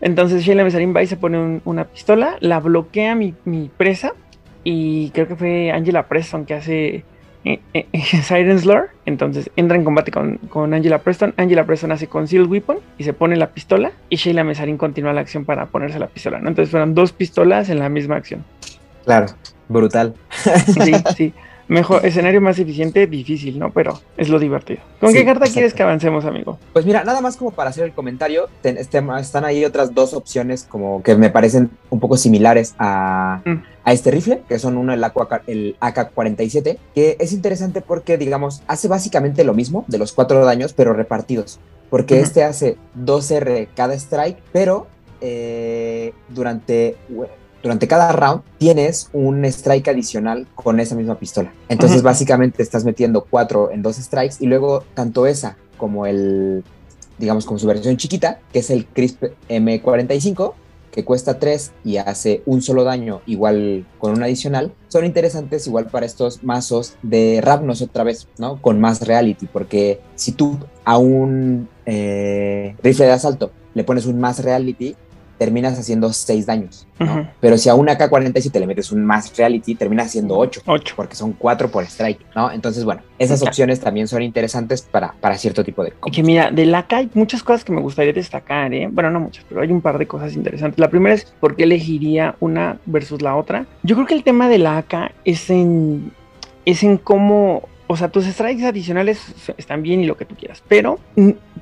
Entonces 0.00 0.42
Sheila 0.42 0.64
Mesarín 0.64 0.94
va 0.94 1.02
y 1.02 1.06
se 1.06 1.16
pone 1.16 1.60
una 1.64 1.84
pistola, 1.84 2.36
la 2.40 2.60
bloquea 2.60 3.14
mi, 3.14 3.34
mi 3.44 3.70
presa, 3.74 4.12
y 4.64 5.10
creo 5.10 5.26
que 5.26 5.36
fue 5.36 5.70
Angela 5.70 6.08
Preston 6.08 6.44
que 6.44 6.54
hace 6.54 7.04
eh, 7.48 7.60
eh, 7.74 7.86
Siren's 8.22 8.64
Lore. 8.64 8.88
Entonces 9.06 9.50
entra 9.56 9.76
en 9.76 9.84
combate 9.84 10.10
con, 10.10 10.36
con, 10.48 10.74
Angela 10.74 10.98
Preston. 10.98 11.34
Angela 11.36 11.64
Preston 11.64 11.92
hace 11.92 12.06
Concealed 12.06 12.48
Weapon 12.48 12.78
y 12.98 13.04
se 13.04 13.12
pone 13.12 13.36
la 13.36 13.48
pistola. 13.50 13.92
Y 14.08 14.16
Sheila 14.16 14.44
Mesarin 14.44 14.76
continúa 14.76 15.12
la 15.12 15.20
acción 15.20 15.44
para 15.44 15.66
ponerse 15.66 15.98
la 15.98 16.08
pistola. 16.08 16.38
¿no? 16.40 16.48
Entonces 16.48 16.70
fueron 16.70 16.94
dos 16.94 17.12
pistolas 17.12 17.70
en 17.70 17.78
la 17.78 17.88
misma 17.88 18.16
acción. 18.16 18.44
Claro, 19.04 19.26
brutal. 19.68 20.14
Sí, 20.30 20.92
sí. 21.16 21.32
Mejor, 21.68 22.04
escenario 22.06 22.40
más 22.40 22.58
eficiente, 22.58 23.06
difícil, 23.06 23.58
¿no? 23.58 23.70
Pero 23.72 24.00
es 24.16 24.30
lo 24.30 24.38
divertido. 24.38 24.80
¿Con 25.00 25.12
qué 25.12 25.24
carta 25.24 25.46
quieres 25.46 25.74
que 25.74 25.82
avancemos, 25.82 26.24
amigo? 26.24 26.58
Pues 26.72 26.86
mira, 26.86 27.04
nada 27.04 27.20
más 27.20 27.36
como 27.36 27.50
para 27.50 27.70
hacer 27.70 27.84
el 27.84 27.92
comentario, 27.92 28.48
este, 28.62 29.04
están 29.20 29.44
ahí 29.44 29.64
otras 29.66 29.94
dos 29.94 30.14
opciones 30.14 30.66
como 30.68 31.02
que 31.02 31.14
me 31.16 31.28
parecen 31.28 31.70
un 31.90 32.00
poco 32.00 32.16
similares 32.16 32.74
a, 32.78 33.42
mm. 33.44 33.62
a 33.84 33.92
este 33.92 34.10
rifle, 34.10 34.42
que 34.48 34.58
son 34.58 34.78
uno 34.78 34.94
el, 34.94 35.04
el 35.46 35.76
AK-47, 35.80 36.78
que 36.94 37.16
es 37.20 37.32
interesante 37.32 37.82
porque, 37.82 38.16
digamos, 38.16 38.62
hace 38.66 38.88
básicamente 38.88 39.44
lo 39.44 39.52
mismo 39.52 39.84
de 39.88 39.98
los 39.98 40.12
cuatro 40.12 40.42
daños, 40.44 40.72
pero 40.72 40.94
repartidos. 40.94 41.60
Porque 41.90 42.20
este 42.20 42.44
hace 42.44 42.76
2R 42.98 43.68
cada 43.74 43.94
strike, 43.94 44.38
pero 44.52 44.86
eh, 45.20 46.12
durante 46.28 46.96
durante 47.62 47.88
cada 47.88 48.12
round 48.12 48.42
tienes 48.58 49.10
un 49.12 49.44
strike 49.44 49.88
adicional 49.88 50.46
con 50.54 50.80
esa 50.80 50.94
misma 50.94 51.18
pistola. 51.18 51.52
Entonces, 51.68 52.02
básicamente 52.02 52.62
estás 52.62 52.84
metiendo 52.84 53.24
cuatro 53.28 53.70
en 53.70 53.82
dos 53.82 53.96
strikes 53.96 54.36
y 54.40 54.46
luego 54.46 54.84
tanto 54.94 55.26
esa 55.26 55.56
como 55.76 56.06
el, 56.06 56.64
digamos, 57.18 57.46
como 57.46 57.58
su 57.58 57.66
versión 57.66 57.96
chiquita, 57.96 58.40
que 58.52 58.58
es 58.60 58.70
el 58.70 58.86
Crisp 58.86 59.24
M45, 59.48 60.54
que 60.90 61.04
cuesta 61.04 61.38
3 61.38 61.72
y 61.84 61.98
hace 61.98 62.42
un 62.46 62.62
solo 62.62 62.82
daño 62.84 63.20
igual 63.26 63.86
con 63.98 64.12
un 64.12 64.22
adicional, 64.22 64.72
son 64.88 65.04
interesantes 65.04 65.66
igual 65.66 65.86
para 65.86 66.06
estos 66.06 66.42
mazos 66.42 66.96
de 67.02 67.40
Ravnos 67.42 67.82
otra 67.82 68.04
vez, 68.04 68.26
¿no? 68.38 68.60
Con 68.60 68.80
más 68.80 69.06
reality, 69.06 69.46
porque 69.46 70.00
si 70.16 70.32
tú 70.32 70.58
a 70.84 70.98
un 70.98 71.68
eh, 71.86 72.74
rifle 72.82 73.06
de 73.06 73.12
asalto 73.12 73.52
le 73.74 73.84
pones 73.84 74.06
un 74.06 74.18
más 74.18 74.42
reality, 74.42 74.96
terminas 75.38 75.78
haciendo 75.78 76.12
6 76.12 76.46
daños, 76.46 76.86
¿no? 76.98 77.28
Pero 77.40 77.56
si 77.56 77.68
a 77.68 77.74
una 77.74 77.96
K-47 77.96 78.58
le 78.58 78.66
metes 78.66 78.92
un 78.92 79.04
más 79.04 79.36
reality, 79.36 79.74
terminas 79.74 80.08
haciendo 80.08 80.36
8, 80.36 80.62
8. 80.66 80.94
porque 80.96 81.14
son 81.14 81.32
4 81.32 81.70
por 81.70 81.84
strike, 81.84 82.20
¿no? 82.34 82.50
Entonces, 82.50 82.84
bueno, 82.84 83.02
esas 83.18 83.42
opciones 83.42 83.80
también 83.80 84.08
son 84.08 84.22
interesantes 84.22 84.82
para, 84.82 85.14
para 85.20 85.38
cierto 85.38 85.64
tipo 85.64 85.82
de 85.84 85.92
Y 86.04 86.10
que 86.10 86.22
mira, 86.22 86.50
de 86.50 86.66
la 86.66 86.86
K 86.86 86.96
hay 86.96 87.10
muchas 87.14 87.42
cosas 87.42 87.64
que 87.64 87.72
me 87.72 87.80
gustaría 87.80 88.12
destacar, 88.12 88.74
¿eh? 88.74 88.88
Bueno, 88.90 89.10
no 89.10 89.20
muchas, 89.20 89.44
pero 89.48 89.60
hay 89.60 89.70
un 89.70 89.80
par 89.80 89.98
de 89.98 90.06
cosas 90.06 90.34
interesantes. 90.34 90.78
La 90.78 90.90
primera 90.90 91.14
es 91.14 91.24
por 91.40 91.56
qué 91.56 91.62
elegiría 91.62 92.34
una 92.40 92.78
versus 92.86 93.22
la 93.22 93.36
otra. 93.36 93.66
Yo 93.82 93.94
creo 93.94 94.06
que 94.06 94.14
el 94.14 94.24
tema 94.24 94.48
de 94.48 94.58
la 94.58 94.78
AK 94.78 95.12
es 95.24 95.48
en, 95.50 96.12
es 96.64 96.82
en 96.82 96.96
cómo 96.98 97.62
o 97.88 97.96
sea, 97.96 98.08
tus 98.08 98.26
strikes 98.26 98.66
adicionales 98.66 99.34
están 99.56 99.82
bien 99.82 100.02
y 100.02 100.06
lo 100.06 100.16
que 100.16 100.26
tú 100.26 100.34
quieras, 100.36 100.62
pero 100.68 101.00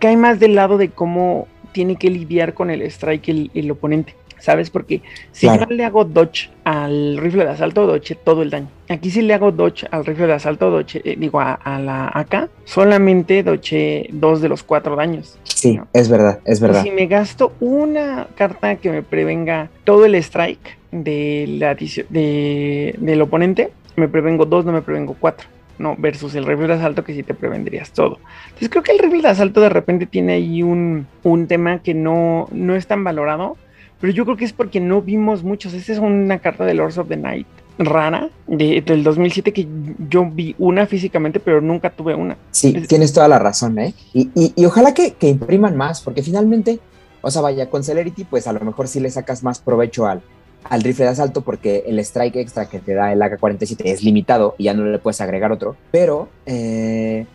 cae 0.00 0.16
más 0.16 0.40
del 0.40 0.56
lado 0.56 0.76
de 0.76 0.90
cómo 0.90 1.46
tiene 1.76 1.96
que 1.96 2.08
lidiar 2.08 2.54
con 2.54 2.70
el 2.70 2.80
strike 2.80 3.28
el, 3.28 3.50
el 3.52 3.70
oponente. 3.70 4.14
¿Sabes? 4.38 4.70
Porque 4.70 5.02
si 5.32 5.46
yo 5.46 5.66
le 5.68 5.84
hago 5.84 6.04
dodge 6.04 6.50
al 6.64 7.18
rifle 7.18 7.44
de 7.44 7.50
asalto, 7.50 7.86
dodge 7.86 8.14
todo 8.14 8.42
el 8.42 8.48
daño. 8.48 8.68
Aquí 8.88 9.10
si 9.10 9.20
le 9.20 9.34
hago 9.34 9.52
dodge 9.52 9.86
al 9.90 10.06
rifle 10.06 10.26
de 10.26 10.32
asalto, 10.34 10.70
dodge, 10.70 11.02
eh, 11.04 11.16
digo, 11.18 11.38
a, 11.40 11.58
la 11.80 12.10
AK, 12.14 12.48
solamente 12.64 13.42
dodge 13.42 14.08
dos 14.10 14.40
de 14.40 14.48
los 14.48 14.62
cuatro 14.62 14.96
daños. 14.96 15.38
Sí, 15.42 15.78
es 15.92 16.08
verdad, 16.08 16.40
es 16.46 16.60
verdad. 16.60 16.82
si 16.82 16.90
me 16.90 17.06
gasto 17.06 17.52
una 17.60 18.28
carta 18.36 18.76
que 18.76 18.90
me 18.90 19.02
prevenga 19.02 19.68
todo 19.84 20.06
el 20.06 20.14
strike 20.14 20.78
de 20.92 21.46
la, 21.58 21.74
de, 21.74 22.94
del 22.98 23.22
oponente, 23.22 23.70
me 23.96 24.08
prevengo 24.08 24.46
dos, 24.46 24.64
no 24.64 24.72
me 24.72 24.80
prevengo 24.80 25.14
cuatro. 25.18 25.48
¿No? 25.78 25.96
Versus 25.98 26.34
el 26.34 26.46
rifle 26.46 26.68
de 26.68 26.74
asalto 26.74 27.04
que 27.04 27.14
sí 27.14 27.22
te 27.22 27.34
prevendrías 27.34 27.90
todo. 27.90 28.18
Entonces 28.46 28.68
creo 28.68 28.82
que 28.82 28.92
el 28.92 28.98
rifle 28.98 29.22
de 29.22 29.28
asalto 29.28 29.60
de 29.60 29.68
repente 29.68 30.06
tiene 30.06 30.34
ahí 30.34 30.62
un, 30.62 31.06
un 31.22 31.46
tema 31.46 31.82
que 31.82 31.94
no, 31.94 32.48
no 32.52 32.74
es 32.74 32.86
tan 32.86 33.04
valorado, 33.04 33.56
pero 34.00 34.12
yo 34.12 34.24
creo 34.24 34.36
que 34.36 34.44
es 34.44 34.52
porque 34.52 34.80
no 34.80 35.02
vimos 35.02 35.42
muchos. 35.42 35.72
Esta 35.74 35.92
es 35.92 35.98
una 35.98 36.38
carta 36.38 36.64
de 36.64 36.74
Lords 36.74 36.98
of 36.98 37.08
the 37.08 37.16
Night 37.16 37.46
rara 37.78 38.30
de, 38.46 38.80
del 38.80 39.04
2007 39.04 39.52
que 39.52 39.68
yo 40.08 40.28
vi 40.30 40.54
una 40.58 40.86
físicamente, 40.86 41.40
pero 41.40 41.60
nunca 41.60 41.90
tuve 41.90 42.14
una. 42.14 42.36
Sí, 42.50 42.72
tienes 42.88 43.12
toda 43.12 43.28
la 43.28 43.38
razón, 43.38 43.78
¿eh? 43.78 43.94
Y, 44.14 44.30
y, 44.34 44.52
y 44.56 44.64
ojalá 44.64 44.94
que, 44.94 45.12
que, 45.12 45.28
impriman 45.28 45.76
más, 45.76 46.00
porque 46.00 46.22
finalmente, 46.22 46.80
o 47.20 47.30
sea, 47.30 47.42
vaya, 47.42 47.68
con 47.68 47.84
Celerity, 47.84 48.24
pues 48.24 48.46
a 48.46 48.52
lo 48.52 48.60
mejor 48.60 48.88
sí 48.88 49.00
le 49.00 49.10
sacas 49.10 49.42
más 49.42 49.58
provecho 49.60 50.06
al, 50.06 50.22
al 50.64 50.82
rifle 50.82 51.04
de 51.04 51.10
asalto 51.12 51.42
porque 51.42 51.84
el 51.86 51.98
strike 52.00 52.36
extra 52.36 52.68
que 52.68 52.78
te 52.78 52.94
da 52.94 53.12
el 53.12 53.22
AK-47 53.22 53.82
es 53.84 54.02
limitado 54.02 54.54
y 54.58 54.64
ya 54.64 54.74
no 54.74 54.84
le 54.84 54.98
puedes 54.98 55.20
agregar 55.20 55.52
otro. 55.52 55.76
Pero, 55.90 56.28
eh, 56.44 57.26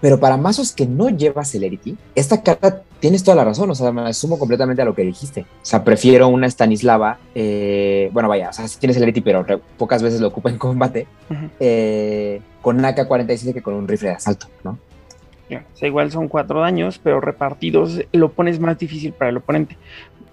pero 0.00 0.18
para 0.18 0.36
mazos 0.36 0.72
que 0.72 0.86
no 0.86 1.10
lleva 1.10 1.44
Celerity, 1.44 1.96
esta 2.14 2.42
carta 2.42 2.82
tienes 3.00 3.22
toda 3.22 3.36
la 3.36 3.44
razón. 3.44 3.70
O 3.70 3.74
sea, 3.74 3.92
me 3.92 4.12
sumo 4.14 4.38
completamente 4.38 4.82
a 4.82 4.84
lo 4.84 4.94
que 4.94 5.02
dijiste. 5.02 5.42
O 5.42 5.64
sea, 5.64 5.84
prefiero 5.84 6.28
una 6.28 6.48
Stanislava. 6.48 7.18
Eh, 7.34 8.10
bueno, 8.12 8.28
vaya, 8.28 8.50
o 8.50 8.52
sea, 8.52 8.66
sí 8.66 8.78
tiene 8.78 8.94
Celerity, 8.94 9.20
pero 9.20 9.44
pocas 9.76 10.02
veces 10.02 10.20
lo 10.20 10.28
ocupa 10.28 10.50
en 10.50 10.58
combate. 10.58 11.06
Eh, 11.58 12.40
con 12.62 12.78
un 12.78 12.84
AK-47 12.84 13.52
que 13.52 13.62
con 13.62 13.74
un 13.74 13.88
rifle 13.88 14.08
de 14.10 14.14
asalto, 14.14 14.46
¿no? 14.64 14.78
O 15.58 15.76
sea, 15.76 15.88
igual 15.88 16.12
son 16.12 16.28
cuatro 16.28 16.60
daños, 16.60 17.00
pero 17.02 17.20
repartidos 17.20 18.00
lo 18.12 18.30
pones 18.30 18.60
más 18.60 18.78
difícil 18.78 19.12
para 19.12 19.30
el 19.30 19.38
oponente. 19.38 19.76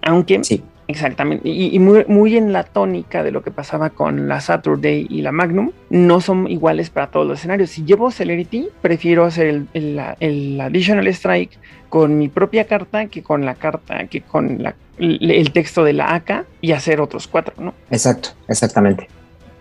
Aunque 0.00 0.42
sí. 0.44 0.62
Exactamente, 0.88 1.46
y, 1.50 1.78
muy, 1.78 2.06
muy, 2.08 2.38
en 2.38 2.54
la 2.54 2.64
tónica 2.64 3.22
de 3.22 3.30
lo 3.30 3.42
que 3.42 3.50
pasaba 3.50 3.90
con 3.90 4.26
la 4.26 4.40
Saturday 4.40 5.06
y 5.10 5.20
la 5.20 5.32
Magnum, 5.32 5.70
no 5.90 6.22
son 6.22 6.50
iguales 6.50 6.88
para 6.88 7.08
todos 7.08 7.26
los 7.26 7.40
escenarios. 7.40 7.68
Si 7.68 7.84
llevo 7.84 8.10
Celerity, 8.10 8.70
prefiero 8.80 9.26
hacer 9.26 9.64
el, 9.74 10.00
el, 10.18 10.58
Additional 10.58 11.06
Strike 11.08 11.58
con 11.90 12.16
mi 12.16 12.28
propia 12.28 12.66
carta 12.66 13.04
que 13.04 13.22
con 13.22 13.44
la 13.44 13.54
carta, 13.54 14.06
que 14.06 14.22
con 14.22 14.62
la, 14.62 14.74
el 14.98 15.52
texto 15.52 15.84
de 15.84 15.92
la 15.92 16.14
AK 16.14 16.46
y 16.62 16.72
hacer 16.72 17.02
otros 17.02 17.28
cuatro, 17.28 17.52
¿no? 17.58 17.74
Exacto, 17.90 18.30
exactamente. 18.48 19.08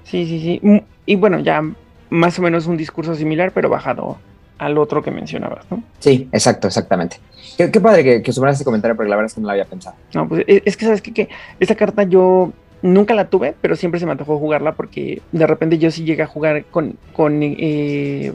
Sí, 0.05 0.25
sí, 0.25 0.39
sí. 0.39 0.82
Y 1.05 1.15
bueno, 1.17 1.39
ya 1.39 1.61
más 2.09 2.39
o 2.39 2.41
menos 2.41 2.67
un 2.67 2.78
discurso 2.78 3.15
similar, 3.15 3.51
pero 3.51 3.67
bajado 3.67 4.17
al 4.57 4.77
otro 4.77 5.03
que 5.03 5.11
mencionabas, 5.11 5.65
¿no? 5.69 5.83
Sí, 5.99 6.27
exacto, 6.31 6.67
exactamente. 6.67 7.19
Qué, 7.57 7.81
padre 7.81 8.03
que, 8.03 8.21
que 8.21 8.31
ese 8.31 8.63
comentario, 8.63 8.95
porque 8.95 9.09
la 9.09 9.15
verdad 9.15 9.27
es 9.27 9.33
que 9.33 9.41
no 9.41 9.47
lo 9.47 9.51
había 9.51 9.65
pensado. 9.65 9.95
No, 10.13 10.27
pues 10.27 10.43
es 10.47 10.77
que 10.77 10.85
sabes 10.85 11.01
que, 11.01 11.11
que 11.11 11.29
esta 11.59 11.75
carta 11.75 12.03
yo 12.03 12.51
nunca 12.81 13.13
la 13.13 13.29
tuve, 13.29 13.55
pero 13.61 13.75
siempre 13.75 13.99
se 13.99 14.05
me 14.05 14.11
antojó 14.11 14.37
jugarla 14.37 14.73
porque 14.73 15.21
de 15.31 15.47
repente 15.47 15.77
yo 15.77 15.89
sí 15.91 16.03
llegué 16.03 16.23
a 16.23 16.27
jugar 16.27 16.65
con, 16.65 16.97
con 17.13 17.39
eh, 17.41 18.33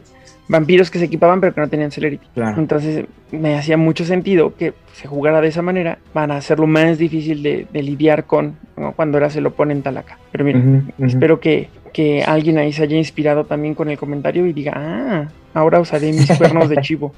vampiros 0.49 0.91
que 0.91 0.99
se 0.99 1.07
equipaban 1.07 1.41
pero 1.41 1.55
que 1.55 1.61
no 1.61 1.69
tenían 1.69 1.91
celerity. 1.91 2.27
Entonces 2.57 3.07
me 3.31 3.57
hacía 3.57 3.77
mucho 3.77 4.05
sentido 4.05 4.55
que 4.57 4.75
se 4.93 5.09
jugara 5.09 5.41
de 5.41 5.49
esa 5.49 5.63
manera 5.63 5.99
para 6.13 6.37
hacerlo 6.37 6.67
más 6.67 6.99
difícil 6.99 7.43
de, 7.43 7.67
lidiar 7.83 8.25
con 8.25 8.57
cuando 8.97 9.19
eras 9.19 9.37
el 9.37 9.47
oponente 9.47 9.89
acá. 9.89 10.19
Pero 10.31 10.45
mira, 10.45 10.61
espero 10.99 11.41
que, 11.41 11.69
que 11.93 12.23
alguien 12.23 12.59
ahí 12.59 12.73
se 12.73 12.83
haya 12.83 12.97
inspirado 12.97 13.45
también 13.45 13.75
con 13.75 13.91
el 13.91 13.99
comentario 13.99 14.47
y 14.47 14.53
diga, 14.53 14.73
ah, 14.77 15.29
ahora 15.55 15.81
usaré 15.81 16.13
mis 16.13 16.31
cuernos 16.39 16.69
de 16.69 16.77
chivo. 16.79 17.13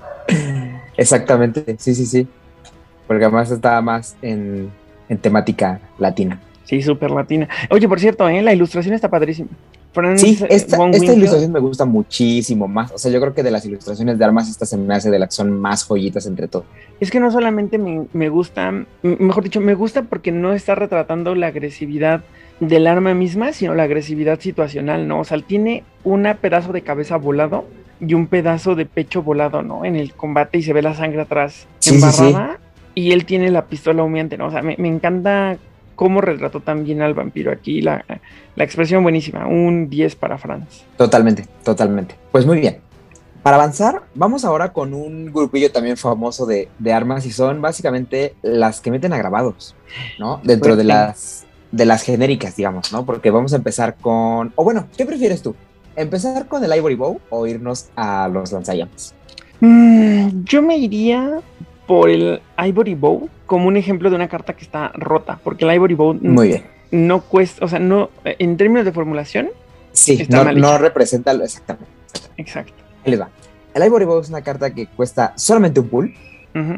Exactamente, 0.97 1.77
sí, 1.79 1.95
sí, 1.95 2.07
sí. 2.07 2.29
Porque 3.07 3.25
además 3.25 3.51
estaba 3.51 3.81
más 3.83 4.17
en, 4.23 4.71
en 5.09 5.19
temática 5.19 5.81
latina. 5.99 6.41
Sí, 6.65 6.81
súper 6.81 7.11
latina. 7.11 7.49
Oye, 7.71 7.89
por 7.89 8.01
cierto, 8.01 8.29
¿eh? 8.29 8.41
la 8.43 8.53
ilustración 8.53 8.95
está 8.95 9.09
padrísima. 9.09 9.49
Franz 9.95 10.21
sí, 10.21 10.39
esta, 10.51 10.77
esta 10.91 11.13
ilustración 11.13 11.53
me 11.53 11.61
gusta 11.61 11.85
muchísimo 11.85 12.67
más. 12.67 12.91
O 12.91 12.99
sea, 12.99 13.13
yo 13.13 13.21
creo 13.21 13.33
que 13.33 13.45
de 13.45 13.53
las 13.53 13.65
ilustraciones 13.65 14.19
de 14.19 14.25
armas, 14.25 14.51
esta 14.51 14.67
se 14.67 14.77
me 14.77 14.93
hace 14.93 15.09
de 15.09 15.21
las 15.21 15.29
que 15.29 15.37
son 15.37 15.59
más 15.59 15.85
joyitas 15.85 16.27
entre 16.27 16.49
todo. 16.49 16.65
Es 16.99 17.13
que 17.13 17.21
no 17.21 17.31
solamente 17.31 17.79
me, 17.79 18.07
me 18.13 18.29
gusta, 18.29 18.73
mejor 19.03 19.45
dicho, 19.45 19.61
me 19.61 19.75
gusta 19.75 20.03
porque 20.03 20.33
no 20.33 20.53
está 20.53 20.75
retratando 20.75 21.37
la 21.37 21.47
agresividad 21.47 22.25
del 22.59 22.89
arma 22.89 23.15
misma, 23.15 23.53
sino 23.53 23.75
la 23.75 23.85
agresividad 23.85 24.41
situacional, 24.41 25.07
¿no? 25.07 25.21
O 25.21 25.25
sea, 25.25 25.39
tiene 25.39 25.85
un 26.03 26.27
pedazo 26.41 26.73
de 26.73 26.83
cabeza 26.83 27.17
volado 27.17 27.65
y 28.01 28.15
un 28.15 28.27
pedazo 28.27 28.75
de 28.75 28.87
pecho 28.87 29.23
volado, 29.23 29.63
¿no? 29.63 29.85
En 29.85 29.95
el 29.95 30.13
combate 30.13 30.59
y 30.59 30.63
se 30.63 30.73
ve 30.73 30.83
la 30.83 30.95
sangre 30.95 31.23
atrás 31.23 31.69
embarrada. 31.87 32.59
Y 32.97 33.13
él 33.13 33.25
tiene 33.25 33.51
la 33.51 33.67
pistola 33.67 34.03
humeante, 34.03 34.37
¿no? 34.37 34.47
O 34.47 34.51
sea, 34.51 34.63
me, 34.63 34.77
me 34.79 34.89
encanta 34.89 35.57
cómo 35.95 36.21
retrató 36.21 36.61
también 36.61 37.03
al 37.03 37.15
vampiro 37.15 37.53
aquí. 37.53 37.81
La, 37.81 38.05
la 38.57 38.65
expresión 38.65 39.03
buenísima, 39.03 39.47
un 39.47 39.89
10 39.89 40.17
para 40.17 40.39
Franz. 40.39 40.85
Totalmente, 40.97 41.47
totalmente. 41.63 42.15
Pues 42.31 42.47
muy 42.47 42.61
bien. 42.61 42.79
Para 43.43 43.57
avanzar, 43.57 44.05
vamos 44.15 44.47
ahora 44.47 44.73
con 44.73 44.95
un 44.95 45.27
grupillo 45.31 45.71
también 45.71 45.99
famoso 45.99 46.47
de, 46.47 46.71
de 46.79 46.93
armas 46.95 47.27
y 47.27 47.31
son 47.31 47.61
básicamente 47.61 48.35
las 48.41 48.81
que 48.81 48.91
meten 48.91 49.13
a 49.13 49.19
grabados, 49.19 49.77
¿no? 50.19 50.41
Dentro 50.43 50.77
de 50.77 50.85
las, 50.85 51.45
de 51.71 51.85
las 51.85 52.03
genéricas, 52.05 52.57
digamos, 52.57 52.91
¿no? 52.91 53.05
Porque 53.05 53.31
vamos 53.31 53.53
a 53.53 53.57
empezar 53.57 53.97
con... 53.97 54.55
O 54.57 54.65
bueno, 54.65 54.87
¿qué 54.97 55.05
prefieres 55.05 55.43
tú? 55.43 55.55
¿Empezar 55.95 56.49
con 56.49 56.65
el 56.65 56.75
Ivory 56.75 56.95
Bow 56.95 57.21
o 57.29 57.47
irnos 57.47 57.91
a 57.97 58.29
los 58.29 58.51
lanzallamas? 58.51 59.15
Mm, 59.61 60.45
yo 60.45 60.63
me 60.63 60.79
iría 60.79 61.41
por 61.87 62.11
el 62.11 62.41
Ivory 62.59 62.95
Bow 62.95 63.29
como 63.47 63.69
un 63.69 63.77
ejemplo 63.77 64.11
de 64.11 64.17
una 64.17 64.29
carta 64.29 64.55
que 64.55 64.65
está 64.65 64.93
rota, 64.95 65.39
porque 65.43 65.65
el 65.65 65.75
Ivory 65.75 65.95
Bow 65.95 66.15
Muy 66.21 66.49
bien. 66.49 66.65
no 66.91 67.23
cuesta, 67.23 67.65
o 67.65 67.69
sea, 67.69 67.79
no, 67.79 68.11
en 68.25 68.57
términos 68.57 68.85
de 68.85 68.93
formulación, 68.93 69.51
sí, 69.93 70.27
no, 70.29 70.45
no, 70.53 70.79
representa 70.79 71.33
lo 71.35 71.45
exactamente. 71.45 71.91
Exacto. 72.37 72.73
Ahí 73.05 73.11
les 73.11 73.21
va. 73.21 73.29
El 73.75 73.85
Ivory 73.85 74.05
Bow 74.05 74.21
es 74.21 74.29
una 74.29 74.43
carta 74.43 74.73
que 74.73 74.87
cuesta 74.87 75.33
solamente 75.37 75.81
un 75.81 75.89
pool, 75.89 76.15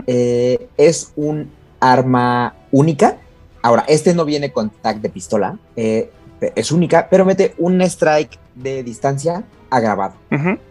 eh, 0.07 0.69
es 0.77 1.13
un 1.17 1.51
arma 1.81 2.55
única. 2.73 3.19
Ahora, 3.63 3.85
este 3.89 4.15
no 4.15 4.25
viene 4.25 4.51
con 4.51 4.71
tag 4.71 5.01
de 5.01 5.11
pistola, 5.11 5.59
eh, 5.77 6.11
es 6.55 6.73
única, 6.73 7.09
pero 7.11 7.25
mete 7.25 7.55
un 7.59 7.81
strike 7.83 8.39
de 8.55 8.83
distancia 8.83 9.45
agravado. 9.71 10.15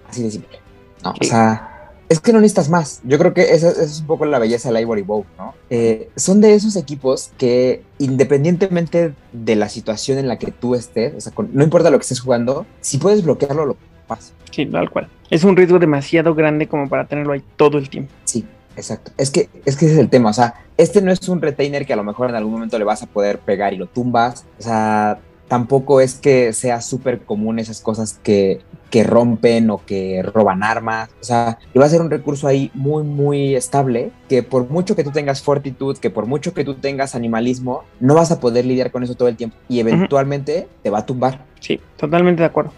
Así 0.09 0.23
de 0.23 0.31
simple. 0.31 0.59
¿no? 1.03 1.13
O 1.19 1.23
sea, 1.23 1.74
es 2.09 2.19
que 2.19 2.31
no 2.33 2.39
necesitas 2.39 2.69
más. 2.69 3.01
Yo 3.03 3.17
creo 3.17 3.33
que 3.33 3.53
esa, 3.53 3.69
es 3.69 4.01
un 4.01 4.07
poco 4.07 4.25
la 4.25 4.39
belleza 4.39 4.71
del 4.71 4.81
Ivory 4.81 5.01
Bow, 5.01 5.25
¿no? 5.37 5.53
Eh, 5.69 6.09
son 6.15 6.41
de 6.41 6.53
esos 6.53 6.75
equipos 6.75 7.31
que, 7.37 7.83
independientemente 7.97 9.13
de 9.33 9.55
la 9.55 9.69
situación 9.69 10.17
en 10.17 10.27
la 10.27 10.37
que 10.37 10.51
tú 10.51 10.75
estés, 10.75 11.13
o 11.15 11.21
sea, 11.21 11.33
no 11.51 11.63
importa 11.63 11.89
lo 11.89 11.97
que 11.97 12.03
estés 12.03 12.19
jugando, 12.19 12.65
si 12.81 12.97
puedes 12.97 13.23
bloquearlo, 13.23 13.65
lo 13.65 13.77
pasas. 14.07 14.33
Sí, 14.51 14.65
tal 14.65 14.89
cual. 14.89 15.09
Es 15.29 15.43
un 15.43 15.55
riesgo 15.55 15.79
demasiado 15.79 16.35
grande 16.35 16.67
como 16.67 16.87
para 16.87 17.07
tenerlo 17.07 17.33
ahí 17.33 17.43
todo 17.57 17.77
el 17.77 17.89
tiempo. 17.89 18.11
Sí, 18.23 18.45
exacto. 18.77 19.11
Es 19.17 19.31
que, 19.31 19.49
es 19.65 19.75
que 19.75 19.85
ese 19.85 19.95
es 19.95 19.99
el 19.99 20.09
tema. 20.09 20.29
O 20.29 20.33
sea, 20.33 20.53
este 20.77 21.01
no 21.01 21.11
es 21.11 21.27
un 21.27 21.41
retainer 21.41 21.85
que 21.85 21.93
a 21.93 21.97
lo 21.97 22.03
mejor 22.03 22.29
en 22.29 22.35
algún 22.35 22.53
momento 22.53 22.77
le 22.77 22.85
vas 22.85 23.01
a 23.01 23.07
poder 23.07 23.39
pegar 23.39 23.73
y 23.73 23.77
lo 23.77 23.87
tumbas. 23.87 24.45
O 24.59 24.63
sea, 24.63 25.19
tampoco 25.47 26.01
es 26.01 26.15
que 26.15 26.53
sea 26.53 26.81
súper 26.81 27.21
común 27.21 27.59
esas 27.59 27.81
cosas 27.81 28.19
que, 28.23 28.61
que, 28.95 29.03
rompen 29.03 29.69
o 29.71 29.81
que 29.85 30.23
roban 30.23 30.63
armas. 30.63 31.09
O 31.19 31.23
sea, 31.23 31.57
y 31.73 31.79
va 31.79 31.85
a 31.85 31.89
ser 31.89 31.99
un 31.99 32.09
recurso 32.09 32.47
ahí 32.47 32.71
muy, 32.73 33.03
muy 33.03 33.53
estable 33.53 34.11
que 34.29 34.41
por 34.41 34.69
mucho 34.69 34.95
que 34.95 35.03
tú 35.03 35.11
tengas 35.11 35.41
fortitud, 35.41 35.97
que 35.97 36.09
por 36.09 36.27
mucho 36.27 36.53
que 36.53 36.63
tú 36.63 36.75
tengas 36.75 37.13
animalismo, 37.13 37.83
no 37.99 38.15
vas 38.15 38.31
a 38.31 38.39
poder 38.39 38.65
lidiar 38.65 38.91
con 38.91 39.03
eso 39.03 39.15
todo 39.15 39.27
el 39.27 39.35
tiempo 39.35 39.57
y 39.67 39.81
eventualmente 39.81 40.69
te 40.81 40.89
va 40.89 40.99
a 40.99 41.05
tumbar. 41.05 41.43
Sí, 41.59 41.81
totalmente 41.97 42.41
de 42.41 42.47
acuerdo. 42.47 42.71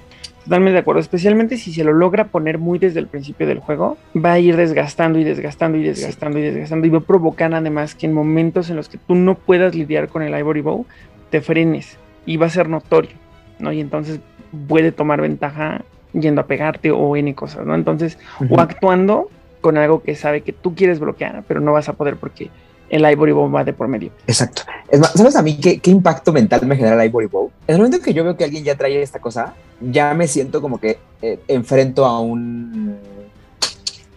Totalmente 0.44 0.74
de 0.74 0.80
acuerdo, 0.80 1.02
especialmente 1.02 1.58
si 1.58 1.72
se 1.72 1.84
lo 1.84 1.94
logra 1.94 2.30
poner 2.30 2.58
muy 2.58 2.80
desde 2.80 3.00
el 3.00 3.08
principio 3.08 3.46
del 3.46 3.60
juego, 3.60 3.98
va 4.16 4.32
a 4.32 4.40
ir 4.40 4.56
desgastando 4.56 5.20
y 5.20 5.24
desgastando 5.24 5.78
y 5.78 5.84
desgastando 5.84 6.40
y 6.40 6.42
desgastando 6.42 6.88
y 6.88 6.90
va 6.90 7.00
a 7.00 7.02
provocar 7.02 7.54
además 7.54 7.94
que 7.94 8.08
en 8.08 8.14
momentos 8.14 8.70
en 8.70 8.78
los 8.78 8.88
que 8.90 8.98
tú 8.98 9.14
no 9.14 9.36
puedas 9.36 9.76
lidiar 9.76 10.08
con 10.08 10.24
el 10.24 10.36
Ivory 10.36 10.62
Bow, 10.62 10.86
te 11.30 11.42
frenes 11.42 11.98
y 12.26 12.38
va 12.38 12.46
a 12.46 12.50
ser 12.50 12.70
notorio, 12.70 13.18
¿no? 13.60 13.74
Y 13.74 13.82
entonces 13.82 14.22
puede 14.68 14.92
tomar 14.92 15.22
ventaja 15.22 15.84
yendo 16.14 16.42
a 16.42 16.48
pegarte 16.48 16.92
o 16.92 17.16
N 17.16 17.34
cosas, 17.36 17.66
¿no? 17.66 17.76
Entonces, 17.76 18.18
o 18.50 18.60
actuando 18.60 19.30
con 19.62 19.78
algo 19.78 20.02
que 20.02 20.16
sabe 20.16 20.42
que 20.42 20.54
tú 20.54 20.76
quieres 20.76 21.00
bloquear, 21.00 21.44
pero 21.48 21.60
no 21.60 21.74
vas 21.74 21.90
a 21.90 21.94
poder 21.94 22.18
porque 22.18 22.50
el 22.90 23.10
Ivory 23.10 23.32
Bow 23.32 23.52
va 23.52 23.64
de 23.64 23.74
por 23.74 23.88
medio. 23.88 24.12
Exacto. 24.28 24.64
Es 24.90 25.00
más, 25.00 25.12
¿sabes 25.12 25.36
a 25.36 25.42
mí 25.42 25.58
qué, 25.58 25.80
qué, 25.80 25.92
impacto 25.92 26.32
mental 26.32 26.66
me 26.66 26.76
genera 26.76 27.02
el 27.02 27.10
Ivory 27.10 27.28
Bow? 27.28 27.52
En 27.68 27.76
el 27.76 27.82
momento 27.82 28.02
que 28.02 28.14
yo 28.14 28.24
veo 28.24 28.38
que 28.38 28.44
alguien 28.44 28.64
ya 28.64 28.76
trae 28.76 29.02
esta 29.02 29.20
cosa, 29.20 29.54
ya 29.82 30.14
me 30.14 30.28
siento 30.28 30.62
como 30.62 30.80
que 30.80 31.00
eh, 31.22 31.40
enfrento 31.48 32.06
a 32.06 32.20
un... 32.20 32.98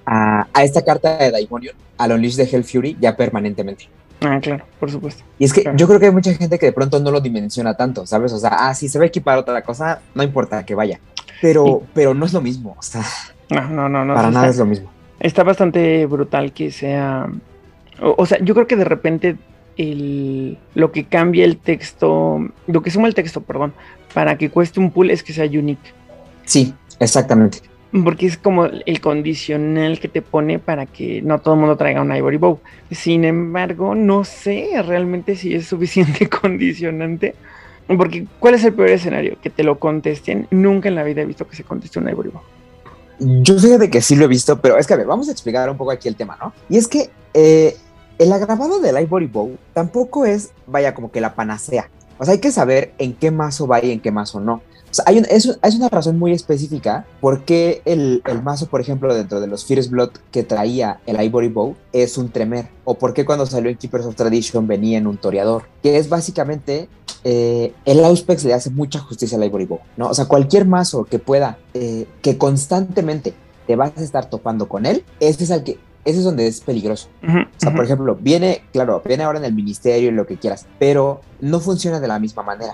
A, 0.06 0.46
a, 0.52 0.64
esta 0.64 0.82
carta 0.82 1.18
de 1.18 1.30
Daimonion, 1.30 1.74
al 1.98 2.12
Unleash 2.12 2.36
de 2.36 2.44
Hell 2.44 2.64
Fury, 2.64 2.96
ya 3.00 3.16
permanentemente. 3.16 3.88
Ah, 4.20 4.38
claro, 4.40 4.64
por 4.78 4.90
supuesto. 4.90 5.22
Y 5.38 5.44
es 5.44 5.52
que 5.52 5.64
yo 5.76 5.86
creo 5.86 5.98
que 5.98 6.06
hay 6.06 6.12
mucha 6.12 6.34
gente 6.34 6.58
que 6.58 6.66
de 6.66 6.72
pronto 6.72 7.00
no 7.00 7.10
lo 7.10 7.20
dimensiona 7.20 7.74
tanto, 7.74 8.06
¿sabes? 8.06 8.32
O 8.32 8.38
sea, 8.38 8.50
ah, 8.50 8.74
si 8.74 8.88
se 8.88 8.98
va 8.98 9.04
a 9.04 9.08
equipar 9.08 9.38
otra 9.38 9.62
cosa, 9.62 10.00
no 10.14 10.22
importa 10.22 10.64
que 10.64 10.74
vaya. 10.74 11.00
Pero, 11.40 11.82
pero 11.94 12.14
no 12.14 12.26
es 12.26 12.32
lo 12.32 12.40
mismo, 12.40 12.76
o 12.78 12.82
sea. 12.82 13.02
No, 13.50 13.68
no, 13.68 13.88
no, 13.88 14.04
no. 14.04 14.14
Para 14.14 14.30
nada 14.30 14.48
es 14.48 14.58
lo 14.58 14.66
mismo. 14.66 14.90
Está 15.18 15.42
bastante 15.42 16.06
brutal 16.06 16.52
que 16.52 16.70
sea. 16.70 17.28
O, 18.00 18.24
sea, 18.24 18.38
yo 18.40 18.54
creo 18.54 18.66
que 18.66 18.76
de 18.76 18.84
repente 18.84 19.36
el, 19.76 20.58
lo 20.74 20.92
que 20.92 21.04
cambia 21.04 21.44
el 21.44 21.58
texto, 21.58 22.38
lo 22.66 22.82
que 22.82 22.90
suma 22.90 23.08
el 23.08 23.14
texto, 23.14 23.42
perdón, 23.42 23.74
para 24.14 24.38
que 24.38 24.50
cueste 24.50 24.80
un 24.80 24.90
pool 24.90 25.10
es 25.10 25.22
que 25.22 25.32
sea 25.32 25.46
unique. 25.46 25.92
Sí, 26.44 26.74
exactamente. 26.98 27.60
Porque 28.04 28.26
es 28.26 28.38
como 28.38 28.66
el 28.66 29.00
condicional 29.00 29.98
que 29.98 30.08
te 30.08 30.22
pone 30.22 30.58
para 30.58 30.86
que 30.86 31.22
no 31.22 31.40
todo 31.40 31.54
el 31.54 31.60
mundo 31.60 31.76
traiga 31.76 32.00
un 32.00 32.14
Ivory 32.14 32.36
Bow. 32.36 32.60
Sin 32.90 33.24
embargo, 33.24 33.94
no 33.94 34.24
sé 34.24 34.70
realmente 34.86 35.34
si 35.34 35.54
es 35.54 35.66
suficiente 35.66 36.28
condicionante. 36.42 37.34
Porque, 37.96 38.26
¿cuál 38.38 38.54
es 38.54 38.64
el 38.64 38.72
peor 38.72 38.90
escenario? 38.90 39.36
Que 39.42 39.50
te 39.50 39.62
lo 39.62 39.78
contesten. 39.78 40.46
Nunca 40.50 40.88
en 40.88 40.94
la 40.94 41.02
vida 41.02 41.22
he 41.22 41.24
visto 41.24 41.46
que 41.46 41.56
se 41.56 41.64
conteste 41.64 41.98
un 41.98 42.04
Bow. 42.04 42.42
Yo 43.18 43.56
de 43.56 43.90
que 43.90 44.00
sí 44.00 44.16
lo 44.16 44.24
he 44.24 44.28
visto, 44.28 44.60
pero 44.60 44.78
es 44.78 44.86
que 44.86 44.94
a 44.94 44.96
ver, 44.96 45.06
vamos 45.06 45.28
a 45.28 45.32
explicar 45.32 45.68
un 45.68 45.76
poco 45.76 45.90
aquí 45.90 46.08
el 46.08 46.16
tema, 46.16 46.38
¿no? 46.40 46.54
Y 46.68 46.78
es 46.78 46.88
que 46.88 47.10
eh, 47.34 47.76
el 48.18 48.32
agravado 48.32 48.80
del 48.80 48.98
Ivory 48.98 49.26
Bow 49.26 49.58
tampoco 49.74 50.24
es, 50.24 50.52
vaya, 50.66 50.94
como 50.94 51.10
que 51.10 51.20
la 51.20 51.34
panacea. 51.34 51.90
O 52.18 52.24
sea, 52.24 52.32
hay 52.32 52.40
que 52.40 52.52
saber 52.52 52.92
en 52.98 53.14
qué 53.14 53.30
mazo 53.30 53.66
va 53.66 53.84
y 53.84 53.90
en 53.90 54.00
qué 54.00 54.10
mazo 54.10 54.40
no. 54.40 54.62
O 54.90 54.94
sea, 54.94 55.04
hay 55.06 55.22
es, 55.30 55.46
una 55.76 55.88
razón 55.88 56.18
muy 56.18 56.32
específica 56.32 57.06
por 57.20 57.44
qué 57.44 57.82
el, 57.84 58.22
el, 58.26 58.42
mazo, 58.42 58.66
por 58.66 58.80
ejemplo, 58.80 59.14
dentro 59.14 59.40
de 59.40 59.46
los 59.46 59.64
Fierce 59.64 59.88
Blood 59.88 60.10
que 60.32 60.42
traía 60.42 61.00
el 61.06 61.20
Ivory 61.22 61.48
Bow 61.48 61.76
es 61.92 62.18
un 62.18 62.30
Tremer. 62.30 62.68
O 62.84 62.94
por 62.94 63.14
qué 63.14 63.24
cuando 63.24 63.46
salió 63.46 63.70
en 63.70 63.76
Keepers 63.76 64.06
of 64.06 64.16
Tradition 64.16 64.66
venía 64.66 64.98
en 64.98 65.06
un 65.06 65.16
Toreador. 65.16 65.64
Que 65.82 65.96
es 65.96 66.08
básicamente 66.08 66.88
eh, 67.22 67.72
el 67.84 68.04
Auspex 68.04 68.44
le 68.44 68.54
hace 68.54 68.70
mucha 68.70 68.98
justicia 68.98 69.36
al 69.36 69.44
Ivory 69.44 69.66
Bow, 69.66 69.80
¿no? 69.96 70.08
O 70.08 70.14
sea, 70.14 70.26
cualquier 70.26 70.66
mazo 70.66 71.04
que 71.04 71.18
pueda, 71.18 71.58
eh, 71.74 72.06
que 72.22 72.38
constantemente 72.38 73.34
te 73.66 73.76
vas 73.76 73.92
a 73.96 74.02
estar 74.02 74.30
topando 74.30 74.68
con 74.68 74.86
él, 74.86 75.04
ese 75.20 75.44
es 75.44 75.50
el 75.50 75.62
que, 75.62 75.78
ese 76.04 76.18
es 76.18 76.24
donde 76.24 76.46
es 76.46 76.60
peligroso. 76.60 77.08
Uh 77.22 77.26
-huh, 77.26 77.46
o 77.46 77.50
sea, 77.58 77.74
por 77.74 77.84
ejemplo, 77.84 78.16
viene, 78.18 78.62
claro, 78.72 79.02
viene 79.04 79.24
ahora 79.24 79.38
en 79.38 79.44
el 79.44 79.54
ministerio 79.54 80.08
y 80.08 80.12
lo 80.12 80.26
que 80.26 80.38
quieras, 80.38 80.66
pero 80.78 81.20
no 81.40 81.60
funciona 81.60 82.00
de 82.00 82.08
la 82.08 82.18
misma 82.18 82.42
manera. 82.42 82.72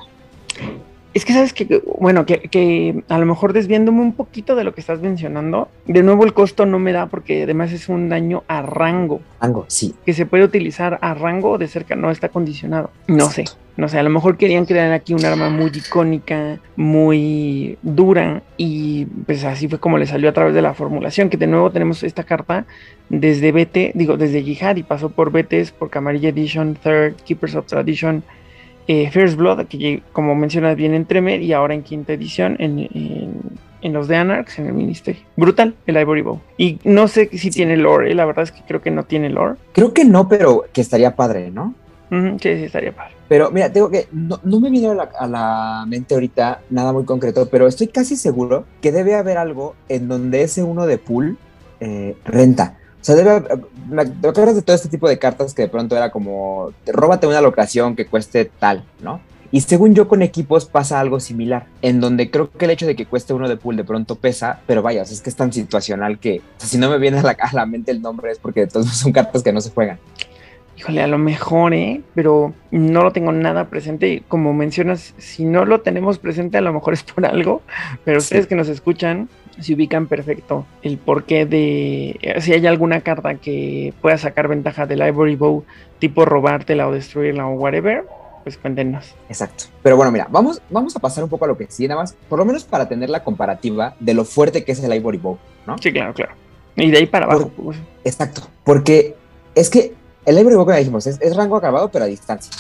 Es 1.17 1.25
que 1.25 1.33
sabes 1.33 1.55
que, 1.55 1.83
bueno, 1.99 2.27
que, 2.27 2.41
que, 2.41 3.03
a 3.09 3.17
lo 3.17 3.25
mejor 3.25 3.55
desviándome 3.55 4.03
un 4.03 4.13
poquito 4.13 4.55
de 4.55 4.65
lo 4.65 4.75
que 4.75 4.83
estás 4.83 5.01
mencionando, 5.01 5.71
de 5.87 6.03
nuevo 6.03 6.27
el 6.27 6.35
costo 6.35 6.67
no 6.67 6.79
me 6.79 6.93
da 6.93 7.07
porque 7.07 7.45
además 7.45 7.73
es 7.73 7.89
un 7.89 8.11
daño 8.11 8.45
a 8.49 8.61
rango. 8.61 9.23
Rango, 9.41 9.65
sí. 9.69 9.95
Que 10.05 10.13
se 10.13 10.27
puede 10.27 10.45
utilizar 10.45 10.99
a 11.01 11.15
rango 11.15 11.53
o 11.53 11.59
de 11.59 11.69
cerca, 11.69 11.97
no 11.97 12.11
está 12.11 12.29
condicionado. 12.29 12.91
No 13.07 13.25
Exacto. 13.25 13.53
sé, 13.53 13.59
no 13.79 13.89
sé, 13.89 13.99
a 13.99 14.03
lo 14.03 14.11
mejor 14.11 14.37
querían 14.37 14.67
crear 14.67 14.93
aquí 14.93 15.15
un 15.15 15.25
arma 15.25 15.49
muy 15.49 15.73
icónica, 15.75 16.61
muy 16.77 17.79
dura 17.81 18.43
y 18.59 19.07
pues 19.25 19.43
así 19.45 19.69
fue 19.69 19.79
como 19.79 19.97
le 19.97 20.05
salió 20.05 20.29
a 20.29 20.35
través 20.35 20.53
de 20.53 20.61
la 20.61 20.75
formulación, 20.75 21.31
que 21.31 21.39
de 21.39 21.47
nuevo 21.47 21.71
tenemos 21.71 22.03
esta 22.03 22.25
carta 22.25 22.67
desde 23.09 23.53
BT, 23.53 23.93
digo, 23.95 24.19
desde 24.19 24.43
Jihad 24.43 24.77
y 24.77 24.83
pasó 24.83 25.09
por 25.09 25.31
BTs, 25.31 25.71
por 25.71 25.89
Camarilla 25.89 26.29
Edition, 26.29 26.75
Third, 26.75 27.15
Keepers 27.25 27.55
of 27.55 27.65
Tradition, 27.65 28.23
eh, 28.89 29.11
First 29.11 29.37
Blood, 29.37 29.67
que 29.67 30.03
como 30.13 30.35
mencionas 30.35 30.77
bien 30.77 30.95
en 30.95 31.07
Tremer 31.07 31.43
y 31.43 31.53
ahora 31.53 31.75
en 31.75 31.83
quinta 31.83 32.13
edición 32.13 32.57
en, 32.59 32.79
en, 32.79 33.35
en, 33.83 33.93
los 33.93 34.09
de 34.09 34.17
Anarchs, 34.17 34.59
en 34.59 34.67
el 34.67 34.75
Ministerio. 34.75 35.23
Brutal, 35.37 35.75
el 35.87 35.97
Ivory 35.97 36.23
Bow. 36.23 36.41
Y 36.57 36.79
no 36.85 37.09
sé 37.09 37.29
si 37.33 37.39
sí. 37.39 37.51
tiene 37.51 37.77
lore, 37.77 38.13
¿eh? 38.13 38.15
la 38.15 38.25
verdad 38.25 38.45
es 38.45 38.53
que 38.53 38.63
creo 38.67 38.81
que 38.81 38.91
no 38.91 39.05
tiene 39.05 39.29
lore. 39.29 39.57
Creo 39.73 39.93
que 39.93 40.05
no, 40.05 40.29
pero 40.29 40.65
que 40.73 40.81
estaría 40.81 41.17
padre, 41.17 41.51
¿no? 41.51 41.75
Uh 42.11 42.15
-huh, 42.15 42.41
sí, 42.41 42.57
sí, 42.57 42.65
estaría 42.65 42.95
padre. 42.95 43.15
Pero 43.29 43.51
mira, 43.51 43.73
tengo 43.73 43.91
que, 43.91 44.07
no, 44.13 44.39
no 44.45 44.61
me 44.61 44.71
viene 44.71 44.89
a 44.89 44.95
la, 44.95 45.11
a 45.19 45.27
la, 45.27 45.85
mente 45.89 46.15
ahorita 46.15 46.61
nada 46.71 46.93
muy 46.93 47.05
concreto, 47.05 47.49
pero 47.51 47.67
estoy 47.67 47.89
casi 47.89 48.15
seguro 48.15 48.65
que 48.81 48.93
debe 48.93 49.15
haber 49.17 49.39
algo 49.39 49.75
en 49.89 50.07
donde 50.07 50.43
ese 50.43 50.63
uno 50.63 50.87
de 50.87 50.99
pool 50.99 51.37
eh, 51.81 52.17
renta. 52.25 52.79
O 53.07 53.13
sea, 53.15 53.15
debe, 53.15 53.41
me, 53.89 54.05
¿te 54.05 54.27
acuerdas 54.27 54.57
de 54.57 54.63
todo 54.63 54.75
este 54.75 54.89
tipo 54.89 55.09
de 55.09 55.17
cartas 55.17 55.55
que 55.55 55.63
de 55.63 55.69
pronto 55.69 55.97
era 55.97 56.11
como, 56.11 56.73
róbate 56.89 57.29
una 57.29 57.41
locación 57.41 57.95
que 57.95 58.05
cueste 58.05 58.47
tal, 58.47 58.85
¿no? 59.01 59.21
Y 59.53 59.61
según 59.61 59.95
yo 59.95 60.09
con 60.09 60.23
equipos 60.23 60.65
pasa 60.65 60.99
algo 60.99 61.21
similar, 61.21 61.67
en 61.83 62.01
donde 62.01 62.33
creo 62.33 62.51
que 62.51 62.65
el 62.65 62.73
hecho 62.73 62.85
de 62.85 62.97
que 62.97 63.07
cueste 63.07 63.33
uno 63.33 63.49
de 63.49 63.57
pool 63.57 63.77
de 63.77 63.85
pronto 63.85 64.17
pesa, 64.17 64.59
pero 64.67 64.83
vaya, 64.83 65.03
o 65.03 65.05
sea, 65.05 65.15
es 65.15 65.21
que 65.21 65.31
es 65.31 65.37
tan 65.37 65.53
situacional 65.53 66.19
que 66.19 66.39
o 66.41 66.61
sea, 66.61 66.69
si 66.69 66.79
no 66.79 66.91
me 66.91 66.99
viene 66.99 67.21
a 67.21 67.23
la, 67.23 67.37
a 67.39 67.53
la, 67.53 67.65
mente 67.65 67.93
el 67.93 68.03
nombre 68.03 68.33
es 68.33 68.41
porque 68.41 68.63
de 68.63 68.67
todos 68.67 68.89
son 68.89 69.13
cartas 69.13 69.45
que 69.45 69.53
no 69.53 69.61
se 69.61 69.71
juegan. 69.71 70.01
Híjole, 70.77 71.01
a 71.01 71.07
lo 71.07 71.17
mejor, 71.17 71.75
¿eh? 71.75 72.03
Pero 72.17 72.55
no 72.73 73.05
lo 73.05 73.13
tengo 73.13 73.31
nada 73.31 73.69
presente. 73.69 74.25
Como 74.27 74.53
mencionas, 74.53 75.15
si 75.17 75.45
no 75.45 75.65
lo 75.65 75.81
tenemos 75.81 76.19
presente, 76.19 76.59
a 76.59 76.61
lo 76.61 76.73
mejor 76.73 76.93
es 76.93 77.03
por 77.05 77.25
algo. 77.25 77.63
Pero 78.05 78.19
ustedes 78.19 78.45
sí. 78.45 78.49
que 78.49 78.57
nos 78.57 78.69
escuchan, 78.69 79.31
se 79.61 79.75
ubican 79.75 80.07
perfecto 80.07 80.67
el 80.83 80.99
porqué 80.99 81.47
de 81.47 82.19
si 82.41 82.53
hay 82.53 82.67
alguna 82.67 83.01
carta 83.01 83.37
que 83.37 83.95
pueda 84.01 84.19
sacar 84.19 84.49
ventaja 84.49 84.87
del 84.87 85.07
Ivory 85.07 85.37
Bow, 85.37 85.65
tipo 85.99 86.25
robártela 86.25 86.89
o 86.89 86.93
destruirla 86.93 87.47
o 87.47 87.55
whatever, 87.55 88.05
pues 88.45 88.59
cuéntenos. 88.59 89.15
Exacto. 89.29 89.65
Pero 89.83 89.97
bueno, 89.97 90.13
mira, 90.13 90.29
vamos, 90.31 90.61
vamos 90.71 90.95
a 90.97 91.01
pasar 91.01 91.25
un 91.25 91.31
poco 91.31 91.47
a 91.47 91.49
lo 91.49 91.57
que 91.57 91.67
sí, 91.69 91.89
nada 91.89 92.03
más, 92.03 92.15
por 92.29 92.39
lo 92.39 92.45
menos 92.45 92.65
para 92.65 92.89
tener 92.89 93.11
la 93.11 93.25
comparativa 93.25 93.95
de 93.99 94.15
lo 94.15 94.25
fuerte 94.25 94.65
que 94.65 94.73
es 94.73 94.83
el 94.83 94.95
Ivory 94.95 95.19
Bow, 95.19 95.39
¿no? 95.67 95.79
Sí, 95.79 95.93
claro, 95.93 96.15
claro. 96.15 96.33
Y 96.77 96.91
de 96.91 96.99
ahí 96.99 97.07
para 97.07 97.25
abajo. 97.27 97.49
Por, 97.49 97.65
pues. 97.65 97.79
Exacto. 98.05 98.43
Porque 98.65 99.15
es 99.55 99.71
que 99.71 99.95
el 100.27 100.39
Ivory 100.39 100.57
Bow, 100.57 100.67
como 100.67 100.77
dijimos, 100.77 101.07
es, 101.07 101.19
es 101.21 101.35
rango 101.35 101.57
agravado, 101.57 101.91
pero 101.91 102.05
a 102.05 102.09
distancia. 102.09 102.53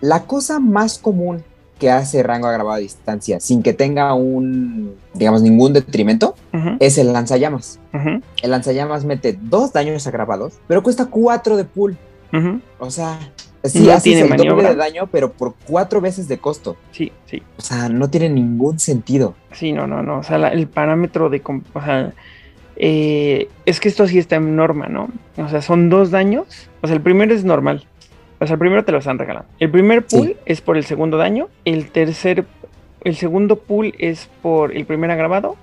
La 0.00 0.24
cosa 0.24 0.58
más 0.58 0.98
común 0.98 1.44
que 1.78 1.90
hace 1.90 2.22
rango 2.22 2.46
agravado 2.48 2.76
a 2.76 2.78
distancia 2.78 3.40
sin 3.40 3.62
que 3.62 3.72
tenga 3.72 4.14
un, 4.14 4.94
digamos, 5.14 5.42
ningún 5.42 5.72
detrimento, 5.72 6.34
uh 6.52 6.56
-huh. 6.56 6.76
es 6.80 6.98
el 6.98 7.12
lanzallamas. 7.12 7.78
Uh 7.92 7.98
-huh. 7.98 8.22
El 8.42 8.50
lanzallamas 8.50 9.04
mete 9.04 9.38
dos 9.40 9.72
daños 9.72 10.06
agravados, 10.06 10.54
pero 10.66 10.82
cuesta 10.82 11.06
cuatro 11.06 11.56
de 11.56 11.64
pool. 11.64 11.96
Uh 12.32 12.36
-huh. 12.36 12.60
O 12.78 12.90
sea, 12.90 13.18
sí 13.64 13.86
no 13.86 14.00
tiene 14.00 14.22
el 14.22 14.28
maniobra. 14.28 14.54
doble 14.54 14.68
de 14.70 14.76
daño, 14.76 15.08
pero 15.10 15.32
por 15.32 15.54
cuatro 15.66 16.00
veces 16.00 16.28
de 16.28 16.38
costo. 16.38 16.76
Sí, 16.92 17.12
sí. 17.26 17.42
O 17.56 17.62
sea, 17.62 17.88
no 17.88 18.08
tiene 18.08 18.28
ningún 18.28 18.78
sentido. 18.78 19.34
Sí, 19.52 19.72
no, 19.72 19.86
no, 19.86 20.02
no. 20.02 20.18
O 20.18 20.22
sea, 20.22 20.38
la, 20.38 20.48
el 20.48 20.66
parámetro 20.66 21.30
de, 21.30 21.42
o 21.74 21.80
sea, 21.82 22.12
eh, 22.76 23.48
es 23.66 23.80
que 23.80 23.88
esto 23.88 24.06
sí 24.06 24.18
está 24.18 24.36
en 24.36 24.54
norma, 24.54 24.86
¿no? 24.86 25.08
O 25.36 25.48
sea, 25.48 25.62
son 25.62 25.88
dos 25.88 26.10
daños. 26.10 26.68
O 26.80 26.86
sea, 26.86 26.96
el 26.96 27.02
primero 27.02 27.34
es 27.34 27.44
normal. 27.44 27.84
O 28.40 28.46
sea, 28.46 28.54
el 28.54 28.58
primero 28.58 28.84
te 28.84 28.92
lo 28.92 28.98
están 28.98 29.18
regalando. 29.18 29.48
El 29.58 29.70
primer 29.70 30.06
pool 30.06 30.28
sí. 30.28 30.36
es 30.46 30.60
por 30.60 30.76
el 30.76 30.84
segundo 30.84 31.16
daño. 31.16 31.48
El 31.64 31.90
tercer, 31.90 32.46
el 33.02 33.16
segundo 33.16 33.56
pool 33.56 33.94
es 33.98 34.28
por 34.42 34.76
el 34.76 34.86
primer 34.86 35.10
agravado. 35.10 35.56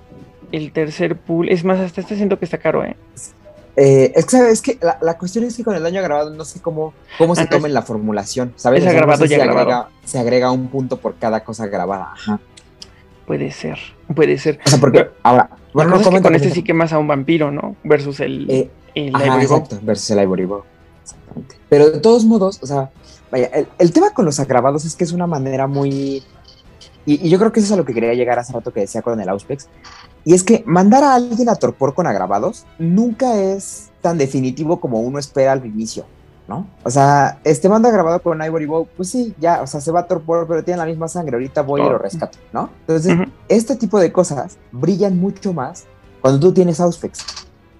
El 0.52 0.72
tercer 0.72 1.16
pool, 1.16 1.48
es 1.48 1.64
más, 1.64 1.80
hasta 1.80 2.00
este 2.00 2.16
siento 2.16 2.38
que 2.38 2.44
está 2.44 2.58
caro, 2.58 2.84
¿eh? 2.84 2.96
Eh, 3.76 4.12
es 4.14 4.24
que, 4.24 4.50
es 4.50 4.62
que 4.62 4.78
la, 4.80 4.98
la, 5.02 5.18
cuestión 5.18 5.44
es 5.44 5.54
que 5.54 5.62
con 5.62 5.74
el 5.74 5.82
daño 5.82 6.00
agravado 6.00 6.30
no 6.30 6.46
sé 6.46 6.62
cómo, 6.62 6.94
cómo 7.18 7.34
se 7.34 7.42
ah, 7.42 7.48
toma 7.50 7.68
en 7.68 7.74
la 7.74 7.82
formulación, 7.82 8.54
¿sabes? 8.56 8.82
Es 8.82 8.88
agravado 8.88 9.20
no 9.20 9.28
sé 9.28 9.34
si. 9.34 9.40
Agrega, 9.40 9.88
se 10.02 10.18
agrega 10.18 10.50
un 10.50 10.68
punto 10.68 10.96
por 10.96 11.16
cada 11.16 11.44
cosa 11.44 11.66
grabada. 11.66 12.12
Ajá. 12.14 12.40
Puede 13.26 13.50
ser, 13.50 13.78
puede 14.14 14.38
ser. 14.38 14.60
O 14.64 14.70
sea, 14.70 14.78
porque 14.78 15.00
Pero, 15.00 15.12
ahora, 15.22 15.50
bueno, 15.74 15.90
no, 15.90 16.00
es 16.00 16.08
que 16.08 16.22
con 16.22 16.34
este 16.34 16.50
sí 16.50 16.62
quemas 16.62 16.94
a 16.94 16.98
un 16.98 17.06
vampiro, 17.06 17.50
¿no? 17.50 17.76
Versus 17.84 18.20
el, 18.20 18.48
eh, 18.48 18.70
el 18.94 19.14
ajá, 19.14 19.42
exacto, 19.42 19.78
versus 19.82 20.08
el 20.10 20.22
Ivory 20.22 20.46
Bow. 20.46 20.62
Exactamente. 21.06 21.56
Pero 21.68 21.90
de 21.90 22.00
todos 22.00 22.24
modos, 22.24 22.58
o 22.62 22.66
sea, 22.66 22.90
vaya, 23.30 23.46
el, 23.46 23.68
el 23.78 23.92
tema 23.92 24.10
con 24.10 24.24
los 24.24 24.40
agravados 24.40 24.84
es 24.84 24.94
que 24.94 25.04
es 25.04 25.12
una 25.12 25.26
manera 25.26 25.66
muy 25.66 26.22
y, 27.06 27.24
y, 27.24 27.30
yo 27.30 27.38
creo 27.38 27.52
que 27.52 27.60
eso 27.60 27.68
es 27.68 27.72
a 27.72 27.76
lo 27.76 27.84
que 27.84 27.94
quería 27.94 28.12
llegar 28.14 28.38
hace 28.38 28.52
rato 28.52 28.72
que 28.72 28.80
decía 28.80 29.00
con 29.00 29.20
el 29.20 29.28
Auspex. 29.28 29.68
Y 30.24 30.34
es 30.34 30.42
que 30.42 30.64
mandar 30.66 31.04
a 31.04 31.14
alguien 31.14 31.48
a 31.48 31.54
torpor 31.54 31.94
con 31.94 32.08
agravados 32.08 32.66
nunca 32.80 33.40
es 33.40 33.90
tan 34.02 34.18
definitivo 34.18 34.80
como 34.80 35.00
uno 35.00 35.20
espera 35.20 35.52
al 35.52 35.64
inicio, 35.64 36.04
¿no? 36.48 36.66
O 36.82 36.90
sea, 36.90 37.38
este 37.44 37.68
manda 37.68 37.88
agravado 37.88 38.20
con 38.20 38.42
Ivory 38.42 38.66
Bow, 38.66 38.88
pues 38.96 39.08
sí, 39.08 39.34
ya, 39.38 39.62
o 39.62 39.68
sea, 39.68 39.80
se 39.80 39.92
va 39.92 40.00
a 40.00 40.06
torpor, 40.08 40.46
pero 40.48 40.64
tiene 40.64 40.78
la 40.78 40.86
misma 40.86 41.06
sangre, 41.06 41.36
ahorita 41.36 41.62
voy 41.62 41.80
oh. 41.80 41.86
y 41.86 41.90
lo 41.90 41.98
rescato, 41.98 42.38
¿no? 42.52 42.70
Entonces, 42.80 43.14
uh 43.14 43.20
-huh. 43.20 43.30
este 43.48 43.76
tipo 43.76 44.00
de 44.00 44.10
cosas 44.10 44.58
brillan 44.72 45.16
mucho 45.16 45.52
más 45.52 45.84
cuando 46.20 46.40
tú 46.40 46.52
tienes 46.52 46.80
Auspex. 46.80 47.24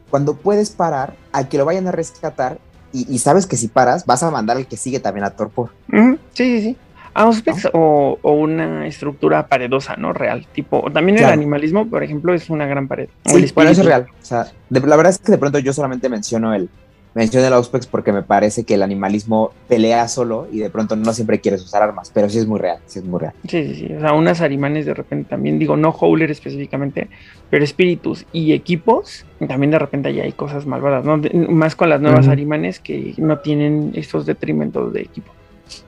Cuando 0.09 0.35
puedes 0.35 0.70
parar 0.70 1.16
al 1.33 1.49
que 1.49 1.59
lo 1.59 1.64
vayan 1.64 1.89
a 1.89 1.93
rescatar 1.93 2.59
y, 2.97 3.14
y, 3.14 3.18
sabes 3.18 3.47
que 3.47 3.57
si 3.57 3.68
paras, 3.68 4.07
vas 4.07 4.22
a 4.22 4.30
mandar 4.30 4.57
al 4.57 4.66
que 4.66 4.76
sigue 4.76 5.01
también 5.01 5.24
a 5.24 5.30
torpor. 5.30 5.70
Uh 5.92 5.97
-huh. 5.97 6.18
Sí, 6.32 6.44
sí, 6.44 6.61
sí. 6.62 6.76
Auspex 7.14 7.64
¿no? 7.64 7.70
o, 7.72 8.18
o, 8.22 8.32
una 8.32 8.86
estructura 8.86 9.47
paredosa, 9.47 9.97
¿no? 9.97 10.12
Real. 10.12 10.47
Tipo, 10.53 10.90
también 10.92 11.16
claro. 11.16 11.32
el 11.32 11.40
animalismo, 11.40 11.88
por 11.88 12.03
ejemplo, 12.03 12.34
es 12.34 12.51
una 12.51 12.66
gran 12.66 12.88
pared. 12.88 13.09
Sí, 13.24 13.44
es 13.44 13.84
real. 13.84 14.07
O 14.11 14.24
sea, 14.24 14.47
de, 14.68 14.80
la 14.80 14.97
verdad 14.97 15.11
es 15.11 15.18
que 15.18 15.32
de 15.32 15.38
pronto 15.38 15.59
yo 15.59 15.72
solamente 15.72 16.09
menciono 16.09 16.55
el, 16.55 16.68
menciono 17.17 17.47
el 17.47 17.55
Auspex 17.55 17.87
porque 17.87 18.12
me 18.12 18.23
parece 18.23 18.64
que 18.64 18.75
el 18.75 18.83
animalismo 18.83 19.51
pelea 19.69 20.07
solo 20.07 20.49
y 20.53 20.59
de 20.59 20.69
pronto 20.69 20.97
no 20.97 21.14
siempre 21.14 21.41
quieres 21.41 21.62
usar 21.62 21.83
armas, 21.83 22.11
pero 22.12 22.29
sí 22.29 22.39
es 22.39 22.47
muy 22.47 22.61
real, 22.61 22.79
sí 22.85 22.99
es 22.99 23.07
muy 23.07 23.19
real. 23.19 23.33
Sí, 23.49 23.64
sí, 23.69 23.75
sí. 23.75 23.95
O 23.95 24.01
sea, 24.01 24.12
unas 24.12 24.43
arimanes 24.43 24.85
de 24.85 24.93
repente 24.93 25.31
también, 25.31 25.59
digo, 25.59 25.79
no 25.79 25.89
Howler 25.99 26.31
específicamente, 26.31 27.09
pero 27.49 27.64
espíritus 27.64 28.27
y 28.35 28.53
equipos, 28.53 29.25
también 29.49 29.71
de 29.71 29.79
repente 29.79 30.12
ya 30.12 30.25
hay 30.25 30.33
cosas 30.33 30.67
malvadas, 30.67 31.07
¿no? 31.07 31.17
De, 31.17 31.31
más 31.49 31.75
con 31.75 31.89
las 31.89 32.03
nuevas 32.03 32.27
uh 32.27 32.29
-huh. 32.29 32.33
arimanes 32.33 32.81
que 32.81 33.14
no 33.17 33.39
tienen 33.39 33.93
estos 33.95 34.27
detrimentos 34.27 34.93
de 34.93 35.01
equipo. 35.01 35.33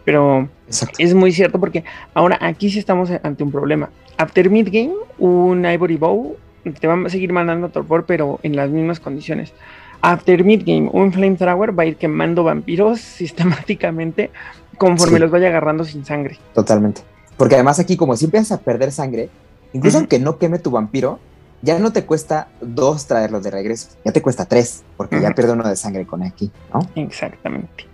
Pero 0.06 0.48
Exacto. 0.66 0.96
es 0.98 1.12
muy 1.12 1.32
cierto 1.32 1.60
porque 1.60 1.84
ahora 2.14 2.38
aquí 2.40 2.70
sí 2.70 2.78
estamos 2.78 3.10
ante 3.22 3.44
un 3.44 3.52
problema. 3.52 3.90
After 4.16 4.48
mid 4.48 4.68
game, 4.72 4.94
un 5.18 5.66
Ivory 5.66 5.98
Bow 5.98 6.36
te 6.80 6.86
va 6.86 6.94
a 7.04 7.08
seguir 7.10 7.34
mandando 7.34 7.68
torpor, 7.68 8.06
pero 8.06 8.40
en 8.42 8.56
las 8.56 8.70
mismas 8.70 8.98
condiciones. 8.98 9.52
After 10.00 10.44
mid 10.44 10.62
game, 10.64 10.88
un 10.92 11.12
Flamethrower 11.12 11.76
va 11.76 11.82
a 11.82 11.86
ir 11.86 11.96
quemando 11.96 12.44
vampiros 12.44 13.00
sistemáticamente 13.18 14.30
conforme 14.76 15.16
sí. 15.16 15.20
los 15.20 15.30
vaya 15.30 15.48
agarrando 15.48 15.84
sin 15.84 16.04
sangre. 16.04 16.38
Totalmente. 16.54 17.02
Porque 17.36 17.54
además 17.54 17.78
aquí, 17.78 17.96
como 17.96 18.16
si 18.16 18.26
empiezas 18.26 18.52
a 18.52 18.60
perder 18.60 18.92
sangre, 18.92 19.28
incluso 19.72 19.96
uh 19.96 20.00
-huh. 20.00 20.02
aunque 20.02 20.18
no 20.18 20.38
queme 20.38 20.58
tu 20.58 20.70
vampiro, 20.70 21.18
ya 21.62 21.78
no 21.78 21.92
te 21.92 22.04
cuesta 22.04 22.48
dos 22.60 23.06
traerlos 23.06 23.42
de 23.42 23.50
regreso, 23.50 23.90
ya 24.04 24.12
te 24.12 24.22
cuesta 24.22 24.44
tres, 24.44 24.84
porque 24.96 25.16
uh 25.16 25.18
-huh. 25.18 25.22
ya 25.22 25.30
pierde 25.34 25.52
uno 25.52 25.68
de 25.68 25.76
sangre 25.76 26.06
con 26.06 26.22
aquí, 26.22 26.50
¿no? 26.72 26.80
Exactamente. 26.94 27.88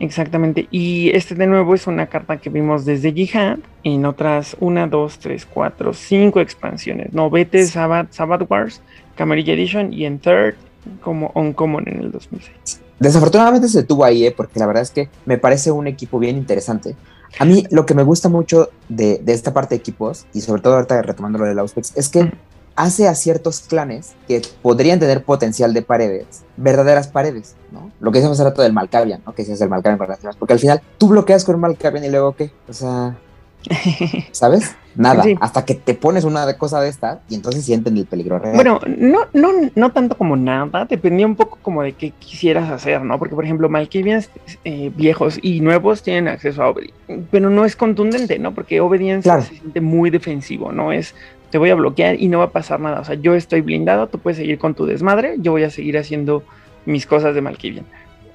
Exactamente. 0.00 0.66
Y 0.70 1.10
este 1.14 1.34
de 1.34 1.46
nuevo 1.46 1.74
es 1.74 1.86
una 1.86 2.06
carta 2.06 2.38
que 2.38 2.50
vimos 2.50 2.84
desde 2.84 3.12
Jihad 3.12 3.58
en 3.84 4.04
otras 4.04 4.56
1, 4.60 4.88
2, 4.88 5.18
3, 5.18 5.46
4, 5.46 5.94
5 5.94 6.40
expansiones. 6.40 7.12
Novete, 7.12 7.64
Sabbath, 7.66 8.08
Sabbath 8.10 8.50
Wars, 8.50 8.82
Camarilla 9.14 9.54
Edition 9.54 9.92
y 9.92 10.04
en 10.04 10.18
Third 10.18 10.56
como 11.00 11.32
Uncommon 11.34 11.88
en 11.88 12.00
el 12.00 12.10
2006. 12.12 12.80
Desafortunadamente 12.98 13.68
se 13.68 13.78
detuvo 13.78 14.04
ahí, 14.04 14.26
¿eh? 14.26 14.34
porque 14.36 14.58
la 14.58 14.66
verdad 14.66 14.82
es 14.82 14.90
que 14.90 15.08
me 15.26 15.38
parece 15.38 15.70
un 15.70 15.86
equipo 15.86 16.18
bien 16.18 16.36
interesante. 16.36 16.96
A 17.38 17.44
mí 17.44 17.64
lo 17.70 17.84
que 17.84 17.94
me 17.94 18.04
gusta 18.04 18.28
mucho 18.28 18.70
de, 18.88 19.18
de 19.18 19.32
esta 19.32 19.52
parte 19.52 19.74
de 19.74 19.80
equipos, 19.80 20.26
y 20.32 20.40
sobre 20.40 20.62
todo 20.62 20.74
ahorita 20.74 21.02
retomando 21.02 21.38
lo 21.38 21.46
del 21.46 21.58
Auspex, 21.58 21.96
es 21.96 22.08
que 22.08 22.24
mm 22.24 22.32
hace 22.76 23.06
a 23.08 23.14
ciertos 23.14 23.60
clanes 23.60 24.14
que 24.26 24.42
podrían 24.62 24.98
tener 24.98 25.24
potencial 25.24 25.72
de 25.74 25.82
paredes, 25.82 26.42
verdaderas 26.56 27.08
paredes, 27.08 27.54
¿no? 27.70 27.92
Lo 28.00 28.10
que 28.10 28.18
decíamos 28.18 28.38
hace 28.38 28.48
rato 28.48 28.62
del 28.62 28.72
Malkavian, 28.72 29.22
¿no? 29.24 29.34
Que 29.34 29.42
es 29.42 29.60
el 29.60 29.68
Malkavian 29.68 29.98
con 29.98 30.08
las 30.08 30.20
demás, 30.20 30.36
porque 30.36 30.54
al 30.54 30.58
final 30.58 30.82
tú 30.98 31.08
bloqueas 31.08 31.44
con 31.44 31.58
Malkavian 31.60 32.04
y 32.04 32.10
luego 32.10 32.34
¿qué? 32.34 32.50
O 32.68 32.72
sea, 32.72 33.16
¿sabes? 34.32 34.76
Nada, 34.96 35.24
sí. 35.24 35.34
hasta 35.40 35.64
que 35.64 35.74
te 35.74 35.94
pones 35.94 36.22
una 36.22 36.56
cosa 36.56 36.80
de 36.80 36.88
esta 36.88 37.20
y 37.28 37.34
entonces 37.34 37.64
sienten 37.64 37.96
el 37.96 38.06
peligro 38.06 38.38
real. 38.38 38.54
Bueno, 38.54 38.80
no, 38.86 39.20
no, 39.32 39.52
no 39.74 39.92
tanto 39.92 40.16
como 40.16 40.36
nada, 40.36 40.84
dependía 40.84 41.26
un 41.26 41.34
poco 41.34 41.58
como 41.60 41.82
de 41.82 41.92
qué 41.92 42.12
quisieras 42.12 42.70
hacer, 42.70 43.02
¿no? 43.02 43.18
Porque, 43.18 43.34
por 43.34 43.44
ejemplo, 43.44 43.68
Malkavians 43.68 44.30
eh, 44.64 44.92
viejos 44.94 45.38
y 45.42 45.60
nuevos 45.60 46.02
tienen 46.02 46.28
acceso 46.28 46.62
a 46.62 46.68
Obedience, 46.68 46.94
pero 47.30 47.50
no 47.50 47.64
es 47.64 47.74
contundente, 47.74 48.38
¿no? 48.38 48.54
Porque 48.54 48.80
Obedience 48.80 49.24
claro. 49.24 49.42
se 49.42 49.56
siente 49.56 49.80
muy 49.80 50.10
defensivo, 50.10 50.70
¿no? 50.70 50.92
Es 50.92 51.14
te 51.50 51.58
voy 51.58 51.70
a 51.70 51.76
bloquear 51.76 52.20
y 52.20 52.28
no 52.28 52.38
va 52.38 52.46
a 52.46 52.50
pasar 52.50 52.80
nada. 52.80 53.00
O 53.00 53.04
sea, 53.04 53.14
yo 53.14 53.34
estoy 53.34 53.60
blindado, 53.60 54.08
tú 54.08 54.18
puedes 54.18 54.38
seguir 54.38 54.58
con 54.58 54.74
tu 54.74 54.86
desmadre, 54.86 55.36
yo 55.38 55.52
voy 55.52 55.62
a 55.62 55.70
seguir 55.70 55.96
haciendo 55.98 56.42
mis 56.84 57.06
cosas 57.06 57.34
de 57.34 57.40
Malkavian. 57.40 57.86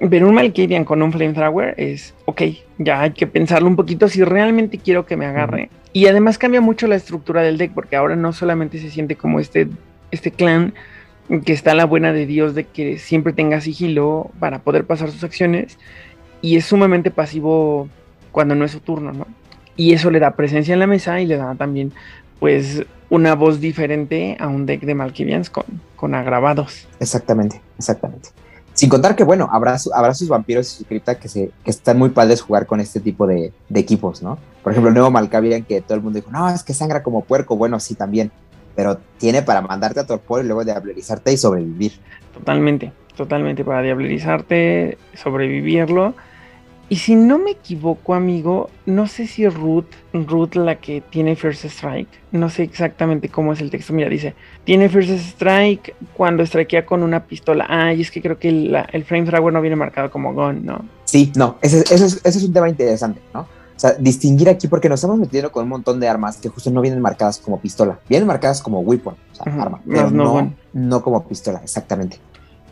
Pero 0.08 0.28
un 0.28 0.34
Malkavian 0.34 0.84
con 0.84 1.02
un 1.02 1.12
Flamethrower 1.12 1.74
es, 1.76 2.14
ok, 2.24 2.42
ya 2.78 3.02
hay 3.02 3.10
que 3.10 3.26
pensarlo 3.26 3.68
un 3.68 3.76
poquito 3.76 4.08
si 4.08 4.24
realmente 4.24 4.78
quiero 4.78 5.04
que 5.04 5.16
me 5.16 5.26
agarre. 5.26 5.68
Y 5.92 6.06
además 6.06 6.38
cambia 6.38 6.62
mucho 6.62 6.86
la 6.86 6.96
estructura 6.96 7.42
del 7.42 7.58
deck, 7.58 7.72
porque 7.74 7.96
ahora 7.96 8.16
no 8.16 8.32
solamente 8.32 8.78
se 8.78 8.90
siente 8.90 9.16
como 9.16 9.40
este, 9.40 9.68
este 10.10 10.30
clan 10.30 10.72
que 11.44 11.52
está 11.52 11.72
a 11.72 11.74
la 11.74 11.84
buena 11.84 12.12
de 12.12 12.24
Dios 12.26 12.54
de 12.54 12.64
que 12.64 12.98
siempre 12.98 13.34
tenga 13.34 13.60
sigilo 13.60 14.30
para 14.40 14.60
poder 14.60 14.84
pasar 14.84 15.10
sus 15.10 15.22
acciones, 15.22 15.78
y 16.40 16.56
es 16.56 16.64
sumamente 16.64 17.10
pasivo 17.10 17.88
cuando 18.32 18.54
no 18.54 18.64
es 18.64 18.70
su 18.70 18.80
turno, 18.80 19.12
¿no? 19.12 19.26
Y 19.76 19.92
eso 19.92 20.10
le 20.10 20.18
da 20.18 20.34
presencia 20.34 20.72
en 20.72 20.80
la 20.80 20.86
mesa 20.86 21.20
y 21.20 21.26
le 21.26 21.36
da 21.36 21.54
también, 21.54 21.92
pues, 22.38 22.84
una 23.10 23.34
voz 23.34 23.60
diferente 23.60 24.36
a 24.40 24.48
un 24.48 24.64
deck 24.64 24.80
de 24.82 24.94
Malkivians 24.94 25.50
con, 25.50 25.64
con 25.96 26.14
agravados. 26.14 26.88
Exactamente, 27.00 27.60
exactamente. 27.78 28.30
Sin 28.80 28.88
contar 28.88 29.14
que, 29.14 29.24
bueno, 29.24 29.46
habrá, 29.52 29.78
su, 29.78 29.92
habrá 29.92 30.14
sus 30.14 30.26
vampiros 30.26 30.72
y 30.72 30.78
su 30.78 30.84
cripta 30.86 31.18
que, 31.18 31.28
se, 31.28 31.50
que 31.62 31.70
están 31.70 31.98
muy 31.98 32.08
padres 32.08 32.40
jugar 32.40 32.64
con 32.64 32.80
este 32.80 32.98
tipo 32.98 33.26
de, 33.26 33.52
equipos, 33.74 34.22
¿no? 34.22 34.38
Por 34.62 34.72
ejemplo, 34.72 34.88
el 34.88 34.94
nuevo 34.94 35.10
Malkavian 35.10 35.64
que 35.64 35.82
todo 35.82 35.96
el 35.96 36.02
mundo 36.02 36.18
dijo, 36.18 36.30
no, 36.30 36.48
es 36.48 36.62
que 36.62 36.72
sangra 36.72 37.02
como 37.02 37.22
puerco. 37.22 37.56
Bueno, 37.56 37.78
sí, 37.78 37.94
también. 37.94 38.30
Pero 38.74 38.96
tiene 39.18 39.42
para 39.42 39.60
mandarte 39.60 40.00
a 40.00 40.06
torpor 40.06 40.42
y 40.42 40.46
luego 40.46 40.64
diablerizarte 40.64 41.30
y 41.30 41.36
sobrevivir. 41.36 41.92
Totalmente. 42.32 42.90
totalmente 43.14 43.66
para 43.66 43.82
diablerizarte, 43.82 44.96
sobrevivirlo. 45.12 46.14
Y 46.90 46.96
si 46.96 47.14
no 47.14 47.38
me 47.38 47.52
equivoco, 47.52 48.14
amigo, 48.14 48.68
no 48.84 49.06
sé 49.06 49.28
si 49.28 49.48
Ruth, 49.48 49.86
Ruth 50.12 50.56
la 50.56 50.80
que 50.80 51.00
tiene 51.00 51.36
First 51.36 51.64
Strike, 51.64 52.08
no 52.32 52.50
sé 52.50 52.64
exactamente 52.64 53.28
cómo 53.28 53.52
es 53.52 53.60
el 53.60 53.70
texto. 53.70 53.92
Mira, 53.92 54.08
dice, 54.08 54.34
tiene 54.64 54.88
First 54.88 55.10
Strike 55.10 55.94
cuando 56.16 56.44
strikea 56.44 56.84
con 56.84 57.04
una 57.04 57.24
pistola. 57.24 57.64
Ah, 57.68 57.94
y 57.94 58.00
es 58.00 58.10
que 58.10 58.20
creo 58.20 58.40
que 58.40 58.48
el, 58.48 58.76
el 58.92 59.04
flamethrower 59.04 59.52
no 59.52 59.60
viene 59.60 59.76
marcado 59.76 60.10
como 60.10 60.34
gun, 60.34 60.66
¿no? 60.66 60.84
Sí, 61.04 61.30
no, 61.36 61.58
ese, 61.62 61.78
ese, 61.78 62.06
es, 62.06 62.20
ese 62.24 62.38
es 62.38 62.42
un 62.42 62.52
tema 62.52 62.68
interesante, 62.68 63.20
¿no? 63.32 63.42
O 63.42 63.80
sea, 63.80 63.92
distinguir 63.92 64.48
aquí 64.48 64.66
porque 64.66 64.88
nos 64.88 64.98
estamos 64.98 65.20
metiendo 65.20 65.52
con 65.52 65.62
un 65.62 65.68
montón 65.68 66.00
de 66.00 66.08
armas 66.08 66.38
que 66.38 66.48
justo 66.48 66.72
no 66.72 66.80
vienen 66.80 67.00
marcadas 67.00 67.38
como 67.38 67.60
pistola, 67.60 68.00
vienen 68.08 68.26
marcadas 68.26 68.60
como 68.60 68.80
weapon, 68.80 69.14
o 69.14 69.34
sea, 69.34 69.62
arma, 69.62 69.80
pero 69.88 70.10
no 70.10 70.52
no 70.72 71.02
como 71.02 71.24
pistola, 71.26 71.60
exactamente. 71.62 72.18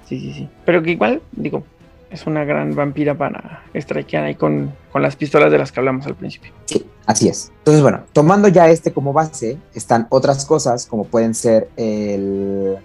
Sí, 0.09 0.19
sí, 0.19 0.33
sí. 0.33 0.49
Pero 0.65 0.83
que 0.83 0.91
igual, 0.91 1.23
digo, 1.33 1.63
es 2.11 2.27
una 2.27 2.45
gran 2.45 2.75
vampira 2.75 3.17
para 3.17 3.65
strikear 3.75 4.25
ahí 4.25 4.35
con, 4.35 4.75
con 4.91 5.03
las 5.03 5.17
pistolas 5.17 5.51
de 5.51 5.59
las 5.59 5.73
que 5.73 5.81
hablamos 5.81 6.07
al 6.07 6.15
principio. 6.15 6.53
Sí, 6.65 6.87
así 7.07 7.29
es. 7.29 7.53
Entonces, 7.59 7.83
bueno, 7.83 8.03
tomando 8.13 8.49
ya 8.49 8.69
este 8.69 8.93
como 8.93 9.13
base, 9.13 9.59
están 9.75 10.07
otras 10.11 10.45
cosas 10.45 10.87
como 10.87 11.05
pueden 11.05 11.35
ser 11.35 11.69
el. 11.77 12.77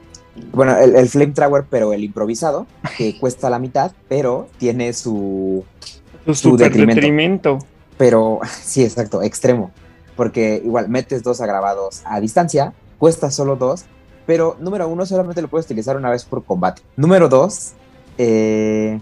Bueno, 0.51 0.75
el, 0.77 0.95
el 0.95 1.09
flamethrower, 1.09 1.65
pero 1.69 1.93
el 1.93 2.03
improvisado, 2.03 2.65
que 2.97 3.19
cuesta 3.19 3.49
la 3.49 3.59
mitad, 3.59 3.91
pero 4.09 4.49
tiene 4.57 4.93
su. 4.93 5.63
Su 6.25 6.35
Su 6.35 6.57
detrimento. 6.57 7.59
Pero, 7.97 8.39
sí, 8.61 8.83
exacto, 8.83 9.21
extremo. 9.21 9.71
Porque 10.15 10.61
igual 10.63 10.89
metes 10.89 11.23
dos 11.23 11.41
agravados 11.41 12.01
a 12.05 12.19
distancia, 12.19 12.73
cuesta 12.99 13.31
solo 13.31 13.55
dos, 13.55 13.85
pero 14.25 14.55
número 14.59 14.87
uno 14.87 15.05
solamente 15.05 15.41
lo 15.41 15.47
puedes 15.47 15.65
utilizar 15.65 15.97
una 15.97 16.09
vez 16.09 16.23
por 16.23 16.43
combate. 16.43 16.83
Número 16.95 17.29
dos, 17.29 17.73
eh, 18.17 18.99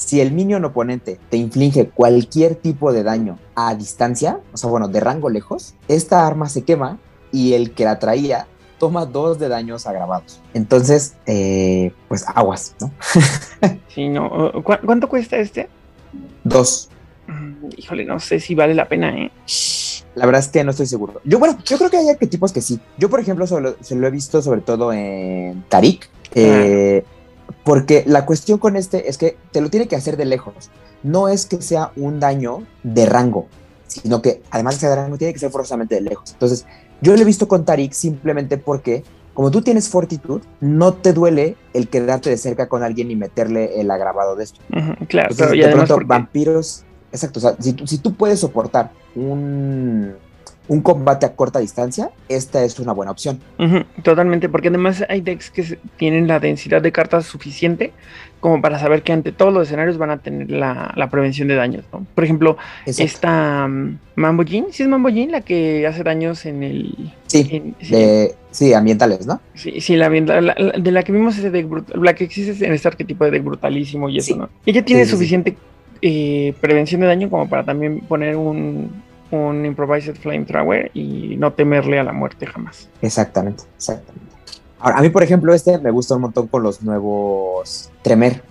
si 0.00 0.20
el 0.22 0.32
minion 0.32 0.64
oponente 0.64 1.18
te 1.28 1.36
inflige 1.36 1.90
cualquier 1.90 2.54
tipo 2.54 2.90
de 2.90 3.02
daño 3.02 3.38
a 3.54 3.74
distancia, 3.74 4.40
o 4.52 4.56
sea, 4.56 4.70
bueno, 4.70 4.88
de 4.88 4.98
rango 5.00 5.28
lejos, 5.28 5.74
esta 5.88 6.26
arma 6.26 6.48
se 6.48 6.62
quema 6.64 6.98
y 7.32 7.52
el 7.52 7.72
que 7.72 7.84
la 7.84 7.98
traía 7.98 8.46
toma 8.78 9.04
dos 9.04 9.38
de 9.38 9.48
daños 9.48 9.86
agravados. 9.86 10.40
Entonces, 10.54 11.14
eh, 11.26 11.92
pues 12.08 12.24
aguas, 12.34 12.74
¿no? 12.80 12.90
Sí, 13.88 14.08
no. 14.08 14.52
¿Cu- 14.64 14.78
¿Cuánto 14.86 15.06
cuesta 15.08 15.36
este? 15.36 15.68
Dos. 16.44 16.88
Mm, 17.26 17.66
Híjole, 17.76 18.04
no 18.06 18.18
sé 18.20 18.40
si 18.40 18.54
vale 18.54 18.74
la 18.74 18.88
pena, 18.88 19.10
¿eh? 19.16 19.30
La 20.14 20.24
verdad 20.26 20.40
es 20.40 20.48
que 20.48 20.64
no 20.64 20.70
estoy 20.70 20.86
seguro. 20.86 21.20
Yo, 21.24 21.38
bueno, 21.38 21.58
yo 21.64 21.76
creo 21.76 21.90
que 21.90 21.98
hay 21.98 22.08
arquetipos 22.08 22.52
que 22.52 22.62
sí. 22.62 22.80
Yo, 22.96 23.10
por 23.10 23.20
ejemplo, 23.20 23.46
solo- 23.46 23.76
se 23.80 23.96
lo 23.96 24.06
he 24.06 24.10
visto 24.10 24.40
sobre 24.40 24.62
todo 24.62 24.92
en 24.94 25.62
Tarik. 25.68 26.08
eh, 26.34 27.04
porque 27.64 28.04
la 28.06 28.26
cuestión 28.26 28.58
con 28.58 28.76
este 28.76 29.08
es 29.08 29.18
que 29.18 29.36
te 29.52 29.60
lo 29.60 29.70
tiene 29.70 29.88
que 29.88 29.96
hacer 29.96 30.16
de 30.16 30.24
lejos. 30.24 30.70
No 31.02 31.28
es 31.28 31.46
que 31.46 31.62
sea 31.62 31.92
un 31.96 32.20
daño 32.20 32.64
de 32.82 33.06
rango, 33.06 33.46
sino 33.86 34.20
que 34.22 34.42
además 34.50 34.74
de 34.74 34.80
ser 34.80 34.90
de 34.90 34.96
rango, 34.96 35.16
tiene 35.18 35.32
que 35.32 35.38
ser 35.40 35.50
forzosamente 35.50 35.94
de 35.96 36.02
lejos. 36.02 36.32
Entonces, 36.32 36.66
yo 37.00 37.14
lo 37.14 37.20
he 37.22 37.24
visto 37.24 37.48
con 37.48 37.64
Tarik 37.64 37.92
simplemente 37.92 38.58
porque, 38.58 39.02
como 39.34 39.50
tú 39.50 39.62
tienes 39.62 39.88
fortitud, 39.88 40.42
no 40.60 40.92
te 40.94 41.12
duele 41.12 41.56
el 41.72 41.88
quedarte 41.88 42.28
de 42.30 42.36
cerca 42.36 42.68
con 42.68 42.82
alguien 42.82 43.10
y 43.10 43.16
meterle 43.16 43.80
el 43.80 43.90
agravado 43.90 44.36
de 44.36 44.44
esto. 44.44 44.60
Ujú, 44.70 45.06
claro, 45.06 45.30
Entonces, 45.30 45.48
pero 45.56 45.66
de 45.66 45.72
pronto, 45.72 45.94
porque- 45.94 46.06
vampiros. 46.08 46.84
Exacto, 47.12 47.38
o 47.38 47.42
sea, 47.42 47.56
si, 47.58 47.72
tú- 47.72 47.86
si 47.86 47.98
tú 47.98 48.14
puedes 48.14 48.38
soportar 48.38 48.92
un, 49.16 50.14
un 50.70 50.82
combate 50.82 51.26
a 51.26 51.34
corta 51.34 51.58
distancia, 51.58 52.10
esta 52.28 52.62
es 52.62 52.78
una 52.78 52.92
buena 52.92 53.10
opción. 53.10 53.40
Ujú, 53.58 53.82
totalmente, 54.04 54.48
porque 54.48 54.68
además 54.68 55.04
hay 55.08 55.20
decks 55.20 55.50
que 55.50 55.78
tienen 55.96 56.28
la 56.28 56.38
densidad 56.38 56.80
de 56.80 56.92
cartas 56.92 57.26
suficiente 57.26 57.92
como 58.38 58.62
para 58.62 58.78
saber 58.78 59.02
que 59.02 59.12
ante 59.12 59.32
todos 59.32 59.52
los 59.52 59.66
escenarios 59.66 59.98
van 59.98 60.10
a 60.10 60.18
tener 60.18 60.48
la, 60.48 60.92
la 60.96 61.10
prevención 61.10 61.48
de 61.48 61.56
daños, 61.56 61.84
¿no? 61.92 62.06
Por 62.14 62.22
ejemplo, 62.22 62.56
Exacto. 62.86 63.02
esta 63.02 63.66
mm, 63.66 63.98
Mambo 64.14 64.44
Jean, 64.44 64.66
¿sí 64.70 64.84
es 64.84 64.88
Mambo 64.88 65.08
Jean 65.08 65.32
la 65.32 65.40
que 65.40 65.84
hace 65.88 66.04
daños 66.04 66.46
en 66.46 66.62
el... 66.62 67.12
Sí, 67.26 67.48
en- 67.50 67.74
sí, 67.80 67.90
de- 67.92 68.34
sí, 68.52 68.72
ambientales, 68.72 69.26
¿no? 69.26 69.40
sí, 69.54 69.80
sí, 69.80 69.96
la, 69.96 70.08
la- 70.08 70.40
la- 70.40 70.54
de 70.78 70.92
la 70.92 71.02
que 71.02 71.10
vimos 71.10 71.36
ese 71.36 71.50
deck 71.50 71.68
brutal, 71.68 72.00
la 72.00 72.14
que 72.14 72.22
existe 72.24 72.64
en 72.64 72.72
este 72.72 72.86
arquetipo 72.86 73.24
de 73.24 73.32
deck 73.32 73.42
brutalísimo 73.44 74.08
y 74.08 74.18
eso. 74.18 74.36
¿no? 74.36 74.48
Ella 74.64 74.84
tiene 74.84 75.04
sí. 75.04 75.10
suficiente 75.10 75.56
eh, 76.00 76.54
prevención 76.60 77.00
de 77.00 77.08
daño 77.08 77.28
como 77.28 77.48
para 77.48 77.64
también 77.64 77.98
poner 78.00 78.36
un, 78.36 78.90
un 79.30 79.64
Improvised 79.66 80.16
Flamethrower 80.16 80.90
y 80.94 81.36
no 81.38 81.52
temerle 81.52 81.98
a 82.00 82.04
la 82.04 82.12
muerte 82.12 82.46
jamás. 82.46 82.88
Exactamente, 83.02 83.64
exactamente. 83.76 84.26
Ahora, 84.78 84.98
a 84.98 85.02
mí, 85.02 85.10
por 85.10 85.22
ejemplo, 85.22 85.52
este 85.54 85.78
me 85.78 85.90
gusta 85.90 86.14
un 86.16 86.22
montón 86.22 86.48
con 86.48 86.62
los 86.62 86.82
nuevos 86.82 87.90
Tremer, 88.02 88.42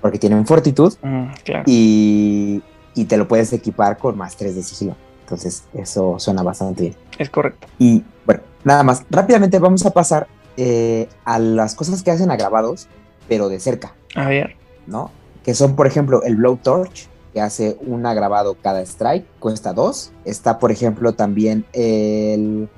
porque 0.00 0.18
tienen 0.18 0.46
fortitud 0.46 0.94
Mm, 1.02 1.24
claro. 1.44 1.64
y, 1.66 2.62
y 2.94 3.04
te 3.04 3.16
lo 3.16 3.28
puedes 3.28 3.52
equipar 3.52 3.98
con 3.98 4.16
más 4.16 4.36
3 4.36 4.54
de 4.56 4.62
sigilo. 4.62 4.96
Entonces, 5.24 5.64
eso 5.74 6.18
suena 6.18 6.42
bastante 6.42 6.82
bien. 6.82 6.96
Es 7.18 7.28
correcto. 7.28 7.66
Y 7.78 8.02
bueno, 8.24 8.40
nada 8.64 8.82
más. 8.82 9.04
Rápidamente 9.10 9.58
vamos 9.58 9.84
a 9.84 9.90
pasar 9.90 10.26
eh, 10.56 11.06
a 11.24 11.38
las 11.38 11.74
cosas 11.74 12.02
que 12.02 12.10
hacen 12.10 12.30
agravados, 12.30 12.88
pero 13.28 13.48
de 13.50 13.60
cerca, 13.60 13.92
A 14.14 14.26
ver. 14.28 14.56
¿no? 14.86 15.10
Que 15.44 15.52
son, 15.54 15.76
por 15.76 15.86
ejemplo, 15.86 16.22
el 16.22 16.36
Blowtorch, 16.36 17.08
que 17.38 17.42
hace 17.42 17.76
un 17.86 18.04
agravado 18.04 18.56
cada 18.60 18.80
strike, 18.82 19.24
cuesta 19.38 19.72
2. 19.72 20.10
Está, 20.24 20.58
por 20.58 20.72
ejemplo, 20.72 21.12
también 21.12 21.64
el. 21.72 22.68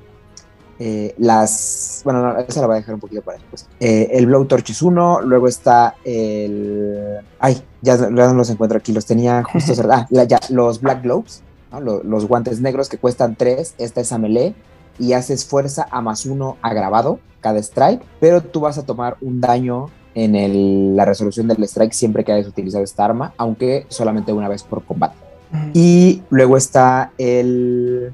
eh, 0.77 1.15
las. 1.17 2.01
Bueno, 2.03 2.21
no, 2.21 2.37
esa 2.39 2.61
la 2.61 2.67
voy 2.67 2.75
a 2.75 2.79
dejar 2.79 2.93
un 2.93 3.01
poquito 3.01 3.23
para 3.23 3.39
después. 3.39 3.67
Eh, 3.79 4.09
el 4.11 4.27
Blowtorch 4.27 4.69
es 4.69 4.83
uno. 4.83 5.19
Luego 5.21 5.47
está 5.47 5.95
el. 6.05 7.21
Ay, 7.39 7.63
ya, 7.81 7.97
ya 7.97 8.09
no 8.09 8.33
los 8.35 8.51
encuentro 8.51 8.77
aquí. 8.77 8.93
Los 8.93 9.07
tenía 9.07 9.41
justo 9.51 9.73
cerca. 9.73 10.07
Ah, 10.15 10.23
ya, 10.25 10.39
los 10.49 10.79
Black 10.79 11.01
Gloves, 11.01 11.41
¿no? 11.71 11.81
Lo- 11.81 12.03
los 12.03 12.27
guantes 12.27 12.61
negros 12.61 12.87
que 12.87 12.99
cuestan 12.99 13.35
3. 13.35 13.73
Esta 13.79 14.01
es 14.01 14.11
a 14.11 14.19
melee. 14.19 14.53
Y 14.99 15.13
haces 15.13 15.43
fuerza 15.45 15.87
a 15.89 16.01
más 16.01 16.27
uno 16.27 16.57
agravado 16.61 17.19
cada 17.39 17.57
strike. 17.57 18.03
Pero 18.19 18.41
tú 18.41 18.59
vas 18.59 18.77
a 18.77 18.83
tomar 18.85 19.17
un 19.21 19.41
daño 19.41 19.89
en 20.15 20.35
el- 20.35 20.95
la 20.95 21.05
resolución 21.05 21.47
del 21.47 21.63
strike 21.63 21.93
siempre 21.93 22.23
que 22.23 22.31
hayas 22.33 22.47
utilizado 22.47 22.83
esta 22.83 23.05
arma, 23.05 23.33
aunque 23.37 23.85
solamente 23.89 24.33
una 24.33 24.47
vez 24.49 24.63
por 24.63 24.83
combate. 24.83 25.15
Y 25.73 26.21
luego 26.29 26.57
está 26.57 27.11
el 27.17 28.13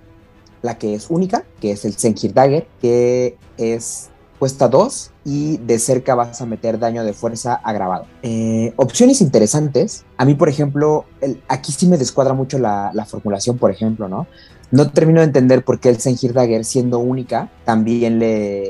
la 0.63 0.77
que 0.77 0.95
es 0.95 1.09
única, 1.09 1.43
que 1.61 1.71
es 1.71 1.85
el 1.85 1.93
Senkir 1.93 2.33
Dagger, 2.33 2.67
que 2.81 3.37
es 3.57 4.09
cuesta 4.39 4.67
2 4.67 5.11
y 5.23 5.57
de 5.57 5.79
cerca 5.79 6.13
vas 6.15 6.41
a 6.41 6.45
meter 6.45 6.77
daño 6.79 7.03
de 7.03 7.13
fuerza 7.13 7.55
agravado. 7.55 8.05
Eh, 8.23 8.73
opciones 8.75 9.21
interesantes. 9.21 10.03
A 10.17 10.25
mí, 10.25 10.33
por 10.33 10.49
ejemplo, 10.49 11.05
el- 11.21 11.41
aquí 11.47 11.71
sí 11.71 11.87
me 11.87 11.97
descuadra 11.97 12.33
mucho 12.33 12.57
la, 12.59 12.91
la 12.93 13.05
formulación, 13.05 13.57
por 13.57 13.71
ejemplo, 13.71 14.07
¿no? 14.09 14.27
No 14.71 14.91
termino 14.91 15.21
de 15.21 15.27
entender 15.27 15.63
por 15.63 15.79
qué 15.79 15.89
el 15.89 15.99
Senkir 15.99 16.33
Dagger, 16.33 16.65
siendo 16.65 16.99
única, 16.99 17.49
también 17.63 18.19
le... 18.19 18.65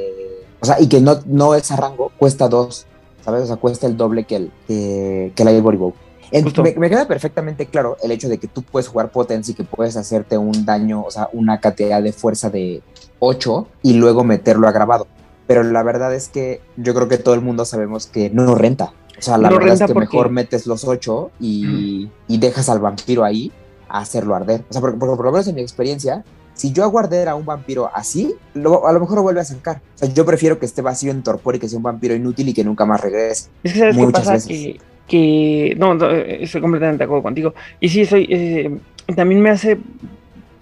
O 0.59 0.65
sea, 0.65 0.79
y 0.79 0.87
que 0.87 1.01
no, 1.01 1.19
no 1.25 1.55
es 1.55 1.71
a 1.71 1.75
rango, 1.77 2.11
cuesta 2.17 2.47
2, 2.47 2.85
¿sabes? 3.27 3.43
O 3.43 3.47
sea, 3.47 3.57
cuesta 3.57 3.87
el 3.87 3.97
doble 3.97 4.23
que 4.23 4.37
el, 4.37 4.51
que, 4.69 5.33
que 5.35 5.43
el 5.43 5.57
Ivory 5.57 5.75
Bow. 5.75 5.93
En- 6.31 6.45
me, 6.63 6.73
me 6.77 6.89
queda 6.89 7.05
perfectamente 7.09 7.65
claro 7.65 7.97
el 8.01 8.11
hecho 8.11 8.29
de 8.29 8.37
que 8.37 8.47
tú 8.47 8.61
puedes 8.63 8.87
jugar 8.87 9.11
Potency 9.11 9.51
y 9.51 9.55
que 9.55 9.65
puedes 9.65 9.97
hacerte 9.97 10.37
un 10.37 10.63
daño, 10.65 11.03
o 11.05 11.11
sea, 11.11 11.27
una 11.33 11.59
cantidad 11.59 12.01
de 12.01 12.13
fuerza 12.13 12.49
de 12.49 12.81
8 13.19 13.67
y 13.83 13.95
luego 13.95 14.23
meterlo 14.23 14.69
agravado. 14.69 15.07
Pero 15.45 15.61
la 15.63 15.83
verdad 15.83 16.15
es 16.15 16.29
que 16.29 16.61
yo 16.77 16.93
creo 16.93 17.09
que 17.09 17.17
todo 17.17 17.35
el 17.35 17.41
mundo 17.41 17.65
sabemos 17.65 18.07
que 18.07 18.29
no 18.29 18.55
renta. 18.55 18.93
O 19.19 19.21
sea, 19.21 19.37
la 19.37 19.49
No 19.49 19.57
verdad 19.57 19.73
es 19.81 19.87
que 19.93 19.93
mejor 19.99 20.29
metes 20.29 20.67
los 20.67 20.85
8 20.85 21.31
y, 21.41 22.09
y 22.29 22.37
dejas 22.37 22.69
al 22.69 22.79
vampiro 22.79 23.25
ahí 23.25 23.51
a 23.89 23.99
hacerlo 23.99 24.35
arder. 24.35 24.63
O 24.69 24.71
sea, 24.71 24.79
porque 24.79 24.97
por 24.97 25.09
lo 25.25 25.31
menos 25.33 25.47
en 25.47 25.55
mi 25.55 25.61
experiencia, 25.61 26.23
si 26.57 26.73
yo 26.73 26.83
hago 26.83 26.99
arder 26.99 27.29
a 27.29 27.35
un 27.35 27.45
vampiro 27.45 27.89
así, 27.93 28.33
lo- 28.53 28.85
a 28.87 28.91
lo 28.91 28.99
mejor 28.99 29.15
lo 29.17 29.23
vuelve 29.23 29.39
a 29.41 29.45
sacar. 29.45 29.77
O 29.95 29.97
sea, 29.99 30.09
yo 30.13 30.25
prefiero 30.25 30.59
que 30.59 30.65
esté 30.65 30.81
vacío 30.81 31.11
en 31.11 31.23
torpor 31.23 31.55
y 31.55 31.59
que 31.59 31.69
sea 31.69 31.77
un 31.77 31.83
vampiro 31.83 32.13
inútil 32.15 32.49
y 32.49 32.53
que 32.53 32.63
nunca 32.65 32.85
más 32.85 32.99
regrese. 32.99 33.49
Es 33.63 33.73
que 33.73 33.79
sabes 33.79 33.95
qué 33.95 34.01
Muchas 34.01 34.21
pasa 34.21 34.33
veces. 34.33 34.47
que, 34.49 34.79
que 35.07 35.75
no, 35.77 35.93
no, 35.93 36.11
estoy 36.11 36.59
completamente 36.59 36.97
de 36.99 37.03
acuerdo 37.05 37.23
contigo. 37.23 37.53
Y 37.79 37.87
sí, 37.89 38.05
soy, 38.05 38.27
eh, 38.29 38.77
también 39.15 39.41
me 39.41 39.49
hace 39.51 39.77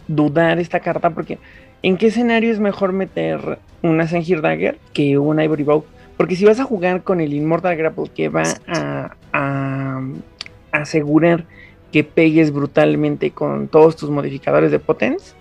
dudar 0.08 0.60
esta 0.60 0.80
carta 0.82 1.10
porque 1.10 1.40
¿en 1.82 1.98
qué 1.98 2.08
escenario 2.08 2.52
es 2.52 2.60
mejor 2.60 2.94
meter 2.94 3.58
una 3.82 4.08
Sengir 4.08 4.42
Dagger 4.42 4.78
que 4.94 5.18
una 5.18 5.44
Ivory 5.44 5.64
Bow? 5.64 5.86
Porque 6.18 6.36
si 6.36 6.46
vas 6.46 6.60
a 6.60 6.64
jugar 6.64 7.04
con 7.04 7.20
el 7.22 7.34
Immortal 7.34 7.76
Grapple 7.76 8.12
que 8.16 8.30
va 8.30 8.44
a, 8.68 9.16
a 9.34 10.02
asegurar 10.72 11.46
que 11.92 12.04
pegues 12.04 12.52
brutalmente 12.52 13.32
con 13.32 13.68
todos 13.68 13.96
tus 13.96 14.10
modificadores 14.10 14.72
de 14.72 14.80
potence, 14.80 15.34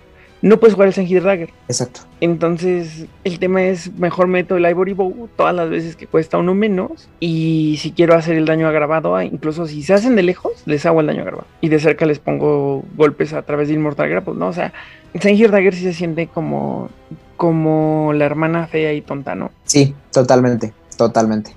no 0.44 0.60
puedes 0.60 0.74
jugar 0.74 0.88
el 0.88 0.94
Sengir 0.94 1.22
Dagger. 1.22 1.48
Exacto. 1.68 2.02
Entonces, 2.20 3.06
el 3.24 3.38
tema 3.38 3.62
es 3.62 3.90
mejor 3.94 4.26
meto 4.26 4.58
el 4.58 4.68
Ivory 4.68 4.92
Bow 4.92 5.30
todas 5.38 5.54
las 5.54 5.70
veces 5.70 5.96
que 5.96 6.06
cuesta 6.06 6.36
uno 6.36 6.54
menos. 6.54 7.08
Y 7.18 7.78
si 7.80 7.92
quiero 7.92 8.14
hacer 8.14 8.36
el 8.36 8.44
daño 8.44 8.68
agravado, 8.68 9.16
ah, 9.16 9.24
incluso 9.24 9.66
si 9.66 9.82
se 9.82 9.94
hacen 9.94 10.16
de 10.16 10.22
lejos, 10.22 10.52
les 10.66 10.84
hago 10.84 11.00
el 11.00 11.06
daño 11.06 11.22
agravado. 11.22 11.46
Y 11.62 11.70
de 11.70 11.80
cerca 11.80 12.04
les 12.04 12.18
pongo 12.18 12.84
golpes 12.94 13.32
a 13.32 13.40
través 13.40 13.68
de 13.68 13.74
Immortal 13.74 14.10
Grapple, 14.10 14.34
¿no? 14.34 14.48
O 14.48 14.52
sea, 14.52 14.74
Sengir 15.18 15.50
Dagger 15.50 15.74
sí 15.74 15.80
se 15.80 15.94
siente 15.94 16.26
como, 16.26 16.90
como 17.38 18.12
la 18.12 18.26
hermana 18.26 18.66
fea 18.66 18.92
y 18.92 19.00
tonta, 19.00 19.34
¿no? 19.34 19.50
Sí, 19.64 19.94
totalmente, 20.12 20.74
totalmente. 20.98 21.52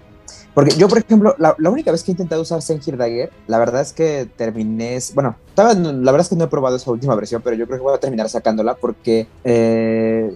Porque 0.58 0.76
yo, 0.76 0.88
por 0.88 0.97
ejemplo, 0.97 1.36
la, 1.38 1.55
única 1.70 1.91
vez 1.91 2.01
que 2.01 2.10
he 2.10 2.14
intentado 2.14 2.41
usar 2.41 2.64
Sengir 2.64 2.97
Dagger, 2.97 3.30
la 3.45 3.60
verdad 3.60 3.80
es 3.80 3.93
que 3.93 4.28
terminé. 4.38 4.97
Bueno, 5.14 5.36
la 5.55 6.12
verdad 6.12 6.22
es 6.22 6.30
que 6.30 6.36
no 6.36 6.45
he 6.45 6.47
probado 6.47 6.78
esa 6.78 6.89
última 6.89 7.14
versión, 7.14 7.43
pero 7.43 7.55
yo 7.55 7.68
creo 7.68 7.78
que 7.78 7.84
voy 7.84 7.93
a 7.93 7.99
terminar 7.99 8.28
sacándola 8.28 8.74
porque 8.74 9.28
eh, 9.43 10.36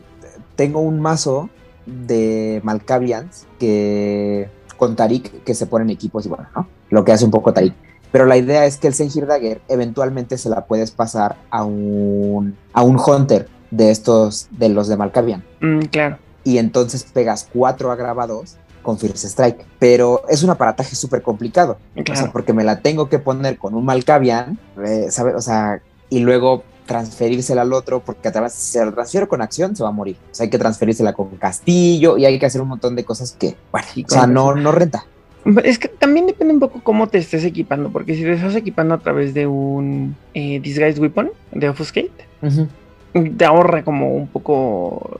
tengo 0.56 0.80
un 0.82 1.02
mazo 1.02 1.50
de 1.88 2.62
Malkavians 2.64 3.48
que 3.60 4.48
con 4.78 4.96
Tarik 4.96 5.44
que 5.44 5.56
se 5.56 5.66
ponen 5.66 5.90
equipos 5.90 6.24
y 6.28 6.30
bueno, 6.30 6.46
¿no? 6.56 6.68
Lo 6.92 7.04
que 7.04 7.14
hace 7.14 7.26
un 7.26 7.32
poco 7.32 7.52
Tarik. 7.52 7.74
Pero 8.12 8.28
la 8.28 8.38
idea 8.38 8.68
es 8.68 8.78
que 8.78 8.86
el 8.86 8.94
Sengir 8.94 9.26
Dagger 9.26 9.64
eventualmente 9.70 10.38
se 10.38 10.50
la 10.50 10.66
puedes 10.66 10.92
pasar 10.92 11.38
a 11.50 11.64
un, 11.64 12.56
a 12.74 12.84
un 12.84 13.00
Hunter 13.04 13.48
de 13.72 13.90
estos, 13.90 14.50
de 14.52 14.70
los 14.70 14.88
de 14.88 14.98
Malkavian. 14.98 15.44
Mm, 15.62 15.80
claro. 15.86 16.20
Y 16.44 16.60
entonces 16.60 17.06
pegas 17.12 17.50
cuatro 17.52 17.92
agravados 17.92 18.58
con 18.82 18.98
Fierce 18.98 19.28
Strike. 19.28 19.66
Pero 19.80 20.24
es 20.30 20.44
un 20.44 20.50
aparataje 20.50 20.96
súper 20.96 21.22
complicado. 21.22 21.78
O 21.96 22.16
sea, 22.16 22.32
porque 22.32 22.54
me 22.54 22.64
la 22.64 22.80
tengo 22.80 23.10
que 23.10 23.20
poner 23.20 23.58
con 23.58 23.76
un 23.76 23.86
Malkavian, 23.86 24.58
eh, 24.86 25.08
¿sabes? 25.10 25.36
O 25.36 25.42
sea, 25.42 25.82
y 26.10 26.20
luego 26.20 26.64
transferírsela 26.86 27.62
al 27.62 27.72
otro, 27.74 28.02
porque 28.02 28.28
además 28.28 28.54
si 28.54 28.74
se 28.74 28.86
la 28.86 28.92
transfiero 28.92 29.28
con 29.28 29.42
acción 29.42 29.76
se 29.76 29.84
va 29.84 29.90
a 29.90 29.94
morir. 29.94 30.18
O 30.32 30.36
sea, 30.36 30.44
hay 30.44 30.50
que 30.50 30.58
transferírsela 30.58 31.14
con 31.14 31.30
castillo 31.38 32.18
y 32.18 32.26
hay 32.26 32.38
que 32.38 32.46
hacer 32.46 32.62
un 32.62 32.68
montón 32.68 32.96
de 32.96 33.06
cosas 33.06 33.32
que, 33.32 33.56
bueno, 33.72 33.88
o 34.06 34.10
sea, 34.10 34.28
no, 34.28 34.56
no 34.56 34.72
renta. 34.72 35.06
Es 35.64 35.80
que 35.80 35.88
también 35.88 36.28
depende 36.28 36.54
un 36.54 36.60
poco 36.60 36.82
cómo 36.84 37.08
te 37.08 37.18
estés 37.18 37.44
equipando, 37.46 37.90
porque 37.92 38.16
si 38.16 38.22
te 38.24 38.34
estás 38.34 38.56
equipando 38.56 38.94
a 38.94 39.00
través 39.00 39.34
de 39.34 39.48
un 39.48 40.16
eh, 40.34 40.60
Disguise 40.60 41.00
Weapon 41.00 41.32
de 41.52 41.70
Offuscate, 41.70 42.12
te 43.38 43.46
ahorra 43.46 43.84
como 43.84 44.14
un 44.14 44.28
poco 44.28 45.20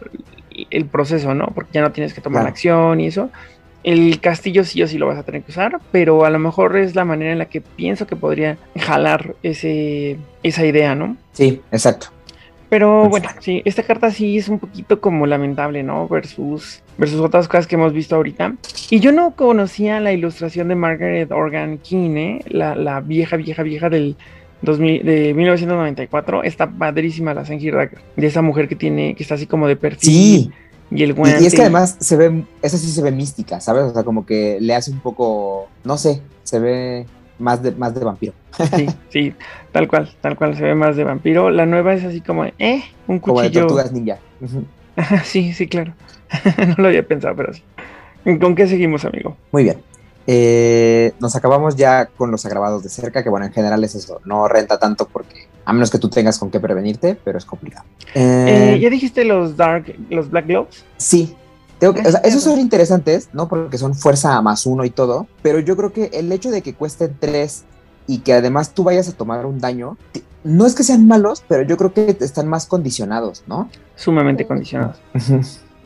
el 0.70 0.86
proceso, 0.86 1.34
¿no? 1.34 1.48
Porque 1.48 1.72
ya 1.74 1.82
no 1.82 1.92
tienes 1.92 2.14
que 2.14 2.22
tomar 2.22 2.48
acción 2.48 3.00
y 3.00 3.08
eso. 3.08 3.30
El 3.84 4.20
castillo 4.20 4.64
sí 4.64 4.84
o 4.84 4.88
sí 4.88 4.98
lo 4.98 5.08
vas 5.08 5.18
a 5.18 5.24
tener 5.24 5.42
que 5.42 5.52
usar, 5.52 5.80
pero 5.92 6.24
a 6.26 6.30
lo 6.30 6.38
mejor 6.38 6.78
es 6.78 6.96
la 6.96 7.04
manera 7.04 7.32
en 7.32 7.40
la 7.40 7.46
que 7.46 7.62
pienso 7.62 8.06
que 8.06 8.16
podría 8.16 8.58
jalar 8.80 9.36
ese, 9.42 10.18
esa 10.44 10.66
idea, 10.66 10.94
¿no? 10.94 11.18
Sí, 11.34 11.62
exacto. 11.72 12.08
Pero 12.72 13.10
bueno, 13.10 13.28
sí, 13.40 13.62
esta 13.66 13.84
carta 13.84 14.12
sí 14.12 14.38
es 14.38 14.48
un 14.48 14.58
poquito 14.58 15.02
como 15.02 15.26
lamentable, 15.26 15.84
¿no? 15.84 16.08
Versus, 16.08 16.82
versus 16.98 17.20
otras 17.20 17.50
cosas 17.50 17.68
que 17.68 17.76
hemos 17.76 17.92
visto 17.92 18.16
ahorita. 18.16 18.56
Y 18.90 19.02
yo 19.02 19.12
no 19.12 19.32
conocía 19.36 20.00
la 20.00 20.14
ilustración 20.14 20.70
de 20.70 20.76
Margaret 20.76 21.32
Organ 21.34 21.80
King, 21.80 22.16
¿eh? 22.16 22.40
la, 22.48 22.76
la 22.76 23.02
vieja, 23.02 23.36
vieja, 23.36 23.64
vieja 23.64 23.90
del 23.90 24.16
2000, 24.62 25.06
de 25.06 25.34
1994. 25.34 26.44
Está 26.44 26.70
padrísima 26.70 27.34
la 27.34 27.46
Sengir 27.46 27.76
De 28.16 28.28
esa 28.28 28.42
mujer 28.42 28.68
que 28.68 28.76
tiene, 28.76 29.16
que 29.16 29.24
está 29.24 29.36
así 29.36 29.48
como 29.48 29.68
de 29.68 29.76
perfil. 29.76 30.00
Sí. 30.00 30.52
Y 30.92 31.04
el 31.04 31.14
guante. 31.14 31.44
Y, 31.44 31.48
es 31.48 31.56
que 31.56 31.62
además 31.62 31.98
se 32.00 32.18
ve, 32.18 32.44
esa 32.62 32.78
sí 32.78 32.90
se 32.90 33.02
ve 33.02 33.12
mística, 33.12 33.62
¿sabes? 33.62 33.84
O 33.84 33.94
sea, 33.94 34.04
como 34.04 34.26
que 34.26 34.58
le 34.60 34.76
hace 34.76 34.92
un 34.92 35.00
poco, 35.00 35.70
no 35.86 35.98
sé, 35.98 36.22
se 36.44 36.60
ve 36.60 37.06
más 37.40 37.64
de, 37.64 37.72
más 37.72 37.96
de 37.96 38.04
vampiro. 38.04 38.34
Sí, 38.76 38.88
sí, 39.10 39.34
tal 39.72 39.88
cual, 39.88 40.14
tal 40.20 40.36
cual 40.36 40.56
se 40.58 40.64
ve 40.64 40.76
más 40.76 40.98
de 40.98 41.06
vampiro. 41.06 41.50
La 41.50 41.66
nueva 41.66 41.94
es 41.94 42.04
así 42.04 42.20
como, 42.20 42.46
eh, 42.46 42.84
un 43.08 43.20
cuchillo. 43.20 43.22
Como 43.22 43.42
de 43.42 43.50
tortugas 43.52 43.92
ninja. 43.94 44.18
sí, 45.24 45.54
sí, 45.54 45.68
claro. 45.68 45.94
no 46.68 46.76
lo 46.78 46.88
había 46.90 47.08
pensado, 47.08 47.36
pero 47.36 47.54
sí. 47.54 47.64
¿Con 48.40 48.54
qué 48.56 48.68
seguimos, 48.68 49.06
amigo? 49.06 49.38
Muy 49.52 49.64
bien. 49.64 49.78
Eh, 50.28 51.14
nos 51.20 51.36
acabamos 51.36 51.76
ya 51.76 52.06
con 52.06 52.32
los 52.32 52.46
agravados 52.46 52.84
de 52.84 52.90
cerca, 52.90 53.24
que 53.24 53.30
bueno, 53.30 53.46
en 53.46 53.54
general 53.54 53.84
es 53.84 53.96
eso, 53.96 54.22
no 54.26 54.48
renta 54.48 54.78
tanto 54.78 55.08
porque 55.08 55.48
a 55.66 55.74
menos 55.74 55.90
que 55.90 55.98
tú 55.98 56.10
tengas 56.10 56.38
con 56.38 56.52
qué 56.52 56.60
prevenirte, 56.60 57.18
pero 57.24 57.38
es 57.38 57.46
complicado. 57.46 57.86
Eh, 58.14 58.78
¿Ya 58.82 58.90
dijiste 58.90 59.26
los 59.26 59.58
Dark, 59.58 59.96
los 60.10 60.30
Black 60.30 60.48
Gloves? 60.48 60.86
Sí. 60.98 61.36
Tengo 61.80 61.96
que, 61.96 62.02
esos 62.02 62.44
son 62.44 62.60
interesantes, 62.60 63.30
¿no? 63.34 63.48
Porque 63.48 63.80
son 63.80 63.96
fuerza 63.96 64.40
más 64.42 64.68
uno 64.68 64.86
y 64.86 64.92
todo, 64.92 65.26
pero 65.42 65.60
yo 65.60 65.76
creo 65.76 65.92
que 65.92 66.12
el 66.14 66.32
hecho 66.32 66.52
de 66.52 66.62
que 66.62 66.76
cuesten 66.76 67.16
tres 67.20 67.64
y 68.06 68.20
que 68.20 68.34
además 68.34 68.74
tú 68.74 68.84
vayas 68.84 69.08
a 69.10 69.14
tomar 69.14 69.48
un 69.48 69.60
daño, 69.60 69.98
no 70.44 70.66
es 70.68 70.76
que 70.76 70.84
sean 70.84 71.08
malos, 71.08 71.44
pero 71.48 71.64
yo 71.64 71.78
creo 71.78 71.94
que 71.94 72.16
están 72.20 72.48
más 72.48 72.68
condicionados, 72.68 73.44
¿no? 73.48 73.70
Sumamente 73.96 74.46
condicionados. 74.46 75.00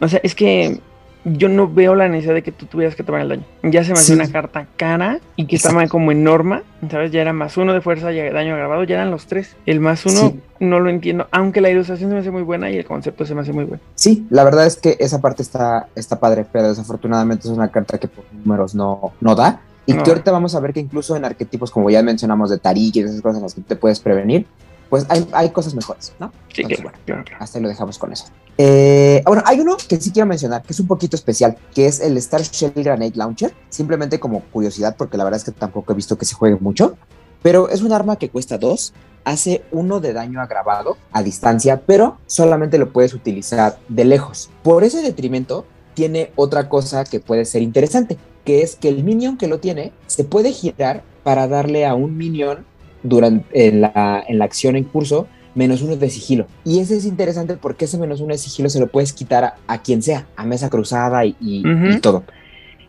o 0.01 0.07
sea, 0.07 0.19
es 0.23 0.35
que 0.35 0.81
yo 1.25 1.49
no 1.49 1.67
veo 1.67 1.95
la 1.95 2.07
necesidad 2.07 2.35
de 2.35 2.43
que 2.43 2.51
tú 2.51 2.67
tuvieras 2.67 2.95
que 2.95 3.03
tomar 3.03 3.21
el 3.21 3.29
daño. 3.29 3.43
Ya 3.63 3.83
se 3.83 3.91
me 3.91 3.99
hace 3.99 4.13
una 4.13 4.31
carta 4.31 4.67
cara 4.77 5.19
y 5.35 5.47
que 5.47 5.55
estaba 5.55 5.87
como 5.87 6.11
en 6.11 6.23
norma, 6.23 6.61
¿sabes? 6.89 7.11
Ya 7.11 7.21
era 7.21 7.33
más 7.33 7.57
uno 7.57 7.73
de 7.73 7.81
fuerza 7.81 8.13
y 8.13 8.17
daño 8.29 8.53
agravado, 8.53 8.83
ya 8.83 8.95
eran 8.95 9.11
los 9.11 9.25
tres. 9.25 9.55
El 9.65 9.79
más 9.79 10.05
uno 10.05 10.35
no 10.59 10.79
lo 10.79 10.89
entiendo, 10.89 11.27
aunque 11.31 11.61
la 11.61 11.69
ilustración 11.69 12.09
se 12.09 12.13
me 12.13 12.21
hace 12.21 12.31
muy 12.31 12.43
buena 12.43 12.69
y 12.69 12.77
el 12.77 12.85
concepto 12.85 13.25
se 13.25 13.33
me 13.33 13.41
hace 13.41 13.53
muy 13.53 13.65
bueno. 13.65 13.81
Sí, 13.95 14.27
la 14.29 14.43
verdad 14.43 14.67
es 14.67 14.77
que 14.77 14.97
esa 14.99 15.19
parte 15.19 15.41
está, 15.41 15.87
está 15.95 16.19
padre, 16.19 16.45
pero 16.51 16.69
desafortunadamente 16.69 17.47
es 17.47 17.53
una 17.53 17.69
carta 17.69 17.97
que 17.97 18.07
por 18.07 18.23
números 18.31 18.75
no, 18.75 19.13
no 19.19 19.35
da. 19.35 19.61
Y 19.87 19.93
que 19.93 20.09
ahorita 20.09 20.31
vamos 20.31 20.55
a 20.55 20.59
ver 20.59 20.73
que 20.73 20.79
incluso 20.79 21.15
en 21.15 21.25
arquetipos, 21.25 21.69
como 21.69 21.91
ya 21.91 22.01
mencionamos, 22.01 22.49
de 22.49 22.57
Tarik 22.57 22.95
y 22.95 22.99
esas 23.01 23.21
cosas 23.21 23.37
en 23.37 23.43
las 23.43 23.53
que 23.53 23.61
te 23.61 23.75
puedes 23.75 23.99
prevenir, 23.99 24.47
pues 24.89 25.05
hay, 25.09 25.27
hay 25.31 25.49
cosas 25.49 25.73
mejores, 25.73 26.13
¿no? 26.19 26.31
Sí, 26.53 26.63
claro, 26.63 26.91
claro, 27.05 27.23
Hasta 27.39 27.57
ahí 27.57 27.63
lo 27.63 27.69
dejamos 27.69 27.97
con 27.97 28.13
eso. 28.13 28.25
Eh, 28.57 29.21
bueno, 29.25 29.43
hay 29.45 29.59
uno 29.59 29.75
que 29.77 29.99
sí 29.99 30.11
quiero 30.11 30.27
mencionar, 30.27 30.63
que 30.63 30.73
es 30.73 30.79
un 30.79 30.87
poquito 30.87 31.15
especial, 31.15 31.57
que 31.73 31.87
es 31.87 31.99
el 31.99 32.15
Star 32.17 32.41
Shell 32.41 32.71
Grenade 32.75 33.13
Launcher, 33.15 33.53
simplemente 33.69 34.19
como 34.19 34.41
curiosidad, 34.41 34.95
porque 34.97 35.17
la 35.17 35.23
verdad 35.23 35.39
es 35.39 35.43
que 35.43 35.51
tampoco 35.51 35.91
he 35.91 35.95
visto 35.95 36.17
que 36.17 36.25
se 36.25 36.35
juegue 36.35 36.57
mucho, 36.59 36.97
pero 37.41 37.69
es 37.69 37.81
un 37.81 37.91
arma 37.91 38.15
que 38.15 38.29
cuesta 38.29 38.57
dos, 38.57 38.93
hace 39.25 39.63
uno 39.71 39.99
de 39.99 40.13
daño 40.13 40.41
agravado 40.41 40.97
a 41.11 41.21
distancia, 41.23 41.81
pero 41.85 42.17
solamente 42.27 42.77
lo 42.77 42.93
puedes 42.93 43.13
utilizar 43.13 43.77
de 43.89 44.05
lejos. 44.05 44.49
Por 44.63 44.83
ese 44.83 45.01
detrimento, 45.01 45.65
tiene 45.93 46.31
otra 46.35 46.69
cosa 46.69 47.03
que 47.03 47.19
puede 47.19 47.45
ser 47.45 47.61
interesante, 47.61 48.17
que 48.45 48.61
es 48.61 48.75
que 48.75 48.89
el 48.89 49.03
minion 49.03 49.37
que 49.37 49.47
lo 49.47 49.59
tiene 49.59 49.91
se 50.07 50.23
puede 50.23 50.51
girar 50.51 51.03
para 51.23 51.47
darle 51.47 51.85
a 51.85 51.95
un 51.95 52.15
minion 52.17 52.65
durante 53.05 53.67
en 53.67 53.81
la, 53.81 54.23
en 54.27 54.39
la 54.39 54.45
acción 54.45 54.75
en 54.75 54.83
curso 54.83 55.27
menos 55.55 55.81
uno 55.81 55.95
de 55.95 56.09
sigilo. 56.09 56.45
Y 56.63 56.79
ese 56.79 56.97
es 56.97 57.05
interesante 57.05 57.55
porque 57.55 57.85
ese 57.85 57.97
menos 57.97 58.19
uno 58.19 58.33
de 58.33 58.37
sigilo 58.37 58.69
se 58.69 58.79
lo 58.79 58.87
puedes 58.87 59.13
quitar 59.13 59.55
a, 59.65 59.81
quien 59.81 60.03
sea, 60.03 60.27
a 60.35 60.45
mesa 60.45 60.69
cruzada 60.69 61.25
y, 61.25 61.63
todo. 62.01 62.23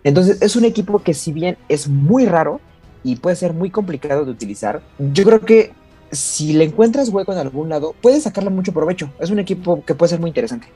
Entonces 0.05 0.43
es 0.43 0.57
un 0.57 0.65
equipo 0.65 0.99
que 0.99 1.15
si 1.15 1.33
bien 1.33 1.57
es 1.69 1.89
muy 1.89 2.27
raro 2.27 2.61
y 3.03 3.17
puede 3.17 3.37
ser 3.37 3.53
muy 3.55 3.71
complicado 3.71 4.25
de 4.25 4.33
utilizar, 4.33 4.83
yo 4.99 5.25
creo 5.25 5.41
que 5.41 5.73
si 6.13 6.53
le 6.53 6.65
encuentras 6.65 7.09
hueco 7.09 7.33
en 7.33 7.39
algún 7.39 7.69
lado, 7.69 7.95
puedes 8.01 8.25
sacarle 8.25 8.51
mucho 8.51 8.73
provecho. 8.73 9.11
Es 9.19 9.31
un 9.31 9.39
equipo 9.39 9.85
que 9.85 9.95
puede 9.95 10.11
ser 10.11 10.21
muy 10.21 10.31
interesante. 10.31 10.69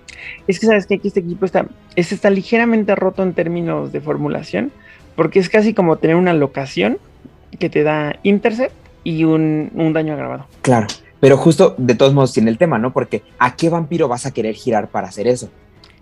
Es 0.48 0.58
que 0.58 0.66
sabes 0.66 0.86
que 0.86 0.94
aquí 0.94 1.08
este 1.08 1.20
equipo 1.20 1.44
está, 1.44 1.66
este 1.94 2.14
está 2.14 2.30
ligeramente 2.30 2.94
roto 2.94 3.22
en 3.22 3.34
términos 3.34 3.92
de 3.92 4.00
formulación, 4.00 4.72
porque 5.16 5.38
es 5.38 5.48
casi 5.48 5.74
como 5.74 5.96
tener 5.96 6.16
una 6.16 6.32
locación 6.32 6.98
que 7.58 7.70
te 7.70 7.82
da 7.82 8.18
intercept 8.22 8.74
y 9.04 9.24
un, 9.24 9.70
un 9.74 9.92
daño 9.92 10.14
agravado. 10.14 10.46
Claro. 10.62 10.86
Pero 11.20 11.36
justo 11.36 11.74
de 11.76 11.94
todos 11.94 12.14
modos 12.14 12.32
tiene 12.32 12.50
el 12.50 12.58
tema, 12.58 12.78
¿no? 12.78 12.92
Porque 12.92 13.22
¿a 13.38 13.54
qué 13.54 13.68
vampiro 13.68 14.08
vas 14.08 14.26
a 14.26 14.32
querer 14.32 14.54
girar 14.54 14.88
para 14.88 15.08
hacer 15.08 15.26
eso? 15.28 15.50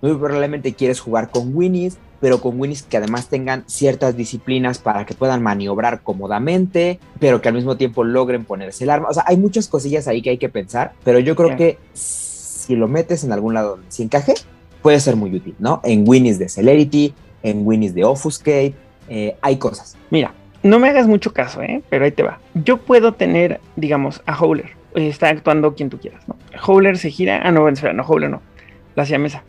Muy 0.01 0.14
probablemente 0.14 0.74
quieres 0.74 1.01
jugar 1.01 1.30
con 1.30 1.55
Winnies, 1.57 1.99
pero 2.20 2.40
con 2.40 2.59
Winnies 2.61 2.82
que 2.84 2.96
además 2.96 3.28
tengan 3.28 3.64
ciertas 3.66 4.16
disciplinas 4.16 4.78
para 4.78 5.05
que 5.05 5.14
puedan 5.14 5.42
maniobrar 5.42 6.03
cómodamente, 6.03 7.01
pero 7.18 7.40
que 7.40 7.49
al 7.49 7.55
mismo 7.55 7.76
tiempo 7.76 8.05
logren 8.05 8.44
ponerse 8.44 8.84
el 8.84 8.90
arma. 8.90 9.09
O 9.09 9.14
sea, 9.14 9.24
hay 9.26 9.36
muchas 9.36 9.66
cosillas 9.66 10.07
ahí 10.07 10.22
que 10.22 10.30
hay 10.30 10.38
que 10.38 10.49
pensar, 10.49 10.92
pero 11.03 11.18
yo 11.18 11.34
creo 11.34 11.57
que 11.57 11.78
si 11.94 12.76
lo 12.76 12.86
metes 12.86 13.24
en 13.24 13.32
algún 13.32 13.55
lado 13.55 13.70
donde 13.70 13.86
encaje, 13.99 14.34
puede 14.82 15.01
ser 15.01 15.16
muy 15.16 15.34
útil, 15.34 15.57
¿no? 15.59 15.80
En 15.82 16.09
Winnies 16.09 16.38
de 16.38 16.49
Celerity, 16.49 17.12
en 17.42 17.66
Winnies 17.66 17.94
de 17.94 18.05
Offuscate, 18.05 18.74
eh, 19.09 19.36
hay 19.40 19.57
cosas. 19.57 19.96
Mira, 20.11 20.32
no 20.62 20.78
me 20.78 20.88
hagas 20.88 21.06
mucho 21.06 21.32
caso, 21.32 21.62
¿eh? 21.62 21.82
Pero 21.88 22.04
ahí 22.04 22.12
te 22.12 22.22
va. 22.22 22.38
Yo 22.54 22.78
puedo 22.78 23.12
tener, 23.12 23.61
digamos, 23.76 24.22
a 24.26 24.38
Howler 24.38 24.78
está 24.94 25.28
actuando 25.28 25.74
quien 25.74 25.90
tú 25.90 25.98
quieras, 25.98 26.26
¿no? 26.26 26.36
Howler 26.66 26.98
se 26.98 27.11
gira, 27.11 27.40
ah, 27.44 27.52
no, 27.52 27.68
espera, 27.68 27.92
no, 27.92 28.02
Howler 28.02 28.30
no, 28.30 28.42
la 28.96 29.06
siamesa. 29.06 29.42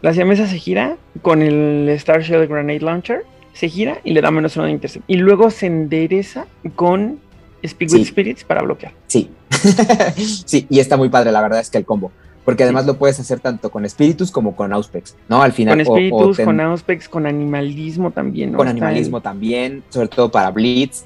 La 0.00 0.12
siamesa 0.12 0.46
se 0.46 0.58
gira 0.58 0.96
con 1.20 1.42
el 1.42 1.88
Star 1.90 2.22
Shield 2.22 2.48
Grenade 2.48 2.80
Launcher, 2.80 3.24
se 3.52 3.68
gira 3.68 3.98
y 4.02 4.12
le 4.12 4.20
da 4.20 4.30
menos 4.30 4.56
uno 4.56 4.66
de 4.66 4.72
intercept. 4.72 5.04
Y 5.08 5.16
luego 5.16 5.50
se 5.50 5.66
endereza 5.66 6.46
con 6.74 7.20
Speak 7.64 7.92
with 7.92 8.06
Spirits 8.06 8.44
para 8.44 8.62
bloquear. 8.62 8.92
Sí, 9.06 9.30
sí, 10.46 10.66
y 10.68 10.80
está 10.80 10.96
muy 10.96 11.08
padre, 11.08 11.30
la 11.30 11.40
verdad 11.40 11.60
es 11.60 11.70
que 11.70 11.78
el 11.78 11.84
combo. 11.84 12.10
Porque 12.44 12.64
además 12.64 12.86
lo 12.86 12.98
puedes 12.98 13.20
hacer 13.20 13.40
tanto 13.40 13.70
con 13.70 13.84
espíritus 13.84 14.30
como 14.30 14.56
con 14.56 14.72
auspex, 14.72 15.16
¿no? 15.28 15.42
Al 15.42 15.52
final. 15.52 15.74
Con 15.74 15.80
espíritus, 15.80 16.40
con 16.40 16.60
auspex, 16.60 17.08
con 17.08 17.26
animalismo 17.26 18.10
también, 18.10 18.52
¿no? 18.52 18.58
Con 18.58 18.68
animalismo 18.68 19.20
también, 19.20 19.84
sobre 19.90 20.08
todo 20.08 20.30
para 20.30 20.50
Blitz. 20.50 21.04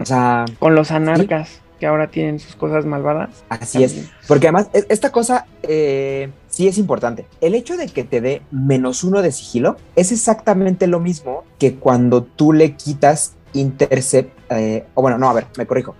O 0.00 0.04
sea. 0.04 0.44
Con 0.58 0.74
los 0.74 0.90
anarcas 0.90 1.60
que 1.78 1.86
ahora 1.86 2.08
tienen 2.08 2.40
sus 2.40 2.56
cosas 2.56 2.84
malvadas. 2.84 3.44
Así 3.48 3.84
es, 3.84 4.10
porque 4.26 4.48
además 4.48 4.68
e, 4.72 4.84
esta 4.88 5.12
cosa 5.12 5.46
eh, 5.62 6.30
sí 6.48 6.66
es 6.68 6.78
importante. 6.78 7.26
El 7.40 7.54
hecho 7.54 7.76
de 7.76 7.86
que 7.86 8.04
te 8.04 8.20
dé 8.20 8.42
menos 8.50 9.04
uno 9.04 9.22
de 9.22 9.32
sigilo 9.32 9.76
es 9.96 10.12
exactamente 10.12 10.86
lo 10.86 11.00
mismo 11.00 11.44
que 11.58 11.74
cuando 11.74 12.22
tú 12.24 12.52
le 12.52 12.72
quitas 12.74 13.34
intercept, 13.52 14.36
eh, 14.50 14.84
o 14.94 15.02
bueno, 15.02 15.18
no, 15.18 15.30
a 15.30 15.34
ver, 15.34 15.46
me 15.56 15.66
corrijo. 15.66 15.94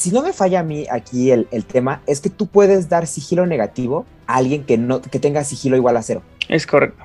Si 0.00 0.12
no 0.12 0.22
me 0.22 0.32
falla 0.32 0.60
a 0.60 0.62
mí 0.62 0.86
aquí 0.90 1.30
el, 1.30 1.46
tema, 1.66 2.00
es 2.06 2.22
que 2.22 2.30
tú 2.30 2.46
puedes 2.46 2.88
dar 2.88 3.06
sigilo 3.06 3.44
negativo 3.44 4.06
a 4.26 4.36
alguien 4.36 4.64
que, 4.64 4.78
no, 4.78 5.02
que 5.02 5.18
tenga 5.18 5.44
sigilo 5.44 5.76
igual 5.76 5.94
a 5.98 6.02
cero. 6.02 6.22
Es 6.48 6.66
correcto. 6.66 7.04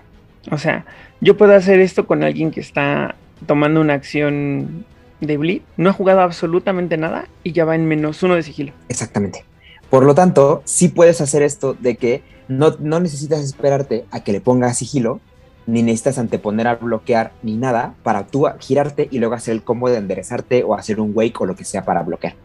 O 0.49 0.57
sea, 0.57 0.85
yo 1.19 1.35
puedo 1.35 1.53
hacer 1.53 1.81
esto 1.81 2.07
con 2.07 2.23
alguien 2.23 2.51
que 2.51 2.61
está 2.61 3.15
tomando 3.47 3.81
una 3.81 3.95
acción 3.95 4.85
de 5.19 5.35
bleed, 5.35 5.61
no 5.75 5.89
ha 5.89 5.91
jugado 5.91 6.21
absolutamente 6.21 6.95
nada 6.95 7.27
y 7.43 7.51
ya 7.51 7.65
va 7.65 7.75
en 7.75 7.85
menos 7.85 8.23
uno 8.23 8.35
de 8.35 8.43
sigilo. 8.43 8.71
Exactamente. 8.87 9.43
Por 9.89 10.05
lo 10.05 10.15
tanto, 10.15 10.61
sí 10.63 10.87
puedes 10.87 11.19
hacer 11.19 11.41
esto 11.41 11.73
de 11.73 11.97
que 11.97 12.23
no, 12.47 12.77
no 12.79 13.01
necesitas 13.01 13.41
esperarte 13.41 14.05
a 14.09 14.23
que 14.23 14.31
le 14.31 14.39
pongas 14.39 14.77
sigilo, 14.77 15.19
ni 15.67 15.83
necesitas 15.83 16.17
anteponer 16.17 16.65
a 16.69 16.75
bloquear 16.75 17.33
ni 17.43 17.57
nada 17.57 17.93
para 18.03 18.25
tú 18.25 18.47
girarte 18.61 19.09
y 19.11 19.19
luego 19.19 19.35
hacer 19.35 19.53
el 19.53 19.63
combo 19.63 19.89
de 19.89 19.97
enderezarte 19.97 20.63
o 20.63 20.75
hacer 20.75 21.01
un 21.01 21.11
wake 21.13 21.41
o 21.41 21.45
lo 21.45 21.57
que 21.57 21.65
sea 21.65 21.83
para 21.83 22.01
bloquear. 22.01 22.35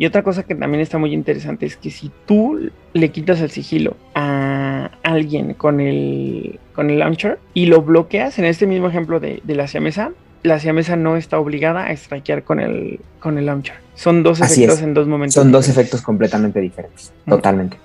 Y 0.00 0.06
otra 0.06 0.22
cosa 0.22 0.44
que 0.44 0.54
también 0.54 0.80
está 0.80 0.96
muy 0.96 1.12
interesante 1.12 1.66
es 1.66 1.76
que 1.76 1.90
si 1.90 2.10
tú 2.24 2.70
le 2.94 3.10
quitas 3.10 3.42
el 3.42 3.50
sigilo 3.50 3.98
a 4.14 4.90
alguien 5.02 5.52
con 5.52 5.78
el, 5.78 6.58
con 6.74 6.88
el 6.88 7.00
launcher 7.00 7.38
y 7.52 7.66
lo 7.66 7.82
bloqueas, 7.82 8.38
en 8.38 8.46
este 8.46 8.66
mismo 8.66 8.88
ejemplo 8.88 9.20
de, 9.20 9.42
de 9.44 9.54
la 9.54 9.66
siamesa, 9.66 10.12
la 10.42 10.58
siamesa 10.58 10.96
no 10.96 11.16
está 11.16 11.38
obligada 11.38 11.84
a 11.84 11.94
strikear 11.94 12.44
con 12.44 12.60
el, 12.60 12.98
con 13.18 13.36
el 13.36 13.44
launcher. 13.44 13.74
Son 13.94 14.22
dos 14.22 14.40
efectos 14.40 14.80
en 14.80 14.94
dos 14.94 15.06
momentos. 15.06 15.34
Son 15.34 15.52
dos 15.52 15.68
efectos 15.68 16.00
completamente 16.00 16.60
diferentes, 16.60 17.12
totalmente. 17.26 17.76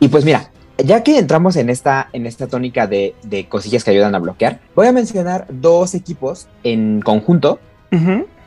Y 0.00 0.08
pues 0.08 0.24
mira, 0.24 0.50
ya 0.78 1.02
que 1.02 1.18
entramos 1.18 1.56
en 1.56 1.68
esta, 1.68 2.08
en 2.14 2.24
esta 2.24 2.46
tónica 2.46 2.86
de, 2.86 3.14
cosillas 3.50 3.84
que 3.84 3.90
ayudan 3.90 4.14
a 4.14 4.20
bloquear, 4.20 4.60
voy 4.74 4.86
a 4.86 4.92
mencionar 4.92 5.46
dos 5.50 5.94
equipos 5.94 6.48
en 6.64 7.02
conjunto 7.02 7.60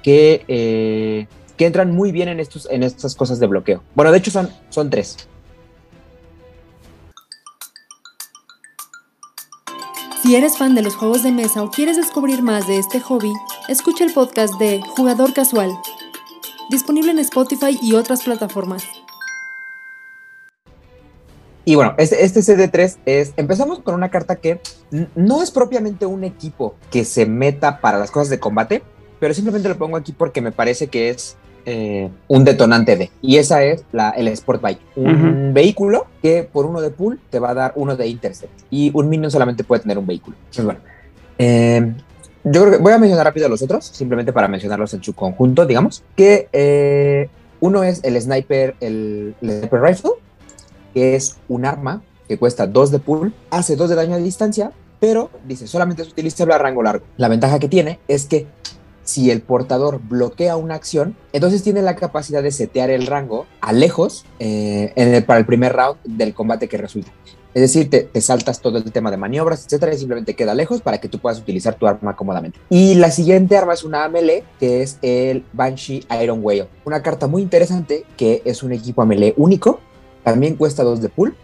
que, 0.01 0.43
eh, 0.47 1.27
que 1.59 1.65
entran 1.65 1.91
muy 1.91 2.13
bien 2.13 2.29
en, 2.29 2.39
estos, 2.39 2.69
en 2.71 2.83
estas 2.83 3.15
cosas 3.15 3.37
de 3.41 3.45
bloqueo. 3.45 3.83
Bueno, 3.93 4.13
de 4.13 4.19
hecho 4.19 4.31
son, 4.31 4.49
son 4.69 4.89
tres. 4.89 5.17
Si 10.23 10.37
eres 10.37 10.57
fan 10.57 10.73
de 10.73 10.81
los 10.81 10.95
juegos 10.95 11.21
de 11.21 11.33
mesa 11.33 11.61
o 11.61 11.69
quieres 11.69 11.97
descubrir 11.97 12.41
más 12.41 12.65
de 12.65 12.77
este 12.77 13.01
hobby, 13.01 13.33
escucha 13.67 14.05
el 14.05 14.13
podcast 14.13 14.53
de 14.57 14.79
Jugador 14.95 15.33
Casual, 15.33 15.77
disponible 16.69 17.11
en 17.11 17.19
Spotify 17.19 17.77
y 17.81 17.93
otras 17.93 18.23
plataformas. 18.23 18.85
Y 21.65 21.75
bueno, 21.75 21.93
este, 21.97 22.23
este 22.23 22.39
CD3 22.39 22.99
es, 23.05 23.33
empezamos 23.35 23.79
con 23.79 23.95
una 23.95 24.09
carta 24.09 24.37
que 24.37 24.61
no 25.13 25.43
es 25.43 25.51
propiamente 25.51 26.05
un 26.05 26.23
equipo 26.23 26.75
que 26.89 27.03
se 27.03 27.25
meta 27.25 27.81
para 27.81 27.97
las 27.97 28.11
cosas 28.11 28.29
de 28.29 28.39
combate, 28.39 28.81
pero 29.19 29.33
simplemente 29.33 29.67
lo 29.67 29.77
pongo 29.77 29.97
aquí 29.97 30.13
porque 30.13 30.39
me 30.39 30.53
parece 30.53 30.87
que 30.87 31.09
es 31.09 31.35
eh, 31.71 32.09
un 32.27 32.43
detonante 32.43 32.95
de. 32.95 33.11
Y 33.21 33.37
esa 33.37 33.63
es 33.63 33.83
la, 33.91 34.09
el 34.09 34.27
Sport 34.29 34.59
Bike. 34.59 34.79
Un 34.95 35.53
vehículo 35.53 36.07
que 36.19 36.41
por 36.41 36.65
uno 36.65 36.81
de 36.81 36.89
pool 36.89 37.19
te 37.29 37.37
va 37.37 37.51
a 37.51 37.53
dar 37.53 37.73
uno 37.75 37.95
de 37.95 38.07
intercept. 38.07 38.51
Y 38.71 38.89
un 38.95 39.07
minion 39.07 39.29
solamente 39.29 39.63
puede 39.63 39.83
tener 39.83 39.99
un 39.99 40.07
vehículo. 40.07 40.35
Entonces, 40.45 40.65
bueno. 40.65 40.79
Eh, 41.37 41.93
yo 42.43 42.61
creo 42.61 42.71
que 42.71 42.77
voy 42.79 42.93
a 42.93 42.97
mencionar 42.97 43.23
rápido 43.23 43.45
a 43.45 43.49
los 43.49 43.61
otros, 43.61 43.85
simplemente 43.85 44.33
para 44.33 44.47
mencionarlos 44.47 44.95
en 44.95 45.03
su 45.03 45.13
conjunto, 45.13 45.67
digamos. 45.67 46.03
Que 46.15 46.49
eh, 46.53 47.29
uno 47.59 47.83
es 47.83 48.03
el 48.03 48.19
sniper, 48.19 48.75
el, 48.79 49.35
sniper 49.39 49.79
rifle, 49.79 50.11
que 50.95 51.15
es 51.15 51.37
un 51.49 51.65
arma 51.65 52.01
que 52.27 52.39
cuesta 52.39 52.65
2 52.65 52.89
de 52.89 52.97
pool, 52.97 53.31
hace 53.51 53.75
2 53.75 53.89
de 53.89 53.95
daño 53.95 54.15
a 54.15 54.17
distancia, 54.17 54.71
pero 54.99 55.29
dice 55.45 55.67
solamente 55.67 56.01
es 56.01 56.09
utilizable 56.09 56.55
a 56.55 56.57
rango 56.57 56.81
largo. 56.81 57.05
La 57.17 57.27
ventaja 57.27 57.59
que 57.59 57.69
tiene 57.69 57.99
es 58.07 58.25
que 58.25 58.47
si 59.09 59.31
el 59.31 59.41
portador 59.41 59.99
bloquea 60.07 60.55
una 60.55 60.75
acción, 60.75 61.15
entonces 61.33 61.63
tiene 61.63 61.81
la 61.81 61.95
capacidad 61.95 62.43
de 62.43 62.51
setear 62.51 62.91
el 62.91 63.07
rango 63.07 63.47
a 63.59 63.73
lejos 63.73 64.25
eh, 64.37 65.23
para 65.25 65.39
el 65.39 65.45
primer 65.45 65.73
round 65.73 65.97
del 66.05 66.33
combate 66.35 66.67
que 66.67 66.77
resulta. 66.77 67.11
Es 67.55 67.61
decir, 67.63 67.89
te, 67.89 68.21
saltas 68.21 68.61
todo 68.61 68.77
el 68.77 68.91
tema 68.91 69.09
de 69.09 69.17
maniobras, 69.17 69.65
etcétera, 69.65 69.95
y 69.95 69.97
simplemente 69.97 70.35
queda 70.35 70.53
lejos 70.53 70.81
para 70.81 70.99
que 70.99 71.09
tú 71.09 71.17
puedas 71.17 71.39
utilizar 71.39 71.73
tu 71.73 71.87
arma 71.87 72.15
cómodamente. 72.15 72.59
Y 72.69 72.93
la 72.93 73.09
siguiente 73.09 73.57
arma 73.57 73.73
es 73.73 73.83
una 73.83 74.07
melee, 74.07 74.43
que 74.59 74.83
es 74.83 74.99
el 75.01 75.43
Banshee 75.53 76.05
Iron 76.21 76.41
Whale. 76.43 76.67
Una 76.85 77.01
carta 77.01 77.25
muy 77.25 77.41
interesante 77.41 78.05
que 78.15 78.43
es 78.45 78.61
un 78.61 78.71
equipo 78.71 79.01
a 79.01 79.07
melee 79.07 79.33
único. 79.35 79.79
También 80.23 80.55
cuesta 80.55 80.83
2 80.83 81.01
de 81.01 81.09
pool 81.09 81.35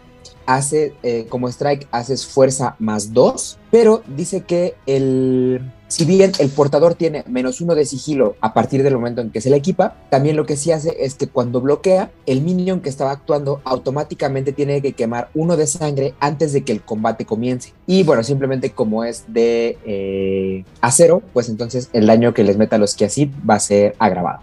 hace, 0.46 0.94
eh, 1.02 1.26
como 1.28 1.48
strike, 1.48 1.88
haces 1.90 2.24
fuerza 2.24 2.76
más 2.78 3.12
2, 3.12 3.58
pero 3.72 4.02
dice 4.06 4.42
que 4.42 4.76
el, 4.86 5.60
si 5.88 6.04
bien 6.04 6.32
el 6.38 6.50
portador 6.50 6.94
tiene 6.94 7.24
menos 7.26 7.60
uno 7.60 7.74
de 7.74 7.84
sigilo 7.84 8.36
a 8.40 8.54
partir 8.54 8.82
del 8.82 8.94
momento 8.94 9.20
en 9.20 9.30
que 9.30 9.40
se 9.40 9.50
le 9.50 9.56
equipa, 9.56 9.94
también 10.10 10.36
lo 10.36 10.46
que 10.46 10.56
sí 10.56 10.72
hace 10.72 10.96
es 11.00 11.14
que 11.14 11.28
cuando 11.28 11.60
bloquea, 11.60 12.10
el 12.26 12.40
minion 12.40 12.80
que 12.80 12.88
estaba 12.88 13.12
actuando 13.12 13.60
automáticamente 13.64 14.52
tiene 14.52 14.82
que 14.82 14.92
quemar 14.92 15.28
uno 15.34 15.56
de 15.56 15.66
sangre 15.66 16.14
antes 16.20 16.52
de 16.52 16.62
que 16.62 16.72
el 16.72 16.82
combate 16.82 17.24
comience. 17.24 17.72
Y 17.86 18.02
bueno, 18.02 18.22
simplemente 18.22 18.70
como 18.70 19.04
es 19.04 19.24
de 19.28 19.78
eh, 19.84 20.64
acero, 20.80 21.22
pues 21.32 21.48
entonces 21.48 21.90
el 21.92 22.06
daño 22.06 22.34
que 22.34 22.44
les 22.44 22.56
meta 22.56 22.76
a 22.76 22.78
los 22.78 22.94
que 22.94 23.04
así 23.04 23.30
va 23.48 23.54
a 23.54 23.60
ser 23.60 23.94
agravado. 23.98 24.40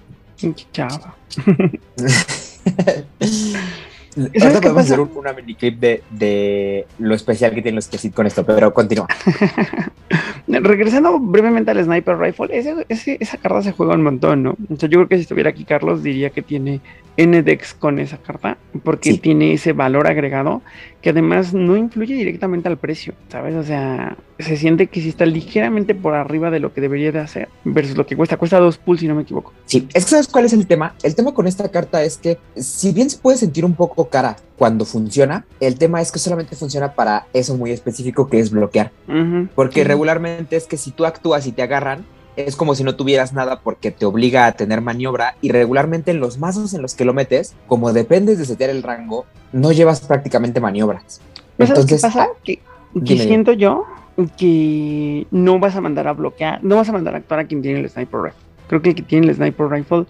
Chao. 0.71 0.89
Ahorita 4.17 4.61
podemos 4.61 4.83
hacer 4.83 4.99
una 4.99 5.33
mini 5.33 5.55
clip 5.55 5.79
de, 5.79 6.03
de, 6.11 6.85
lo 6.99 7.15
especial 7.15 7.53
que 7.53 7.61
tienen 7.61 7.75
los 7.75 7.87
que 7.87 8.11
con 8.11 8.27
esto, 8.27 8.45
pero 8.45 8.73
continúa. 8.73 9.07
Regresando 10.47 11.19
brevemente 11.19 11.71
al 11.71 11.83
Sniper 11.83 12.17
Rifle, 12.17 12.49
esa 12.89 13.37
carta 13.37 13.61
se 13.61 13.71
juega 13.71 13.95
un 13.95 14.03
montón, 14.03 14.43
¿no? 14.43 14.55
yo 14.69 14.87
creo 14.87 15.07
que 15.07 15.15
si 15.15 15.21
estuviera 15.21 15.49
aquí 15.49 15.63
Carlos 15.63 16.03
diría 16.03 16.29
que 16.29 16.41
tiene 16.41 16.81
Ndex 17.17 17.73
con 17.75 17.99
esa 17.99 18.17
carta, 18.17 18.57
porque 18.83 19.17
tiene 19.17 19.53
ese 19.53 19.73
valor 19.73 20.07
agregado 20.07 20.61
que 21.03 21.09
además 21.09 21.53
no 21.53 21.75
influye 21.75 22.15
directamente 22.15 22.69
al 22.69 22.77
precio, 22.77 23.13
¿sabes? 23.27 23.55
O 23.55 23.63
sea, 23.63 24.15
se 24.39 24.55
siente 24.55 24.87
que 24.87 25.01
si 25.01 25.09
está 25.09 25.25
ligeramente 25.25 25.93
por 25.95 26.13
arriba 26.13 26.49
de 26.49 26.61
lo 26.61 26.73
que 26.73 26.79
debería 26.79 27.11
de 27.11 27.19
hacer 27.19 27.49
versus 27.65 27.97
lo 27.97 28.05
que 28.05 28.15
cuesta. 28.15 28.37
Cuesta 28.37 28.57
dos 28.57 28.77
pools, 28.77 29.01
si 29.01 29.09
no 29.09 29.13
me 29.13 29.23
equivoco. 29.23 29.51
Sí, 29.65 29.85
es 29.93 30.05
que 30.05 30.11
¿sabes 30.11 30.29
cuál 30.29 30.45
es 30.45 30.53
el 30.53 30.65
tema? 30.65 30.95
El 31.03 31.13
tema 31.13 31.33
con 31.33 31.45
esta 31.45 31.69
carta 31.69 32.01
es 32.03 32.17
que 32.17 32.39
si 32.55 32.93
bien 32.93 33.09
se 33.09 33.17
puede 33.17 33.37
sentir 33.37 33.65
un 33.65 33.73
poco 33.73 34.07
cara 34.07 34.37
cuando 34.57 34.85
funciona, 34.85 35.45
el 35.59 35.77
tema 35.77 35.99
es 36.01 36.09
que 36.09 36.19
solamente 36.19 36.55
funciona 36.55 36.93
para 36.93 37.27
eso 37.33 37.57
muy 37.57 37.71
específico 37.71 38.29
que 38.29 38.39
es 38.39 38.49
bloquear. 38.49 38.93
Porque 39.55 39.83
regularmente 39.83 40.55
es 40.55 40.67
que 40.67 40.77
si 40.77 40.91
tú 40.91 41.05
actúas 41.05 41.45
y 41.47 41.51
te 41.51 41.63
agarran, 41.63 42.05
es 42.35 42.55
como 42.55 42.75
si 42.75 42.83
no 42.83 42.95
tuvieras 42.95 43.33
nada 43.33 43.59
porque 43.59 43.91
te 43.91 44.05
obliga 44.05 44.45
a 44.45 44.51
tener 44.53 44.81
maniobra 44.81 45.35
y 45.41 45.49
regularmente 45.49 46.11
en 46.11 46.19
los 46.19 46.37
mazos 46.37 46.73
en 46.73 46.81
los 46.81 46.95
que 46.95 47.05
lo 47.05 47.13
metes, 47.13 47.55
como 47.67 47.93
dependes 47.93 48.37
de 48.37 48.45
setear 48.45 48.69
el 48.69 48.83
rango, 48.83 49.25
no 49.51 49.71
llevas 49.71 50.01
prácticamente 50.01 50.59
maniobras. 50.59 51.21
Entonces, 51.57 51.85
qué 51.85 52.07
pasa? 52.07 52.29
Que, 52.43 52.59
siento 53.17 53.53
yo 53.53 53.85
que 54.37 55.27
no 55.31 55.59
vas 55.59 55.75
a 55.75 55.81
mandar 55.81 56.07
a 56.07 56.13
bloquear, 56.13 56.63
no 56.63 56.75
vas 56.75 56.89
a 56.89 56.91
mandar 56.91 57.15
a 57.15 57.17
actuar 57.17 57.39
a 57.41 57.45
quien 57.45 57.61
tiene 57.61 57.79
el 57.79 57.89
sniper 57.89 58.21
rifle. 58.21 58.39
Creo 58.67 58.81
que 58.81 58.89
el 58.89 58.95
que 58.95 59.01
tiene 59.03 59.27
el 59.27 59.35
sniper 59.35 59.67
rifle 59.67 60.05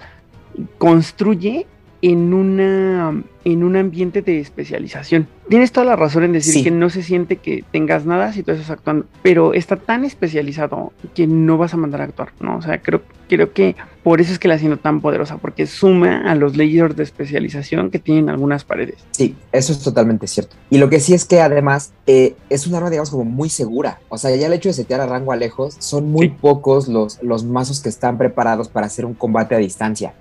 construye 0.77 1.65
en 2.03 2.33
una 2.33 3.23
en 3.45 3.63
un 3.63 3.75
ambiente 3.75 4.21
de 4.21 4.39
especialización. 4.39 5.27
Tienes 5.49 5.71
toda 5.71 5.85
la 5.85 5.95
razón 5.95 6.23
en 6.23 6.31
decir 6.31 6.63
que 6.63 6.71
no 6.71 6.89
se 6.89 7.03
siente 7.03 7.37
que 7.37 7.63
tengas 7.71 8.05
nada 8.05 8.31
si 8.31 8.41
tú 8.41 8.51
estás 8.51 8.69
actuando, 8.69 9.05
pero 9.21 9.53
está 9.53 9.75
tan 9.75 10.05
especializado 10.05 10.93
que 11.13 11.27
no 11.27 11.57
vas 11.57 11.73
a 11.73 11.77
mandar 11.77 12.01
a 12.01 12.05
actuar, 12.05 12.29
¿no? 12.39 12.57
O 12.57 12.61
sea, 12.61 12.81
creo, 12.81 13.01
creo 13.27 13.51
que 13.51 13.75
por 14.01 14.21
eso 14.21 14.31
es 14.31 14.39
que 14.39 14.47
la 14.47 14.57
siento 14.57 14.77
tan 14.77 15.01
poderosa, 15.01 15.37
porque 15.37 15.67
suma 15.67 16.21
a 16.29 16.35
los 16.35 16.55
layers 16.55 16.95
de 16.95 17.03
especialización 17.03 17.89
que 17.89 17.99
tienen 17.99 18.29
algunas 18.29 18.63
paredes. 18.63 18.95
Sí, 19.11 19.35
eso 19.51 19.73
es 19.73 19.79
totalmente 19.81 20.27
cierto. 20.27 20.55
Y 20.69 20.77
lo 20.77 20.89
que 20.89 21.01
sí 21.01 21.13
es 21.13 21.25
que 21.25 21.41
además 21.41 21.91
eh, 22.07 22.35
es 22.49 22.65
un 22.65 22.75
arma, 22.75 22.89
digamos, 22.89 23.09
como 23.09 23.25
muy 23.25 23.49
segura. 23.49 23.99
O 24.07 24.17
sea, 24.17 24.33
ya 24.35 24.47
el 24.47 24.53
hecho 24.53 24.69
de 24.69 24.73
setear 24.73 25.01
a 25.01 25.05
rango 25.05 25.33
a 25.33 25.35
lejos, 25.35 25.75
son 25.79 26.09
muy 26.09 26.29
pocos 26.29 26.87
los, 26.87 27.21
los 27.21 27.43
mazos 27.43 27.81
que 27.81 27.89
están 27.89 28.17
preparados 28.17 28.69
para 28.69 28.87
hacer 28.87 29.05
un 29.05 29.13
combate 29.13 29.55
a 29.55 29.57
distancia. 29.57 30.13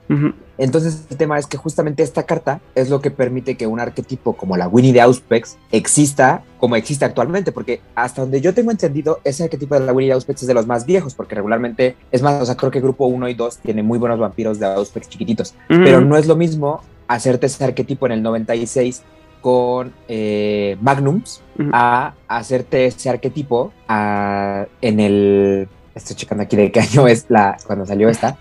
Entonces, 0.59 1.07
el 1.11 1.17
tema 1.17 1.39
es 1.39 1.47
que 1.47 1.57
justamente 1.57 2.03
esta 2.03 2.25
carta 2.25 2.61
es 2.75 2.91
lo 2.91 3.01
que 3.01 3.11
permite 3.11 3.57
que 3.57 3.67
un 3.67 3.81
arquetipo 3.81 4.35
como 4.35 4.57
la 4.57 4.69
Winnie 4.69 4.93
de 4.93 5.01
Auspex 5.01 5.59
exista 5.71 6.43
como 6.59 6.77
existe 6.77 7.05
actualmente, 7.05 7.51
porque 7.51 7.81
hasta 7.95 8.23
donde 8.23 8.41
yo 8.41 8.55
tengo 8.55 8.71
entendido, 8.71 9.21
ese 9.25 9.45
arquetipo 9.45 9.75
de 9.75 9.85
la 9.85 9.93
Winnie 9.93 10.11
de 10.11 10.15
Auspex 10.15 10.43
es 10.43 10.49
de 10.49 10.55
los 10.55 10.67
más 10.67 10.87
viejos, 10.87 11.15
porque 11.15 11.35
regularmente, 11.35 11.97
es 12.13 12.23
más, 12.23 12.41
o 12.41 12.47
sea, 12.47 12.57
creo 12.57 12.71
que 12.71 12.81
grupo 12.81 13.07
1 13.07 13.29
y 13.29 13.35
2 13.35 13.59
tiene 13.59 13.83
muy 13.83 13.99
buenos 13.99 14.21
vampiros 14.21 14.61
de 14.61 14.67
Auspex 14.67 15.09
chiquititos, 15.09 15.55
pero 15.67 16.01
no 16.01 16.17
es 16.17 16.27
lo 16.27 16.37
mismo 16.37 16.83
hacerte 17.09 17.47
ese 17.47 17.65
arquetipo 17.65 18.07
en 18.07 18.13
el 18.13 18.23
96 18.23 19.03
con 19.41 19.93
eh, 20.09 20.77
Magnums 20.81 21.43
a 21.73 22.15
hacerte 22.29 22.87
ese 22.87 23.11
arquetipo 23.11 23.73
en 23.89 25.01
el... 25.01 25.69
Estoy 25.95 26.17
checando 26.17 26.45
aquí 26.45 26.57
de 26.57 26.73
qué 26.73 26.81
año 26.93 27.07
es 27.07 27.27
la 27.29 27.59
cuando 27.67 27.85
salió 27.85 28.09
esta. 28.09 28.39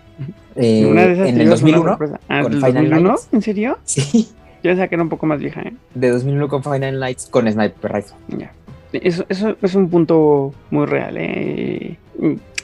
Eh, 0.56 0.82
en 0.90 1.42
el 1.42 1.50
2001. 1.50 1.98
Ah, 2.28 2.42
con 2.44 2.54
Final 2.54 2.90
2001? 2.90 3.16
¿En 3.32 3.42
serio? 3.42 3.80
Sí. 3.86 4.30
Yo 4.64 4.70
pensaba 4.70 4.88
que 4.88 4.96
era 4.96 5.04
un 5.04 5.10
poco 5.10 5.26
más 5.26 5.40
vieja, 5.40 5.62
¿eh? 5.62 5.74
De 5.96 6.10
2001 6.12 6.48
con 6.48 6.64
Final 6.64 7.00
Nights 7.00 7.28
con 7.28 7.52
Sniper 7.52 7.92
Rifle. 7.92 8.16
Ya. 8.38 8.52
Eso, 8.94 9.26
eso 9.30 9.56
es 9.62 9.76
un 9.76 9.90
punto 9.90 10.54
muy 10.70 10.86
real, 10.86 11.16
¿eh? 11.18 11.98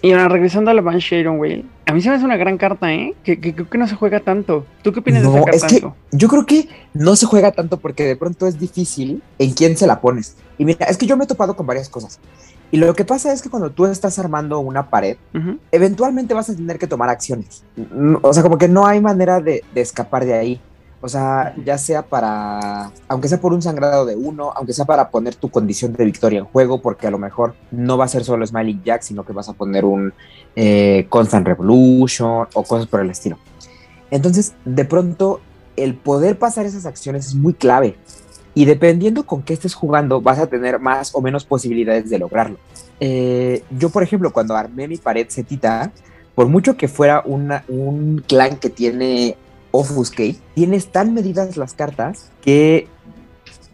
Y 0.02 0.12
ahora, 0.12 0.28
regresando 0.28 0.70
a 0.70 0.74
la 0.74 0.82
Banshee 0.82 1.20
Iron 1.20 1.40
Whale, 1.40 1.66
a 1.86 1.94
mí 1.94 2.02
se 2.02 2.10
me 2.10 2.16
hace 2.16 2.26
una 2.26 2.38
gran 2.38 2.58
carta, 2.58 2.94
¿eh? 2.94 3.16
Que, 3.24 3.40
creo 3.40 3.70
que 3.70 3.78
no 3.78 3.88
se 3.88 3.96
juega 3.96 4.20
tanto. 4.20 4.66
¿Tú 4.84 4.92
qué 4.92 5.00
opinas 5.00 5.24
de 5.24 5.30
esa 5.30 5.44
carta? 5.44 5.68
Es 5.68 5.74
que 5.74 5.88
yo 6.12 6.28
creo 6.28 6.46
que 6.46 6.70
no 6.94 7.16
se 7.16 7.26
juega 7.26 7.52
tanto 7.52 7.78
porque 7.80 8.04
de 8.04 8.16
pronto 8.16 8.46
es 8.46 8.60
difícil 8.60 9.24
en 9.40 9.54
quién 9.54 9.76
se 9.76 9.88
la 9.88 10.00
pones. 10.00 10.36
Y 10.58 10.66
mira, 10.66 10.86
es 10.86 10.98
que 10.98 11.08
yo 11.08 11.18
me 11.18 11.24
he 11.24 11.28
topado 11.28 11.56
con 11.56 11.66
varias 11.66 11.90
cosas. 11.90 12.20
Y 12.72 12.78
lo 12.78 12.94
que 12.94 13.06
pasa 13.06 13.32
es 13.32 13.42
que 13.42 13.50
cuando 13.50 13.70
tú 13.70 13.86
estás 13.86 14.20
armando 14.20 14.60
una 14.60 14.90
pared, 14.90 15.18
eventualmente 15.72 16.34
vas 16.34 16.50
a 16.50 16.56
tener 16.56 16.78
que 16.78 16.88
tomar 16.88 17.10
acciones. 17.10 17.64
Mm, 17.76 18.16
O 18.22 18.34
sea, 18.34 18.44
como 18.44 18.58
que 18.58 18.68
no 18.68 18.86
hay 18.86 19.00
manera 19.00 19.40
de, 19.40 19.64
de 19.74 19.82
escapar 19.82 20.26
de 20.26 20.34
ahí. 20.34 20.62
O 21.00 21.08
sea, 21.08 21.54
ya 21.64 21.78
sea 21.78 22.02
para, 22.02 22.92
aunque 23.08 23.28
sea 23.28 23.40
por 23.40 23.54
un 23.54 23.62
sangrado 23.62 24.04
de 24.06 24.16
uno, 24.16 24.52
aunque 24.56 24.74
sea 24.74 24.84
para 24.84 25.12
poner 25.12 25.36
tu 25.36 25.50
condición 25.50 25.94
de 25.94 26.04
victoria 26.04 26.40
en 26.40 26.46
juego, 26.46 26.82
porque 26.82 27.06
a 27.06 27.12
lo 27.12 27.20
mejor 27.20 27.54
no 27.70 27.98
va 27.98 28.06
a 28.06 28.08
ser 28.08 28.24
solo 28.24 28.46
Smiling 28.46 28.82
Jack, 28.84 29.04
sino 29.04 29.24
que 29.24 29.32
vas 29.32 29.48
a 29.48 29.54
poner 29.54 29.86
un 29.86 30.12
eh, 30.56 31.06
Constant 31.08 31.46
Revolution 31.48 32.48
o 32.52 32.64
cosas 32.64 32.88
por 32.88 33.00
el 33.00 33.12
estilo. 33.12 33.38
Entonces, 34.10 34.54
de 34.66 34.86
pronto, 34.86 35.40
el 35.76 35.94
poder 35.94 36.40
pasar 36.40 36.66
esas 36.66 36.88
acciones 36.88 37.28
es 37.28 37.36
muy 37.36 37.54
clave. 37.54 37.96
Y 38.58 38.66
dependiendo 38.66 39.24
con 39.24 39.44
qué 39.44 39.54
estés 39.54 39.76
jugando, 39.76 40.20
vas 40.20 40.40
a 40.40 40.48
tener 40.48 40.80
más 40.80 41.14
o 41.14 41.22
menos 41.22 41.46
posibilidades 41.46 42.10
de 42.10 42.18
lograrlo. 42.18 42.58
Eh, 43.00 43.62
yo, 43.70 43.92
por 43.92 44.02
ejemplo, 44.02 44.34
cuando 44.34 44.56
armé 44.56 44.88
mi 44.88 44.98
pared 44.98 45.28
setita, 45.30 45.92
por 46.34 46.48
mucho 46.48 46.76
que 46.76 46.88
fuera 46.88 47.22
un 47.24 48.24
clan 48.28 48.56
que 48.56 48.72
tiene 48.72 49.38
Offuscate, 49.70 50.38
tienes 50.56 50.88
tan 50.88 51.14
medidas 51.14 51.56
las 51.56 51.76
cartas 51.76 52.32
que 52.42 52.88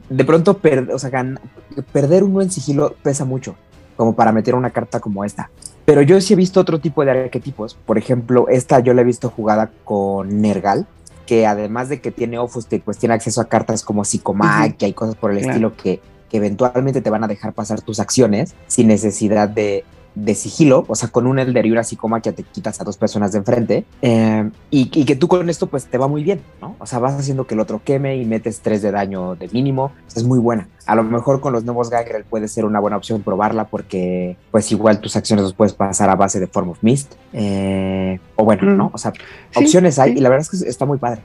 de 0.10 0.26
pronto 0.26 0.58
perder 0.58 2.26
uno 2.26 2.42
en 2.42 2.52
sigilo 2.52 2.94
pesa 3.02 3.24
mucho, 3.24 3.56
como 3.96 4.14
para 4.18 4.34
meter 4.34 4.54
una 4.54 4.72
carta 4.72 5.00
como 5.00 5.24
esta. 5.24 5.50
Pero 5.86 6.02
yo 6.02 6.20
sí 6.20 6.34
he 6.34 6.36
visto 6.36 6.60
otro 6.60 6.82
tipo 6.82 7.06
de 7.06 7.12
arquetipos. 7.12 7.76
Por 7.86 7.98
ejemplo, 7.98 8.50
esta 8.50 8.82
yo 8.82 8.94
la 8.94 9.04
he 9.04 9.06
visto 9.06 9.30
jugada 9.30 9.72
con 9.86 10.42
Nergal, 10.42 10.88
que 11.34 11.48
además 11.48 11.90
de 11.90 12.00
que 12.00 12.12
tiene 12.12 12.38
Offuscate, 12.38 12.80
pues 12.86 13.00
tiene 13.00 13.16
acceso 13.16 13.42
a 13.42 13.46
cartas 13.46 13.82
como 13.82 14.06
Psicomagia 14.06 14.88
y 14.88 14.94
cosas 14.94 15.16
por 15.16 15.32
el 15.32 15.38
Claro. 15.40 15.52
estilo 15.52 15.76
que, 15.76 16.00
que 16.30 16.38
eventualmente 16.38 17.02
te 17.02 17.10
van 17.10 17.24
a 17.24 17.28
dejar 17.28 17.54
pasar 17.54 17.82
tus 17.82 18.00
acciones 18.00 18.54
sin 18.68 18.88
necesidad 18.88 19.50
de, 19.50 19.84
de 20.16 20.36
sigilo, 20.36 20.86
o 20.88 20.96
sea, 20.96 21.10
con 21.10 21.26
un 21.28 21.40
Elder 21.40 21.66
y 21.66 21.72
una 21.72 21.84
Psicomagia 21.84 22.34
te 22.34 22.44
quitas 22.44 22.80
a 22.80 22.84
dos 22.84 22.98
personas 22.98 23.32
de 23.32 23.40
enfrente, 23.40 23.86
eh, 24.02 24.50
y, 24.70 24.90
y 24.94 25.06
que 25.06 25.16
tú 25.16 25.28
con 25.28 25.50
esto 25.50 25.68
pues 25.68 25.86
te 25.86 25.98
va 25.98 26.08
muy 26.08 26.24
bien, 26.24 26.42
¿no? 26.62 26.76
O 26.80 26.86
sea, 26.86 27.00
vas 27.00 27.14
haciendo 27.16 27.48
que 27.48 27.56
el 27.56 27.60
otro 27.60 27.82
queme 27.84 28.18
y 28.18 28.26
metes 28.26 28.60
tres 28.62 28.82
de 28.82 28.92
daño 28.92 29.36
de 29.36 29.48
mínimo, 29.50 29.92
es 30.16 30.24
muy 30.24 30.40
buena. 30.40 30.68
A 30.86 30.96
lo 30.96 31.04
mejor 31.04 31.40
con 31.40 31.54
los 31.54 31.64
nuevos 31.64 31.90
Gangrel 31.90 32.26
puede 32.26 32.48
ser 32.48 32.66
una 32.66 32.80
buena 32.80 32.98
opción 32.98 33.22
probarla 33.24 33.66
porque 33.66 34.38
pues 34.52 34.72
igual 34.72 35.00
tus 35.00 35.16
acciones 35.16 35.44
los 35.44 35.54
puedes 35.54 35.74
pasar 35.74 36.10
a 36.10 36.16
base 36.16 36.40
de 36.40 36.48
Form 36.48 36.70
of 36.70 36.84
Mist, 36.84 37.14
eh, 37.34 38.20
o 38.36 38.44
bueno, 38.46 38.64
Mm. 38.64 38.78
¿no? 38.78 38.92
O 38.94 38.98
sea, 38.98 39.14
Sí, 39.52 39.64
opciones 39.64 39.98
hay 40.00 40.12
sí. 40.14 40.18
y 40.18 40.22
la 40.22 40.30
verdad 40.30 40.48
es 40.52 40.62
que 40.62 40.70
está 40.70 40.86
muy 40.86 40.98
padre. 40.98 41.22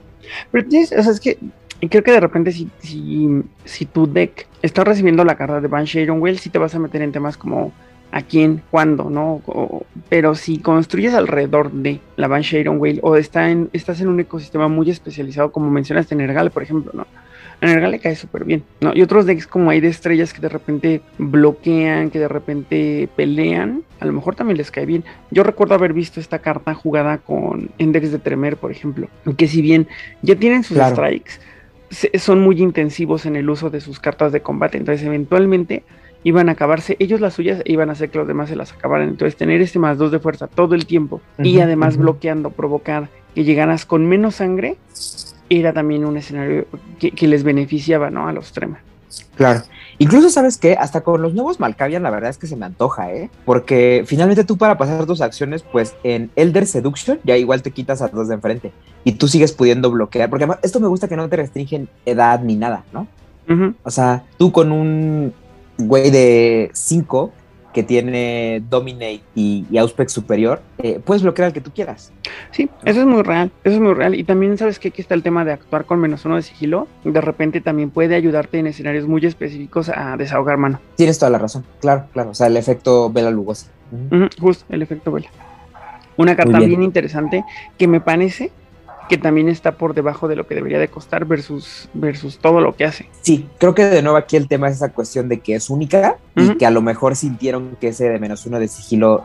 Pero 0.50 0.66
tienes, 0.68 0.92
o 0.92 1.02
sea, 1.02 1.12
es 1.12 1.20
que 1.20 1.38
creo 1.90 2.02
que 2.02 2.12
de 2.12 2.20
repente 2.20 2.52
si, 2.52 2.68
si, 2.80 3.28
si 3.64 3.84
tu 3.86 4.10
deck 4.12 4.46
está 4.62 4.82
recibiendo 4.84 5.24
la 5.24 5.36
carta 5.36 5.60
de 5.60 5.68
Banshee 5.68 6.00
Iron 6.00 6.20
Well, 6.20 6.38
sí 6.38 6.50
te 6.50 6.58
vas 6.58 6.74
a 6.74 6.78
meter 6.78 7.02
en 7.02 7.12
temas 7.12 7.36
como 7.36 7.72
a 8.10 8.22
quién, 8.22 8.62
cuándo, 8.70 9.10
¿no? 9.10 9.42
O- 9.46 9.84
pero 10.08 10.34
si 10.34 10.58
construyes 10.58 11.14
alrededor 11.14 11.70
de 11.72 12.00
la 12.16 12.28
Banshee 12.28 12.58
Iron 12.60 12.78
Whale 12.78 13.00
o 13.02 13.16
está 13.16 13.50
en, 13.50 13.68
estás 13.72 14.00
en 14.00 14.08
un 14.08 14.18
ecosistema 14.20 14.68
muy 14.68 14.90
especializado, 14.90 15.52
como 15.52 15.70
mencionaste 15.70 16.14
en 16.14 16.18
Nergal, 16.18 16.50
por 16.50 16.62
ejemplo, 16.62 16.90
¿no? 16.94 17.06
A 17.60 17.66
Nergal 17.66 17.90
le 17.90 17.98
cae 17.98 18.14
súper 18.14 18.44
bien, 18.44 18.62
¿no? 18.80 18.92
Y 18.94 19.02
otros 19.02 19.26
decks 19.26 19.46
como 19.48 19.70
hay 19.70 19.80
de 19.80 19.88
estrellas 19.88 20.32
que 20.32 20.40
de 20.40 20.48
repente 20.48 21.00
bloquean, 21.18 22.10
que 22.10 22.18
de 22.20 22.28
repente 22.28 23.08
pelean, 23.16 23.82
a 24.00 24.06
lo 24.06 24.12
mejor 24.12 24.34
también 24.36 24.56
les 24.58 24.70
cae 24.70 24.86
bien. 24.86 25.04
Yo 25.30 25.42
recuerdo 25.42 25.74
haber 25.74 25.92
visto 25.92 26.20
esta 26.20 26.38
carta 26.38 26.72
jugada 26.74 27.18
con 27.18 27.70
en 27.78 27.92
decks 27.92 28.12
de 28.12 28.18
Tremer, 28.20 28.56
por 28.56 28.70
ejemplo, 28.70 29.08
que 29.36 29.48
si 29.48 29.60
bien 29.60 29.88
ya 30.22 30.36
tienen 30.36 30.62
sus 30.62 30.76
Claro. 30.76 30.94
strikes, 30.96 31.32
se- 31.90 32.16
son 32.18 32.40
muy 32.40 32.60
intensivos 32.62 33.26
en 33.26 33.34
el 33.36 33.50
uso 33.50 33.70
de 33.70 33.80
sus 33.80 33.98
cartas 33.98 34.30
de 34.32 34.40
combate, 34.40 34.78
entonces 34.78 35.04
eventualmente 35.06 35.82
iban 36.24 36.48
a 36.48 36.52
acabarse 36.52 36.96
ellos 36.98 37.20
las 37.20 37.34
suyas 37.34 37.62
iban 37.64 37.88
a 37.88 37.92
hacer 37.92 38.10
que 38.10 38.18
los 38.18 38.28
demás 38.28 38.48
se 38.48 38.56
las 38.56 38.72
acabaran. 38.72 39.08
Entonces 39.08 39.36
tener 39.36 39.60
este 39.60 39.78
más 39.78 39.98
dos 39.98 40.12
de 40.12 40.18
fuerza 40.18 40.46
todo 40.46 40.74
el 40.74 40.86
tiempo 40.86 41.20
y 41.38 41.60
además 41.60 41.96
bloqueando, 41.96 42.50
provocar 42.50 43.08
que 43.34 43.44
llegaras 43.44 43.84
con 43.84 44.06
menos 44.06 44.36
sangre, 44.36 44.76
era 45.50 45.72
también 45.72 46.04
un 46.04 46.16
escenario 46.16 46.66
que, 46.98 47.12
que 47.12 47.28
les 47.28 47.44
beneficiaba 47.44 48.10
¿no? 48.10 48.28
a 48.28 48.32
los 48.32 48.52
Trema. 48.52 48.80
Claro. 49.36 49.62
Incluso, 50.00 50.30
¿sabes 50.30 50.58
qué? 50.58 50.74
Hasta 50.74 51.00
con 51.00 51.22
los 51.22 51.34
nuevos 51.34 51.58
Malkavian, 51.58 52.02
la 52.02 52.10
verdad 52.10 52.30
es 52.30 52.38
que 52.38 52.46
se 52.46 52.56
me 52.56 52.66
antoja, 52.66 53.12
¿eh? 53.12 53.30
Porque 53.44 54.04
finalmente 54.06 54.44
tú 54.44 54.56
para 54.56 54.78
pasar 54.78 55.06
tus 55.06 55.20
acciones, 55.20 55.62
pues 55.62 55.96
en 56.04 56.30
Elder 56.36 56.66
Seduction 56.66 57.18
ya 57.24 57.36
igual 57.36 57.62
te 57.62 57.72
quitas 57.72 58.00
a 58.00 58.08
dos 58.08 58.28
de 58.28 58.34
enfrente. 58.34 58.72
Y 59.02 59.12
tú 59.12 59.26
sigues 59.26 59.52
pudiendo 59.52 59.90
bloquear. 59.90 60.30
Porque 60.30 60.44
además, 60.44 60.60
esto 60.62 60.78
me 60.78 60.86
gusta 60.86 61.08
que 61.08 61.16
no 61.16 61.28
te 61.28 61.36
restringen 61.36 61.88
edad 62.06 62.40
ni 62.40 62.54
nada, 62.56 62.84
¿no? 62.92 63.06
O 63.82 63.90
sea, 63.90 64.24
tú 64.36 64.52
con 64.52 64.72
un 64.72 65.32
güey 65.78 66.10
de 66.10 66.70
5 66.72 67.32
que 67.72 67.82
tiene 67.82 68.62
Dominate 68.68 69.20
y, 69.34 69.66
y 69.70 69.78
Auspex 69.78 70.12
superior, 70.12 70.62
eh, 70.78 71.00
puedes 71.04 71.22
bloquear 71.22 71.46
al 71.46 71.52
que 71.52 71.60
tú 71.60 71.70
quieras. 71.70 72.12
Sí, 72.50 72.68
eso 72.84 73.00
es 73.00 73.06
muy 73.06 73.22
real, 73.22 73.52
eso 73.62 73.76
es 73.76 73.80
muy 73.80 73.94
real. 73.94 74.14
Y 74.14 74.24
también 74.24 74.56
sabes 74.58 74.78
que 74.78 74.88
aquí 74.88 75.02
está 75.02 75.14
el 75.14 75.22
tema 75.22 75.44
de 75.44 75.52
actuar 75.52 75.84
con 75.84 76.00
menos 76.00 76.24
uno 76.24 76.36
de 76.36 76.42
sigilo. 76.42 76.88
De 77.04 77.20
repente 77.20 77.60
también 77.60 77.90
puede 77.90 78.14
ayudarte 78.14 78.58
en 78.58 78.66
escenarios 78.66 79.06
muy 79.06 79.24
específicos 79.24 79.90
a 79.90 80.16
desahogar 80.16 80.56
mano. 80.56 80.80
Tienes 80.96 81.18
toda 81.18 81.30
la 81.30 81.38
razón. 81.38 81.64
Claro, 81.80 82.06
claro. 82.12 82.30
O 82.30 82.34
sea, 82.34 82.46
el 82.46 82.56
efecto 82.56 83.12
Bela 83.12 83.30
Lugosi. 83.30 83.66
Ujú. 83.92 84.16
Ujú, 84.16 84.28
justo, 84.40 84.64
el 84.70 84.82
efecto 84.82 85.12
vela. 85.12 85.28
Una 86.16 86.34
carta 86.34 86.58
bien. 86.58 86.70
bien. 86.70 86.82
interesante 86.82 87.44
que 87.76 87.86
me 87.86 88.00
parece 88.00 88.50
que 89.08 89.18
también 89.18 89.48
está 89.48 89.72
por 89.72 89.94
debajo 89.94 90.28
de 90.28 90.36
lo 90.36 90.46
que 90.46 90.54
debería 90.54 90.78
de 90.78 90.88
costar 90.88 91.24
versus, 91.24 91.88
versus 91.94 92.38
todo 92.38 92.60
lo 92.60 92.76
que 92.76 92.84
hace. 92.84 93.08
Sí, 93.22 93.48
creo 93.58 93.74
que 93.74 93.84
de 93.84 94.02
nuevo 94.02 94.18
aquí 94.18 94.36
el 94.36 94.48
tema 94.48 94.68
es 94.68 94.76
esa 94.76 94.92
cuestión 94.92 95.28
de 95.28 95.40
que 95.40 95.54
es 95.54 95.70
única 95.70 96.16
y 96.36 96.56
que 96.56 96.66
a 96.66 96.70
lo 96.70 96.82
mejor 96.82 97.16
sintieron 97.16 97.76
que 97.80 97.88
ese 97.88 98.08
de 98.08 98.18
menos 98.18 98.46
uno 98.46 98.58
de 98.58 98.68
sigilo 98.68 99.24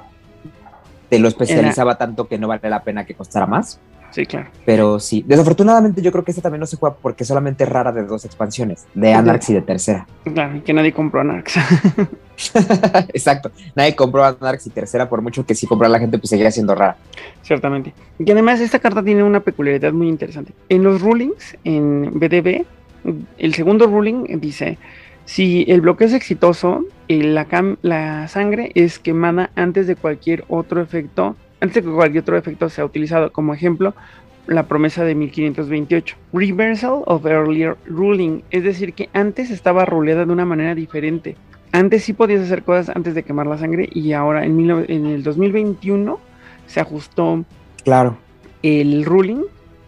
te 1.10 1.20
lo 1.20 1.28
especializaba 1.28 1.98
tanto 1.98 2.28
que 2.28 2.40
no 2.40 2.48
vale 2.48 2.70
la 2.70 2.84
pena 2.84 3.06
que 3.06 3.14
costara 3.14 3.46
más. 3.46 3.80
Sí, 4.14 4.28
claro. 4.28 4.48
Pero 4.64 5.00
sí, 5.00 5.26
desafortunadamente 5.28 6.00
yo 6.02 6.12
creo 6.12 6.24
que 6.24 6.30
esta 6.30 6.44
también 6.44 6.60
no 6.60 6.68
se 6.68 6.78
juega 6.78 6.96
porque 7.02 7.26
solamente 7.26 7.64
es 7.64 7.70
rara 7.70 7.92
de 7.92 8.06
dos 8.06 8.26
expansiones, 8.26 8.86
de 8.94 9.12
Anarx 9.12 9.50
y 9.50 9.56
de 9.56 9.62
tercera. 9.64 10.08
Claro, 10.24 10.58
y 10.58 10.62
que 10.62 10.72
nadie 10.72 10.94
compró 10.94 11.22
a 11.22 11.24
Narx. 11.24 11.56
Exacto, 13.14 13.52
nadie 13.76 13.96
compró 13.96 14.24
Anarx 14.24 14.68
y 14.68 14.70
tercera 14.70 15.10
por 15.10 15.24
mucho 15.24 15.44
que 15.48 15.56
sí 15.56 15.66
compró 15.66 15.88
la 15.88 15.98
gente 15.98 16.20
pues 16.20 16.30
seguía 16.30 16.52
siendo 16.52 16.76
rara. 16.76 16.96
Ciertamente. 17.42 17.96
Y 18.20 18.32
además 18.32 18.60
esta 18.60 18.78
carta 18.78 19.04
tiene 19.04 19.24
una 19.24 19.40
peculiaridad 19.40 19.94
muy 19.94 20.08
interesante. 20.08 20.54
En 20.70 20.84
los 20.84 21.02
rulings, 21.02 21.58
en 21.64 22.12
BDB, 22.14 22.66
el 23.40 23.54
segundo 23.56 23.88
ruling 23.88 24.40
dice, 24.40 24.78
si 25.26 25.66
el 25.68 25.82
bloqueo 25.82 26.06
es 26.08 26.14
exitoso, 26.14 26.86
eh, 27.08 27.24
la 27.24 28.28
sangre 28.28 28.72
es 28.76 29.00
quemada 29.00 29.50
antes 29.56 29.88
de 29.88 29.96
cualquier 29.96 30.46
otro 30.50 30.82
efecto, 30.82 31.36
antes 31.64 31.84
de 31.84 31.90
que 31.90 31.96
cualquier 31.96 32.22
otro 32.22 32.38
efecto 32.38 32.70
sea 32.70 32.86
utilizado. 32.86 33.32
Como 33.32 33.54
ejemplo, 33.54 33.94
la 34.48 34.64
promesa 34.64 35.04
de 35.06 35.16
1528. 35.16 36.16
Reversal 36.34 37.02
of 37.06 37.26
earlier 37.26 37.78
ruling, 37.88 38.42
es 38.52 38.64
decir, 38.64 38.94
que 38.94 39.10
antes 39.14 39.50
estaba 39.50 39.86
ruleada 39.86 40.26
de 40.26 40.32
una 40.34 40.46
manera 40.46 40.76
diferente. 40.76 41.36
Antes 41.72 42.04
sí 42.04 42.14
podías 42.14 42.42
hacer 42.42 42.64
cosas 42.64 42.96
antes 42.96 43.16
de 43.16 43.24
quemar 43.24 43.48
la 43.48 43.58
sangre 43.58 43.90
y 43.92 44.12
ahora 44.14 44.46
en, 44.46 44.56
mil- 44.58 44.86
en 44.90 45.06
el 45.08 45.24
2021 45.24 46.20
se 46.68 46.80
ajustó 46.80 47.44
Claro. 47.84 48.18
el 48.62 49.04
ruling 49.06 49.42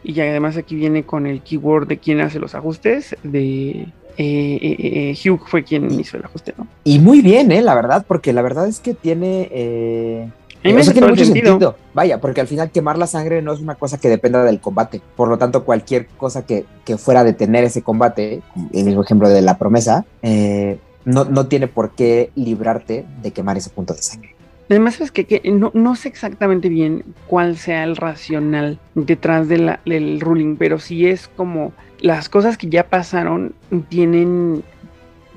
y 0.04 0.20
además 0.20 0.58
aquí 0.58 0.76
viene 0.76 1.04
con 1.04 1.28
el 1.28 1.42
keyword 1.42 1.88
de 1.88 1.98
quién 1.98 2.22
hace 2.22 2.40
los 2.40 2.56
ajustes 2.56 3.16
de 3.24 3.70
eh, 3.72 3.88
eh, 4.18 4.76
eh, 4.80 5.30
Hugh 5.30 5.42
fue 5.46 5.64
quien 5.64 5.92
hizo 6.00 6.18
el 6.18 6.24
ajuste, 6.26 6.54
¿no? 6.58 6.66
Y 6.86 7.00
muy 7.00 7.22
bien, 7.22 7.52
¿eh? 7.52 7.62
La 7.62 7.76
verdad, 7.76 8.06
porque 8.08 8.32
la 8.34 8.42
verdad 8.42 8.68
es 8.68 8.80
que 8.80 8.94
tiene... 8.94 10.32
A 10.66 10.68
mí 10.70 10.74
o 10.74 10.76
me 10.78 10.84
sea, 10.84 10.92
hace 10.92 11.00
tiene 11.00 11.08
mucho 11.14 11.26
sentido. 11.26 11.48
sentido. 11.48 11.76
Vaya, 11.94 12.20
porque 12.20 12.42
al 12.42 12.48
final 12.48 12.72
quemar 12.72 12.98
la 12.98 13.08
sangre 13.08 13.42
no 13.42 13.54
es 13.54 13.60
una 13.62 13.76
cosa 13.76 13.98
que 14.00 14.10
dependa 14.10 14.44
del 14.44 14.60
combate. 14.60 15.02
Por 15.16 15.28
lo 15.30 15.38
tanto, 15.38 15.64
cualquier 15.64 16.08
cosa 16.08 16.46
que, 16.46 16.66
que 16.84 16.98
fuera 16.98 17.22
a 17.22 17.24
detener 17.24 17.64
ese 17.64 17.82
combate, 17.82 18.42
el 18.74 18.86
mismo 18.86 19.04
ejemplo 19.04 19.30
de 19.30 19.42
la 19.42 19.58
promesa, 19.58 20.06
eh, 20.22 20.78
no, 21.06 21.24
no 21.26 21.48
tiene 21.48 21.68
por 21.68 21.92
qué 21.92 22.32
librarte 22.36 23.06
de 23.22 23.32
quemar 23.32 23.58
ese 23.58 23.70
punto 23.70 23.94
de 23.94 24.02
sangre. 24.02 24.36
Además 24.68 25.00
es 25.00 25.12
que, 25.12 25.26
que 25.26 25.42
no, 25.52 25.70
no 25.76 25.96
sé 25.96 26.08
exactamente 26.08 26.70
bien 26.70 27.04
cuál 27.28 27.56
sea 27.58 27.84
el 27.84 27.96
racional 27.96 28.80
detrás 28.96 29.48
de 29.48 29.60
la- 29.60 29.80
del 29.86 30.20
ruling, 30.20 30.56
pero 30.58 30.80
sí 30.80 31.06
es 31.06 31.28
como 31.28 31.72
las 32.00 32.30
cosas 32.30 32.58
que 32.58 32.68
ya 32.70 32.88
pasaron 32.90 33.54
tienen 33.90 34.64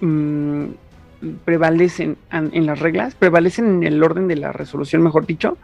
mm, 0.01 0.65
prevalecen 1.45 2.17
en 2.31 2.67
las 2.67 2.79
reglas, 2.81 3.15
prevalecen 3.15 3.67
en 3.67 3.83
el 3.85 4.03
orden 4.03 4.29
de 4.29 4.37
la 4.37 4.53
resolución, 4.53 5.03
mejor 5.03 5.27
dicho. 5.27 5.57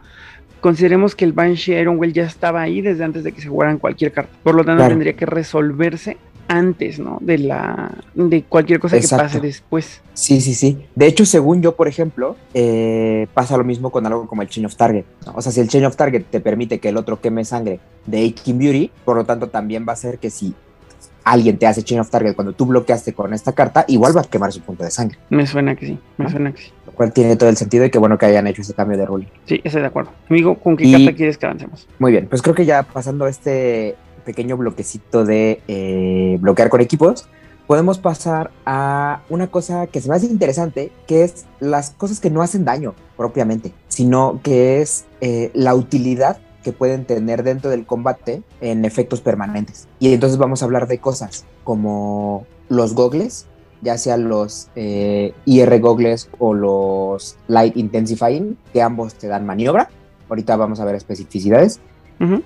Consideremos 0.60 1.14
que 1.14 1.24
el 1.24 1.32
Banshee 1.32 1.74
Ironwell 1.78 2.12
ya 2.12 2.24
estaba 2.24 2.62
ahí 2.62 2.81
desde 2.81 3.05
antes 3.05 3.22
de 3.22 3.32
que 3.32 3.40
se 3.43 3.48
jugaran 3.48 3.78
cualquier 3.78 4.12
carta. 4.12 4.32
Por 4.43 4.55
lo 4.55 4.64
tanto, 4.64 4.78
Claro. 4.81 4.93
tendría 4.93 5.12
que 5.14 5.26
resolverse 5.26 6.16
antes, 6.48 6.98
¿no? 6.98 7.18
De 7.20 7.39
la 7.39 7.90
de 8.14 8.43
cualquier 8.43 8.78
cosa 8.81 8.97
Exacto. 8.97 9.16
que 9.24 9.28
pase 9.28 9.40
después. 9.40 10.02
Sí, 10.14 10.40
sí, 10.40 10.55
sí. 10.55 10.78
De 10.94 11.06
hecho, 11.06 11.24
según 11.26 11.62
yo, 11.62 11.74
por 11.76 11.89
ejemplo, 11.89 12.36
eh, 12.55 13.26
pasa 13.35 13.56
lo 13.56 13.64
mismo 13.64 13.90
con 13.90 14.06
algo 14.06 14.26
como 14.26 14.43
el 14.43 14.48
Chain 14.48 14.66
of 14.66 14.76
Target. 14.76 15.05
¿no? 15.26 15.32
O 15.36 15.43
sea, 15.43 15.52
si 15.52 15.60
el 15.60 15.68
Chain 15.68 15.85
of 15.86 15.97
Target 15.97 16.24
te 16.31 16.40
permite 16.40 16.81
que 16.81 16.89
el 16.90 16.97
otro 16.97 17.20
queme 17.20 17.44
sangre 17.44 17.81
de 18.06 18.26
Aching 18.26 18.59
Beauty, 18.59 18.90
por 19.05 19.16
lo 19.16 19.24
tanto, 19.24 19.48
también 19.48 19.85
va 19.89 19.93
a 19.94 19.97
ser 19.97 20.18
que 20.18 20.31
si 20.31 20.55
alguien 21.24 21.59
te 21.59 21.66
hace 21.66 21.82
Chain 21.82 22.01
of 22.01 22.10
Target 22.10 22.34
cuando 22.34 22.52
tú 22.52 22.66
bloqueaste 22.66 23.12
con 23.14 23.32
esta 23.34 23.52
carta, 23.52 23.84
igual 23.88 24.16
va 24.16 24.20
a 24.20 24.24
quemar 24.24 24.52
su 24.52 24.60
punto 24.60 24.84
de 24.84 24.90
sangre. 24.90 25.18
Me 25.30 25.46
suena 25.46 25.74
que 25.74 25.86
sí, 25.86 25.98
me 26.18 26.30
suena 26.30 26.52
que 26.52 26.62
sí. 26.62 26.72
cual 26.94 27.12
tiene 27.12 27.36
todo 27.36 27.48
el 27.48 27.56
sentido 27.56 27.84
y 27.84 27.90
qué 27.90 27.98
bueno 27.98 28.18
que 28.18 28.26
hayan 28.26 28.46
hecho 28.46 28.62
ese 28.62 28.74
cambio 28.74 28.96
de 28.98 29.06
ruling. 29.06 29.26
Sí, 29.46 29.60
estoy 29.64 29.80
de 29.82 29.88
acuerdo. 29.88 30.10
Amigo, 30.28 30.55
¿con 30.59 30.76
qué 30.76 30.84
Y- 30.86 30.92
carta 30.92 31.16
quieres 31.16 31.38
que 31.38 31.46
avancemos? 31.46 31.88
Muy 31.98 32.12
bien, 32.12 32.26
pues 32.28 32.42
creo 32.42 32.55
que 32.55 32.66
ya 32.66 32.82
pasando 32.82 33.26
este 33.26 33.96
pequeño 34.24 34.56
bloquecito 34.56 35.24
de 35.24 35.60
eh, 35.68 36.38
bloquear 36.40 36.68
con 36.68 36.80
equipos, 36.80 37.28
podemos 37.66 37.98
pasar 37.98 38.51
a 38.66 39.22
una 39.30 39.46
cosa 39.48 39.86
que 39.86 40.01
se 40.01 40.09
me 40.10 40.16
hace 40.16 40.26
interesante, 40.26 40.92
que 41.06 41.24
es 41.24 41.46
las 41.60 41.90
cosas 41.90 42.20
que 42.20 42.30
no 42.30 42.42
hacen 42.42 42.64
daño 42.64 42.94
propiamente, 43.16 43.72
sino 43.88 44.40
que 44.42 44.80
es 44.82 45.06
eh, 45.20 45.51
la 45.55 45.74
utilidad 45.74 46.38
que 46.65 46.73
pueden 46.73 47.05
tener 47.05 47.45
dentro 47.45 47.70
del 47.70 47.86
combate 47.86 48.43
en 48.61 48.85
efectos 48.85 49.20
permanentes. 49.20 49.86
Y 50.01 50.12
entonces 50.12 50.39
vamos 50.39 50.62
a 50.62 50.65
hablar 50.65 50.89
de 50.89 50.99
cosas 50.99 51.45
como 51.62 52.47
los 52.69 52.95
gogles, 52.95 53.47
ya 53.82 53.99
sean 53.99 54.28
los 54.28 54.70
eh, 54.74 55.32
IR 55.45 55.78
gogles 55.78 56.28
o 56.39 56.55
los 56.55 57.36
Light 57.47 57.77
Intensifying, 57.77 58.59
que 58.73 58.82
ambos 58.82 59.15
te 59.15 59.28
dan 59.28 59.47
maniobra. 59.47 59.91
Ahorita 60.28 60.57
vamos 60.57 60.81
a 60.81 60.85
ver 60.85 60.97
especificidades. 60.97 61.81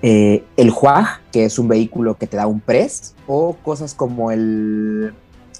Eh, 0.01 0.43
el 0.57 0.71
Huaj, 0.71 1.21
que 1.31 1.45
es 1.45 1.57
un 1.57 1.69
vehículo 1.69 2.17
que 2.17 2.27
te 2.27 2.35
da 2.35 2.47
un 2.47 2.59
press, 2.59 3.15
o 3.27 3.55
cosas 3.63 3.93
como 3.93 4.29
el 4.29 5.13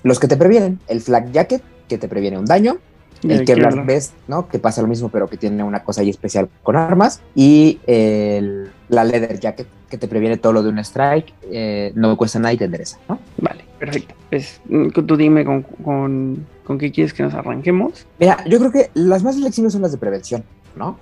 los 0.03 0.19
que 0.19 0.27
te 0.27 0.35
previenen, 0.35 0.79
el 0.87 1.01
Flak 1.01 1.31
Jacket, 1.31 1.61
que 1.87 1.97
te 1.97 2.07
previene 2.07 2.37
un 2.37 2.45
daño, 2.45 2.79
el 3.23 3.31
el 3.31 3.45
Kevlar 3.45 3.69
Kevlar. 3.69 3.85
Vest, 3.85 4.13
¿no? 4.27 4.47
Que 4.47 4.59
pasa 4.59 4.81
lo 4.81 4.87
mismo, 4.87 5.09
pero 5.09 5.27
que 5.27 5.37
tiene 5.37 5.63
una 5.63 5.83
cosa 5.83 6.01
ahí 6.01 6.09
especial 6.09 6.49
con 6.63 6.75
armas, 6.75 7.21
y 7.35 7.79
el, 7.87 8.69
la 8.89 9.03
Leather 9.03 9.39
Jacket, 9.39 9.67
que 9.89 9.97
te 9.97 10.07
previene 10.07 10.37
todo 10.37 10.53
lo 10.53 10.63
de 10.63 10.69
un 10.69 10.79
strike, 10.79 11.33
eh, 11.51 11.91
no 11.95 12.15
cuesta 12.15 12.39
nada 12.39 12.53
y 12.53 12.57
te 12.57 12.65
endereza, 12.65 12.99
¿no? 13.07 13.19
Vale, 13.37 13.65
perfecto. 13.79 14.15
Pues 14.29 14.61
mm, 14.69 14.89
tú 14.89 15.17
dime 15.17 15.43
con, 15.43 15.63
con, 15.63 16.45
con 16.63 16.77
qué 16.77 16.91
quieres 16.91 17.13
que 17.13 17.23
nos 17.23 17.33
arranquemos. 17.33 18.05
Mira, 18.19 18.43
yo 18.45 18.59
creo 18.59 18.71
que 18.71 18.91
las 18.93 19.23
más 19.23 19.35
flexibles 19.37 19.73
son 19.73 19.81
las 19.81 19.91
de 19.91 19.97
prevención, 19.97 20.43
¿no? 20.75 20.99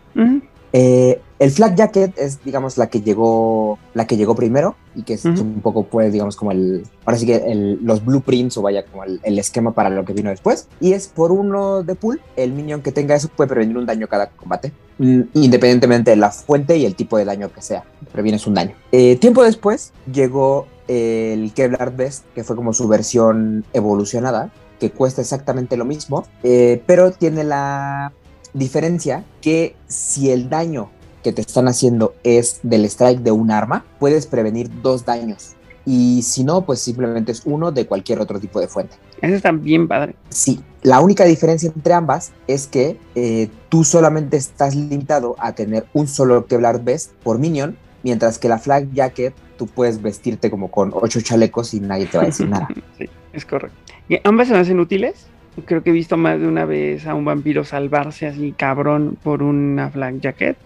Eh, 0.73 1.22
el 1.39 1.52
Flag 1.52 1.76
Jacket 1.76 2.18
es, 2.18 2.44
digamos, 2.44 2.77
la 2.77 2.89
que 2.89 3.02
llegó, 3.02 3.77
la 3.94 4.07
que 4.07 4.18
llegó 4.18 4.35
primero 4.35 4.76
y 4.95 5.03
que 5.03 5.14
es 5.14 5.23
un 5.26 5.61
poco, 5.61 5.84
pues, 5.84 6.11
digamos, 6.11 6.35
como 6.35 6.52
el, 6.52 6.84
ahora 7.06 7.18
sí 7.19 7.26
que 7.27 7.35
el- 7.35 7.80
los 7.84 8.03
blueprints 8.03 8.57
o 8.57 8.64
vaya 8.64 8.84
como 8.85 9.03
el, 9.03 9.19
el 9.23 9.38
esquema 9.38 9.72
para 9.73 9.89
lo 9.91 10.03
que 10.03 10.14
vino 10.14 10.30
después. 10.31 10.68
Y 10.81 10.94
es 10.94 11.07
por 11.07 11.31
uno 11.31 11.84
de 11.84 11.94
pool, 11.95 12.19
el 12.35 12.53
minion 12.53 12.81
que 12.81 12.91
tenga 12.91 13.15
eso 13.15 13.30
puede 13.30 13.49
prevenir 13.49 13.77
un 13.77 13.85
daño 13.85 14.07
cada 14.07 14.30
combate, 14.31 14.72
mm, 14.98 15.22
independientemente 15.35 16.10
de 16.11 16.18
la 16.18 16.31
fuente 16.31 16.76
y 16.77 16.85
el 16.85 16.95
tipo 16.95 17.18
de 17.18 17.26
daño 17.26 17.52
que 17.53 17.61
sea. 17.61 17.84
Previenes 18.11 18.48
un 18.48 18.56
daño. 18.56 18.73
Eh, 18.91 19.15
tiempo 19.18 19.44
después 19.44 19.94
llegó 20.11 20.65
el 20.88 21.53
Kevlar 21.53 21.95
Vest, 21.95 22.26
que 22.34 22.44
fue 22.44 22.56
como 22.56 22.73
su 22.73 22.88
versión 22.88 23.64
evolucionada, 23.73 24.52
que 24.80 24.89
cuesta 24.91 25.22
exactamente 25.22 25.77
lo 25.77 25.85
mismo, 25.85 26.26
eh, 26.44 26.81
pero 26.88 27.11
tiene 27.11 27.44
la 27.44 28.11
diferencia 28.53 29.24
que 29.41 29.76
si 29.88 30.32
el 30.32 30.49
daño 30.49 30.90
que 31.24 31.34
te 31.34 31.41
están 31.41 31.68
haciendo 31.68 32.14
es 32.24 32.60
del 32.64 32.86
strike 32.86 33.22
de 33.22 33.32
un 33.32 33.52
arma, 33.52 33.86
puedes 33.99 34.28
prevenir 34.28 34.69
dos 34.82 35.06
daños. 35.06 35.56
Y 35.86 36.22
si 36.24 36.44
no, 36.44 36.65
pues 36.65 36.80
simplemente 36.80 37.32
es 37.32 37.44
uno 37.45 37.72
de 37.72 37.86
cualquier 37.86 38.19
otro 38.19 38.40
tipo 38.40 38.60
de 38.60 38.68
fuente. 38.68 38.98
Eso 39.22 39.36
está 39.36 39.52
bien 39.52 39.88
padre. 39.88 40.15
Sí, 40.30 40.60
la 40.84 40.99
única 40.99 41.24
diferencia 41.24 41.72
entre 41.74 41.94
ambas 41.94 42.34
es 42.45 42.68
que 42.68 42.98
eh, 43.15 43.49
tú 43.69 43.84
solamente 43.86 44.36
estás 44.36 44.76
limitado 44.76 45.36
a 45.40 45.53
tener 45.53 45.86
un 45.94 46.07
solo 46.07 46.45
Kevlar 46.45 46.84
Vest 46.84 47.14
por 47.24 47.40
minion, 47.40 47.78
mientras 48.03 48.38
que 48.38 48.49
la 48.49 48.57
Flag 48.57 48.91
Jacket 48.94 49.34
tú 49.57 49.68
puedes 49.68 50.02
vestirte 50.02 50.52
como 50.52 50.69
con 50.69 50.91
ocho 50.94 51.22
chalecos 51.22 51.74
y 51.74 51.80
nadie 51.80 52.06
te 52.06 52.18
va 52.18 52.24
a 52.24 52.28
decir 52.28 52.49
nada. 52.49 52.68
sí, 52.98 53.06
es 53.34 53.45
correcto. 53.45 53.78
Y 54.10 54.19
ambas 54.24 54.48
se 54.48 54.53
me 54.53 54.60
hacen 54.60 54.80
útiles. 54.80 55.28
Creo 55.66 55.82
que 55.84 55.90
he 55.90 55.94
visto 55.94 56.18
más 56.18 56.40
de 56.40 56.48
una 56.48 56.66
vez 56.66 57.08
a 57.08 57.16
un 57.16 57.26
vampiro 57.26 57.64
salvarse 57.64 58.28
así 58.28 58.54
cabrón 58.56 59.18
por 59.24 59.42
una 59.44 59.90
flag 59.90 60.20
jacket. 60.20 60.58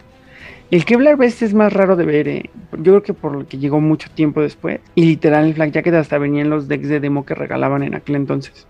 El 0.69 0.85
Kevlar 0.85 1.17
Vest 1.17 1.41
es 1.41 1.53
más 1.53 1.73
raro 1.73 1.95
de 1.97 2.05
ver, 2.05 2.27
eh. 2.29 2.49
yo 2.71 2.83
creo 2.83 3.03
que 3.03 3.13
por 3.13 3.33
lo 3.35 3.47
que 3.47 3.57
llegó 3.57 3.81
mucho 3.81 4.09
tiempo 4.15 4.41
después. 4.41 4.79
Y 4.95 5.05
literal 5.05 5.45
el 5.45 5.53
flag 5.53 5.71
jacket 5.71 5.93
hasta 5.95 6.17
venía 6.17 6.41
en 6.41 6.49
los 6.49 6.67
decks 6.67 6.87
de 6.87 6.99
demo 6.99 7.25
que 7.25 7.35
regalaban 7.35 7.83
en 7.83 7.95
aquel 7.95 8.15
entonces. 8.15 8.65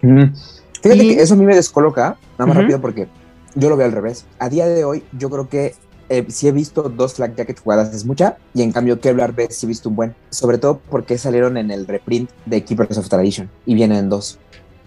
Fíjate 0.00 1.04
Y- 1.04 1.16
que 1.16 1.22
eso 1.22 1.34
a 1.34 1.36
mí 1.36 1.44
me 1.44 1.54
descoloca, 1.54 2.16
nada 2.38 2.46
más 2.46 2.56
rápido 2.56 2.80
porque 2.80 3.06
yo 3.54 3.68
lo 3.68 3.76
veo 3.76 3.86
al 3.86 3.92
revés. 3.92 4.26
A 4.38 4.48
día 4.48 4.66
de 4.66 4.84
hoy, 4.84 5.02
yo 5.18 5.30
creo 5.30 5.48
que 5.48 5.74
eh, 6.08 6.24
si 6.28 6.46
he 6.46 6.52
visto 6.52 6.82
dos 6.88 7.14
Flag 7.14 7.34
Jacket 7.34 7.58
jugadas 7.60 7.92
es 7.94 8.04
mucha, 8.04 8.36
y 8.54 8.62
en 8.62 8.70
cambio 8.70 9.00
Kevlar 9.00 9.32
Vest 9.34 9.52
sí 9.52 9.66
he 9.66 9.68
visto 9.68 9.88
un 9.88 9.96
buen. 9.96 10.14
Sobre 10.30 10.58
todo 10.58 10.80
porque 10.90 11.18
salieron 11.18 11.56
en 11.56 11.70
el 11.70 11.86
reprint 11.86 12.30
de 12.44 12.62
Keepers 12.62 12.98
of 12.98 13.08
Tradition 13.08 13.48
y 13.64 13.74
vienen 13.74 13.98
en 13.98 14.08
dos. 14.08 14.38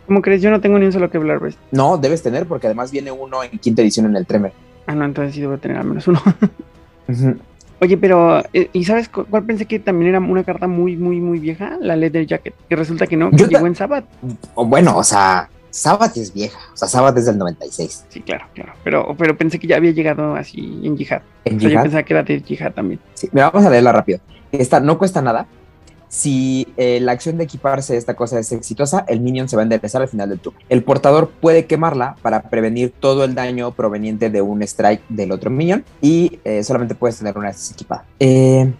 ¿Cómo 0.09 0.23
crees? 0.23 0.41
Yo 0.41 0.49
no 0.49 0.59
tengo 0.59 0.79
ni 0.79 0.87
un 0.87 0.91
solo 0.91 1.11
Kevlar 1.11 1.39
Vest. 1.39 1.59
No, 1.71 1.95
debes 1.99 2.23
tener 2.23 2.47
porque 2.47 2.65
además 2.65 2.89
viene 2.91 3.11
uno 3.11 3.43
en 3.43 3.51
quinta 3.59 3.83
edición 3.83 4.07
en 4.07 4.15
el 4.15 4.25
Tremer. 4.25 4.51
Ah, 4.87 4.95
no, 4.95 5.05
entonces 5.05 5.35
sí 5.35 5.41
debo 5.41 5.59
tener 5.59 5.77
al 5.77 5.85
menos 5.85 6.07
uno. 6.07 6.19
Oye, 7.81 7.95
pero, 7.95 8.43
eh, 8.51 8.71
¿y 8.73 8.83
sabes 8.85 9.07
cu- 9.07 9.25
cuál 9.29 9.43
pensé 9.43 9.67
que 9.67 9.77
también 9.77 10.09
era 10.09 10.19
una 10.19 10.43
carta 10.43 10.65
muy, 10.67 10.97
muy, 10.97 11.19
muy 11.19 11.37
vieja? 11.37 11.77
La 11.79 11.95
Leather 11.95 12.25
Jacket. 12.25 12.55
Que 12.67 12.75
resulta 12.75 13.05
que 13.05 13.15
no, 13.17 13.29
que 13.29 13.37
Yo 13.37 13.47
llegó 13.47 13.67
en 13.67 13.75
Sabbath. 13.75 14.05
Bueno, 14.55 14.97
o 14.97 15.03
sea, 15.03 15.47
Sabbath 15.69 16.17
es 16.17 16.33
vieja. 16.33 16.57
O 16.73 16.75
sea, 16.77 16.87
Sabbath 16.87 17.15
es 17.19 17.27
del 17.27 17.37
96. 17.37 18.05
Sí, 18.09 18.21
claro, 18.21 18.47
claro. 18.55 18.73
Pero, 18.83 19.15
pero 19.15 19.37
pensé 19.37 19.59
que 19.59 19.67
ya 19.67 19.75
había 19.77 19.91
llegado 19.91 20.33
así 20.35 20.81
en 20.83 20.97
Jihad. 20.97 21.21
En 21.45 21.57
O 21.57 21.59
sea, 21.59 21.63
yo 21.65 21.69
Jihad, 21.69 21.83
pensaba 21.83 22.03
que 22.03 22.13
era 22.15 22.23
de 22.23 22.39
Jihad 22.39 22.71
también. 22.73 22.99
Sí, 23.13 23.29
mira, 23.31 23.51
vamos 23.51 23.67
a 23.67 23.69
leerla 23.69 23.91
rápido. 23.91 24.19
Esta 24.51 24.79
no 24.79 24.97
cuesta 24.97 25.21
nada. 25.21 25.45
Si 26.09 26.67
eh, 26.75 26.99
la 26.99 27.11
acción 27.11 27.37
de 27.37 27.43
equiparse 27.43 27.95
esta 27.95 28.15
cosa 28.15 28.39
es 28.39 28.51
exitosa, 28.51 29.05
el 29.07 29.19
minion 29.21 29.47
se 29.47 29.55
va 29.55 29.61
a 29.61 29.63
enderezar 29.63 30.01
al 30.01 30.07
final 30.07 30.29
del 30.29 30.39
turno. 30.39 30.59
El 30.67 30.83
portador 30.83 31.29
puede 31.29 31.65
quemarla 31.65 32.15
para 32.23 32.49
prevenir 32.49 32.91
todo 32.99 33.23
el 33.23 33.35
daño 33.35 33.71
proveniente 33.71 34.31
de 34.31 34.41
un 34.41 34.63
strike 34.63 35.03
del 35.07 35.31
otro 35.31 35.51
minion 35.51 35.85
y 36.01 36.39
eh, 36.43 36.63
solamente 36.63 36.95
puedes 36.95 37.19
tener 37.19 37.37
una 37.37 37.49
vez 37.49 37.71
equipada. 37.71 38.05
Eh, 38.19 38.73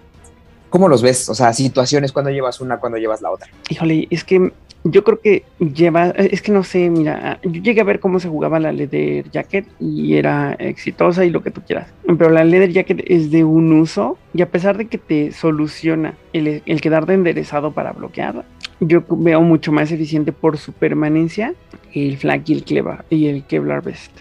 ¿Cómo 0.71 0.87
los 0.87 1.01
ves? 1.01 1.29
O 1.29 1.35
sea, 1.35 1.53
situaciones 1.53 2.11
cuando 2.11 2.31
llevas 2.31 2.61
una, 2.61 2.79
cuando 2.79 2.97
llevas 2.97 3.21
la 3.21 3.31
otra. 3.31 3.47
Híjole, 3.69 4.07
es 4.09 4.23
que 4.23 4.51
yo 4.83 5.03
creo 5.03 5.19
que 5.19 5.43
lleva, 5.59 6.09
es 6.09 6.41
que 6.41 6.51
no 6.51 6.63
sé, 6.63 6.89
mira, 6.89 7.39
yo 7.43 7.61
llegué 7.61 7.81
a 7.81 7.83
ver 7.83 7.99
cómo 7.99 8.19
se 8.19 8.29
jugaba 8.29 8.59
la 8.59 8.71
Leather 8.71 9.29
Jacket 9.29 9.67
y 9.79 10.15
era 10.15 10.53
exitosa 10.53 11.25
y 11.25 11.29
lo 11.29 11.43
que 11.43 11.51
tú 11.51 11.61
quieras. 11.61 11.91
Pero 12.05 12.29
la 12.29 12.43
Leather 12.43 12.71
Jacket 12.71 13.03
es 13.05 13.29
de 13.31 13.43
un 13.43 13.73
uso 13.73 14.17
y 14.33 14.41
a 14.41 14.49
pesar 14.49 14.77
de 14.77 14.87
que 14.87 14.97
te 14.97 15.31
soluciona 15.31 16.15
el, 16.33 16.63
el 16.65 16.81
quedarte 16.81 17.13
enderezado 17.13 17.71
para 17.71 17.91
bloquear, 17.91 18.45
yo 18.79 19.03
veo 19.09 19.41
mucho 19.41 19.71
más 19.71 19.91
eficiente 19.91 20.31
por 20.31 20.57
su 20.57 20.71
permanencia 20.71 21.53
el 21.93 22.17
Flag 22.17 22.43
y 22.45 22.53
el 22.53 22.63
Kevlar 22.63 23.05
y 23.09 23.27
el 23.27 23.43
Kevlar 23.43 23.83
Vest. 23.83 24.11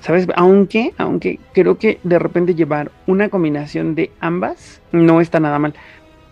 ¿Sabes? 0.00 0.26
Aunque, 0.34 0.92
aunque 0.98 1.38
creo 1.52 1.78
que 1.78 2.00
de 2.02 2.18
repente 2.18 2.56
llevar 2.56 2.90
una 3.06 3.28
combinación 3.28 3.94
de 3.94 4.10
ambas 4.18 4.80
no 4.90 5.20
está 5.20 5.38
nada 5.38 5.60
mal. 5.60 5.74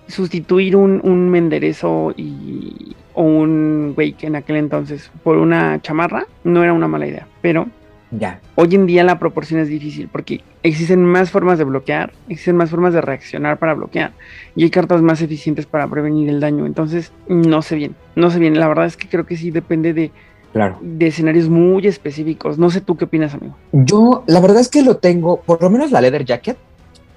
Sustituir 0.08 0.74
un, 0.74 1.00
un 1.04 1.30
menderezo 1.30 2.12
y, 2.16 2.96
o 3.20 3.22
un 3.22 3.92
wake 3.96 4.24
en 4.26 4.36
aquel 4.36 4.56
entonces 4.56 5.10
por 5.22 5.36
una 5.36 5.80
chamarra 5.82 6.26
no 6.44 6.62
era 6.64 6.72
una 6.72 6.88
mala 6.88 7.06
idea. 7.06 7.26
Pero 7.42 7.66
Ya. 8.10 8.40
hoy 8.54 8.74
en 8.74 8.86
día 8.86 9.04
la 9.04 9.18
proporción 9.18 9.60
es 9.60 9.68
difícil 9.68 10.08
porque 10.10 10.40
existen 10.62 11.04
más 11.04 11.30
formas 11.30 11.58
de 11.58 11.64
bloquear, 11.64 12.12
existen 12.28 12.56
más 12.56 12.70
formas 12.70 12.92
de 12.94 13.00
reaccionar 13.02 13.58
para 13.58 13.74
bloquear 13.74 14.12
y 14.56 14.64
hay 14.64 14.70
cartas 14.70 15.02
más 15.02 15.20
eficientes 15.22 15.66
para 15.66 15.86
prevenir 15.88 16.28
el 16.30 16.40
daño. 16.40 16.64
Entonces, 16.66 17.12
no 17.28 17.60
sé 17.62 17.76
bien, 17.76 17.94
no 18.16 18.30
sé 18.30 18.38
bien. 18.38 18.58
La 18.58 18.68
verdad 18.68 18.86
es 18.86 18.96
que 18.96 19.08
creo 19.08 19.26
que 19.26 19.36
sí 19.36 19.50
depende 19.50 19.92
de, 19.92 20.10
Claro. 20.52 20.78
de 20.80 21.06
escenarios 21.06 21.48
muy 21.48 21.86
específicos. 21.86 22.58
No 22.58 22.70
sé 22.70 22.80
tú 22.80 22.96
qué 22.96 23.04
opinas, 23.04 23.34
amigo. 23.34 23.54
Yo, 23.72 24.24
la 24.26 24.40
verdad 24.40 24.60
es 24.60 24.68
que 24.68 24.82
lo 24.82 24.96
tengo, 24.96 25.42
por 25.42 25.62
lo 25.62 25.70
menos 25.70 25.90
la 25.92 26.00
Leather 26.00 26.24
Jacket, 26.24 26.56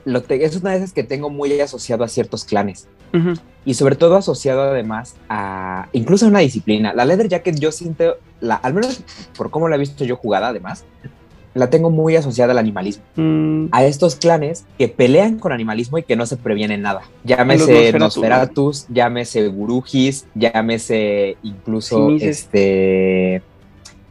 lo 0.05 0.21
te- 0.21 0.43
es 0.43 0.55
una 0.61 0.71
de 0.71 0.77
esas 0.77 0.91
que 0.93 1.03
tengo 1.03 1.29
muy 1.29 1.59
asociado 1.61 2.03
a 2.03 2.07
ciertos 2.09 2.43
clanes. 2.45 2.87
Y 3.65 3.73
sobre 3.75 3.95
todo 3.95 4.15
asociado 4.15 4.61
además 4.63 5.15
a 5.29 5.87
incluso 5.93 6.25
a 6.25 6.29
una 6.29 6.39
disciplina. 6.39 6.93
La 6.93 7.05
Leather 7.05 7.29
Jacket 7.29 7.59
yo 7.59 7.71
siento, 7.71 8.17
la, 8.41 8.55
al 8.55 8.73
menos 8.73 9.01
por 9.37 9.49
cómo 9.49 9.69
la 9.69 9.75
he 9.75 9.79
visto 9.79 10.03
yo 10.05 10.15
jugada 10.17 10.49
además, 10.49 10.85
la 11.53 11.69
tengo 11.69 11.89
muy 11.91 12.15
asociada 12.15 12.51
al 12.51 12.57
animalismo, 12.57 13.03
Mm, 13.15 13.67
a 13.71 13.85
estos 13.85 14.15
clanes 14.15 14.65
que 14.77 14.87
pelean 14.87 15.37
con 15.37 15.51
animalismo 15.51 15.97
y 15.97 16.03
que 16.03 16.15
no 16.15 16.25
se 16.25 16.35
previenen 16.35 16.81
nada. 16.81 17.01
Llámese 17.23 17.61
Nosferatu, 17.67 17.99
Nosferatus, 17.99 18.87
llámese 18.89 19.47
Gurujis, 19.47 20.25
llámese 20.33 21.37
incluso 21.43 22.07
Simises. 22.07 22.39
este 22.39 23.43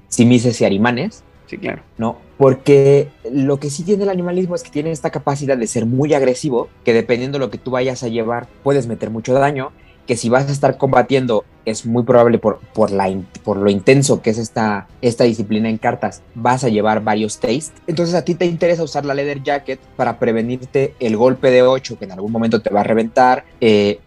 Simises 0.08 0.60
y 0.60 0.64
Arimanes. 0.64 1.24
Sí, 1.52 1.58
claro. 1.58 1.82
¿no? 1.98 2.16
Porque 2.38 3.08
lo 3.30 3.58
que 3.60 3.70
sí 3.70 3.82
tiene 3.84 4.04
el 4.04 4.08
animalismo 4.10 4.54
es 4.54 4.62
que 4.62 4.70
tiene 4.70 4.90
esta 4.90 5.10
capacidad 5.10 5.56
de 5.56 5.66
ser 5.66 5.86
muy 5.86 6.14
agresivo, 6.14 6.68
que 6.84 6.92
dependiendo 6.92 7.38
de 7.38 7.44
lo 7.44 7.50
que 7.50 7.58
tú 7.58 7.70
vayas 7.70 8.02
a 8.02 8.08
llevar, 8.08 8.48
puedes 8.62 8.86
meter 8.86 9.10
mucho 9.10 9.34
daño, 9.34 9.70
que 10.06 10.16
si 10.16 10.28
vas 10.28 10.48
a 10.48 10.52
estar 10.52 10.78
combatiendo, 10.78 11.44
es 11.64 11.86
muy 11.86 12.02
probable 12.02 12.38
por, 12.38 12.58
por, 12.74 12.90
la, 12.90 13.08
in- 13.08 13.26
por 13.44 13.56
lo 13.56 13.70
intenso 13.70 14.20
que 14.20 14.30
es 14.30 14.38
esta, 14.38 14.88
esta 15.00 15.22
disciplina 15.24 15.68
en 15.68 15.78
cartas, 15.78 16.22
vas 16.34 16.64
a 16.64 16.68
llevar 16.68 17.04
varios 17.04 17.38
taste. 17.38 17.72
Entonces 17.86 18.14
a 18.16 18.24
ti 18.24 18.34
te 18.34 18.46
interesa 18.46 18.82
usar 18.82 19.04
la 19.04 19.14
leather 19.14 19.42
jacket 19.44 19.78
para 19.94 20.18
prevenirte 20.18 20.94
el 20.98 21.16
golpe 21.16 21.50
de 21.52 21.62
8 21.62 21.98
que 21.98 22.06
en 22.06 22.12
algún 22.12 22.32
momento 22.32 22.60
te 22.60 22.70
va 22.70 22.80
a 22.80 22.84
reventar, 22.84 23.44
eh, 23.60 24.00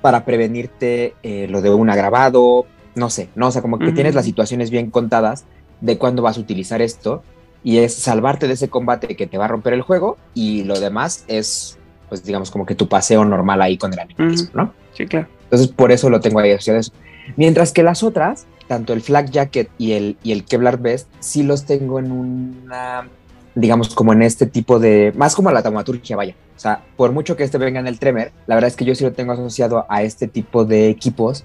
para 0.00 0.24
prevenirte 0.24 1.14
eh, 1.22 1.46
lo 1.48 1.60
de 1.62 1.70
un 1.70 1.90
agravado, 1.90 2.66
no 2.96 3.08
sé, 3.10 3.28
no, 3.36 3.48
o 3.48 3.50
sea, 3.52 3.62
como 3.62 3.78
que 3.78 3.92
tienes 3.92 4.14
las 4.16 4.24
situaciones 4.24 4.70
bien 4.70 4.90
contadas 4.90 5.44
de 5.80 5.98
cuándo 5.98 6.22
vas 6.22 6.36
a 6.36 6.40
utilizar 6.40 6.82
esto 6.82 7.22
y 7.62 7.78
es 7.78 7.94
salvarte 7.94 8.46
de 8.46 8.54
ese 8.54 8.68
combate 8.68 9.16
que 9.16 9.26
te 9.26 9.38
va 9.38 9.44
a 9.44 9.48
romper 9.48 9.74
el 9.74 9.82
juego 9.82 10.16
y 10.34 10.64
lo 10.64 10.78
demás 10.78 11.24
es, 11.28 11.78
pues 12.08 12.24
digamos, 12.24 12.50
como 12.50 12.66
que 12.66 12.74
tu 12.74 12.88
paseo 12.88 13.24
normal 13.24 13.60
ahí 13.62 13.76
con 13.76 13.92
el 13.92 13.98
animalismo, 13.98 14.50
¿no? 14.54 14.72
Sí, 14.94 15.06
claro. 15.06 15.28
Entonces, 15.44 15.68
por 15.68 15.92
eso 15.92 16.08
lo 16.10 16.20
tengo 16.20 16.40
ahí 16.40 16.52
asociado 16.52 16.80
eso. 16.80 16.92
Mientras 17.36 17.72
que 17.72 17.82
las 17.82 18.02
otras, 18.02 18.46
tanto 18.66 18.92
el 18.92 19.02
Flak 19.02 19.30
Jacket 19.30 19.68
y 19.78 19.92
el, 19.92 20.16
y 20.22 20.32
el 20.32 20.44
Kevlar 20.44 20.78
Vest, 20.78 21.08
sí 21.20 21.42
los 21.42 21.64
tengo 21.64 21.98
en 21.98 22.12
una, 22.12 23.08
digamos, 23.54 23.94
como 23.94 24.12
en 24.12 24.22
este 24.22 24.46
tipo 24.46 24.78
de, 24.78 25.12
más 25.16 25.34
como 25.34 25.48
a 25.48 25.52
la 25.52 25.62
taumaturgia, 25.62 26.16
vaya. 26.16 26.34
O 26.56 26.60
sea, 26.60 26.84
por 26.96 27.12
mucho 27.12 27.36
que 27.36 27.44
este 27.44 27.58
venga 27.58 27.80
en 27.80 27.86
el 27.86 27.98
Tremer, 27.98 28.32
la 28.46 28.54
verdad 28.54 28.68
es 28.68 28.76
que 28.76 28.84
yo 28.84 28.94
sí 28.94 29.04
lo 29.04 29.12
tengo 29.12 29.32
asociado 29.32 29.86
a 29.88 30.02
este 30.02 30.28
tipo 30.28 30.64
de 30.64 30.88
equipos 30.88 31.44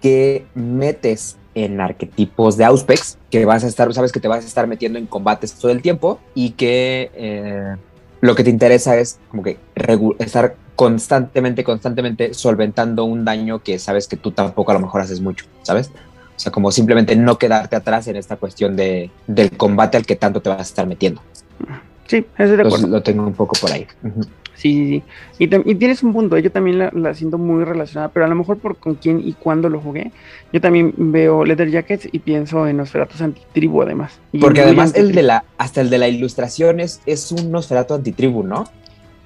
que 0.00 0.46
metes 0.54 1.36
en 1.56 1.80
arquetipos 1.80 2.58
de 2.58 2.66
Auspex, 2.66 3.16
que 3.30 3.44
vas 3.46 3.64
a 3.64 3.66
estar, 3.66 3.92
sabes 3.94 4.12
que 4.12 4.20
te 4.20 4.28
vas 4.28 4.44
a 4.44 4.46
estar 4.46 4.66
metiendo 4.66 4.98
en 4.98 5.06
combates 5.06 5.54
todo 5.54 5.72
el 5.72 5.80
tiempo 5.80 6.20
y 6.34 6.50
que 6.50 7.10
eh, 7.14 7.76
lo 8.20 8.34
que 8.34 8.44
te 8.44 8.50
interesa 8.50 8.98
es 8.98 9.18
como 9.30 9.42
que 9.42 9.56
estar 10.18 10.54
constantemente, 10.76 11.64
constantemente 11.64 12.34
solventando 12.34 13.06
un 13.06 13.24
daño 13.24 13.62
que 13.62 13.78
sabes 13.78 14.06
que 14.06 14.18
tú 14.18 14.32
tampoco 14.32 14.70
a 14.70 14.74
lo 14.74 14.80
mejor 14.80 15.00
haces 15.00 15.22
mucho, 15.22 15.46
¿sabes? 15.62 15.90
O 16.36 16.38
sea, 16.38 16.52
como 16.52 16.70
simplemente 16.70 17.16
no 17.16 17.38
quedarte 17.38 17.74
atrás 17.74 18.06
en 18.08 18.16
esta 18.16 18.36
cuestión 18.36 18.76
de, 18.76 19.10
del 19.26 19.56
combate 19.56 19.96
al 19.96 20.04
que 20.04 20.16
tanto 20.16 20.42
te 20.42 20.50
vas 20.50 20.58
a 20.58 20.62
estar 20.62 20.86
metiendo. 20.86 21.22
Sí, 22.06 22.26
eso 22.36 22.54
de 22.54 22.62
acuerdo. 22.62 22.86
lo 22.86 23.02
tengo 23.02 23.26
un 23.26 23.32
poco 23.32 23.56
por 23.58 23.72
ahí. 23.72 23.86
Sí, 24.56 24.72
sí, 24.72 25.02
sí. 25.38 25.50
Y, 25.66 25.74
tienes 25.74 26.02
un 26.02 26.14
punto, 26.14 26.38
yo 26.38 26.50
también 26.50 26.78
la, 26.78 27.14
siento 27.14 27.36
muy 27.36 27.62
relacionada, 27.64 28.08
pero 28.08 28.24
a 28.24 28.28
lo 28.28 28.34
mejor 28.34 28.58
por 28.58 28.76
con 28.76 28.94
quién 28.94 29.20
y 29.22 29.34
cuándo 29.34 29.68
lo 29.68 29.80
jugué. 29.80 30.12
Yo 30.52 30.60
también 30.60 30.94
veo 30.96 31.44
Leather 31.44 31.70
Jackets 31.70 32.08
y 32.10 32.18
pienso 32.20 32.66
en 32.66 32.78
Nosferatu 32.78 33.22
Antitribu 33.22 33.82
además. 33.82 34.18
Porque 34.40 34.62
además 34.62 34.94
el 34.94 35.12
de 35.12 35.22
la, 35.22 35.44
hasta 35.58 35.82
el 35.82 35.90
de 35.90 35.98
la 35.98 36.08
ilustración 36.08 36.80
es, 36.80 37.00
un 37.32 37.52
Nosferatu 37.52 37.94
Antitribu, 37.94 38.42
¿no? 38.42 38.64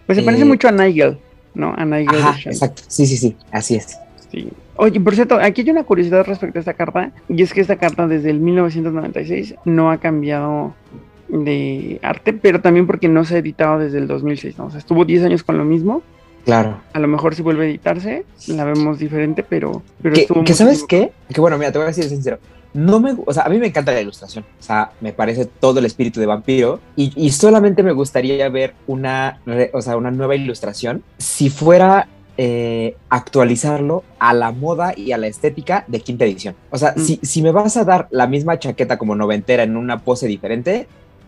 Pues 0.07 0.19
se 0.19 0.25
parece 0.25 0.43
eh, 0.43 0.47
mucho 0.47 0.67
a 0.69 0.73
Nigel, 0.73 1.19
¿no? 1.55 1.73
A 1.77 1.85
Nigel. 1.85 2.21
Ajá, 2.21 2.37
exacto, 2.45 2.83
sí, 2.89 3.07
sí, 3.07 3.17
sí, 3.17 3.37
así 3.53 3.77
es. 3.77 3.99
Sí. 4.33 4.49
Oye, 4.77 4.99
por 4.99 5.15
cierto, 5.15 5.39
aquí 5.41 5.61
hay 5.61 5.71
una 5.71 5.85
curiosidad 5.85 6.25
respecto 6.25 6.59
a 6.59 6.61
esta 6.61 6.75
carta, 6.75 7.13
y 7.29 7.43
es 7.43 7.53
que 7.53 7.61
esta 7.61 7.77
carta 7.77 8.09
desde 8.09 8.31
el 8.31 8.41
1996 8.41 9.55
no 9.65 9.91
ha 9.91 9.99
cambiado 9.99 10.75
de 11.31 11.99
arte, 12.03 12.33
pero 12.33 12.61
también 12.61 12.87
porque 12.87 13.09
no 13.09 13.25
se 13.25 13.37
ha 13.37 13.39
editado 13.39 13.79
desde 13.79 13.99
el 13.99 14.07
2006, 14.07 14.59
¿no? 14.59 14.67
O 14.67 14.71
sea, 14.71 14.79
estuvo 14.79 15.05
10 15.05 15.25
años 15.25 15.43
con 15.43 15.59
lo 15.59 15.65
mismo. 15.65 16.03
Claro. 16.45 16.81
A 16.93 16.99
lo 16.99 17.09
mejor 17.09 17.35
si 17.35 17.43
vuelve 17.43 17.67
a 17.67 17.69
editarse, 17.69 18.25
la 18.49 18.65
vemos 18.65 18.99
diferente, 18.99 19.45
pero... 19.47 19.83
pero 20.03 20.45
que, 20.45 20.55
sabes 20.55 20.85
qué? 20.85 21.13
Que 21.33 21.41
bueno, 21.41 21.59
mira, 21.59 21.71
te 21.71 21.79
voy 21.79 21.85
a 21.85 21.89
decir 21.89 22.05
sincero. 22.05 22.39
No 22.73 23.01
me, 23.01 23.17
o 23.27 23.33
sea, 23.33 23.43
a 23.43 23.49
mí 23.49 23.59
me 23.59 23.67
encanta 23.67 23.93
la 23.93 24.01
ilustración, 24.01 24.45
o 24.59 24.63
sea, 24.63 24.93
me 25.01 25.13
parece 25.13 25.45
todo 25.45 25.81
el 25.81 25.87
espíritu 25.87 26.21
de 26.21 26.27
vampiro 26.27 26.79
y, 26.95 27.13
y 27.17 27.31
solamente 27.33 27.83
me 27.83 27.91
gustaría 27.91 28.49
ver 28.49 28.75
una, 28.87 29.41
o 29.73 29.83
sea, 29.83 29.97
una 29.97 30.13
nueva 30.13 30.37
ilustración 30.37 31.03
si 31.19 31.51
fuera 31.51 32.07
eh, 32.43 32.97
actualizarlo 33.11 34.03
a 34.19 34.33
la 34.33 34.51
moda 34.51 34.95
y 34.97 35.13
a 35.13 35.19
la 35.19 35.27
estética 35.27 35.85
de 35.89 36.01
quinta 36.01 36.25
edición. 36.25 36.55
O 36.71 36.79
sea, 36.79 36.95
mm. 36.97 37.01
si, 37.01 37.21
si, 37.23 37.43
me 37.43 37.51
vas 37.51 37.77
a 37.77 37.85
dar 37.85 38.09
la 38.11 38.27
misma 38.27 38.59
chaqueta 38.59 38.97
como 38.97 39.15
noventera 39.15 39.63
en 39.63 39.77
una 39.77 39.99
pose 39.99 40.27
diferente, 40.27 40.87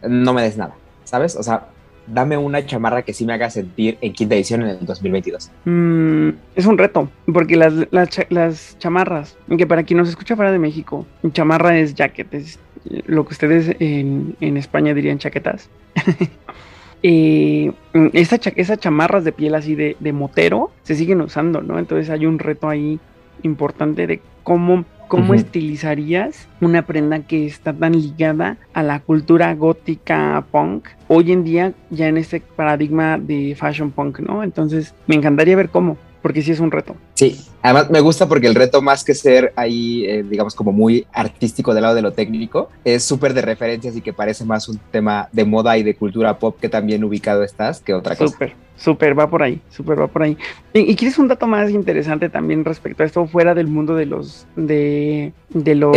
no 0.08 0.32
me 0.32 0.42
des 0.42 0.56
nada, 0.56 0.74
¿sabes? 1.04 1.36
O 1.36 1.42
sea, 1.42 1.68
dame 2.06 2.36
una 2.36 2.64
chamarra 2.66 3.02
que 3.02 3.12
sí 3.12 3.24
me 3.24 3.32
haga 3.32 3.50
sentir 3.50 3.98
en 4.00 4.12
quinta 4.12 4.34
edición 4.34 4.62
en 4.62 4.68
el 4.68 4.86
2022. 4.86 5.50
Mm, 5.64 6.28
es 6.56 6.66
un 6.66 6.78
reto, 6.78 7.08
porque 7.32 7.56
las, 7.56 7.72
las, 7.90 8.78
chamarras, 8.78 9.36
que 9.56 9.66
para 9.66 9.82
quien 9.84 9.98
nos 9.98 10.08
escucha 10.08 10.36
fuera 10.36 10.52
de 10.52 10.58
México, 10.58 11.06
chamarra 11.32 11.78
es 11.78 11.94
jacket, 11.94 12.32
es 12.34 12.58
lo 13.06 13.24
que 13.24 13.32
ustedes 13.32 13.76
en, 13.78 14.56
España 14.56 14.94
dirían 14.94 15.18
chaquetas. 15.18 15.68
eh, 17.02 17.72
esa 18.12 18.38
esas 18.56 18.78
chamarras 18.78 19.24
de 19.24 19.32
piel 19.32 19.54
así 19.54 19.74
de, 19.74 19.96
de 20.00 20.12
motero 20.12 20.70
se 20.82 20.94
siguen 20.94 21.20
usando, 21.20 21.62
¿no? 21.62 21.78
Entonces 21.78 22.10
hay 22.10 22.26
un 22.26 22.38
reto 22.38 22.68
ahí 22.68 22.98
importante 23.42 24.06
de 24.06 24.20
cómo 24.42 24.84
¿Cómo 25.12 25.34
estilizarías 25.34 26.48
una 26.62 26.86
prenda 26.86 27.20
que 27.20 27.44
está 27.44 27.74
tan 27.74 27.92
ligada 27.92 28.56
a 28.72 28.82
la 28.82 29.00
cultura 29.00 29.54
gótica 29.54 30.42
punk 30.50 30.88
hoy 31.06 31.32
en 31.32 31.44
día 31.44 31.74
ya 31.90 32.08
en 32.08 32.16
este 32.16 32.40
paradigma 32.40 33.18
de 33.18 33.54
fashion 33.54 33.90
punk, 33.90 34.20
¿no? 34.20 34.42
Entonces 34.42 34.94
me 35.06 35.14
encantaría 35.14 35.54
ver 35.54 35.68
cómo, 35.68 35.98
porque 36.22 36.42
sí 36.42 36.52
es 36.52 36.60
un 36.60 36.70
reto. 36.70 36.96
Sí, 37.14 37.40
además 37.62 37.90
me 37.90 38.00
gusta 38.00 38.28
porque 38.28 38.46
el 38.46 38.54
reto 38.54 38.80
más 38.80 39.04
que 39.04 39.14
ser 39.14 39.52
ahí, 39.56 40.06
eh, 40.06 40.22
digamos, 40.22 40.54
como 40.54 40.72
muy 40.72 41.06
artístico 41.12 41.74
del 41.74 41.82
lado 41.82 41.94
de 41.94 42.02
lo 42.02 42.12
técnico, 42.12 42.70
es 42.84 43.04
súper 43.04 43.34
de 43.34 43.42
referencias 43.42 43.96
y 43.96 44.00
que 44.00 44.12
parece 44.12 44.44
más 44.44 44.68
un 44.68 44.78
tema 44.90 45.28
de 45.32 45.44
moda 45.44 45.76
y 45.76 45.82
de 45.82 45.94
cultura 45.94 46.38
pop 46.38 46.56
que 46.60 46.68
también 46.68 47.04
ubicado 47.04 47.42
estás 47.42 47.80
que 47.80 47.92
otra 47.92 48.16
cosa. 48.16 48.32
Súper. 48.32 48.54
Súper, 48.76 49.16
va 49.16 49.30
por 49.30 49.44
ahí, 49.44 49.60
súper 49.70 50.00
va 50.00 50.08
por 50.08 50.22
ahí. 50.22 50.36
Y, 50.72 50.96
quieres 50.96 51.16
un 51.18 51.28
dato 51.28 51.46
más 51.46 51.70
interesante 51.70 52.28
también 52.28 52.64
respecto 52.64 53.02
a 53.02 53.06
esto, 53.06 53.26
fuera 53.26 53.54
del 53.54 53.68
mundo 53.68 53.94
de 53.94 54.06
los 54.06 54.46
de, 54.56 55.32
de 55.50 55.74
lo 55.76 55.92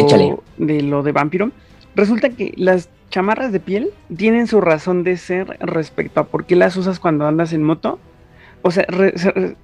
de 0.58 0.82
lo 0.84 1.02
de 1.02 1.12
vampiro. 1.12 1.52
Resulta 1.96 2.30
que 2.30 2.54
las 2.58 2.90
chamarras 3.10 3.52
de 3.52 3.60
piel 3.60 3.90
tienen 4.16 4.46
su 4.48 4.62
razón 4.62 5.04
de 5.04 5.18
ser 5.18 5.58
respecto 5.62 6.20
a 6.20 6.26
por 6.26 6.46
qué 6.46 6.56
las 6.56 6.76
usas 6.76 7.00
cuando 7.00 7.26
andas 7.26 7.54
en 7.54 7.64
moto. 7.64 7.98
O 8.68 8.72
sea, 8.72 8.84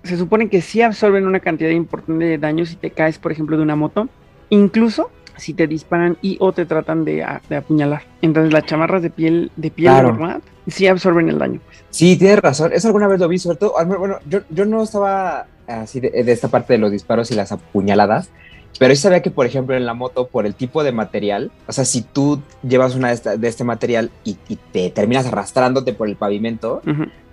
se, 0.04 0.16
supone 0.16 0.48
que 0.48 0.62
sí 0.62 0.84
absorben 0.84 1.26
una 1.26 1.40
cantidad 1.40 1.72
importante 1.72 2.24
de 2.24 2.38
daño 2.38 2.68
si 2.68 2.76
te 2.76 2.92
caes, 2.92 3.18
por 3.18 3.32
ejemplo, 3.32 3.58
de 3.58 3.64
una 3.64 3.76
moto. 3.76 4.08
Incluso 4.50 5.10
si 5.38 5.56
te 5.56 5.66
disparan 5.66 6.18
y 6.22 6.38
o 6.40 6.52
te 6.52 6.68
tratan 6.68 7.04
de, 7.04 7.24
apuñalar. 7.24 8.04
Entonces 8.22 8.54
las 8.54 8.64
chamarras 8.68 9.02
de 9.02 9.10
piel, 9.10 9.52
de 9.56 9.72
piel 9.72 9.92
normal 9.92 10.44
sí 10.68 10.86
absorben 10.86 11.30
el 11.30 11.40
daño. 11.40 11.60
Pues. 11.66 11.84
Sí, 11.90 12.16
tienes 12.16 12.38
razón. 12.42 12.74
Eso 12.76 12.90
alguna 12.90 13.08
vez 13.08 13.20
lo 13.20 13.28
vi, 13.28 13.40
sobre 13.40 13.58
todo, 13.58 13.74
bueno, 13.98 14.20
yo, 14.30 14.42
yo 14.52 14.66
no 14.66 14.84
estaba 14.84 15.48
así 15.66 16.00
de, 16.00 16.12
esta 16.28 16.50
parte 16.50 16.74
de 16.74 16.78
los 16.78 16.92
disparos 16.92 17.32
y 17.32 17.34
las 17.34 17.52
apuñaladas, 17.52 18.30
pero 18.78 18.94
sí 18.94 19.02
sabía 19.02 19.24
que, 19.24 19.32
por 19.32 19.48
ejemplo, 19.48 19.76
en 19.76 19.88
la 19.88 19.96
moto, 19.96 20.28
por 20.28 20.46
el 20.46 20.54
tipo 20.54 20.84
de 20.84 20.92
material, 20.92 21.52
o 21.66 21.72
sea, 21.72 21.86
si 21.86 22.04
tú 22.04 22.44
llevas 22.62 22.94
una 22.94 23.16
de, 23.16 23.48
este 23.48 23.64
material 23.64 24.12
y, 24.24 24.36
te 24.72 24.92
terminas 24.92 25.26
arrastrándote 25.26 25.94
por 25.94 26.08
el 26.08 26.18
pavimento, 26.18 26.84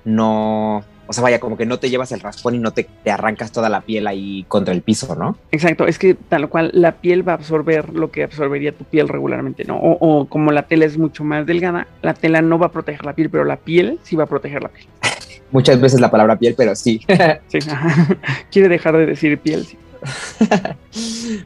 no, 0.07 0.82
o 1.09 1.12
sea, 1.14 1.22
vaya, 1.22 1.40
como 1.40 1.56
que 1.56 1.64
no 1.64 1.78
te 1.78 1.89
llevas 1.89 2.12
el 2.12 2.20
raspón 2.20 2.55
y 2.55 2.59
no 2.59 2.72
te, 2.72 2.86
te, 3.02 3.10
arrancas 3.10 3.51
toda 3.51 3.70
la 3.70 3.80
piel 3.80 4.06
ahí 4.06 4.44
contra 4.47 4.74
el 4.74 4.82
piso, 4.82 5.16
¿no? 5.16 5.39
Exacto, 5.51 5.86
es 5.86 5.98
que 5.98 6.14
tal 6.14 6.51
cual 6.51 6.70
la 6.74 6.93
piel 6.97 7.26
va 7.26 7.32
a 7.32 7.36
absorber 7.36 7.94
lo 7.94 8.10
que 8.10 8.24
absorbería 8.24 8.72
tu 8.72 8.85
piel 8.85 9.09
regularmente, 9.09 9.64
¿no? 9.64 9.78
O, 9.78 10.26
como 10.26 10.52
la 10.52 10.64
tela 10.64 10.85
es 10.85 10.98
mucho 10.98 11.24
más 11.24 11.47
delgada, 11.47 11.86
la 12.02 12.12
tela 12.12 12.43
no 12.43 12.59
va 12.59 12.66
a 12.66 12.72
proteger 12.72 13.06
la 13.06 13.14
piel, 13.14 13.30
pero 13.30 13.44
la 13.44 13.56
piel 13.56 13.98
sí 14.02 14.16
va 14.16 14.24
a 14.24 14.26
proteger 14.26 14.62
la 14.62 14.68
piel. 14.68 14.86
Muchas 15.51 15.80
veces 15.80 15.98
la 15.98 16.10
palabra 16.10 16.39
piel, 16.39 16.55
pero 16.55 16.76
sí. 16.76 17.01
sí, 17.48 17.59
quiere 18.52 18.68
dejar 18.68 18.97
de 18.98 19.06
decir 19.06 19.39
piel, 19.39 19.64
sí. 19.64 19.78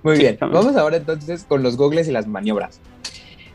Muy 0.03 0.19
bien, 0.19 0.37
vamos 0.41 0.77
ahora 0.77 0.97
entonces 0.97 1.45
con 1.45 1.63
los 1.63 1.77
gogles 1.77 2.09
y 2.09 2.13
las 2.13 2.27
maniobras. 2.27 2.81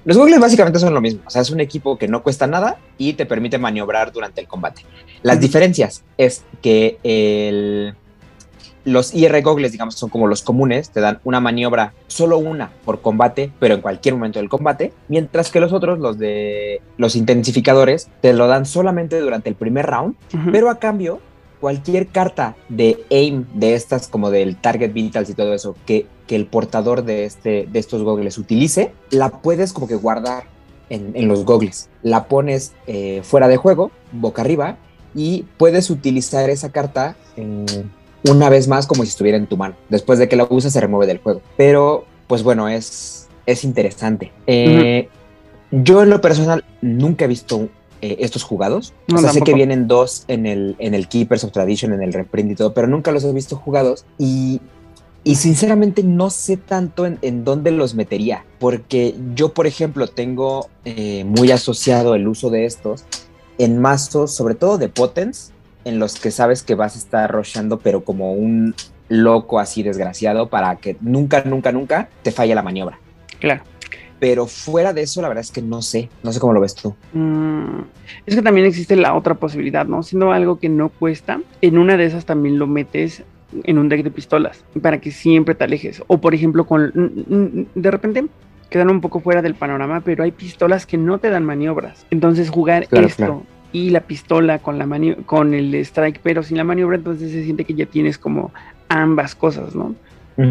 Los 0.08 0.16
goggles 0.16 0.40
básicamente 0.40 0.80
son 0.80 0.94
lo 0.94 1.02
mismo, 1.02 1.20
o 1.26 1.30
sea, 1.30 1.42
es 1.42 1.50
un 1.50 1.60
equipo 1.60 1.98
que 1.98 2.08
no 2.08 2.24
cuesta 2.24 2.48
nada 2.48 2.78
y 2.98 3.16
te 3.16 3.26
permite 3.26 3.58
maniobrar 3.58 4.14
durante 4.14 4.40
el 4.40 4.48
combate. 4.48 4.84
Las 5.22 5.42
diferencias 5.42 6.06
es 6.18 6.46
que 6.62 6.98
el, 7.04 7.94
los 8.86 9.14
IR 9.14 9.42
goggles, 9.42 9.74
digamos, 9.74 9.96
son 9.96 10.10
como 10.10 10.28
los 10.28 10.44
comunes, 10.44 10.92
te 10.92 11.02
dan 11.02 11.20
una 11.26 11.42
maniobra, 11.42 11.92
solo 12.08 12.38
una 12.38 12.72
por 12.86 13.02
combate, 13.02 13.52
pero 13.60 13.76
en 13.76 13.82
cualquier 13.82 14.16
momento 14.16 14.40
del 14.40 14.48
combate, 14.48 14.94
mientras 15.10 15.52
que 15.52 15.60
los 15.60 15.74
otros, 15.74 16.00
los 16.00 16.18
de 16.18 16.82
los 16.96 17.18
intensificadores, 17.18 18.08
te 18.22 18.32
lo 18.32 18.48
dan 18.48 18.66
solamente 18.66 19.20
durante 19.20 19.50
el 19.50 19.56
primer 19.56 19.88
round, 19.88 20.16
pero 20.54 20.70
a 20.70 20.80
cambio 20.80 21.20
cualquier 21.60 22.08
carta 22.08 22.56
de 22.70 23.04
aim 23.12 23.46
de 23.54 23.74
estas 23.74 24.08
como 24.08 24.30
del 24.30 24.58
target 24.58 24.94
vitals 24.94 25.30
y 25.30 25.34
todo 25.34 25.54
eso 25.54 25.76
que, 25.86 26.06
que 26.28 26.36
el 26.36 26.46
portador 26.46 27.04
de, 27.04 27.26
este, 27.26 27.68
de 27.72 27.80
estos 27.80 28.04
gogles 28.04 28.38
utilice, 28.38 28.94
la 29.10 29.30
puedes 29.30 29.74
como 29.74 29.88
que 29.88 29.96
guardar 29.96 30.46
en, 30.90 31.28
los 31.28 31.46
gogles. 31.46 31.90
La 32.02 32.28
pones 32.28 32.74
eh, 32.88 33.22
fuera 33.24 33.48
de 33.48 33.58
juego, 33.58 33.92
boca 34.12 34.42
arriba, 34.42 34.78
y 35.16 35.46
puedes 35.58 35.90
utilizar 35.90 36.50
esa 36.50 36.72
carta 36.72 37.16
una 38.30 38.50
vez 38.50 38.68
más 38.68 38.88
como 38.88 39.04
si 39.04 39.10
estuviera 39.10 39.38
en 39.38 39.48
tu 39.48 39.58
mano. 39.58 39.76
Después 39.90 40.20
de 40.20 40.28
que 40.28 40.36
la 40.36 40.48
usas 40.50 40.74
se 40.74 40.82
remueve 40.82 41.08
del 41.08 41.20
juego. 41.20 41.42
Pero, 41.56 42.06
pues 42.28 42.44
bueno, 42.44 42.68
es, 42.70 43.28
es 43.46 43.64
interesante. 43.64 44.32
Eh, 44.46 45.10
yo 45.72 46.04
en 46.04 46.10
lo 46.10 46.22
personal 46.22 46.64
nunca 46.82 47.26
he 47.26 47.28
visto 47.28 47.68
eh, 48.02 48.18
estos 48.20 48.44
jugados. 48.44 48.94
o 49.14 49.18
sea, 49.18 49.32
sé 49.32 49.42
que 49.42 49.54
vienen 49.54 49.88
dos 49.88 50.26
en 50.28 50.46
el, 50.46 50.76
en 50.80 50.94
el 50.94 51.08
Keepers 51.08 51.44
of 51.44 51.52
Tradition, 51.52 51.94
en 51.94 52.04
el 52.04 52.14
reprint 52.14 52.52
y 52.52 52.56
todo, 52.56 52.74
pero 52.74 52.88
nunca 52.88 53.12
los 53.12 53.24
he 53.24 53.34
visto 53.34 53.56
jugados 53.56 54.06
y, 54.18 54.62
y 55.24 55.36
sinceramente 55.36 56.04
no 56.04 56.30
sé 56.30 56.58
tanto 56.58 57.06
en, 57.06 57.44
dónde 57.44 57.72
los 57.72 57.96
metería, 57.96 58.46
porque 58.60 59.16
yo, 59.36 59.54
por 59.54 59.68
ejemplo, 59.68 60.08
tengo 60.08 60.70
eh, 60.86 61.24
muy 61.26 61.52
asociado 61.52 62.16
el 62.16 62.28
uso 62.28 62.50
de 62.50 62.66
estos 62.66 63.06
en 63.58 63.80
mazos, 63.80 64.34
sobre 64.34 64.56
todo 64.56 64.78
de 64.78 64.90
potens, 64.90 65.52
en 65.86 66.00
los 66.00 66.20
que 66.20 66.32
sabes 66.32 66.64
que 66.64 66.76
vas 66.76 66.96
a 66.96 67.00
estar 67.00 67.32
rochando, 67.32 67.80
pero 67.80 68.04
como 68.04 68.34
un 68.34 68.76
loco 69.10 69.60
así 69.60 69.84
desgraciado 69.84 70.50
para 70.50 70.76
que 70.76 70.98
nunca, 71.02 71.44
nunca, 71.44 71.72
nunca 71.72 72.10
te 72.24 72.32
falle 72.32 72.54
la 72.56 72.62
maniobra. 72.62 73.00
Claro. 73.40 73.64
Pero 74.20 74.48
fuera 74.48 74.94
de 74.94 75.02
eso, 75.02 75.22
la 75.22 75.28
verdad 75.28 75.44
es 75.44 75.52
que 75.52 75.62
no 75.62 75.82
sé, 75.82 76.10
no 76.24 76.32
sé 76.32 76.40
cómo 76.40 76.54
lo 76.54 76.62
ves 76.62 76.76
tú. 76.76 76.96
Mm, 77.14 77.82
es 78.26 78.36
que 78.36 78.42
también 78.42 78.66
existe 78.66 78.96
la 78.96 79.14
otra 79.16 79.36
posibilidad, 79.36 79.86
¿no? 79.86 80.04
Siendo 80.04 80.32
algo 80.32 80.60
que 80.60 80.70
no 80.70 80.90
cuesta, 80.90 81.40
en 81.62 81.78
una 81.78 81.98
de 81.98 82.06
esas 82.06 82.26
también 82.26 82.58
lo 82.58 82.68
metes 82.68 83.24
en 83.64 83.78
un 83.78 83.90
deck 83.90 84.04
de 84.04 84.12
pistolas 84.12 84.64
para 84.82 85.00
que 85.00 85.12
siempre 85.12 85.56
te 85.56 85.64
alejes. 85.64 86.04
O 86.08 86.20
por 86.20 86.34
ejemplo, 86.34 86.66
con 86.66 86.92
de 87.76 87.92
repente 87.92 88.26
quedan 88.70 88.90
un 88.90 89.02
poco 89.02 89.20
fuera 89.20 89.42
del 89.42 89.56
panorama, 89.56 90.02
pero 90.02 90.24
hay 90.24 90.32
pistolas 90.32 90.86
que 90.86 90.98
no 90.98 91.20
te 91.20 91.30
dan 91.30 91.46
maniobras. 91.46 92.06
Entonces 92.10 92.50
jugar 92.50 92.88
esto 92.92 93.44
y 93.72 93.90
la 93.90 94.02
pistola 94.02 94.60
con 94.60 94.78
la 94.78 94.88
con 95.26 95.54
el 95.54 95.74
strike, 95.76 96.20
pero 96.24 96.44
sin 96.44 96.58
la 96.58 96.64
maniobra, 96.64 96.98
entonces 96.98 97.32
se 97.32 97.44
siente 97.44 97.66
que 97.66 97.74
ya 97.74 97.86
tienes 97.86 98.18
como 98.18 98.52
ambas 98.90 99.36
cosas, 99.36 99.76
¿no? 99.76 99.96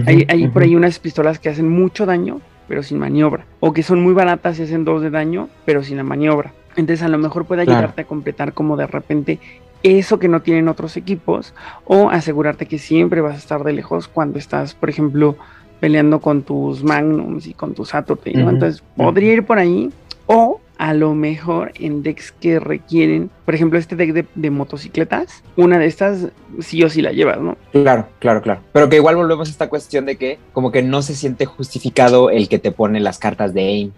hay, 0.07 0.49
por 0.49 0.63
ahí 0.63 0.75
unas 0.75 0.99
pistolas 0.99 1.39
que 1.39 1.49
hacen 1.49 1.69
mucho 1.69 2.07
daño, 2.07 2.41
pero 2.69 2.83
sin 2.83 2.99
maniobra. 2.99 3.45
O 3.61 3.73
que 3.73 3.83
son 3.83 4.03
muy 4.03 4.15
baratas 4.15 4.59
y 4.59 4.63
hacen 4.63 4.85
dos 4.85 5.03
de 5.03 5.11
daño, 5.11 5.49
pero 5.65 5.83
sin 5.83 5.97
la 5.97 6.03
maniobra. 6.03 6.53
Entonces 6.77 7.03
a 7.03 7.09
lo 7.09 7.19
mejor 7.19 7.47
puede 7.47 7.63
ayudarte 7.63 8.03
a 8.03 8.05
completar 8.05 8.53
como 8.53 8.77
de 8.77 8.87
repente 8.87 9.39
eso 9.83 10.19
que 10.19 10.29
no 10.29 10.43
tienen 10.43 10.69
otros 10.69 10.97
equipos 10.97 11.55
o 11.85 12.11
asegurarte 12.11 12.67
que 12.67 12.79
siempre 12.79 13.21
vas 13.21 13.35
a 13.35 13.39
estar 13.39 13.65
de 13.65 13.73
lejos 13.73 14.09
cuando 14.09 14.39
estás, 14.39 14.75
por 14.75 14.91
ejemplo, 14.91 15.37
peleando 15.81 16.21
con 16.21 16.43
tus 16.43 16.83
Magnums 16.83 17.47
y 17.47 17.55
con 17.55 17.75
tus 17.75 17.91
Saturday, 17.91 18.35
Entonces 18.35 18.83
podría 18.97 19.35
ir 19.35 19.45
por 19.45 19.59
ahí 19.59 19.91
o 20.27 20.61
a 20.79 20.95
lo 20.95 21.15
mejor 21.15 21.73
en 21.77 22.03
decks 22.03 22.33
que 22.33 22.61
requieren, 22.61 23.31
por 23.45 23.55
ejemplo, 23.55 23.79
este 23.79 23.97
deck 23.97 24.27
de, 24.35 24.51
motocicletas, 24.51 25.43
una 25.57 25.79
de 25.79 25.87
estas 25.87 26.29
sí 26.61 26.83
o 26.83 26.91
sí 26.91 27.03
la 27.03 27.13
llevas, 27.13 27.41
¿no? 27.41 27.57
Claro, 27.73 28.07
claro, 28.19 28.43
claro. 28.43 28.61
Pero 28.73 28.89
que 28.89 28.97
igual 28.97 29.17
volvemos 29.17 29.49
a 29.49 29.51
esta 29.51 29.69
cuestión 29.69 30.07
de 30.07 30.17
que 30.17 30.39
como 30.53 30.73
que 30.73 30.83
no 30.83 31.03
se 31.03 31.15
siente 31.15 31.47
justificado 31.47 32.31
el 32.31 32.49
que 32.49 32.59
te 32.59 32.73
pone 32.73 33.01
las 33.01 33.19
cartas 33.19 33.55
de 33.55 33.63
aim, 33.63 33.93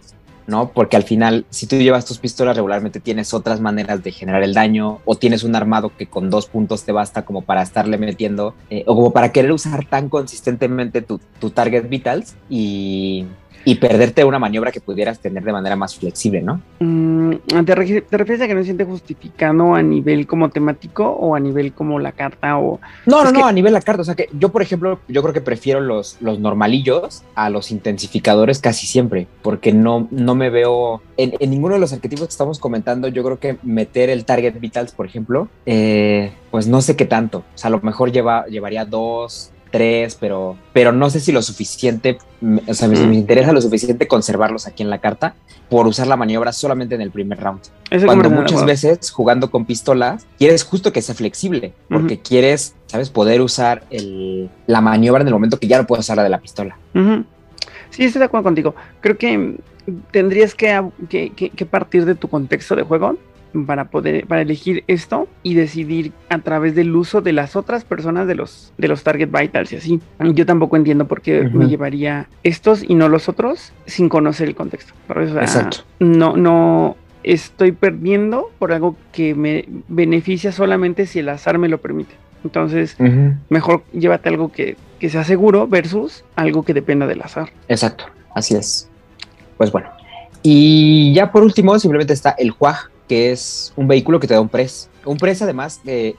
¿no? 0.47 0.71
Porque 0.71 0.97
al 0.97 1.03
final, 1.03 1.45
si 1.51 1.67
tú 1.67 1.77
llevas 1.77 2.07
tus 2.07 2.19
pistolas 2.19 2.57
regularmente 2.57 3.01
tienes 3.01 3.35
otras 3.35 3.61
maneras 3.61 4.03
de 4.03 4.13
generar 4.13 4.43
el 4.43 4.55
daño 4.55 5.01
o 5.05 5.15
tienes 5.17 5.45
un 5.45 5.55
armado 5.55 5.93
que 5.97 6.07
con 6.07 6.31
dos 6.31 6.47
puntos 6.47 6.85
te 6.85 6.93
basta 6.93 7.25
como 7.25 7.43
para 7.43 7.63
estarle 7.63 7.99
metiendo 7.99 8.55
eh, 8.71 8.83
o 8.87 8.97
como 8.97 9.13
para 9.13 9.31
querer 9.31 9.53
usar 9.53 9.85
tan 9.85 10.09
consistentemente 10.09 11.03
tu, 11.03 11.21
tu 11.39 11.51
target 11.51 11.89
vitals 11.89 12.35
y 12.49 13.27
y 13.65 13.77
perderte 13.77 14.25
una 14.25 14.39
maniobra 14.39 14.73
que 14.73 14.81
pudieras 14.81 15.19
tener 15.21 15.43
de 15.43 15.53
manera 15.53 15.77
más 15.77 15.97
flexible, 15.97 16.43
¿no? 16.43 16.61
Mm, 16.81 17.33
¿te, 17.65 17.75
refieres 17.75 18.41
a 18.41 18.47
que 18.47 18.55
no 18.55 18.61
se 18.61 18.67
siente 18.67 18.85
justificado 18.85 19.75
a 19.75 19.83
nivel 19.83 20.27
como 20.27 20.51
temático 20.51 21.05
o 21.09 21.35
a 21.35 21.41
nivel 21.41 21.73
como 21.73 21.99
la 21.99 22.13
carta 22.13 22.59
o... 22.59 22.81
No, 23.07 23.25
no, 23.25 23.33
no, 23.33 23.47
a 23.47 23.53
nivel 23.53 23.73
la 23.73 23.81
carta. 23.81 24.03
O 24.03 24.05
sea 24.05 24.15
que 24.15 24.29
yo, 24.33 24.51
por 24.51 24.63
ejemplo, 24.63 25.01
yo 25.09 25.23
creo 25.23 25.35
que 25.35 25.41
prefiero 25.41 25.81
los, 25.81 26.17
los 26.21 26.39
normalillos 26.39 27.23
a 27.35 27.51
los 27.51 27.71
intensificadores 27.71 28.61
casi 28.61 28.87
siempre, 28.87 29.27
porque 29.43 29.73
no, 29.73 30.09
no 30.11 30.35
me 30.35 30.51
veo... 30.51 31.03
En, 31.17 31.33
ninguno 31.51 31.75
de 31.75 31.81
los 31.81 31.93
arquetipos 31.93 32.29
que 32.29 32.33
estamos 32.33 32.59
comentando, 32.59 33.09
yo 33.09 33.25
creo 33.25 33.39
que 33.39 33.59
meter 33.63 34.11
el 34.11 34.25
target 34.25 34.59
vitals, 34.61 34.93
por 34.93 35.07
ejemplo, 35.07 35.49
eh, 35.67 36.33
pues 36.51 36.69
no 36.69 36.81
sé 36.81 36.97
qué 36.97 37.05
tanto. 37.05 37.39
O 37.39 37.59
sea, 37.59 37.69
a 37.69 37.71
lo 37.71 37.81
mejor 37.81 38.13
lleva, 38.13 38.47
llevaría 38.47 38.85
dos, 38.85 39.51
tres, 39.71 40.17
pero, 40.19 40.57
pero 40.73 40.93
no 40.93 41.11
sé 41.11 41.21
si 41.21 41.33
lo 41.33 41.43
suficiente, 41.43 42.19
o 42.67 42.75
sea, 42.75 42.89
me, 42.89 42.99
interesa 43.15 43.53
lo 43.53 43.61
suficiente 43.61 44.07
conservarlos 44.07 44.67
aquí 44.67 44.83
en 44.83 44.91
la 44.91 44.99
carta 44.99 45.35
por 45.69 45.87
usar 45.87 46.07
la 46.07 46.17
maniobra 46.17 46.53
solamente 46.53 46.95
en 46.95 47.01
el 47.01 47.11
primer 47.11 47.41
round. 47.41 47.61
Cuando 48.05 48.31
muchas 48.31 48.65
veces 48.65 49.11
jugando 49.11 49.51
con 49.51 49.65
pistolas, 49.65 50.27
quieres 50.39 50.65
justo 50.65 50.93
que 50.93 51.03
sea 51.03 51.15
flexible, 51.15 51.73
porque 51.89 52.19
quieres, 52.19 52.75
¿sabes? 52.87 53.11
Poder 53.11 53.41
usar 53.41 53.85
el, 53.91 54.51
la 54.67 54.81
maniobra 54.81 55.23
en 55.23 55.29
el 55.29 55.35
momento 55.35 55.59
que 55.59 55.67
ya 55.67 55.79
no 55.79 55.87
puedes 55.87 56.05
usar 56.05 56.17
la 56.17 56.23
de 56.23 56.31
la 56.31 56.39
pistola. 56.39 56.77
Sí, 57.91 58.05
estoy 58.05 58.19
de 58.21 58.25
acuerdo 58.25 58.45
contigo. 58.45 58.75
Creo 59.01 59.17
que 59.17 59.57
tendrías 60.11 60.55
que, 60.55 60.91
que 61.09 61.67
partir 61.67 62.05
de 62.05 62.15
tu 62.15 62.29
contexto 62.29 62.77
de 62.77 62.83
juego 62.83 63.17
para 63.67 63.87
poder 63.87 64.27
para 64.27 64.43
elegir 64.43 64.85
esto 64.87 65.29
y 65.43 65.55
decidir 65.55 66.13
a 66.29 66.39
través 66.39 66.75
del 66.75 66.95
uso 66.95 67.21
de 67.21 67.33
las 67.33 67.57
otras 67.57 67.85
personas 67.85 68.27
de 68.27 68.35
los 68.35 68.73
de 68.79 68.89
los 68.89 69.03
target 69.03 69.31
vitals 69.31 69.73
y 69.73 69.77
así. 69.77 70.01
Yo 70.21 70.47
tampoco 70.47 70.77
entiendo 70.77 71.07
por 71.07 71.23
qué 71.23 71.49
me 71.49 71.69
llevaría 71.69 72.29
estos 72.43 72.85
y 72.87 72.95
no 72.95 73.09
los 73.09 73.29
otros 73.29 73.73
sin 73.87 74.09
conocer 74.09 74.49
el 74.49 74.55
contexto. 74.55 74.95
Exacto. 75.09 75.79
No 75.99 76.37
no 76.37 76.97
estoy 77.23 77.73
perdiendo 77.73 78.51
por 78.59 78.73
algo 78.73 78.97
que 79.13 79.35
me 79.35 79.67
beneficia 79.89 80.53
solamente 80.53 81.07
si 81.07 81.19
el 81.19 81.29
azar 81.29 81.59
me 81.59 81.69
lo 81.69 81.79
permite. 81.79 82.15
Entonces, 82.45 82.97
mejor 83.49 83.83
llévate 83.93 84.29
algo 84.29 84.53
que, 84.53 84.77
que 84.99 85.11
sea 85.11 85.25
seguro 85.25 85.67
versus 85.67 86.25
algo 86.37 86.63
que 86.63 86.73
dependa 86.73 87.07
del 87.07 87.21
azar. 87.23 87.51
Exacto, 87.69 88.05
así 88.35 88.55
es. 88.55 88.89
Pues 89.57 89.73
bueno. 89.73 89.91
Y 90.43 91.13
ya 91.15 91.33
por 91.33 91.43
último, 91.43 91.79
simplemente 91.79 92.13
está 92.13 92.31
el 92.39 92.53
Juaj, 92.53 92.91
que 93.09 93.33
es 93.33 93.73
un 93.77 93.89
vehículo 93.89 94.21
que 94.21 94.27
te 94.27 94.35
da 94.35 94.41
un 94.41 94.49
press. 94.49 94.89
Un 95.05 95.17
press 95.17 95.43
además 95.43 95.81
eh, 95.87 96.15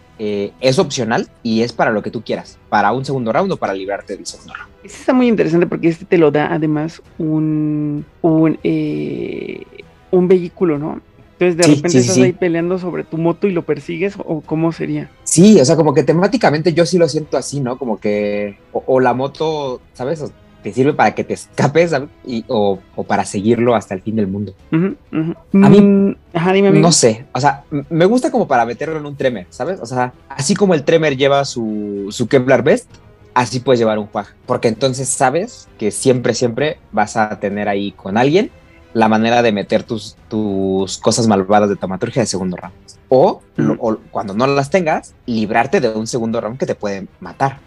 es 0.60 0.80
opcional 0.80 1.30
y 1.44 1.62
es 1.62 1.72
para 1.72 1.92
lo 1.92 2.02
que 2.02 2.12
tú 2.12 2.24
quieras, 2.24 2.58
para 2.70 2.92
un 2.92 3.06
segundo 3.06 3.32
round 3.32 3.52
o 3.52 3.58
para 3.58 3.74
librarte 3.74 4.16
del 4.16 4.26
segundo 4.26 4.56
round. 4.56 4.72
Este 4.84 4.98
está 4.98 5.14
muy 5.14 5.28
interesante 5.28 5.68
porque 5.68 5.90
este 5.90 6.06
te 6.06 6.18
lo 6.18 6.32
da 6.32 6.54
además 6.54 7.02
un, 7.18 8.06
un, 8.22 8.60
eh, 8.64 9.64
un 10.12 10.28
vehículo, 10.28 10.80
¿no? 10.80 11.02
Entonces 11.34 11.56
de 11.56 11.74
repente 11.76 12.00
estás 12.00 12.18
ahí 12.18 12.34
peleando 12.34 12.80
sobre 12.80 13.06
tu 13.06 13.18
moto 13.18 13.48
y 13.48 13.52
lo 13.52 13.64
persigues 13.64 14.16
o 14.18 14.42
cómo 14.42 14.74
sería. 14.74 15.10
Sí, 15.24 15.58
o 15.62 15.64
sea, 15.64 15.78
como 15.78 15.94
que 15.94 16.04
temáticamente 16.04 16.74
yo 16.74 16.86
sí 16.86 16.98
lo 16.98 17.08
siento 17.08 17.38
así, 17.38 17.62
¿no? 17.62 17.78
Como 17.78 17.98
que 17.98 18.58
o, 18.74 18.84
o 18.86 19.00
la 19.00 19.14
moto, 19.14 19.80
¿sabes? 19.94 20.22
Te 20.64 20.74
sirve 20.74 20.94
para 20.94 21.16
que 21.16 21.24
te 21.24 21.34
escapes 21.34 21.94
y, 22.26 22.44
o, 22.48 22.80
para 23.08 23.26
seguirlo 23.26 23.76
hasta 23.76 23.94
el 23.94 24.02
fin 24.02 24.16
del 24.16 24.28
mundo. 24.28 24.54
A 24.72 25.70
mí, 25.70 25.82
mm, 25.82 26.82
no 26.82 26.92
sé, 26.92 27.26
o 27.34 27.40
sea, 27.40 27.64
me 27.90 28.06
gusta 28.06 28.32
como 28.32 28.48
para 28.48 28.66
meterlo 28.66 28.98
en 28.98 29.06
un 29.06 29.16
tremer, 29.16 29.48
¿sabes? 29.50 29.80
O 29.82 29.86
sea, 29.86 30.14
así 30.28 30.56
como 30.56 30.74
el 30.74 30.84
tremer 30.84 31.18
lleva 31.18 31.46
su, 31.46 32.08
su 32.12 32.28
Kevlar 32.28 32.64
Best, 32.64 32.90
así 33.34 33.60
puedes 33.60 33.80
llevar 33.80 34.00
un 34.00 34.08
Juag, 34.08 34.28
porque 34.46 34.68
entonces 34.68 35.08
sabes 35.08 35.70
que 35.78 35.92
siempre, 35.92 36.34
siempre 36.34 36.78
vas 36.92 37.16
a 37.16 37.40
tener 37.40 37.70
ahí 37.70 37.92
con 37.92 38.18
alguien 38.18 38.52
la 38.94 39.08
manera 39.08 39.42
de 39.42 39.52
meter 39.52 39.84
tus, 39.84 40.18
tus 40.30 40.98
cosas 40.98 41.28
malvadas 41.28 41.70
de 41.70 41.76
taumaturgia 41.76 42.22
de 42.22 42.26
segundo 42.26 42.58
round. 42.58 42.76
O, 43.10 43.42
o, 43.80 43.98
cuando 44.12 44.34
no 44.34 44.46
las 44.48 44.70
tengas, 44.70 45.14
librarte 45.26 45.80
de 45.80 45.90
un 45.90 46.08
segundo 46.08 46.42
round 46.42 46.58
que 46.58 46.66
te 46.66 46.76
puede 46.76 47.08
matar. 47.20 47.60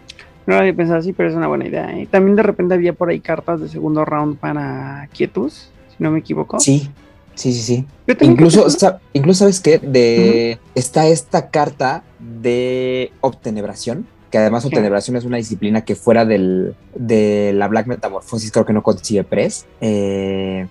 No 0.47 0.55
lo 0.55 0.61
había 0.61 0.75
pensado 0.75 0.99
así, 0.99 1.13
pero 1.13 1.29
es 1.29 1.35
una 1.35 1.47
buena 1.47 1.67
idea. 1.67 1.97
¿eh? 1.97 2.09
También 2.11 2.37
de 2.37 2.43
repente 2.43 2.75
había 2.75 2.93
por 2.93 3.09
ahí 3.09 3.21
cartas 3.21 3.61
de 3.61 3.69
segundo 3.69 4.05
round 4.05 4.39
para 4.39 5.09
Quietus, 5.13 5.71
si 5.89 6.03
no 6.03 6.11
me 6.11 6.19
equivoco. 6.19 6.59
Sí, 6.59 6.91
sí, 7.35 7.53
sí, 7.53 7.63
sí. 7.63 7.87
Incluso, 8.21 8.67
incluso 9.13 9.39
sabes 9.41 9.61
que 9.61 9.79
de 9.79 10.59
está 10.75 11.07
esta 11.07 11.51
carta 11.51 12.03
de 12.19 13.13
obtenebración, 13.21 14.07
que 14.31 14.39
además 14.39 14.65
obtenebración 14.65 15.17
es 15.17 15.25
una 15.25 15.37
disciplina 15.37 15.85
que 15.85 15.95
fuera 15.95 16.25
del, 16.25 16.75
de 16.95 17.53
la 17.55 17.69
Black 17.69 17.87
Metamorfosis 17.87 18.51
creo 18.51 18.65
que 18.65 18.73
no 18.73 18.83
consigue 18.83 19.25
press, 19.25 19.67
eh, 19.81 20.67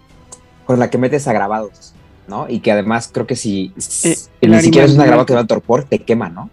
con 0.66 0.80
la 0.80 0.90
que 0.90 0.98
metes 0.98 1.28
agravados. 1.28 1.94
¿no? 2.28 2.48
Y 2.48 2.60
que 2.60 2.72
además 2.72 3.10
creo 3.12 3.28
que 3.28 3.36
si, 3.36 3.74
eh, 4.04 4.16
ni 4.42 4.62
siquiera 4.62 4.86
es 4.86 4.94
un 4.94 5.02
agravado 5.02 5.26
que 5.26 5.34
da 5.34 5.46
torpor, 5.46 5.84
te 5.84 6.00
quema, 6.00 6.30
¿no? 6.30 6.50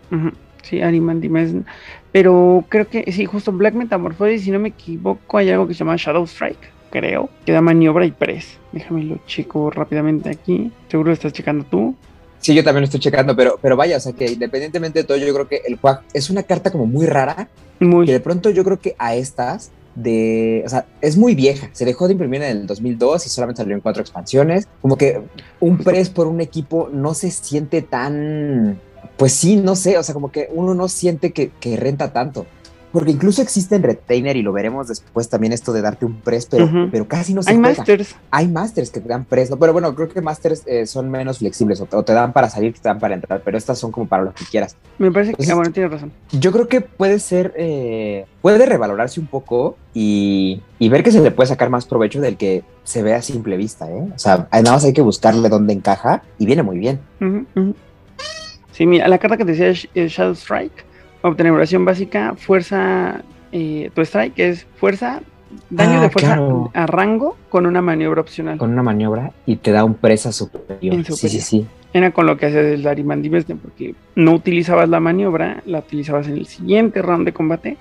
Sí, 0.63 0.83
Arimandimes. 0.83 1.55
Pero 2.13 2.65
creo 2.69 2.89
que 2.89 3.11
sí, 3.13 3.27
justo 3.27 3.53
Black 3.53 3.75
Metamorphosis, 3.75 4.43
si 4.43 4.51
no 4.51 4.59
me 4.59 4.71
equivoco, 4.71 5.39
hay 5.39 5.51
algo 5.51 5.67
que 5.67 5.75
se 5.75 5.81
llama 5.81 5.97
Shadow 5.97 6.25
Strike, 6.25 6.71
creo, 6.91 7.29
que 7.45 7.53
da 7.53 7.61
maniobra 7.61 8.07
y 8.07 8.13
press. 8.13 8.59
Déjame 8.73 9.05
lo 9.05 9.19
checo 9.27 9.71
rápidamente 9.71 10.31
aquí. 10.31 10.73
Seguro 10.89 11.09
lo 11.09 11.15
estás 11.15 11.33
checando 11.33 11.65
tú. 11.65 11.95
Sí, 12.39 12.55
yo 12.55 12.63
también 12.63 12.83
lo 12.83 12.85
estoy 12.87 13.01
checando, 13.01 13.35
pero, 13.37 13.59
pero 13.61 13.77
vaya, 13.77 13.97
o 13.97 14.01
sea 14.01 14.13
que 14.13 14.27
independientemente 14.27 15.01
de 15.01 15.05
todo, 15.05 15.17
yo 15.19 15.33
creo 15.35 15.49
que 15.49 15.63
el 15.67 15.79
Quack 15.79 16.05
es 16.15 16.31
una 16.31 16.45
carta 16.45 16.71
como 16.71 16.87
muy 16.87 17.07
rara. 17.07 17.49
Muy. 17.81 18.07
Que 18.07 18.13
de 18.13 18.21
pronto 18.21 18.51
yo 18.51 18.65
creo 18.65 18.79
que 18.79 18.95
a 18.99 19.15
estas 19.15 19.71
de, 19.95 20.63
o 20.65 20.69
sea, 20.69 20.87
es 21.01 21.17
muy 21.17 21.35
vieja. 21.35 21.71
Se 21.73 21.85
dejó 21.85 22.07
de 22.07 22.13
imprimir 22.13 22.43
en 22.43 22.51
el 22.59 22.67
2002 22.67 23.27
y 23.27 23.29
solamente 23.29 23.63
salió 23.63 23.75
en 23.75 23.81
cuatro 23.81 24.01
expansiones. 24.01 24.69
Como 24.81 24.97
que 24.97 25.21
un 25.61 25.79
press 25.79 26.09
por 26.09 26.29
un 26.29 26.41
equipo 26.41 26.89
no 26.93 27.15
se 27.15 27.31
siente 27.31 27.83
tan 27.83 28.81
pues 29.17 29.33
sí, 29.33 29.57
no 29.57 29.77
sé, 29.77 29.99
o 29.99 30.03
sea, 30.03 30.15
como 30.15 30.31
que 30.31 30.49
uno 30.53 30.75
no 30.75 30.89
siente 30.89 31.33
que, 31.33 31.77
renta 31.77 32.13
tanto. 32.13 32.47
Porque 32.93 33.11
incluso 33.11 33.43
existe 33.43 33.77
en 33.77 33.83
Retainer 33.83 34.37
y 34.37 34.43
lo 34.43 34.51
veremos 34.51 34.89
después 34.89 35.29
también 35.29 35.53
esto 35.53 35.75
de 35.75 35.83
darte 35.83 36.07
un 36.07 36.21
press, 36.21 36.47
pero, 36.47 36.89
pero 36.91 37.07
casi 37.07 37.35
no 37.35 37.43
se 37.43 37.51
Hay 37.51 37.59
masters. 37.59 38.17
Hay 38.31 38.49
masters 38.49 38.91
que 38.91 39.01
te 39.01 39.09
dan 39.09 39.27
press, 39.27 39.51
¿no? 39.51 39.59
Pero 39.59 39.75
bueno, 39.75 39.95
creo 39.95 40.09
que 40.09 40.23
masters 40.23 40.63
eh, 40.67 40.87
son 40.87 41.11
menos 41.11 41.39
flexibles 41.39 41.83
o 41.83 42.03
te, 42.03 42.13
dan 42.15 42.33
para 42.33 42.49
salir, 42.49 42.73
te 42.73 42.89
dan 42.89 42.99
para 42.99 43.15
entrar, 43.15 43.43
pero 43.45 43.59
estas 43.59 43.79
son 43.79 43.93
como 43.93 44.07
para 44.07 44.23
lo 44.23 44.33
que 44.33 44.47
quieras. 44.47 44.75
Me 44.97 45.13
parece 45.13 45.35
que, 45.35 45.51
ah, 45.51 45.55
bueno, 45.55 45.71
tienes 45.71 45.93
razón. 45.93 46.13
Yo 46.33 46.51
creo 46.51 46.67
que 46.67 46.81
puede 46.81 47.19
ser, 47.19 47.53
eh, 47.59 48.25
puede 48.41 48.65
revalorarse 48.65 49.21
un 49.21 49.27
poco 49.27 49.77
y, 49.93 50.63
ver 50.81 51.03
que 51.03 51.13
se 51.13 51.21
le 51.21 51.31
puede 51.31 51.49
sacar 51.49 51.69
más 51.69 51.85
provecho 51.85 52.23
del 52.23 52.39
que 52.39 52.65
se 52.85 53.03
ve 53.03 53.13
a 53.13 53.21
simple 53.21 53.59
vista, 53.59 53.91
¿eh? 53.91 54.09
O 54.15 54.19
sea, 54.19 54.49
nada 54.51 54.73
más 54.73 54.85
hay 54.85 54.95
que 54.95 55.03
buscarle 55.03 55.51
dónde 55.51 55.75
encaja 55.75 56.23
y 56.39 56.47
viene 56.47 56.63
muy 56.63 56.79
bien. 56.79 57.01
Sí, 58.79 58.87
mira, 58.87 59.09
la 59.09 59.19
carta 59.19 59.37
que 59.37 59.45
te 59.45 59.57
decía 59.57 59.71
es 59.71 60.13
Shadow 60.13 60.35
Strike, 60.35 60.85
obtener 61.23 61.53
básica, 61.53 62.35
fuerza, 62.37 63.23
eh, 63.51 63.91
tu 63.93 64.03
strike 64.03 64.39
es 64.39 64.69
fuerza 64.77 65.21
daño 65.69 65.99
Ah, 65.99 66.03
de 66.03 66.11
fuerza 66.11 66.37
claro. 66.37 66.71
a 66.73 66.87
rango 66.87 67.37
con 67.49 67.67
una 67.67 67.83
maniobra 67.83 68.21
opcional. 68.21 68.57
Con 68.57 68.71
una 68.71 68.85
maniobra 68.85 69.33
y 69.47 69.57
te 69.57 69.73
da 69.73 69.83
un 69.83 69.95
presa 69.95 70.31
superior. 70.31 71.05
Sí, 71.07 71.29
sí, 71.29 71.41
sí. 71.41 71.67
Era 71.93 72.13
con 72.13 72.27
lo 72.27 72.37
que 72.37 72.47
hacías 72.47 72.67
el 72.67 72.85
Darimandibesne, 72.85 73.57
porque 73.57 73.97
no 74.15 74.33
utilizabas 74.35 74.89
la 74.89 75.01
maniobra, 75.01 75.61
la 75.67 75.81
utilizabas 75.81 76.29
en 76.29 76.35
el 76.35 76.47
siguiente 76.47 77.03
round 77.03 77.25
de 77.25 77.33
combate 77.33 77.77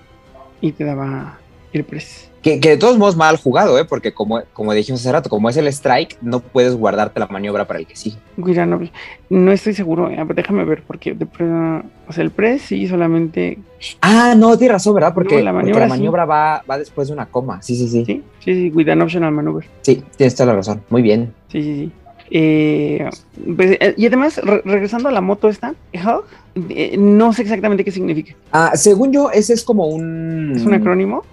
y 0.62 0.72
te 0.72 0.84
daba 0.84 1.38
el 1.74 1.84
press. 1.84 2.27
Que, 2.42 2.60
que 2.60 2.70
de 2.70 2.78
todos 2.78 2.98
modos 2.98 3.16
mal 3.18 3.36
jugado, 3.38 3.78
¿eh? 3.80 3.84
Porque 3.86 4.14
como, 4.14 4.42
como 4.54 4.72
dijimos 4.74 5.02
hace 5.02 5.12
rato, 5.12 5.30
como 5.30 5.50
es 5.50 5.58
el 5.58 5.68
strike, 5.68 6.18
no 6.22 6.40
puedes 6.40 6.76
guardarte 6.76 7.20
la 7.20 7.28
maniobra 7.28 7.66
para 7.66 7.80
el 7.80 7.88
que 7.88 7.96
sigue. 7.96 8.18
Guiranovich, 8.38 8.94
no 9.30 9.52
estoy 9.52 9.74
seguro, 9.74 10.10
eh, 10.10 10.24
déjame 10.36 10.64
ver, 10.64 10.84
porque 10.86 11.14
de 11.14 11.26
pre- 11.26 11.46
o 11.48 12.14
sea, 12.14 12.24
el 12.24 12.32
press 12.32 12.62
sí 12.62 12.88
solamente. 12.88 13.58
Ah, 14.02 14.36
no, 14.38 14.58
tienes 14.58 14.74
razón, 14.74 14.94
¿verdad? 14.94 15.14
Porque 15.14 15.38
No, 15.38 15.42
la 15.42 15.52
porque 15.54 15.74
maniobra 15.88 16.24
sí. 16.24 16.30
va, 16.30 16.64
va 16.70 16.78
después 16.78 17.08
de 17.08 17.14
una 17.16 17.26
coma. 17.26 17.62
Sí, 17.62 17.76
sí, 17.76 17.88
sí. 17.88 18.06
Sí, 18.06 18.24
sí, 18.46 18.54
sí, 18.54 18.70
with 18.74 18.88
an 18.90 19.02
optional 19.02 19.32
maneuver. 19.32 19.66
Sí, 19.82 20.04
tienes 20.16 20.36
toda 20.36 20.48
la 20.48 20.56
razón. 20.58 20.82
Muy 20.90 21.02
bien. 21.02 21.34
Sí, 21.52 21.62
sí, 21.64 21.76
sí. 21.76 21.92
Eh, 22.30 23.10
pues, 23.56 23.78
eh, 23.80 23.94
y 23.98 24.06
además, 24.06 24.38
re- 24.44 24.62
regresando 24.66 25.10
a 25.10 25.12
la 25.14 25.22
moto 25.22 25.48
esta, 25.48 25.74
Hug, 25.94 26.26
eh, 26.70 26.98
no 27.00 27.32
sé 27.34 27.42
exactamente 27.44 27.84
qué 27.86 27.92
significa. 27.92 28.34
Ah, 28.52 28.72
según 28.76 29.12
yo, 29.14 29.32
ese 29.32 29.54
es 29.54 29.64
como 29.64 29.88
un. 29.88 30.52
¿Es 30.56 30.66
un 30.66 30.74
acrónimo? 30.74 31.24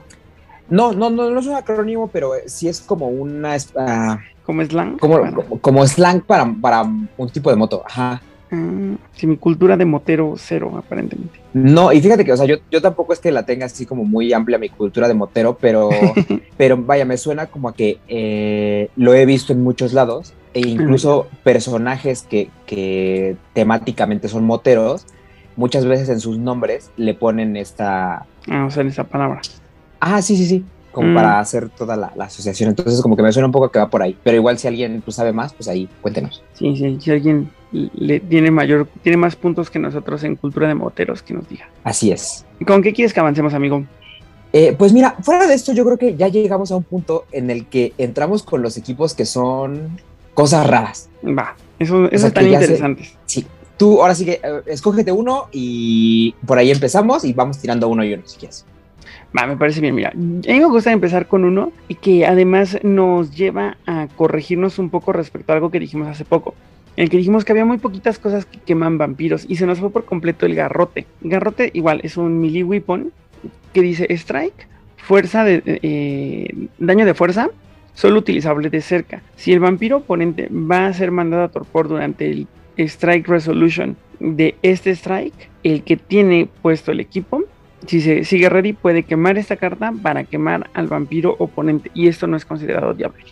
No, 0.68 0.92
no, 0.92 1.10
no, 1.10 1.30
no 1.30 1.40
es 1.40 1.46
un 1.46 1.54
acrónimo, 1.54 2.08
pero 2.08 2.32
sí 2.46 2.68
es 2.68 2.80
como 2.80 3.08
una. 3.08 3.56
ah, 3.76 4.18
¿Como 4.44 4.62
slang? 4.64 4.98
como, 4.98 5.18
como, 5.20 5.60
como 5.60 5.86
slang 5.86 6.22
para, 6.22 6.52
para 6.60 6.82
un 6.82 7.28
tipo 7.30 7.50
de 7.50 7.56
moto. 7.56 7.82
Ajá. 7.86 8.20
Ah, 8.50 8.96
sí, 9.12 9.26
mi 9.26 9.36
cultura 9.36 9.76
de 9.76 9.84
motero 9.84 10.34
cero, 10.36 10.74
aparentemente. 10.76 11.40
No, 11.54 11.92
y 11.92 12.00
fíjate 12.00 12.24
que, 12.24 12.32
o 12.32 12.36
sea, 12.36 12.46
yo, 12.46 12.56
yo 12.70 12.80
tampoco 12.80 13.12
es 13.12 13.18
que 13.18 13.32
la 13.32 13.44
tenga 13.44 13.66
así 13.66 13.86
como 13.86 14.04
muy 14.04 14.32
amplia 14.32 14.58
mi 14.58 14.68
cultura 14.68 15.08
de 15.08 15.14
motero, 15.14 15.56
pero, 15.60 15.88
pero 16.56 16.76
vaya, 16.76 17.04
me 17.04 17.16
suena 17.16 17.46
como 17.46 17.68
a 17.68 17.74
que 17.74 17.98
eh, 18.08 18.90
lo 18.96 19.14
he 19.14 19.26
visto 19.26 19.52
en 19.52 19.62
muchos 19.62 19.92
lados, 19.92 20.34
e 20.52 20.60
incluso 20.60 21.26
personajes 21.42 22.22
que, 22.22 22.48
que 22.66 23.36
temáticamente 23.54 24.28
son 24.28 24.44
moteros, 24.44 25.04
muchas 25.56 25.84
veces 25.84 26.08
en 26.10 26.20
sus 26.20 26.38
nombres 26.38 26.90
le 26.96 27.14
ponen 27.14 27.56
esta, 27.56 28.26
Ah, 28.48 28.66
o 28.66 28.70
sea, 28.70 28.82
en 28.82 28.88
esa 28.88 29.04
palabra. 29.04 29.40
Ah, 30.04 30.22
sí, 30.22 30.36
sí, 30.36 30.46
sí, 30.46 30.64
como 30.92 31.08
Mm. 31.08 31.14
para 31.14 31.40
hacer 31.40 31.68
toda 31.70 31.96
la, 31.96 32.12
la 32.16 32.24
asociación. 32.26 32.70
Entonces, 32.70 33.00
como 33.02 33.16
que 33.16 33.22
me 33.22 33.32
suena 33.32 33.46
un 33.46 33.52
poco 33.52 33.70
que 33.70 33.78
va 33.78 33.88
por 33.88 34.02
ahí, 34.02 34.16
pero 34.22 34.36
igual 34.36 34.58
si 34.58 34.68
alguien 34.68 35.02
pues, 35.04 35.16
sabe 35.16 35.32
más, 35.32 35.52
pues 35.54 35.68
ahí, 35.68 35.88
cuéntenos. 36.00 36.42
Sí, 36.54 36.76
sí, 36.76 36.98
si 37.00 37.10
alguien 37.10 37.50
le 37.72 38.20
tiene 38.20 38.50
mayor, 38.50 38.86
tiene 39.02 39.16
más 39.16 39.34
puntos 39.34 39.68
que 39.70 39.78
nosotros 39.80 40.22
en 40.24 40.36
cultura 40.36 40.68
de 40.68 40.74
moteros, 40.74 41.22
que 41.22 41.34
nos 41.34 41.48
diga. 41.48 41.68
Así 41.82 42.12
es. 42.12 42.44
¿Con 42.66 42.82
qué 42.82 42.92
quieres 42.92 43.12
que 43.12 43.20
avancemos, 43.20 43.52
amigo? 43.54 43.84
Eh, 44.52 44.72
pues 44.78 44.92
mira, 44.92 45.16
fuera 45.22 45.48
de 45.48 45.54
esto, 45.54 45.72
yo 45.72 45.84
creo 45.84 45.98
que 45.98 46.14
ya 46.14 46.28
llegamos 46.28 46.70
a 46.70 46.76
un 46.76 46.84
punto 46.84 47.24
en 47.32 47.50
el 47.50 47.66
que 47.66 47.92
entramos 47.98 48.44
con 48.44 48.62
los 48.62 48.76
equipos 48.76 49.12
que 49.14 49.26
son 49.26 49.98
cosas 50.32 50.64
raras. 50.68 51.08
Va, 51.26 51.56
eso, 51.80 52.04
eso 52.12 52.28
sea, 52.28 52.30
que 52.30 52.50
ya 52.50 52.58
se- 52.58 52.64
interesantes. 52.66 53.16
Sí. 53.26 53.44
Tú 53.76 54.00
ahora 54.00 54.14
sí 54.14 54.24
que 54.24 54.34
eh, 54.34 54.40
escógete 54.66 55.10
uno 55.10 55.48
y 55.50 56.32
por 56.46 56.58
ahí 56.58 56.70
empezamos 56.70 57.24
y 57.24 57.32
vamos 57.32 57.58
tirando 57.58 57.88
uno 57.88 58.04
y 58.04 58.14
uno 58.14 58.22
si 58.26 58.38
quieres. 58.38 58.64
Me 59.34 59.56
parece 59.56 59.80
bien. 59.80 59.96
Mira, 59.96 60.10
a 60.10 60.16
mí 60.16 60.60
me 60.60 60.66
gusta 60.66 60.92
empezar 60.92 61.26
con 61.26 61.44
uno 61.44 61.72
y 61.88 61.96
que 61.96 62.24
además 62.24 62.78
nos 62.84 63.34
lleva 63.34 63.76
a 63.84 64.06
corregirnos 64.16 64.78
un 64.78 64.90
poco 64.90 65.12
respecto 65.12 65.52
a 65.52 65.56
algo 65.56 65.72
que 65.72 65.80
dijimos 65.80 66.06
hace 66.06 66.24
poco. 66.24 66.54
En 66.96 67.04
el 67.04 67.10
que 67.10 67.16
dijimos 67.16 67.44
que 67.44 67.50
había 67.50 67.64
muy 67.64 67.78
poquitas 67.78 68.20
cosas 68.20 68.46
que 68.46 68.60
queman 68.60 68.96
vampiros 68.96 69.44
y 69.48 69.56
se 69.56 69.66
nos 69.66 69.80
fue 69.80 69.90
por 69.90 70.04
completo 70.04 70.46
el 70.46 70.54
garrote. 70.54 71.06
Garrote 71.20 71.70
igual 71.74 72.00
es 72.04 72.16
un 72.16 72.40
melee 72.40 72.62
weapon 72.62 73.10
que 73.72 73.82
dice 73.82 74.06
strike, 74.08 74.68
fuerza 74.96 75.42
de 75.42 75.62
eh, 75.66 76.68
daño 76.78 77.04
de 77.04 77.14
fuerza, 77.14 77.50
solo 77.92 78.20
utilizable 78.20 78.70
de 78.70 78.80
cerca. 78.80 79.22
Si 79.34 79.52
el 79.52 79.58
vampiro 79.58 79.98
oponente 79.98 80.48
va 80.48 80.86
a 80.86 80.92
ser 80.92 81.10
mandado 81.10 81.42
a 81.42 81.48
torpor 81.48 81.88
durante 81.88 82.30
el 82.30 82.46
strike 82.76 83.26
resolution 83.26 83.96
de 84.20 84.54
este 84.62 84.92
strike, 84.92 85.50
el 85.64 85.82
que 85.82 85.96
tiene 85.96 86.48
puesto 86.62 86.92
el 86.92 87.00
equipo 87.00 87.42
si 87.86 88.00
se 88.00 88.24
sigue 88.24 88.48
ready, 88.48 88.72
puede 88.72 89.02
quemar 89.02 89.38
esta 89.38 89.56
carta 89.56 89.92
para 90.02 90.24
quemar 90.24 90.70
al 90.74 90.86
vampiro 90.86 91.36
oponente. 91.38 91.90
Y 91.94 92.08
esto 92.08 92.26
no 92.26 92.36
es 92.36 92.44
considerado 92.44 92.94
diablo. 92.94 93.22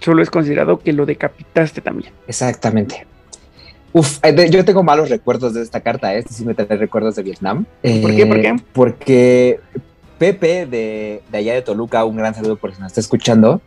Solo 0.00 0.22
es 0.22 0.30
considerado 0.30 0.78
que 0.78 0.92
lo 0.92 1.06
decapitaste 1.06 1.80
también. 1.80 2.12
Exactamente. 2.26 3.06
Uf, 3.92 4.18
eh, 4.22 4.50
yo 4.50 4.64
tengo 4.64 4.82
malos 4.82 5.08
recuerdos 5.08 5.54
de 5.54 5.62
esta 5.62 5.80
carta, 5.80 6.14
¿eh? 6.14 6.18
este 6.18 6.34
sí 6.34 6.44
me 6.44 6.54
trae 6.54 6.78
recuerdos 6.78 7.16
de 7.16 7.22
Vietnam. 7.22 7.64
¿Por 7.82 8.14
qué? 8.14 8.26
¿Por 8.26 8.40
qué? 8.40 8.56
Porque 8.72 9.60
Pepe 10.18 10.66
de, 10.66 11.22
de 11.30 11.38
allá 11.38 11.54
de 11.54 11.62
Toluca, 11.62 12.04
un 12.04 12.16
gran 12.16 12.34
saludo 12.34 12.56
por 12.56 12.74
si 12.74 12.80
nos 12.80 12.88
está 12.88 13.00
escuchando, 13.00 13.60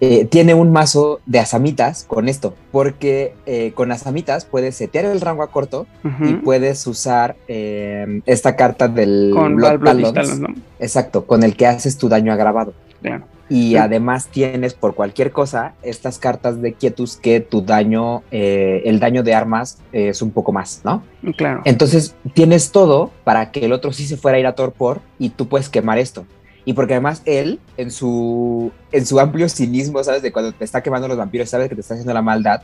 eh, 0.00 0.24
tiene 0.24 0.52
un 0.54 0.72
mazo 0.72 1.20
de 1.24 1.38
asamitas 1.38 2.04
con 2.04 2.28
esto, 2.28 2.54
porque 2.72 3.34
eh, 3.46 3.72
con 3.74 3.92
asamitas 3.92 4.44
puedes 4.44 4.74
setear 4.74 5.04
el 5.04 5.20
rango 5.20 5.42
a 5.42 5.50
corto 5.50 5.86
y 6.20 6.34
puedes 6.34 6.86
usar 6.86 7.36
eh, 7.46 8.20
esta 8.26 8.56
carta 8.56 8.88
del 8.88 9.30
Con 9.32 9.56
Blood 9.56 9.78
Blood 9.78 9.80
Bloody 9.80 10.02
Talons, 10.02 10.14
Talons, 10.14 10.40
¿no? 10.40 10.62
exacto, 10.80 11.26
con 11.26 11.44
el 11.44 11.56
que 11.56 11.66
haces 11.66 11.96
tu 11.96 12.08
daño 12.08 12.32
agravado. 12.32 12.74
Claro. 13.00 13.26
Y 13.50 13.70
Sí. 13.70 13.76
además 13.76 14.28
tienes 14.28 14.72
por 14.74 14.94
cualquier 14.94 15.30
cosa 15.30 15.74
estas 15.82 16.18
cartas 16.18 16.62
de 16.62 16.72
quietus 16.72 17.16
que 17.16 17.40
tu 17.40 17.60
daño, 17.62 18.22
eh, 18.30 18.82
el 18.86 19.00
daño 19.00 19.22
de 19.22 19.34
armas 19.34 19.78
eh, 19.92 20.08
es 20.08 20.22
un 20.22 20.30
poco 20.30 20.50
más, 20.52 20.80
¿no? 20.82 21.02
Claro. 21.36 21.60
Entonces 21.64 22.14
tienes 22.32 22.70
todo 22.72 23.10
para 23.22 23.50
que 23.50 23.64
el 23.66 23.72
otro 23.72 23.92
sí 23.92 24.06
se 24.06 24.16
fuera 24.16 24.36
a 24.36 24.40
ir 24.40 24.46
a 24.46 24.54
torpor 24.54 25.00
y 25.18 25.28
tú 25.30 25.46
puedes 25.48 25.68
quemar 25.68 25.98
esto. 25.98 26.24
Y 26.64 26.72
porque 26.72 26.94
además 26.94 27.20
él, 27.26 27.60
en 27.76 27.90
su, 27.90 28.72
en 28.90 29.04
su 29.04 29.20
amplio 29.20 29.50
cinismo, 29.50 30.02
¿sabes? 30.02 30.22
De 30.22 30.32
cuando 30.32 30.52
te 30.52 30.64
está 30.64 30.82
quemando 30.82 31.06
los 31.08 31.18
vampiros, 31.18 31.50
sabes 31.50 31.68
que 31.68 31.74
te 31.74 31.82
está 31.82 31.92
haciendo 31.94 32.14
la 32.14 32.22
maldad. 32.22 32.62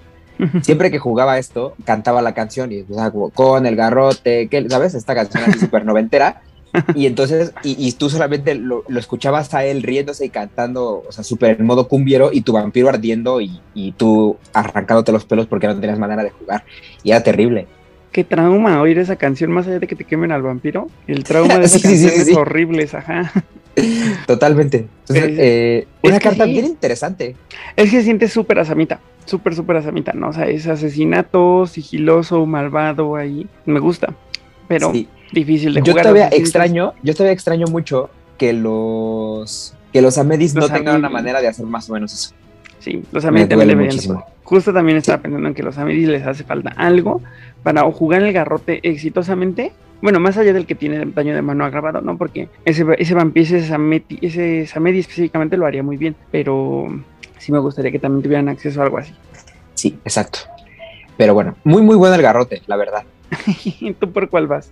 Siempre 0.62 0.90
que 0.90 0.98
jugaba 0.98 1.36
esto, 1.36 1.74
cantaba 1.84 2.22
la 2.22 2.32
canción 2.32 2.72
y 2.72 2.78
empezaba 2.78 3.10
como, 3.10 3.28
con 3.28 3.66
el 3.66 3.76
garrote, 3.76 4.48
que, 4.48 4.66
¿sabes? 4.70 4.94
Esta 4.94 5.14
canción 5.14 5.44
así 5.46 5.58
súper 5.60 5.84
noventera. 5.84 6.40
Y 6.94 7.06
entonces, 7.06 7.52
y, 7.64 7.76
y 7.78 7.92
tú 7.92 8.08
solamente 8.10 8.54
lo, 8.54 8.84
lo 8.88 9.00
escuchabas 9.00 9.52
a 9.54 9.64
él 9.64 9.82
riéndose 9.82 10.26
y 10.26 10.30
cantando, 10.30 11.02
o 11.08 11.12
sea, 11.12 11.24
súper 11.24 11.56
en 11.60 11.66
modo 11.66 11.88
cumbiero 11.88 12.30
y 12.32 12.42
tu 12.42 12.52
vampiro 12.52 12.88
ardiendo 12.88 13.40
y, 13.40 13.60
y 13.74 13.92
tú 13.92 14.36
arrancándote 14.52 15.10
los 15.12 15.24
pelos 15.24 15.46
porque 15.46 15.66
no 15.66 15.78
tenías 15.78 15.98
manera 15.98 16.22
de 16.22 16.30
jugar. 16.30 16.64
Y 17.02 17.10
era 17.10 17.22
terrible. 17.22 17.66
Qué 18.12 18.24
trauma 18.24 18.80
oír 18.80 18.98
esa 18.98 19.16
canción, 19.16 19.52
más 19.52 19.66
allá 19.68 19.78
de 19.78 19.86
que 19.86 19.94
te 19.96 20.04
quemen 20.04 20.32
al 20.32 20.42
vampiro. 20.42 20.88
El 21.06 21.22
trauma 21.24 21.58
de 21.58 21.64
esa 21.66 21.78
Sí, 21.78 21.88
sí, 21.88 21.96
sí, 21.96 22.02
canción 22.04 22.12
sí, 22.12 22.20
es 22.20 22.26
sí. 22.28 22.34
horrible, 22.34 22.88
ajá. 22.92 23.32
Totalmente. 24.26 24.88
Entonces, 25.08 25.24
Es- 25.32 25.38
eh, 25.38 25.86
una 26.02 26.18
carta 26.20 26.44
bien 26.44 26.66
interesante. 26.66 27.36
Es 27.76 27.90
que 27.90 27.98
se 27.98 28.02
siente 28.04 28.28
súper 28.28 28.58
asamita, 28.58 29.00
súper, 29.24 29.54
súper 29.54 29.76
asamita, 29.76 30.12
¿no? 30.12 30.28
O 30.28 30.32
sea, 30.32 30.46
es 30.48 30.66
asesinato, 30.66 31.66
sigiloso, 31.66 32.44
malvado 32.46 33.16
ahí. 33.16 33.46
Me 33.64 33.80
gusta, 33.80 34.14
pero 34.68 34.92
Sí. 34.92 35.08
Difícil 35.32 35.74
de 35.74 35.82
Yo 35.82 35.92
jugar. 35.92 36.02
todavía 36.04 36.28
extraño, 36.28 36.94
yo 37.02 37.14
todavía 37.14 37.32
extraño 37.32 37.66
mucho 37.66 38.10
que 38.38 38.52
los 38.52 39.74
que 39.92 40.00
los 40.02 40.18
Amedis 40.18 40.54
Los 40.54 40.70
no 40.70 40.76
tengan 40.76 40.96
una 40.96 41.08
manera 41.10 41.40
de 41.40 41.48
hacer 41.48 41.66
más 41.66 41.90
o 41.90 41.94
menos 41.94 42.12
eso. 42.12 42.34
Sí, 42.78 43.02
los 43.12 43.24
Me 43.24 43.28
Amedis 43.28 43.48
también 43.48 43.68
deberían. 43.68 43.94
muchísimo. 43.94 44.24
Justo 44.44 44.72
también 44.72 44.98
estaba 44.98 45.18
pensando 45.22 45.48
en 45.48 45.54
que 45.54 45.62
los 45.62 45.76
Amedis 45.78 46.08
les 46.08 46.26
hace 46.26 46.44
falta 46.44 46.70
algo 46.76 47.20
para 47.62 47.84
o 47.84 47.92
jugar 47.92 48.22
el 48.22 48.32
garrote 48.32 48.80
exitosamente. 48.88 49.72
Bueno, 50.02 50.18
más 50.18 50.38
allá 50.38 50.52
del 50.54 50.64
que 50.64 50.74
tiene 50.74 51.04
daño 51.04 51.34
de 51.34 51.42
mano 51.42 51.64
agravado, 51.64 52.00
¿no? 52.00 52.16
Porque 52.16 52.48
ese, 52.64 52.86
ese 52.98 53.14
vampiro, 53.14 53.44
ese 53.44 53.66
Samedi, 53.66 54.18
ese 54.22 54.66
Samedi 54.66 55.00
específicamente 55.00 55.58
lo 55.58 55.66
haría 55.66 55.82
muy 55.82 55.98
bien, 55.98 56.16
pero 56.32 56.86
sí 57.36 57.52
me 57.52 57.58
gustaría 57.58 57.90
que 57.92 57.98
también 57.98 58.22
tuvieran 58.22 58.48
acceso 58.48 58.80
a 58.80 58.84
algo 58.84 58.96
así. 58.96 59.12
Sí, 59.74 59.98
exacto. 60.04 60.38
Pero 61.18 61.34
bueno, 61.34 61.54
muy 61.64 61.82
muy 61.82 61.96
bueno 61.96 62.14
el 62.14 62.22
garrote, 62.22 62.62
la 62.66 62.76
verdad. 62.76 63.02
¿Tú 64.00 64.12
por 64.12 64.28
cuál 64.28 64.46
vas? 64.46 64.70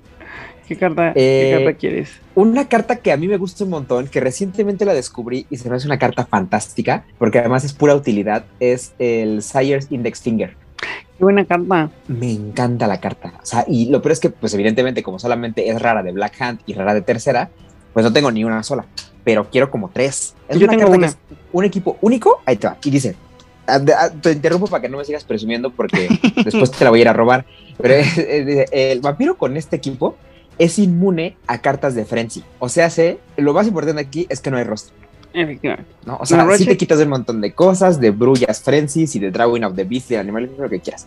¿Qué 0.67 0.77
carta, 0.77 1.13
Eh, 1.15 1.55
¿qué 1.57 1.65
carta 1.65 1.79
quieres? 1.79 2.11
Una 2.35 2.69
carta 2.69 2.97
que 2.97 3.11
a 3.11 3.17
mí 3.17 3.27
me 3.27 3.39
gusta 3.39 3.65
un 3.65 3.71
montón, 3.71 4.07
que 4.09 4.21
recientemente 4.21 4.85
la 4.85 4.93
descubrí 4.93 5.47
y 5.49 5.57
se 5.57 5.71
me 5.71 5.77
hace 5.77 5.87
una 5.87 5.99
carta 5.99 6.27
fantástica, 6.27 7.05
porque 7.19 7.39
además 7.39 7.65
es 7.65 7.73
pura 7.73 7.95
utilidad, 7.95 8.45
es 8.61 8.93
el 8.99 9.43
Sire's 9.43 9.87
Index 9.91 10.21
Finger. 10.21 10.57
Qué 11.17 11.25
buena 11.25 11.45
carta. 11.47 11.91
Me 12.07 12.31
encanta 12.33 12.87
la 12.87 13.01
carta. 13.01 13.33
O 13.43 13.47
sea, 13.47 13.65
y 13.67 13.89
lo 13.89 14.03
peor 14.03 14.13
es 14.13 14.21
que, 14.21 14.31
pues 14.31 14.53
evidentemente, 14.55 15.03
como 15.03 15.19
solamente 15.19 15.69
es 15.69 15.81
rara 15.81 16.03
de 16.03 16.13
Black 16.13 16.41
Hand 16.41 16.61
y 16.67 16.75
rara 16.75 16.95
de 16.95 17.01
tercera, 17.01 17.49
pues 17.95 18.05
no 18.05 18.13
tengo 18.13 18.31
ni 18.31 18.45
una 18.45 18.63
sola. 18.63 18.85
Pero 19.25 19.49
quiero 19.51 19.71
como 19.71 19.89
tres. 19.89 20.35
Es 20.49 20.59
Yo 20.59 20.69
tengo 20.69 20.83
carta 20.83 20.93
que 20.93 20.99
una. 20.99 21.07
es 21.09 21.19
un 21.53 21.65
equipo 21.65 21.97
único. 22.03 22.41
Ahí 22.47 22.57
te 22.57 22.69
va. 22.69 22.77
Y 22.85 22.91
dice: 22.91 23.17
Te 24.23 24.33
interrumpo 24.33 24.67
para 24.67 24.83
que 24.83 24.89
no 24.89 24.99
me 24.99 25.05
sigas 25.05 25.25
presumiendo 25.25 25.71
porque 25.71 26.09
después 26.45 26.71
te 26.71 26.85
la 26.85 26.91
voy 26.91 27.01
a 27.01 27.03
ir 27.03 27.09
a 27.09 27.13
robar. 27.13 27.45
Pero 27.81 27.95
es- 27.95 28.17
es- 28.19 28.47
dice, 28.47 28.67
el 28.73 29.01
vampiro 29.01 29.37
con 29.37 29.57
este 29.57 29.77
equipo 29.77 30.17
es 30.59 30.79
inmune 30.79 31.37
a 31.47 31.61
cartas 31.61 31.95
de 31.95 32.05
Frenzy. 32.05 32.43
O 32.59 32.69
sea, 32.69 32.91
sé, 32.91 33.19
lo 33.37 33.53
más 33.53 33.67
importante 33.69 34.01
aquí 34.01 34.27
es 34.29 34.41
que 34.41 34.51
no 34.51 34.57
hay 34.57 34.65
rostro. 34.65 34.95
Efectivamente. 35.35 35.91
¿no? 36.07 36.17
O 36.21 36.27
sea, 36.27 36.39
No, 36.39 36.45
sí 36.57 36.65
Roche- 36.65 36.67
te 36.71 36.77
quitas 36.77 36.99
un 37.01 37.11
montón 37.11 37.41
de 37.41 37.53
cosas, 37.53 38.01
de 38.01 38.11
brullas, 38.11 38.61
frenzies 38.63 39.15
y 39.15 39.19
de 39.21 39.31
Drawing 39.31 39.63
of 39.65 39.77
the 39.77 39.85
Beast, 39.85 40.09
de 40.09 40.19
animales, 40.19 40.51
lo 40.59 40.69
que 40.69 40.81
quieras. 40.81 41.07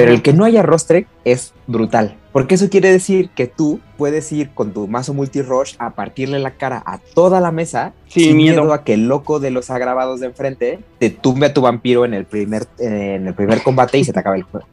Pero 0.00 0.12
el 0.12 0.22
que 0.22 0.32
no 0.32 0.44
haya 0.44 0.62
rostre 0.62 1.06
es 1.24 1.52
brutal. 1.66 2.16
Porque 2.32 2.54
eso 2.54 2.70
quiere 2.70 2.90
decir 2.90 3.30
que 3.30 3.46
tú 3.46 3.80
puedes 3.98 4.30
ir 4.32 4.50
con 4.50 4.72
tu 4.72 4.86
mazo 4.86 5.14
multi-rush 5.14 5.74
a 5.78 5.90
partirle 5.90 6.38
la 6.38 6.52
cara 6.52 6.82
a 6.86 6.98
toda 6.98 7.40
la 7.40 7.50
mesa 7.50 7.92
sin 8.06 8.36
miedo. 8.36 8.72
a 8.72 8.84
que 8.84 8.94
el 8.94 9.08
loco 9.08 9.40
de 9.40 9.50
los 9.50 9.68
agravados 9.70 10.20
de 10.20 10.26
enfrente 10.26 10.78
te 10.98 11.10
tumbe 11.10 11.46
a 11.46 11.54
tu 11.54 11.60
vampiro 11.60 12.04
en 12.04 12.14
el 12.14 12.24
primer, 12.24 12.66
en 12.78 13.26
el 13.26 13.34
primer 13.34 13.62
combate 13.62 13.98
y 13.98 14.04
se 14.04 14.12
te 14.12 14.20
acaba 14.20 14.36
el 14.36 14.44
juego. 14.44 14.66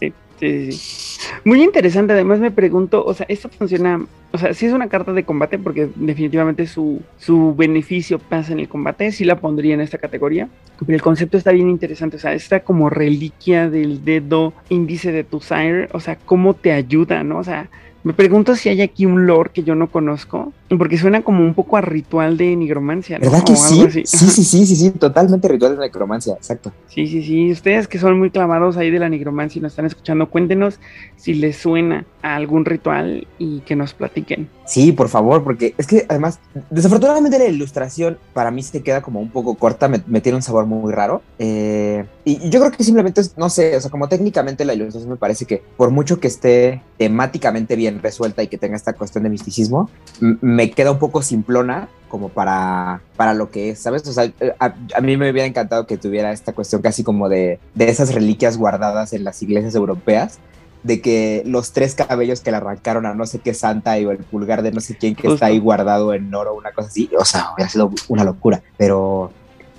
Sí, 0.00 0.12
sí, 0.40 0.72
sí. 0.72 1.10
Muy 1.44 1.62
interesante. 1.62 2.12
Además, 2.12 2.40
me 2.40 2.50
pregunto, 2.50 3.04
o 3.04 3.14
sea, 3.14 3.26
esto 3.28 3.48
funciona, 3.48 4.04
o 4.32 4.38
sea, 4.38 4.54
si 4.54 4.66
es 4.66 4.72
una 4.72 4.88
carta 4.88 5.12
de 5.12 5.24
combate, 5.24 5.58
porque 5.58 5.88
definitivamente 5.94 6.66
su, 6.66 7.02
su 7.18 7.54
beneficio 7.54 8.18
pasa 8.18 8.52
en 8.52 8.60
el 8.60 8.68
combate, 8.68 9.12
sí 9.12 9.24
la 9.24 9.40
pondría 9.40 9.74
en 9.74 9.80
esta 9.80 9.98
categoría. 9.98 10.48
Pero 10.78 10.94
el 10.94 11.02
concepto 11.02 11.36
está 11.36 11.52
bien 11.52 11.68
interesante, 11.68 12.16
o 12.16 12.20
sea, 12.20 12.32
esta 12.32 12.60
como 12.60 12.90
reliquia 12.90 13.68
del 13.68 14.04
dedo 14.04 14.54
índice 14.68 15.12
de 15.12 15.24
tu 15.24 15.40
sire, 15.40 15.88
o 15.92 16.00
sea, 16.00 16.16
cómo 16.16 16.54
te 16.54 16.72
ayuda, 16.72 17.22
¿no? 17.22 17.38
O 17.38 17.44
sea, 17.44 17.68
me 18.02 18.12
pregunto 18.14 18.56
si 18.56 18.68
hay 18.68 18.80
aquí 18.80 19.04
un 19.04 19.26
lore 19.26 19.50
que 19.52 19.62
yo 19.62 19.74
no 19.74 19.90
conozco, 19.90 20.52
porque 20.78 20.96
suena 20.96 21.22
como 21.22 21.44
un 21.44 21.54
poco 21.54 21.76
a 21.76 21.80
ritual 21.80 22.36
de 22.36 22.56
nigromancia. 22.56 23.18
¿no? 23.18 23.24
¿Verdad 23.24 23.44
que 23.44 23.56
sí? 23.56 23.86
Sí, 23.90 24.04
sí, 24.06 24.42
sí, 24.44 24.66
sí, 24.66 24.76
sí, 24.76 24.90
totalmente 24.90 25.48
ritual 25.48 25.76
de 25.76 25.84
nigromancia, 25.84 26.34
exacto. 26.34 26.72
Sí, 26.88 27.06
sí, 27.06 27.22
sí. 27.22 27.50
Ustedes 27.50 27.88
que 27.88 27.98
son 27.98 28.18
muy 28.18 28.30
clavados 28.30 28.76
ahí 28.76 28.90
de 28.90 28.98
la 28.98 29.08
nigromancia 29.08 29.58
y 29.58 29.62
nos 29.62 29.72
están 29.72 29.86
escuchando, 29.86 30.30
cuéntenos 30.30 30.80
si 31.16 31.34
les 31.34 31.56
suena 31.56 32.06
a 32.22 32.36
algún 32.36 32.64
ritual 32.64 33.26
y 33.38 33.60
que 33.60 33.76
nos 33.76 33.92
platiquen. 33.94 34.48
Sí, 34.66 34.92
por 34.92 35.08
favor, 35.08 35.42
porque 35.42 35.74
es 35.76 35.86
que 35.86 36.06
además, 36.08 36.38
desafortunadamente 36.70 37.38
la 37.38 37.46
ilustración 37.46 38.18
para 38.32 38.50
mí 38.50 38.62
se 38.62 38.82
queda 38.82 39.02
como 39.02 39.20
un 39.20 39.30
poco 39.30 39.56
corta, 39.56 39.88
me, 39.88 40.20
tiene 40.20 40.36
un 40.36 40.42
sabor 40.42 40.66
muy 40.66 40.92
raro. 40.92 41.22
Eh, 41.38 42.04
y, 42.24 42.50
yo 42.50 42.60
creo 42.60 42.72
que 42.72 42.84
simplemente, 42.84 43.22
no 43.36 43.48
sé, 43.48 43.76
o 43.76 43.80
sea, 43.80 43.90
como 43.90 44.08
técnicamente 44.08 44.64
la 44.64 44.74
ilustración 44.74 45.10
me 45.10 45.16
parece 45.16 45.46
que 45.46 45.62
por 45.76 45.90
mucho 45.90 46.20
que 46.20 46.28
esté 46.28 46.82
temáticamente 46.98 47.76
bien 47.76 48.02
resuelta 48.02 48.42
y 48.42 48.48
que 48.48 48.58
tenga 48.58 48.76
esta 48.76 48.92
cuestión 48.92 49.24
de 49.24 49.30
misticismo, 49.30 49.90
me 50.20 50.70
queda 50.70 50.92
un 50.92 50.98
poco 50.98 51.22
simplona 51.22 51.88
como 52.08 52.28
para, 52.28 53.00
para 53.16 53.34
lo 53.34 53.50
que 53.50 53.70
es, 53.70 53.78
¿sabes? 53.78 54.06
O 54.06 54.12
sea, 54.12 54.24
eh, 54.24 54.54
a, 54.58 55.00
mí 55.00 55.16
me 55.16 55.30
hubiera 55.30 55.46
encantado 55.46 55.86
que 55.86 55.96
tuviera 55.96 56.32
esta 56.32 56.52
cuestión 56.52 56.82
casi 56.82 57.04
como 57.04 57.28
de, 57.28 57.58
de 57.74 57.88
esas 57.88 58.12
reliquias 58.12 58.58
guardadas 58.58 59.12
en 59.12 59.24
las 59.24 59.40
iglesias 59.42 59.74
europeas, 59.74 60.40
de 60.82 61.00
que 61.00 61.42
los 61.46 61.72
tres 61.72 61.94
cabellos 61.94 62.40
que 62.40 62.50
le 62.50 62.56
arrancaron 62.56 63.06
a 63.06 63.14
no 63.14 63.26
sé 63.26 63.38
qué 63.38 63.54
santa 63.54 63.98
y 63.98 64.04
el 64.04 64.18
pulgar 64.18 64.62
de 64.62 64.72
no 64.72 64.80
sé 64.80 64.96
quién 64.96 65.14
que 65.14 65.28
está 65.28 65.46
ahí 65.46 65.58
guardado 65.58 66.14
en 66.14 66.34
oro, 66.34 66.54
una 66.54 66.72
cosa 66.72 66.88
así, 66.88 67.08
o 67.18 67.24
sea, 67.24 67.52
hubiera 67.54 67.70
sido 67.70 67.90
una 68.08 68.24
locura, 68.24 68.62
pero 68.76 69.30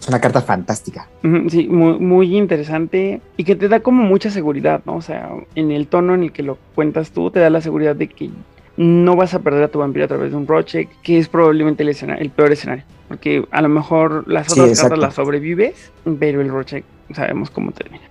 es 0.01 0.07
una 0.07 0.19
carta 0.19 0.41
fantástica. 0.41 1.07
Sí, 1.21 1.67
muy, 1.67 1.99
muy, 1.99 2.35
interesante 2.35 3.21
y 3.37 3.43
que 3.43 3.55
te 3.55 3.69
da 3.69 3.81
como 3.81 4.03
mucha 4.03 4.31
seguridad, 4.31 4.81
¿no? 4.85 4.95
O 4.95 5.01
sea, 5.01 5.29
en 5.53 5.71
el 5.71 5.87
tono 5.87 6.15
en 6.15 6.23
el 6.23 6.31
que 6.31 6.41
lo 6.41 6.57
cuentas 6.73 7.11
tú, 7.11 7.29
te 7.29 7.39
da 7.39 7.51
la 7.51 7.61
seguridad 7.61 7.95
de 7.95 8.07
que 8.07 8.31
no 8.77 9.15
vas 9.15 9.35
a 9.35 9.39
perder 9.39 9.63
a 9.63 9.67
tu 9.67 9.77
vampiro 9.77 10.05
a 10.05 10.07
través 10.07 10.31
de 10.31 10.37
un 10.37 10.47
Rocheck, 10.47 10.89
que 11.03 11.19
es 11.19 11.29
probablemente 11.29 11.83
el, 11.83 11.89
el 11.89 12.29
peor 12.31 12.51
escenario. 12.51 12.83
Porque 13.07 13.45
a 13.51 13.61
lo 13.61 13.69
mejor 13.69 14.27
las 14.27 14.51
otras 14.51 14.79
cartas 14.79 14.97
las 14.97 15.13
sobrevives, 15.13 15.91
pero 16.19 16.41
el 16.41 16.49
Rocheck 16.49 16.83
sabemos 17.13 17.51
cómo 17.51 17.71
termina. 17.71 18.03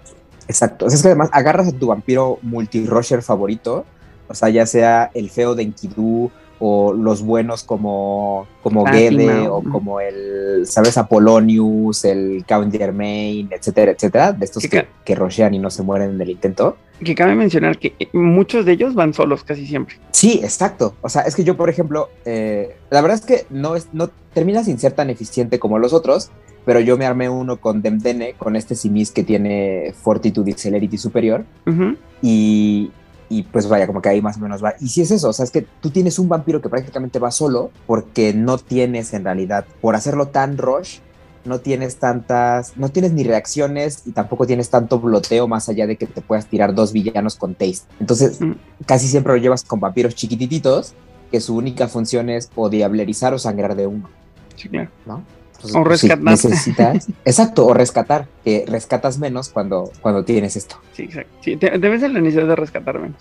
Exacto. 0.46 0.86
es 0.86 1.02
que 1.02 1.08
además 1.08 1.30
agarras 1.32 1.68
a 1.68 1.72
tu 1.72 1.88
vampiro 1.88 2.38
multi-rusher 2.42 3.22
favorito, 3.22 3.84
o 4.28 4.34
sea, 4.34 4.48
ya 4.48 4.64
sea 4.64 5.10
el 5.14 5.28
feo 5.30 5.56
de 5.56 5.64
Enkidu 5.64 6.30
o 6.60 6.92
los 6.92 7.22
buenos 7.22 7.64
como, 7.64 8.46
como 8.62 8.84
Gede 8.86 9.48
o 9.48 9.62
como 9.62 9.98
el, 9.98 10.66
¿sabes? 10.66 10.98
Apolonius, 10.98 12.04
el 12.04 12.44
Count 12.46 12.72
Germain, 12.76 13.48
etcétera, 13.50 13.92
etcétera, 13.92 14.32
de 14.32 14.44
estos 14.44 14.62
que, 14.64 14.86
que, 15.04 15.14
rushean 15.14 15.54
y 15.54 15.58
no 15.58 15.70
se 15.70 15.82
mueren 15.82 16.10
en 16.10 16.20
el 16.20 16.30
intento. 16.30 16.76
Que 17.02 17.14
cabe 17.14 17.34
mencionar 17.34 17.78
que 17.78 17.94
eh, 17.98 18.08
muchos 18.12 18.66
de 18.66 18.72
ellos 18.72 18.94
van 18.94 19.14
solos 19.14 19.42
casi 19.42 19.66
siempre. 19.66 19.96
Sí, 20.12 20.40
exacto. 20.42 20.94
O 21.00 21.08
sea, 21.08 21.22
es 21.22 21.34
que 21.34 21.44
yo, 21.44 21.56
por 21.56 21.70
ejemplo, 21.70 22.10
eh, 22.26 22.76
la 22.90 23.00
verdad 23.00 23.18
es 23.18 23.24
que 23.24 23.46
no, 23.48 23.74
es, 23.74 23.88
no 23.92 24.10
termina 24.34 24.62
sin 24.62 24.78
ser 24.78 24.92
tan 24.92 25.08
eficiente 25.08 25.58
como 25.58 25.78
los 25.78 25.94
otros, 25.94 26.30
pero 26.66 26.78
yo 26.80 26.98
me 26.98 27.06
armé 27.06 27.30
uno 27.30 27.56
con 27.56 27.80
Demdene, 27.80 28.34
con 28.34 28.54
este 28.54 28.74
Simis 28.74 29.10
que 29.12 29.24
tiene 29.24 29.94
Fortitude 30.02 30.50
y 30.50 30.54
Celerity 30.54 30.98
superior. 30.98 31.44
y, 32.20 32.90
y 33.30 33.44
pues 33.44 33.68
vaya, 33.68 33.86
como 33.86 34.02
que 34.02 34.08
ahí 34.08 34.20
más 34.20 34.36
o 34.36 34.40
menos 34.40 34.62
va. 34.62 34.74
Y 34.80 34.88
si 34.88 35.00
es 35.00 35.10
eso, 35.12 35.28
o 35.28 35.32
sea, 35.32 35.44
es 35.44 35.52
que 35.52 35.64
tú 35.80 35.90
tienes 35.90 36.18
un 36.18 36.28
vampiro 36.28 36.60
que 36.60 36.68
prácticamente 36.68 37.18
va 37.18 37.30
solo 37.30 37.70
porque 37.86 38.34
no 38.34 38.58
tienes 38.58 39.14
en 39.14 39.24
realidad, 39.24 39.64
por 39.80 39.94
hacerlo 39.94 40.28
tan 40.28 40.58
rush, 40.58 40.98
no 41.44 41.60
tienes 41.60 41.96
tantas, 41.96 42.76
no 42.76 42.90
tienes 42.90 43.12
ni 43.12 43.22
reacciones 43.22 44.02
y 44.04 44.10
tampoco 44.10 44.46
tienes 44.46 44.68
tanto 44.68 44.98
bloteo 44.98 45.48
más 45.48 45.68
allá 45.68 45.86
de 45.86 45.96
que 45.96 46.06
te 46.06 46.20
puedas 46.20 46.46
tirar 46.46 46.74
dos 46.74 46.92
villanos 46.92 47.36
con 47.36 47.54
taste. 47.54 47.86
Entonces, 48.00 48.40
mm. 48.40 48.52
casi 48.84 49.06
siempre 49.06 49.32
lo 49.32 49.38
llevas 49.38 49.64
con 49.64 49.78
vampiros 49.80 50.16
chiquititos 50.16 50.94
que 51.30 51.40
su 51.40 51.56
única 51.56 51.86
función 51.86 52.28
es 52.28 52.50
o 52.56 52.68
diablerizar 52.68 53.32
o 53.32 53.38
sangrar 53.38 53.76
de 53.76 53.86
uno. 53.86 54.10
Sí, 54.56 54.68
claro. 54.68 54.90
¿No? 55.06 55.24
O 55.74 55.84
rescatar. 55.84 56.22
necesitas, 56.22 57.08
exacto, 57.24 57.66
o 57.66 57.74
rescatar, 57.74 58.26
que 58.44 58.64
rescatas 58.66 59.18
menos 59.18 59.48
cuando, 59.48 59.90
cuando 60.00 60.24
tienes 60.24 60.56
esto. 60.56 60.76
Sí, 60.92 61.04
exacto. 61.04 61.32
Sí, 61.40 61.56
debes 61.56 62.02
la 62.02 62.08
necesidad 62.08 62.46
de 62.46 62.56
rescatar 62.56 62.98
menos. 62.98 63.20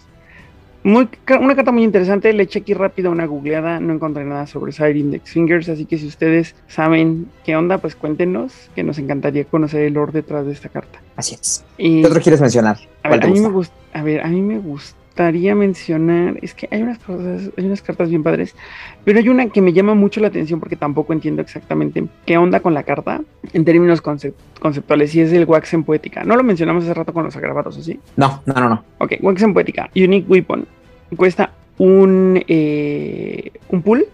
Muy, 0.82 1.10
una 1.42 1.56
carta 1.56 1.74
muy 1.74 1.84
interesante, 1.84 2.32
le 2.32 2.44
eché 2.44 2.60
aquí 2.60 2.74
rápido 2.74 3.12
una 3.12 3.26
googleada, 3.26 3.82
no 3.82 3.94
encontré 3.94 4.24
nada 4.24 4.48
sobre 4.48 4.72
Side 4.72 4.98
Index 4.98 5.32
Fingers, 5.32 5.68
así 5.68 5.86
que 5.86 5.98
si 5.98 6.08
ustedes 6.08 6.56
saben 6.68 7.28
qué 7.44 7.58
onda, 7.58 7.80
pues 7.80 7.96
cuéntenos, 7.96 8.54
que 8.76 8.84
nos 8.84 8.98
encantaría 8.98 9.44
conocer 9.44 9.82
el 9.82 9.94
lore 9.94 10.14
detrás 10.14 10.46
de 10.46 10.54
esta 10.54 10.70
carta. 10.70 11.02
Así 11.18 11.36
es. 11.36 11.66
¿Qué 11.78 12.06
otro 12.06 12.22
quieres 12.22 12.40
mencionar? 12.40 12.78
A 13.04 13.10
ver, 13.10 13.26
a 13.26 13.28
mí 13.28 13.42
me 13.42 13.50
a 13.92 14.04
ver, 14.04 14.22
a 14.22 14.28
mí 14.28 14.42
me 14.42 14.58
gusta 14.60 14.96
gustaría 15.10 15.56
mencionar, 15.56 16.38
es 16.42 16.54
que 16.54 16.68
hay 16.72 16.82
unas 16.82 17.00
cosas, 17.00 17.50
hay 17.58 17.66
unas 17.66 17.82
cartas 17.82 18.10
bien 18.10 18.24
padres, 18.24 18.56
pero 19.04 19.20
hay 19.20 19.28
una 19.28 19.50
que 19.50 19.62
me 19.62 19.74
llama 19.74 19.94
mucho 19.94 20.22
la 20.22 20.28
atención 20.28 20.60
porque 20.60 20.76
tampoco 20.76 21.12
entiendo 21.12 21.42
exactamente 21.42 22.06
qué 22.26 22.38
onda 22.38 22.62
con 22.62 22.74
la 22.74 22.84
carta 22.84 23.22
en 23.52 23.66
términos 23.66 24.02
conceptuales, 24.02 25.14
y 25.16 25.22
es 25.22 25.34
el 25.34 25.46
Wax 25.46 25.76
Poética. 25.86 26.24
No 26.24 26.38
lo 26.38 26.44
mencionamos 26.44 26.84
hace 26.84 26.94
rato 26.94 27.12
con 27.12 27.26
los 27.26 27.36
agravados, 27.36 27.78
¿o 27.78 27.82
sí? 27.82 28.00
No, 28.16 28.42
no, 28.46 28.54
no, 28.54 28.70
no. 28.70 28.84
Ok, 29.00 29.16
Wax 29.22 29.44
Poética, 29.54 29.90
Unique 29.96 30.30
Weapon, 30.30 30.66
cuesta 31.18 31.52
un, 31.78 32.42
eh, 32.48 33.52
un 33.70 33.82
pool. 33.82 34.06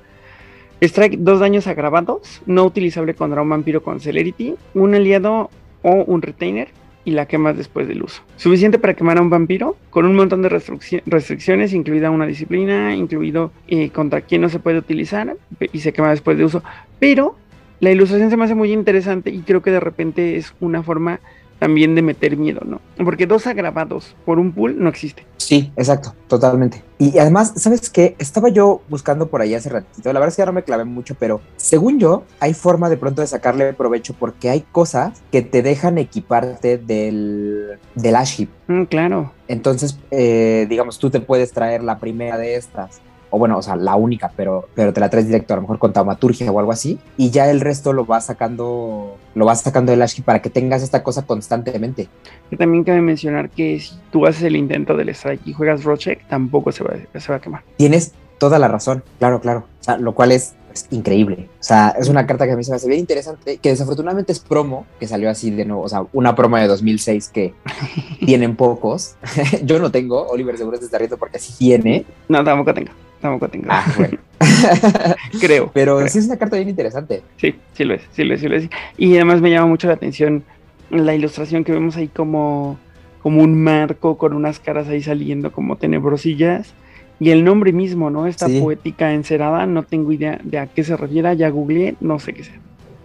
Strike 0.82 1.18
dos 1.20 1.40
daños 1.40 1.68
agravados, 1.68 2.42
no 2.46 2.64
utilizable 2.66 3.14
contra 3.14 3.42
un 3.42 3.50
vampiro 3.50 3.84
con 3.84 4.00
Celerity, 4.00 4.56
un 4.74 4.96
aliado 4.96 5.50
o 5.84 6.04
un 6.04 6.22
retainer 6.22 6.70
y 7.06 7.12
la 7.12 7.28
quemas 7.28 7.56
después 7.56 7.88
del 7.88 8.04
uso. 8.04 8.24
Suficiente 8.36 8.80
para 8.80 8.96
quemar 8.96 9.20
a 9.20 9.22
un 9.22 9.30
vampiro 9.30 9.78
con 9.92 10.06
un 10.06 10.16
montón 10.16 10.42
de 10.42 10.50
restricciones, 10.50 11.74
incluida 11.74 12.12
una 12.12 12.26
disciplina, 12.26 12.96
incluido 12.96 13.52
eh, 13.68 13.92
contra 13.92 14.22
quién 14.22 14.42
no 14.42 14.50
se 14.50 14.60
puede 14.60 14.80
utilizar 14.80 15.38
y 15.72 15.80
se 15.80 15.94
quema 15.94 16.10
después 16.10 16.38
de 16.38 16.46
uso. 16.46 16.64
Pero 17.00 17.38
la 17.80 17.92
ilustración 17.92 18.30
se 18.30 18.38
me 18.38 18.46
hace 18.46 18.56
muy 18.56 18.74
interesante 18.74 19.30
y 19.30 19.40
creo 19.40 19.62
que 19.62 19.72
de 19.72 19.80
repente 19.80 20.38
es 20.38 20.54
una 20.60 20.82
forma 20.82 21.20
también 21.60 21.96
de 21.96 22.02
meter 22.02 22.38
miedo, 22.38 22.62
¿no? 22.66 22.82
Porque 23.04 23.28
dos 23.28 23.48
agravados 23.48 24.16
por 24.26 24.40
un 24.40 24.52
pool 24.52 24.76
no 24.78 24.90
existe. 24.90 25.26
Sí, 25.38 25.72
exacto, 25.76 26.14
totalmente. 26.28 26.84
Y 26.98 27.18
además, 27.18 27.54
¿sabes 27.58 27.90
qué? 27.90 28.16
Estaba 28.20 28.50
yo 28.50 28.82
buscando 28.90 29.28
por 29.28 29.42
ahí 29.42 29.54
hace 29.54 29.70
ratito, 29.70 30.12
la 30.12 30.20
verdad 30.20 30.30
es 30.30 30.36
que 30.36 30.42
ya 30.42 30.46
no 30.48 30.54
me 30.54 30.64
clavé 30.64 30.86
mucho, 30.86 31.16
pero 31.20 31.42
según 31.58 32.00
yo, 32.00 32.24
hay 32.40 32.54
forma 32.54 32.90
de 32.90 32.98
pronto 32.98 33.22
de 33.22 33.28
sacarle 33.28 33.74
provecho 33.74 34.16
porque 34.18 34.50
hay 34.50 34.62
cosas 34.62 35.22
que 35.32 35.42
te 35.42 35.62
dejan 35.62 35.98
equiparte 35.98 36.78
del, 36.78 37.80
del 37.96 38.16
Aship. 38.16 38.50
Mm, 38.68 38.84
claro. 38.84 39.32
Entonces, 39.48 40.00
eh, 40.12 40.66
digamos, 40.70 40.98
tú 41.00 41.10
te 41.10 41.20
puedes 41.20 41.52
traer 41.52 41.84
la 41.84 42.00
primera 42.00 42.38
de 42.38 42.56
estas 42.56 43.02
o 43.36 43.38
bueno, 43.38 43.58
o 43.58 43.62
sea, 43.62 43.76
la 43.76 43.98
única, 43.98 44.32
pero, 44.34 44.70
pero 44.76 44.94
te 44.94 45.02
la 45.02 45.10
traes 45.10 45.28
directo, 45.28 45.54
a 45.54 45.58
lo 45.58 45.64
mejor 45.64 45.78
con 45.78 45.92
taumaturgia 45.92 46.50
o 46.50 46.58
algo 46.58 46.72
así, 46.72 46.98
y 47.18 47.32
ya 47.32 47.52
el 47.52 47.60
resto 47.60 47.92
lo 47.92 48.06
vas 48.06 48.28
sacando, 48.28 49.18
lo 49.34 49.46
vas 49.46 49.60
sacando 49.60 49.92
del 49.92 50.02
Ashki 50.02 50.22
para 50.22 50.42
que 50.42 50.50
tengas 50.50 50.82
esta 50.82 51.04
cosa 51.04 51.26
constantemente. 51.26 52.08
Y 52.50 52.56
también 52.56 52.86
cabe 52.86 53.02
mencionar 53.02 53.50
que 53.50 53.78
si 53.82 53.94
tú 54.10 54.26
haces 54.26 54.44
el 54.44 54.56
intento 54.56 54.96
del 54.96 55.10
strike 55.10 55.46
y 55.46 55.52
juegas 55.52 55.84
Rocheck, 55.84 56.26
tampoco 56.30 56.72
se 56.72 56.86
va, 56.86 56.94
se 57.14 57.30
va 57.30 57.36
a 57.36 57.42
quemar. 57.42 57.64
Tienes 57.76 58.14
toda 58.38 58.58
la 58.58 58.70
razón, 58.70 59.04
claro, 59.20 59.42
claro. 59.42 59.66
O 59.82 59.84
sea, 59.84 59.98
lo 59.98 60.16
cual 60.16 60.32
es, 60.32 60.56
increíble. 60.92 61.50
O 61.60 61.64
sea, 61.64 61.96
es 61.98 62.10
una 62.10 62.26
carta 62.26 62.46
que 62.46 62.52
a 62.52 62.58
mí 62.58 62.64
se 62.64 62.72
me 62.72 62.78
hace 62.78 62.88
bien 62.88 63.00
interesante, 63.00 63.58
que 63.58 63.70
desafortunadamente 63.70 64.32
es 64.32 64.40
promo, 64.40 64.86
que 65.00 65.08
salió 65.08 65.30
así 65.30 65.50
de 65.52 65.66
nuevo, 65.66 65.84
o 65.84 65.90
sea, 65.90 66.06
una 66.14 66.36
promo 66.36 66.58
de 66.58 66.68
2006 66.68 67.30
que 67.30 67.54
tienen 68.26 68.56
pocos. 68.56 69.16
Yo 69.64 69.80
no 69.80 69.92
tengo, 69.92 70.28
Oliver 70.28 70.58
seguro 70.58 70.78
se 70.78 70.86
está 70.86 70.98
riendo 70.98 71.18
porque 71.18 71.38
así 71.38 71.54
tiene. 71.58 72.06
No, 72.28 72.44
tampoco 72.44 72.74
tengo. 72.74 72.92
Tampoco 73.22 73.50
tengo. 73.50 73.68
Ah, 73.70 73.86
bueno. 73.98 74.18
creo. 75.40 75.72
Pero 75.74 76.08
sí 76.08 76.20
es 76.20 76.26
una 76.26 76.38
carta 76.38 76.58
bien 76.58 76.70
interesante. 76.70 77.24
Sí, 77.38 77.56
sí 77.74 77.84
lo 77.84 77.94
es, 77.94 78.02
sí 78.12 78.24
lo 78.24 78.34
es, 78.36 78.42
sí 78.42 78.48
lo 78.48 78.56
es. 78.56 78.70
Y 78.98 79.16
además 79.16 79.42
me 79.42 79.50
llama 79.50 79.68
mucho 79.68 79.88
la 79.88 79.94
atención 79.94 80.44
la 80.90 81.16
ilustración 81.16 81.64
que 81.64 81.72
vemos 81.72 81.96
ahí 81.98 82.08
como, 82.08 82.78
como 83.22 83.42
un 83.42 83.62
marco 83.62 84.18
con 84.18 84.34
unas 84.34 84.60
caras 84.60 84.88
ahí 84.88 85.02
saliendo 85.02 85.52
como 85.52 85.78
tenebrosillas. 85.78 86.74
Y 87.20 87.30
el 87.30 87.46
nombre 87.46 87.72
mismo, 87.72 88.10
¿no? 88.10 88.28
Esta 88.28 88.48
poética 88.48 89.14
encerada, 89.14 89.66
no 89.66 89.84
tengo 89.84 90.12
idea 90.12 90.40
de 90.44 90.60
a 90.60 90.68
qué 90.68 90.84
se 90.84 90.98
refiere, 90.98 91.36
ya 91.38 91.50
googleé, 91.50 91.96
no 92.02 92.20
sé 92.20 92.34
qué 92.34 92.44
sea. 92.44 92.60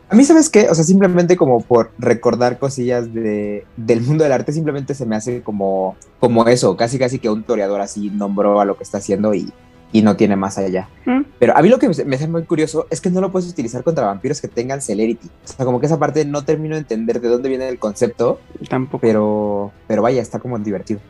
A 0.09 0.17
mí, 0.17 0.25
¿sabes 0.25 0.51
qué? 0.51 0.69
O 0.69 0.75
sea, 0.75 0.83
simplemente 0.83 1.37
como 1.37 1.61
por 1.61 1.93
recordar 1.97 2.59
cosillas 2.59 3.15
de, 3.15 3.65
del 3.77 4.01
mundo 4.01 4.25
del 4.25 4.33
arte, 4.33 4.53
simplemente 4.53 4.95
se 4.95 5.07
me 5.07 5.15
hace 5.15 5.43
como, 5.43 5.95
como 6.19 6.45
eso, 6.49 6.77
casi 6.77 6.99
casi 6.99 7.21
que 7.21 7.31
un 7.31 7.45
toreador 7.45 7.81
así 7.81 8.11
nombró 8.11 8.61
a 8.61 8.65
lo 8.65 8.77
que 8.77 8.83
está 8.83 8.99
haciendo 8.99 9.33
y, 9.33 9.53
y 9.93 10.03
no 10.03 10.17
tiene 10.17 10.37
más 10.37 10.57
allá. 10.59 10.89
Mm. 11.05 11.23
Pero 11.39 11.57
a 11.57 11.63
mí 11.63 11.69
lo 11.69 11.79
que 11.79 11.89
me, 11.89 12.05
me 12.05 12.17
hace 12.17 12.29
muy 12.29 12.45
curioso 12.45 12.87
es 12.91 13.01
que 13.01 13.11
no 13.11 13.21
lo 13.21 13.33
puedes 13.33 13.49
utilizar 13.49 13.83
contra 13.83 14.07
vampiros 14.07 14.41
que 14.41 14.49
tengan 14.49 14.81
celerity. 14.81 15.29
O 15.45 15.49
sea, 15.49 15.65
como 15.67 15.81
que 15.81 15.87
esa 15.87 15.99
parte 15.99 16.25
no 16.25 16.45
termino 16.45 16.75
de 16.77 16.81
entender 16.83 17.21
de 17.21 17.29
dónde 17.29 17.49
viene 17.49 17.69
el 17.69 17.79
concepto, 17.79 18.41
Tampoco. 18.69 19.01
pero, 19.01 19.73
pero 19.87 20.03
vaya, 20.03 20.23
está 20.23 20.39
como 20.39 20.59
divertido. 20.59 21.01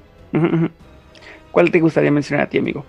¿Cuál 1.53 1.71
te 1.71 1.81
gustaría 1.81 2.11
mencionar 2.11 2.47
a 2.47 2.51
ti, 2.51 2.59
amigo? 2.59 2.85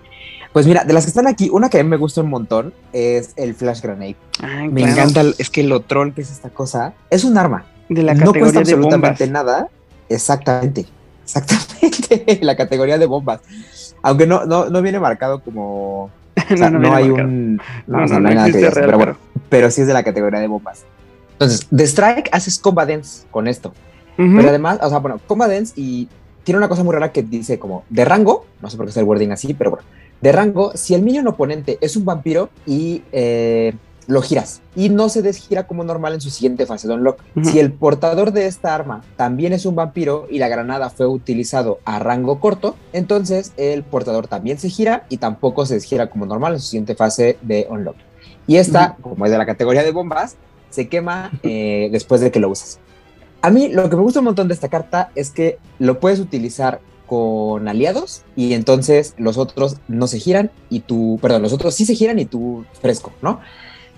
Pues 0.53 0.67
mira, 0.67 0.83
de 0.83 0.93
las 0.93 1.05
que 1.05 1.09
están 1.09 1.27
aquí, 1.27 1.49
una 1.49 1.69
que 1.69 1.79
a 1.79 1.83
mí 1.83 1.89
me 1.89 1.97
gusta 1.97 2.21
un 2.21 2.29
montón 2.29 2.73
es 2.91 3.31
el 3.37 3.55
Flash 3.55 3.81
Grenade. 3.81 4.17
Ah, 4.41 4.65
Me 4.69 4.81
claro. 4.83 4.93
encanta, 5.09 5.21
es 5.37 5.49
que 5.49 5.63
lo 5.63 5.79
troll 5.81 6.11
que 6.13 6.21
es 6.21 6.31
esta 6.31 6.49
cosa. 6.49 6.93
Es 7.09 7.23
un 7.23 7.37
arma. 7.37 7.65
De 7.89 8.03
la 8.03 8.13
no 8.13 8.25
cuesta 8.33 8.59
categoría 8.59 8.63
de 8.65 8.71
absolutamente 8.73 9.25
bombas. 9.25 9.45
nada. 9.45 9.69
Exactamente. 10.09 10.85
Exactamente. 11.23 12.39
la 12.41 12.55
categoría 12.57 12.97
de 12.97 13.05
bombas. 13.05 13.39
Aunque 14.01 14.25
no, 14.27 14.45
no, 14.45 14.69
no 14.69 14.81
viene 14.81 14.99
marcado 14.99 15.39
como. 15.41 16.09
O 16.53 16.57
sea, 16.57 16.69
no, 16.69 16.79
viene 16.79 16.95
hay 16.95 17.09
marcado. 17.09 17.27
un. 17.29 17.57
No, 17.57 17.97
No, 17.99 18.05
no, 18.05 18.13
no 18.13 18.19
no 18.21 18.29
hay 18.29 18.35
nada 18.35 18.51
que 18.51 18.59
real, 18.59 18.73
pero 18.73 18.97
bueno. 18.97 19.17
Pero 19.49 19.71
sí 19.71 19.81
es 19.81 19.87
de 19.87 19.93
la 19.93 20.03
categoría 20.03 20.39
de 20.39 20.47
bombas. 20.47 20.83
Entonces, 21.33 21.67
de 21.69 21.83
Strike 21.83 22.29
haces 22.31 22.59
Combat 22.59 22.87
Dance 22.89 23.25
con 23.31 23.47
esto. 23.47 23.73
Ujú. 24.17 24.35
Pero 24.37 24.49
además, 24.49 24.79
o 24.81 24.89
sea, 24.89 24.99
bueno, 24.99 25.19
Combat 25.27 25.49
Dance 25.49 25.73
y 25.75 26.07
tiene 26.43 26.57
una 26.57 26.67
cosa 26.69 26.83
muy 26.83 26.93
rara 26.93 27.11
que 27.11 27.21
dice 27.23 27.59
como 27.59 27.83
de 27.89 28.03
rango, 28.05 28.45
no 28.61 28.69
sé 28.69 28.77
por 28.77 28.85
qué 28.85 28.89
está 28.89 28.99
el 28.99 29.07
wording 29.07 29.29
así, 29.31 29.53
pero 29.53 29.71
bueno, 29.71 29.85
de 30.21 30.31
rango, 30.31 30.71
si 30.75 30.93
el 30.93 31.01
minion 31.03 31.27
oponente 31.27 31.77
es 31.81 31.95
un 31.95 32.05
vampiro 32.05 32.49
y 32.65 33.03
eh, 33.11 33.73
lo 34.11 34.21
giras 34.21 34.61
y 34.75 34.89
no 34.89 35.07
se 35.07 35.21
desgira 35.21 35.67
como 35.67 35.83
normal 35.83 36.13
en 36.13 36.21
su 36.21 36.29
siguiente 36.29 36.65
fase 36.65 36.87
de 36.87 36.95
unlock. 36.95 37.21
Ujú. 37.35 37.49
Si 37.49 37.59
el 37.59 37.71
portador 37.71 38.33
de 38.33 38.45
esta 38.45 38.75
arma 38.75 39.03
también 39.15 39.53
es 39.53 39.65
un 39.65 39.75
vampiro 39.75 40.27
y 40.29 40.37
la 40.39 40.49
granada 40.49 40.89
fue 40.89 41.07
utilizado 41.07 41.79
a 41.85 41.97
rango 41.99 42.39
corto, 42.39 42.75
entonces 42.91 43.53
el 43.55 43.83
portador 43.83 44.27
también 44.27 44.59
se 44.59 44.69
gira 44.69 45.05
y 45.07 45.17
tampoco 45.17 45.65
se 45.65 45.75
desgira 45.75 46.09
como 46.09 46.25
normal 46.25 46.53
en 46.53 46.59
su 46.59 46.67
siguiente 46.67 46.95
fase 46.95 47.37
de 47.41 47.67
unlock. 47.69 47.95
Y 48.47 48.57
esta, 48.57 48.97
como 49.01 49.25
es 49.25 49.31
de 49.31 49.37
la 49.37 49.45
categoría 49.45 49.83
de 49.83 49.91
bombas, 49.91 50.35
se 50.69 50.89
quema 50.89 51.31
eh, 51.43 51.89
después 51.91 52.19
de 52.19 52.31
que 52.31 52.39
lo 52.39 52.49
usas. 52.49 52.79
A 53.41 53.49
mí 53.49 53.69
lo 53.69 53.89
que 53.89 53.95
me 53.95 54.01
gusta 54.01 54.19
un 54.19 54.25
montón 54.25 54.49
de 54.49 54.53
esta 54.53 54.67
carta 54.67 55.09
es 55.15 55.31
que 55.31 55.57
lo 55.79 55.99
puedes 55.99 56.19
utilizar 56.19 56.81
con 57.07 57.67
aliados 57.67 58.23
y 58.35 58.53
entonces 58.53 59.15
los 59.17 59.37
otros 59.37 59.77
no 59.87 60.07
se 60.07 60.19
giran 60.19 60.51
y 60.69 60.81
tú, 60.81 61.19
perdón, 61.21 61.41
los 61.41 61.53
otros 61.53 61.75
sí 61.75 61.85
se 61.85 61.95
giran 61.95 62.19
y 62.19 62.25
tú 62.25 62.65
fresco, 62.81 63.11
¿no? 63.21 63.39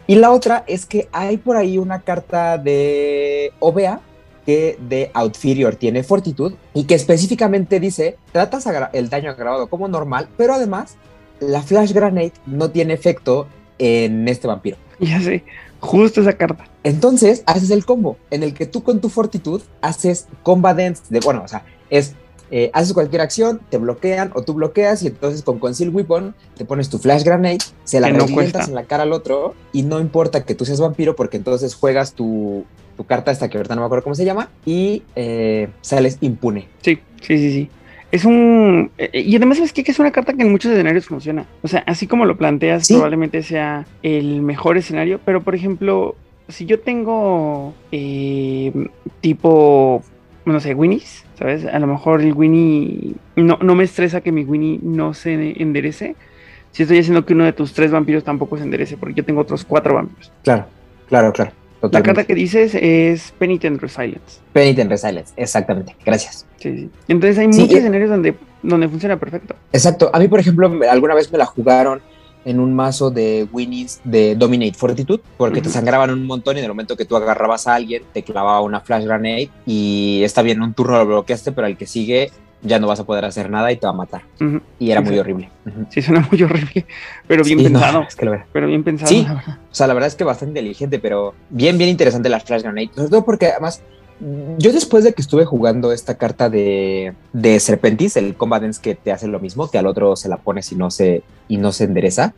Y 0.07 0.15
la 0.15 0.31
otra 0.31 0.63
es 0.67 0.85
que 0.85 1.07
hay 1.11 1.37
por 1.37 1.55
ahí 1.55 1.77
una 1.77 2.01
carta 2.01 2.57
de 2.57 3.53
OBA 3.59 4.01
que 4.45 4.77
de 4.89 5.09
Outferior 5.13 5.75
tiene 5.75 6.03
fortitud 6.03 6.53
y 6.73 6.83
que 6.83 6.95
específicamente 6.95 7.79
dice, 7.79 8.17
tratas 8.31 8.67
el 8.93 9.09
daño 9.09 9.31
agravado 9.31 9.67
como 9.67 9.87
normal, 9.87 10.27
pero 10.37 10.53
además 10.53 10.97
la 11.39 11.61
Flash 11.61 11.93
Granate 11.93 12.33
no 12.45 12.69
tiene 12.69 12.93
efecto 12.93 13.47
en 13.77 14.27
este 14.27 14.47
vampiro. 14.47 14.77
Ya 14.99 15.19
sé, 15.19 15.43
justo 15.79 16.21
esa 16.21 16.33
carta. 16.33 16.65
Entonces 16.83 17.43
haces 17.45 17.71
el 17.71 17.83
combo 17.83 18.17
en 18.29 18.43
el 18.43 18.53
que 18.53 18.65
tú 18.65 18.83
con 18.83 19.01
tu 19.01 19.09
fortitud 19.09 19.61
haces 19.81 20.27
combat 20.43 20.77
dance 20.77 21.03
de, 21.09 21.19
bueno, 21.19 21.41
o 21.43 21.47
sea, 21.47 21.65
es, 21.89 22.15
eh, 22.51 22.69
haces 22.73 22.93
cualquier 22.93 23.21
acción, 23.21 23.59
te 23.69 23.77
bloquean 23.77 24.31
o 24.35 24.43
tú 24.43 24.53
bloqueas 24.53 25.01
y 25.03 25.07
entonces 25.07 25.41
con 25.41 25.59
Conceal 25.59 25.89
Weapon 25.89 26.35
te 26.55 26.65
pones 26.65 26.89
tu 26.89 26.99
flash 26.99 27.23
grenade, 27.23 27.59
se 27.83 27.99
la 27.99 28.09
no 28.09 28.19
revientas 28.25 28.67
en 28.67 28.75
la 28.75 28.83
cara 28.83 29.03
al 29.03 29.13
otro 29.13 29.55
y 29.71 29.83
no 29.83 29.99
importa 29.99 30.43
que 30.45 30.55
tú 30.55 30.65
seas 30.65 30.79
vampiro 30.79 31.15
porque 31.15 31.37
entonces 31.37 31.73
juegas 31.75 32.13
tu, 32.13 32.65
tu 32.97 33.05
carta 33.05 33.31
esta 33.31 33.49
que 33.49 33.57
ahorita 33.57 33.75
no 33.75 33.81
me 33.81 33.85
acuerdo 33.85 34.03
cómo 34.03 34.15
se 34.15 34.25
llama 34.25 34.49
y 34.65 35.03
eh, 35.15 35.69
sales 35.81 36.17
impune. 36.21 36.67
Sí, 36.81 36.99
sí, 37.21 37.37
sí, 37.37 37.51
sí. 37.51 37.69
Es 38.11 38.25
un... 38.25 38.91
eh, 38.99 39.21
Y 39.25 39.35
además, 39.37 39.57
¿sabes 39.57 39.73
qué? 39.73 39.83
Que 39.83 39.91
es 39.91 39.97
una 39.97 40.11
carta 40.11 40.33
que 40.33 40.43
en 40.43 40.51
muchos 40.51 40.71
escenarios 40.71 41.07
funciona. 41.07 41.47
O 41.63 41.67
sea, 41.67 41.83
así 41.87 42.05
como 42.05 42.25
lo 42.25 42.37
planteas, 42.37 42.85
Sí. 42.85 42.93
probablemente 42.93 43.41
sea 43.41 43.87
el 44.03 44.43
mejor 44.43 44.77
escenario. 44.77 45.19
Pero, 45.25 45.41
por 45.41 45.55
ejemplo, 45.55 46.15
si 46.47 46.67
yo 46.67 46.79
tengo 46.79 47.73
eh, 47.91 48.71
tipo, 49.21 50.03
no 50.45 50.59
sé, 50.59 50.75
Winnies, 50.75 51.22
¿sabes? 51.37 51.65
A 51.65 51.79
lo 51.79 51.87
mejor 51.87 52.21
el 52.21 52.33
Winnie... 52.33 53.15
No, 53.35 53.57
no 53.61 53.75
me 53.75 53.83
estresa 53.83 54.21
que 54.21 54.31
mi 54.31 54.43
Winnie 54.43 54.79
no 54.81 55.13
se 55.13 55.61
enderece. 55.61 56.15
Si 56.71 56.83
estoy 56.83 56.99
haciendo 56.99 57.25
que 57.25 57.33
uno 57.33 57.45
de 57.45 57.53
tus 57.53 57.73
tres 57.73 57.91
vampiros 57.91 58.23
tampoco 58.23 58.57
se 58.57 58.63
enderece, 58.63 58.97
porque 58.97 59.15
yo 59.15 59.25
tengo 59.25 59.41
otros 59.41 59.63
cuatro 59.63 59.93
vampiros. 59.95 60.31
Claro, 60.43 60.65
claro, 61.07 61.31
claro. 61.33 61.51
La 61.91 62.01
carta 62.01 62.23
que 62.23 62.33
dices 62.33 62.73
es 62.75 63.33
Penitent 63.37 63.81
Resilience. 63.81 64.39
Penitent 64.53 64.89
Resilience, 64.89 65.33
exactamente. 65.35 65.95
Gracias. 66.05 66.45
Sí, 66.57 66.77
sí. 66.77 66.89
Entonces 67.09 67.37
hay 67.37 67.51
Sí, 67.51 67.59
muchos 67.59 67.77
escenarios 67.79 68.09
donde, 68.09 68.35
donde 68.61 68.87
funciona 68.87 69.17
perfecto. 69.17 69.55
Exacto. 69.73 70.09
A 70.13 70.19
mí, 70.19 70.29
por 70.29 70.39
ejemplo, 70.39 70.71
alguna 70.89 71.13
vez 71.13 71.29
me 71.29 71.37
la 71.37 71.45
jugaron 71.45 72.01
en 72.45 72.59
un 72.59 72.73
mazo 72.73 73.09
de 73.11 73.47
Winnies 73.51 74.01
de 74.03 74.35
Dominate 74.35 74.73
Fortitude, 74.73 75.21
porque 75.37 75.61
te 75.61 75.69
sangraban 75.69 76.09
un 76.11 76.25
montón 76.25 76.55
y 76.55 76.59
en 76.59 76.65
el 76.65 76.71
momento 76.71 76.97
que 76.97 77.05
tú 77.05 77.15
agarrabas 77.15 77.67
a 77.67 77.75
alguien, 77.75 78.03
te 78.13 78.23
clavaba 78.23 78.61
una 78.61 78.81
Flash 78.81 79.05
Grenade 79.05 79.49
y 79.65 80.21
está 80.23 80.41
bien, 80.41 80.61
un 80.61 80.73
turno 80.73 80.97
lo 80.97 81.05
bloqueaste, 81.05 81.51
pero 81.51 81.67
el 81.67 81.77
que 81.77 81.85
sigue 81.87 82.31
ya 82.65 82.79
no 82.79 82.87
vas 82.87 82.99
a 83.01 83.03
poder 83.05 83.25
hacer 83.25 83.49
nada 83.49 83.71
y 83.73 83.75
te 83.77 83.85
va 83.85 83.91
a 83.91 83.95
matar. 83.95 84.21
Y 84.79 84.91
era 84.91 85.01
muy 85.01 85.19
horrible. 85.19 85.49
Sí, 85.89 86.01
suena 86.01 86.25
muy 86.31 86.41
horrible, 86.43 86.85
pero 87.27 87.43
bien 87.43 87.59
Sí, 87.59 87.65
no, 87.65 87.71
pensado. 87.79 88.03
es 88.07 88.15
que. 88.15 88.39
Pero 88.53 88.67
bien 88.67 88.83
pensado, 88.85 89.09
Sí. 89.09 89.23
la. 89.23 89.59
O 89.69 89.75
sea, 89.75 89.87
la 89.87 89.93
verdad 89.93 90.07
es 90.07 90.15
que 90.15 90.23
bastante 90.23 90.59
inteligente, 90.59 90.97
pero 90.99 91.33
bien, 91.49 91.77
bien 91.77 91.89
interesante 91.89 92.29
la 92.29 92.39
Flash 92.39 92.61
Grenade. 92.61 92.89
Sobre 92.95 93.09
todo 93.09 93.25
porque 93.25 93.47
además, 93.47 93.81
yo 94.57 94.71
después 94.71 95.03
de 95.03 95.13
que 95.13 95.21
estuve 95.21 95.45
jugando 95.45 95.91
esta 95.91 96.15
carta 96.17 96.49
de, 96.49 97.13
de 97.33 97.59
Serpentis, 97.59 98.15
el 98.17 98.35
Combat 98.35 98.61
Dance 98.61 98.81
que 98.81 98.95
te 98.95 99.11
hace 99.11 99.27
lo 99.27 99.39
mismo, 99.39 99.69
que 99.69 99.77
al 99.77 99.87
otro 99.87 100.15
se 100.15 100.29
la 100.29 100.37
pones 100.37 100.71
y 100.71 100.75
no 100.75 100.91
se, 100.91 101.23
y 101.47 101.57
no 101.57 101.71
se 101.71 101.85
endereza, 101.85 102.33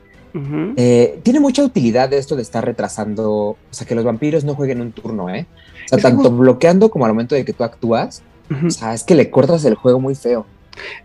eh, 0.76 1.20
tiene 1.24 1.40
mucha 1.40 1.64
utilidad 1.64 2.12
esto 2.12 2.36
de 2.36 2.42
estar 2.42 2.66
retrasando, 2.66 3.32
o 3.32 3.58
sea, 3.72 3.88
que 3.88 3.96
los 3.96 4.04
vampiros 4.04 4.44
no 4.44 4.54
jueguen 4.54 4.82
un 4.82 4.92
turno, 4.92 5.30
¿eh? 5.30 5.48
O 5.86 5.88
sea, 5.90 5.98
Es 5.98 6.04
tanto 6.04 6.30
bloqueando 6.30 6.90
como 6.90 7.06
al 7.06 7.12
momento 7.12 7.36
de 7.36 7.46
que 7.46 7.54
tú 7.54 7.64
actúas, 7.64 8.22
Ujú. 8.52 8.68
o 8.68 8.72
sea, 8.72 8.94
es 8.94 9.04
que 9.04 9.16
le 9.16 9.30
cortas 9.30 9.64
el 9.64 9.76
juego 9.76 10.00
muy 10.02 10.14
feo. 10.16 10.46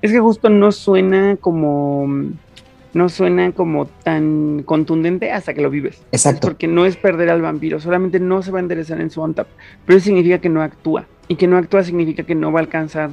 Es 0.02 0.10
que 0.10 0.18
justo 0.18 0.48
no 0.50 0.72
suena 0.72 1.36
como. 1.36 2.08
No 2.92 3.08
suena 3.08 3.52
como 3.52 3.86
tan 3.86 4.62
contundente 4.64 5.30
hasta 5.30 5.54
que 5.54 5.60
lo 5.62 5.70
vives. 5.70 6.02
Exacto. 6.12 6.48
Porque 6.48 6.66
no 6.66 6.86
es 6.86 6.96
perder 6.96 7.30
al 7.30 7.40
vampiro, 7.42 7.78
solamente 7.80 8.18
no 8.18 8.42
se 8.42 8.50
va 8.50 8.58
a 8.58 8.62
enderezar 8.62 9.00
en 9.00 9.10
su 9.10 9.20
on 9.22 9.34
tap. 9.34 9.46
Pero 9.86 9.96
eso 9.98 10.06
significa 10.06 10.38
que 10.40 10.48
no 10.48 10.62
actúa. 10.62 11.06
Y 11.28 11.36
que 11.36 11.46
no 11.46 11.56
actúa 11.56 11.84
significa 11.84 12.24
que 12.24 12.34
no 12.34 12.50
va 12.50 12.58
a 12.60 12.62
alcanzar 12.62 13.10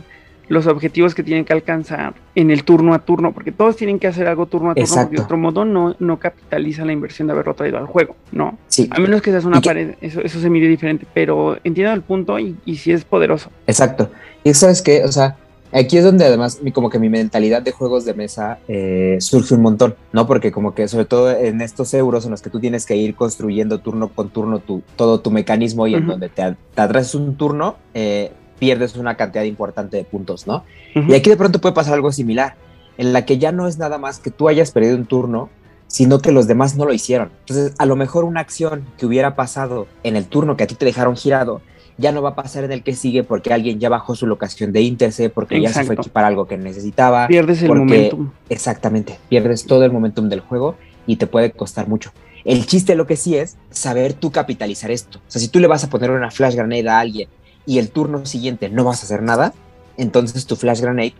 los 0.50 0.66
objetivos 0.66 1.14
que 1.14 1.24
tienen 1.24 1.44
que 1.44 1.52
alcanzar 1.52 2.16
en 2.34 2.50
el 2.52 2.64
turno 2.64 2.94
a 2.94 3.00
turno. 3.00 3.34
Porque 3.34 3.52
todos 3.52 3.76
tienen 3.76 4.00
que 4.00 4.08
hacer 4.08 4.28
algo 4.28 4.46
turno 4.48 4.72
a 4.72 4.76
turno. 4.76 4.96
Porque 4.96 5.16
de 5.18 5.22
otro 5.22 5.38
modo 5.38 5.66
no, 5.66 5.96
no 6.00 6.18
capitaliza 6.18 6.84
la 6.86 6.94
inversión 6.94 7.28
de 7.28 7.34
haberlo 7.34 7.54
traído 7.54 7.78
al 7.78 7.86
juego. 7.86 8.16
No. 8.32 8.58
Sí, 8.68 8.88
A 8.90 9.00
menos 9.00 9.22
que 9.22 9.30
seas 9.32 9.46
una 9.46 9.62
que- 9.62 9.70
pared, 9.70 9.96
eso, 10.02 10.22
eso 10.22 10.40
se 10.40 10.50
mide 10.50 10.68
diferente, 10.68 11.06
pero 11.14 11.58
entiendo 11.64 11.94
el 11.94 12.02
punto 12.02 12.40
y, 12.40 12.56
y 12.66 12.78
sí 12.78 12.92
es 12.94 13.04
poderoso. 13.06 13.52
Exacto. 13.68 14.10
Y 14.44 14.54
sabes 14.54 14.82
qué, 14.82 15.04
o 15.04 15.12
sea, 15.12 15.36
aquí 15.80 15.98
es 15.98 16.04
donde 16.04 16.26
además 16.26 16.60
como 16.74 16.90
que 16.90 17.00
mi 17.00 17.10
mentalidad 17.10 17.62
de 17.62 17.72
juegos 17.72 18.06
de 18.06 18.14
mesa 18.14 18.60
eh, 18.68 19.18
surge 19.20 19.54
un 19.54 19.62
montón, 19.62 19.96
¿no? 20.14 20.28
Porque 20.28 20.52
como 20.52 20.74
que 20.74 20.88
sobre 20.88 21.06
todo 21.06 21.32
en 21.32 21.62
estos 21.62 21.94
euros 21.94 22.26
en 22.26 22.32
los 22.32 22.42
que 22.42 22.50
tú 22.50 22.60
tienes 22.60 22.86
que 22.86 22.96
ir 22.96 23.16
construyendo 23.16 23.80
turno 23.80 24.10
con 24.10 24.30
turno 24.30 24.60
tu, 24.60 24.82
todo 24.96 25.20
tu 25.20 25.32
mecanismo 25.32 25.88
y 25.88 25.96
en 25.96 26.04
Ujú. 26.04 26.12
donde 26.12 26.30
te, 26.30 26.56
te 26.76 26.82
atraes 26.82 27.16
un 27.16 27.36
turno, 27.36 27.76
eh, 27.94 28.32
pierdes 28.60 28.96
una 28.96 29.16
cantidad 29.18 29.44
importante 29.44 29.98
de 29.98 30.04
puntos, 30.04 30.48
¿no? 30.48 30.64
Y 30.96 31.14
aquí 31.14 31.30
de 31.30 31.38
pronto 31.38 31.62
puede 31.62 31.76
pasar 31.76 31.94
algo 31.94 32.12
similar, 32.12 32.56
en 32.98 33.14
la 33.14 33.26
que 33.26 33.38
ya 33.38 33.52
no 33.52 33.68
es 33.68 33.78
nada 33.78 33.98
más 33.98 34.20
que 34.20 34.32
tú 34.32 34.50
hayas 34.50 34.72
perdido 34.72 34.96
un 34.96 35.06
turno, 35.06 35.50
sino 35.88 36.20
que 36.20 36.32
los 36.32 36.48
demás 36.48 36.76
no 36.76 36.86
lo 36.86 36.94
hicieron. 36.94 37.30
Entonces, 37.42 37.74
a 37.78 37.86
lo 37.86 37.96
mejor 37.96 38.26
una 38.26 38.42
acción 38.42 38.86
que 38.98 39.06
hubiera 39.06 39.36
pasado 39.36 39.88
en 40.04 40.16
el 40.16 40.26
turno 40.26 40.58
que 40.58 40.64
a 40.64 40.68
ti 40.68 40.76
te 40.76 40.86
dejaron 40.86 41.16
girado, 41.16 41.62
ya 41.98 42.12
no 42.12 42.22
va 42.22 42.30
a 42.30 42.36
pasar 42.36 42.64
en 42.64 42.72
el 42.72 42.84
que 42.84 42.94
sigue 42.96 43.24
porque 43.24 43.54
alguien 43.54 43.80
ya 43.80 43.90
bajó 43.90 44.16
su 44.16 44.28
locación 44.28 44.72
de 44.72 44.82
interce, 44.82 45.30
porque 45.30 45.60
ya 45.62 45.74
se 45.74 45.84
fue 45.84 45.96
a 45.96 46.00
equipar 46.00 46.26
algo 46.26 46.46
que 46.46 46.58
necesitaba. 46.58 47.28
Pierdes 47.28 47.62
el 47.62 47.68
porque- 47.68 47.82
momentum. 47.84 48.32
Exactamente, 48.50 49.18
pierdes 49.30 49.66
todo 49.66 49.84
el 49.86 49.92
momentum 49.92 50.30
del 50.30 50.40
juego 50.42 50.76
y 51.06 51.16
te 51.16 51.28
puede 51.28 51.52
costar 51.52 51.88
mucho. 51.88 52.12
El 52.46 52.66
chiste 52.66 52.96
lo 52.96 53.08
que 53.08 53.16
sí 53.18 53.36
es 53.36 53.58
saber 53.72 54.14
tú 54.14 54.32
capitalizar 54.32 54.92
esto. 54.92 55.20
O 55.20 55.32
sea, 55.32 55.42
si 55.42 55.48
tú 55.50 55.60
le 55.60 55.68
vas 55.68 55.84
a 55.84 55.90
poner 55.90 56.12
una 56.12 56.32
flash 56.32 56.56
grenade 56.56 56.88
a 56.88 57.00
alguien 57.00 57.28
y 57.66 57.80
el 57.80 57.90
turno 57.90 58.26
siguiente 58.26 58.70
no 58.70 58.84
vas 58.84 59.02
a 59.02 59.06
hacer 59.06 59.22
nada, 59.22 59.54
entonces 59.98 60.46
tu 60.46 60.56
flash 60.56 60.80
grenade 60.82 61.14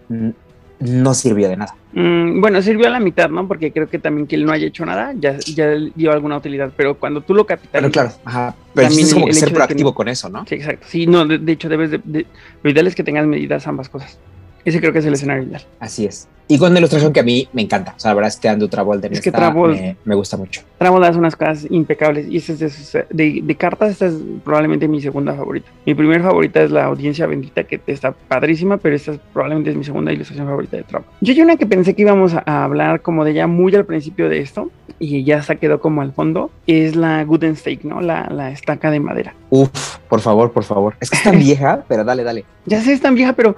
no 0.80 1.14
sirvió 1.14 1.50
de 1.50 1.58
nada. 1.58 1.76
Mm, 1.94 2.40
bueno, 2.42 2.62
sirvió 2.62 2.88
a 2.88 2.92
la 2.92 3.00
mitad, 3.00 3.30
¿no? 3.30 3.48
Porque 3.48 3.72
creo 3.72 3.90
que 3.90 3.98
también 4.00 4.28
que 4.28 4.36
él 4.36 4.46
no 4.46 4.52
haya 4.52 4.68
hecho 4.68 4.86
nada 4.86 5.14
ya, 5.20 5.38
ya 5.40 5.72
dio 5.96 6.12
alguna 6.12 6.38
utilidad, 6.38 6.72
pero 6.78 6.96
cuando 7.00 7.22
tú 7.22 7.34
lo 7.34 7.46
Pero 7.48 7.60
capitalizas. 7.60 7.92
claro, 7.92 8.12
ajá. 8.26 8.56
Pero 8.74 8.88
También 8.90 9.08
es 9.08 9.14
como 9.14 9.26
el 9.28 9.34
que 9.34 9.40
ser 9.40 9.54
proactivo 9.54 9.90
no- 9.90 9.96
con 9.96 10.08
eso, 10.08 10.30
¿no? 10.30 10.46
Sí, 10.46 10.56
exacto. 10.56 10.86
Sí, 10.90 11.08
no, 11.08 11.26
de, 11.26 11.40
de 11.40 11.52
hecho 11.52 11.68
debes 11.70 11.90
de, 11.92 12.00
de- 12.04 12.26
Lo 12.62 12.70
ideal 12.70 12.86
es 12.88 12.94
que 12.96 13.04
tengas 13.04 13.26
medidas 13.26 13.66
ambas 13.68 13.90
cosas. 13.90 14.20
Ese 14.68 14.82
creo 14.82 14.92
que 14.92 15.00
es 15.00 15.06
el 15.06 15.14
escenario 15.14 15.44
ideal. 15.44 15.62
Así 15.80 16.06
es. 16.06 16.28
Y 16.50 16.58
con 16.58 16.72
una 16.72 16.80
ilustración 16.80 17.12
que 17.14 17.20
a 17.22 17.24
mí 17.24 17.48
me 17.54 17.62
encanta. 17.62 17.94
O 17.96 18.00
sea, 18.00 18.12
la 18.12 18.16
verdad 18.16 18.28
es 18.30 18.38
que 18.38 18.50
Andrew 18.50 18.68
Travolta 18.70 19.08
Es 19.08 19.22
que 19.22 19.30
esta 19.30 19.52
Travol- 19.54 19.72
me, 19.76 19.96
me 20.04 20.16
gusta 20.16 20.36
mucho. 20.36 20.62
Travolta 20.78 21.08
hace 21.10 21.20
unas 21.20 21.36
cosas 21.38 21.68
impecables 21.70 22.28
y 22.30 22.36
esta 22.38 22.52
es 22.54 22.60
de, 22.60 22.70
sus- 22.70 22.98
de, 23.10 23.42
de 23.44 23.56
cartas, 23.56 23.92
esta 23.92 24.08
es 24.08 24.16
probablemente 24.44 24.88
mi 24.90 25.02
segunda 25.02 25.34
favorita. 25.34 25.70
Mi 25.86 25.94
primer 25.94 26.22
favorita 26.22 26.62
es 26.62 26.72
la 26.72 26.84
audiencia 26.86 27.26
bendita, 27.28 27.64
que 27.64 27.80
está 27.88 28.12
padrísima, 28.12 28.76
pero 28.78 28.96
esta 28.96 29.12
es 29.14 29.20
probablemente 29.34 29.70
es 29.72 29.78
mi 29.78 29.86
segunda 29.86 30.12
ilustración 30.12 30.48
favorita 30.48 30.76
de 30.78 30.84
Travolta. 30.84 31.14
Yo 31.22 31.34
hay 31.34 31.42
una 31.42 31.56
que 31.56 31.66
pensé 31.66 31.94
que 31.94 32.02
íbamos 32.02 32.34
a, 32.34 32.44
a 32.46 32.64
hablar 32.66 33.02
como 33.02 33.24
de 33.24 33.34
ya 33.34 33.48
muy 33.48 33.74
al 33.76 33.86
principio 33.86 34.28
de 34.30 34.40
esto 34.40 34.70
y 35.00 35.24
ya 35.24 35.42
se 35.44 35.56
quedó 35.58 35.80
como 35.80 36.02
al 36.02 36.12
fondo, 36.14 36.50
es 36.66 36.96
la 36.98 37.24
Gooden 37.24 37.56
Stake, 37.56 37.84
¿no? 37.84 38.02
La, 38.02 38.28
la 38.30 38.52
estaca 38.52 38.90
de 38.92 39.00
madera. 39.00 39.34
Uf, 39.50 39.70
por 40.10 40.20
favor, 40.22 40.52
por 40.52 40.64
favor. 40.64 40.96
Es 41.00 41.10
que 41.10 41.18
es 41.18 41.24
tan 41.24 41.40
vieja, 41.40 41.84
pero 41.88 42.04
dale, 42.04 42.24
dale. 42.24 42.46
Ya 42.66 42.82
sé, 42.82 42.94
es 42.94 43.02
tan 43.02 43.16
vieja, 43.16 43.34
pero 43.34 43.56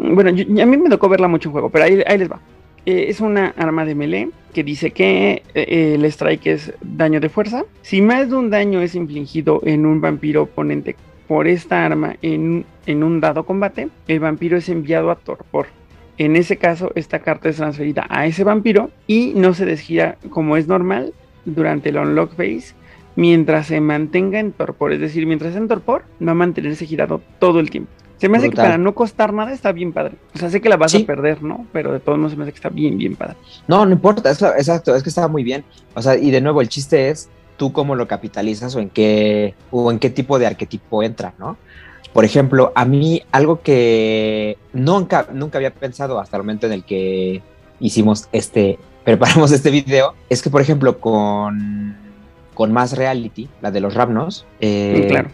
bueno, 0.00 0.30
a 0.30 0.66
mí 0.66 0.76
me 0.76 0.88
tocó 0.88 1.08
verla 1.08 1.28
mucho 1.28 1.48
en 1.48 1.52
juego, 1.52 1.70
pero 1.70 1.84
ahí, 1.84 2.18
les 2.18 2.30
va. 2.30 2.40
Eh, 2.86 3.06
es 3.08 3.20
una 3.20 3.54
arma 3.56 3.84
de 3.84 3.94
melee 3.94 4.30
que 4.54 4.64
dice 4.64 4.90
que 4.90 5.42
eh, 5.54 5.94
el 5.94 6.04
strike 6.06 6.46
es 6.46 6.72
daño 6.80 7.20
de 7.20 7.28
fuerza. 7.28 7.64
Si 7.82 8.00
más 8.00 8.30
de 8.30 8.36
un 8.36 8.50
daño 8.50 8.80
es 8.80 8.94
infligido 8.94 9.60
en 9.64 9.84
un 9.84 10.00
vampiro 10.00 10.42
oponente 10.44 10.96
por 11.28 11.46
esta 11.46 11.84
arma 11.84 12.16
en, 12.22 12.64
en 12.86 13.04
un 13.04 13.20
dado 13.20 13.44
combate, 13.44 13.88
el 14.08 14.20
vampiro 14.20 14.56
es 14.56 14.68
enviado 14.68 15.10
a 15.10 15.16
torpor. 15.16 15.66
En 16.16 16.36
ese 16.36 16.56
caso, 16.56 16.92
esta 16.94 17.20
carta 17.20 17.48
es 17.48 17.56
transferida 17.56 18.06
a 18.08 18.26
ese 18.26 18.44
vampiro 18.44 18.90
y 19.06 19.32
no 19.36 19.54
se 19.54 19.64
desgira 19.64 20.16
como 20.30 20.56
es 20.56 20.66
normal 20.66 21.14
durante 21.44 21.90
el 21.90 21.96
unlock 21.96 22.34
phase 22.34 22.74
mientras 23.16 23.66
se 23.66 23.80
mantenga 23.80 24.40
en 24.40 24.52
torpor. 24.52 24.92
Es 24.92 25.00
decir, 25.00 25.26
mientras 25.26 25.50
esté 25.50 25.60
en 25.60 25.68
torpor, 25.68 26.04
va 26.26 26.32
a 26.32 26.34
mantenerse 26.34 26.86
girado 26.86 27.20
todo 27.38 27.60
el 27.60 27.70
tiempo. 27.70 27.90
Se 28.20 28.28
me 28.28 28.36
hace 28.38 28.48
Brutal. 28.48 28.64
que 28.64 28.68
para 28.68 28.78
no 28.78 28.94
costar 28.94 29.32
nada 29.32 29.50
está 29.52 29.72
bien 29.72 29.92
padre. 29.92 30.14
O 30.34 30.38
sea, 30.38 30.50
sé 30.50 30.60
que 30.60 30.68
la 30.68 30.76
vas 30.76 30.92
Sí. 30.92 31.02
a 31.02 31.06
perder, 31.06 31.42
¿no? 31.42 31.66
Pero 31.72 31.92
de 31.92 32.00
todos 32.00 32.18
modos 32.18 32.32
se 32.32 32.36
me 32.36 32.42
hace 32.44 32.52
que 32.52 32.56
está 32.58 32.68
bien, 32.68 32.98
bien 32.98 33.16
padre. 33.16 33.36
No, 33.66 33.84
no 33.86 33.92
importa, 33.92 34.30
es 34.30 34.40
exacto, 34.42 34.94
es 34.94 35.02
que 35.02 35.08
estaba 35.08 35.28
muy 35.28 35.42
bien. 35.42 35.64
O 35.94 36.02
sea, 36.02 36.16
y 36.16 36.30
de 36.30 36.40
nuevo, 36.40 36.60
el 36.60 36.68
chiste 36.68 37.08
es 37.08 37.30
tú 37.56 37.72
cómo 37.72 37.94
lo 37.96 38.06
capitalizas 38.06 38.76
o 38.76 38.80
en 38.80 38.90
qué, 38.90 39.54
o 39.70 39.90
en 39.90 39.98
qué 39.98 40.10
tipo 40.10 40.38
de 40.38 40.46
arquetipo 40.46 41.02
entra, 41.02 41.32
¿no? 41.38 41.56
Por 42.12 42.24
ejemplo, 42.24 42.72
a 42.74 42.84
mí 42.84 43.22
algo 43.32 43.60
que 43.62 44.58
nunca, 44.72 45.28
nunca 45.32 45.58
había 45.58 45.72
pensado 45.72 46.18
hasta 46.20 46.36
el 46.36 46.42
momento 46.42 46.66
en 46.66 46.72
el 46.72 46.84
que 46.84 47.40
hicimos 47.80 48.28
este, 48.32 48.78
preparamos 49.04 49.50
este 49.52 49.70
video, 49.70 50.14
es 50.28 50.42
que, 50.42 50.50
por 50.50 50.60
ejemplo, 50.60 50.98
con, 51.00 51.96
con 52.54 52.72
más 52.72 52.96
reality, 52.96 53.48
la 53.62 53.70
de 53.70 53.80
los 53.80 53.94
Ramnos, 53.94 54.44
eh, 54.60 55.06
claro. 55.08 55.30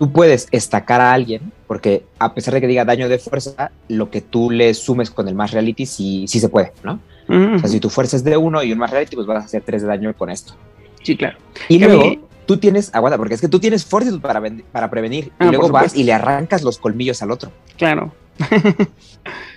Tú 0.00 0.10
puedes 0.10 0.48
estacar 0.50 1.00
a 1.02 1.12
alguien, 1.12 1.52
porque 1.66 2.04
a 2.18 2.32
pesar 2.34 2.54
de 2.54 2.60
que 2.62 2.66
diga 2.66 2.84
daño 2.86 3.06
de 3.08 3.18
fuerza, 3.18 3.70
lo 3.86 4.10
que 4.10 4.22
tú 4.22 4.50
le 4.50 4.72
sumes 4.72 5.10
con 5.10 5.28
el 5.28 5.34
más 5.34 5.50
reality 5.52 5.84
sí, 5.84 6.24
sí 6.26 6.40
se 6.40 6.48
puede, 6.48 6.72
¿no? 6.82 6.98
O 7.28 7.58
sea, 7.60 7.68
si 7.68 7.78
tu 7.78 7.90
fuerza 7.90 8.16
es 8.16 8.24
de 8.24 8.36
uno 8.36 8.62
y 8.62 8.72
un 8.72 8.78
más 8.78 8.90
reality, 8.90 9.14
pues 9.14 9.26
vas 9.28 9.42
a 9.42 9.46
hacer 9.46 9.62
3 9.64 9.82
de 9.82 9.88
daño 9.88 10.12
con 10.16 10.30
esto. 10.30 10.54
Sí, 11.02 11.16
claro. 11.16 11.36
Y 11.68 11.78
Que 11.78 11.84
luego 11.84 12.02
mí- 12.04 12.20
tú 12.46 12.56
tienes, 12.56 12.90
aguanta, 12.94 13.18
porque 13.18 13.34
es 13.34 13.40
que 13.42 13.46
tú 13.48 13.60
tienes 13.60 13.84
fortitude 13.84 14.20
para, 14.20 14.42
para 14.72 14.90
prevenir. 14.90 15.30
Ah, 15.38 15.44
y 15.44 15.48
luego 15.50 15.64
por 15.64 15.72
vas 15.82 15.94
y 15.94 16.02
le 16.02 16.12
arrancas 16.14 16.62
los 16.62 16.78
colmillos 16.78 17.22
al 17.22 17.30
otro. 17.30 17.52
Claro. 17.76 18.10
O 18.40 18.46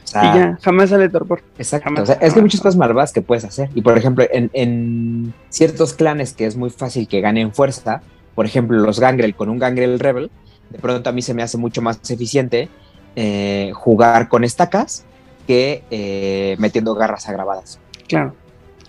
sea, 0.03 0.21
y 0.35 0.37
ya, 0.37 0.59
jamás 0.61 0.89
sale 0.89 1.07
torpor. 1.09 1.41
Exacto. 1.57 1.85
Jamás, 1.85 2.03
o 2.03 2.05
sea, 2.05 2.15
es 2.15 2.33
que 2.33 2.39
hay 2.39 2.43
muchas 2.43 2.59
cosas 2.61 2.75
malvadas 2.75 3.11
que 3.13 3.21
puedes 3.21 3.43
hacer. 3.45 3.69
Y 3.73 3.81
por 3.81 3.97
ejemplo, 3.97 4.25
en, 4.31 4.51
en 4.53 5.33
ciertos 5.49 5.93
clanes 5.93 6.33
que 6.33 6.45
es 6.45 6.55
muy 6.57 6.69
fácil 6.69 7.07
que 7.07 7.21
ganen 7.21 7.53
fuerza, 7.53 8.01
por 8.35 8.45
ejemplo, 8.45 8.77
los 8.79 8.99
Gangrel 8.99 9.35
con 9.35 9.49
un 9.49 9.59
Gangrel 9.59 9.99
Rebel, 9.99 10.31
de 10.69 10.79
pronto 10.79 11.09
a 11.09 11.13
mí 11.13 11.21
se 11.21 11.33
me 11.33 11.43
hace 11.43 11.57
mucho 11.57 11.81
más 11.81 11.99
eficiente 12.09 12.69
eh, 13.15 13.71
jugar 13.73 14.27
con 14.29 14.43
estacas 14.43 15.05
que 15.47 15.83
eh, 15.91 16.55
metiendo 16.59 16.95
garras 16.95 17.27
agravadas. 17.29 17.79
Claro, 18.07 18.35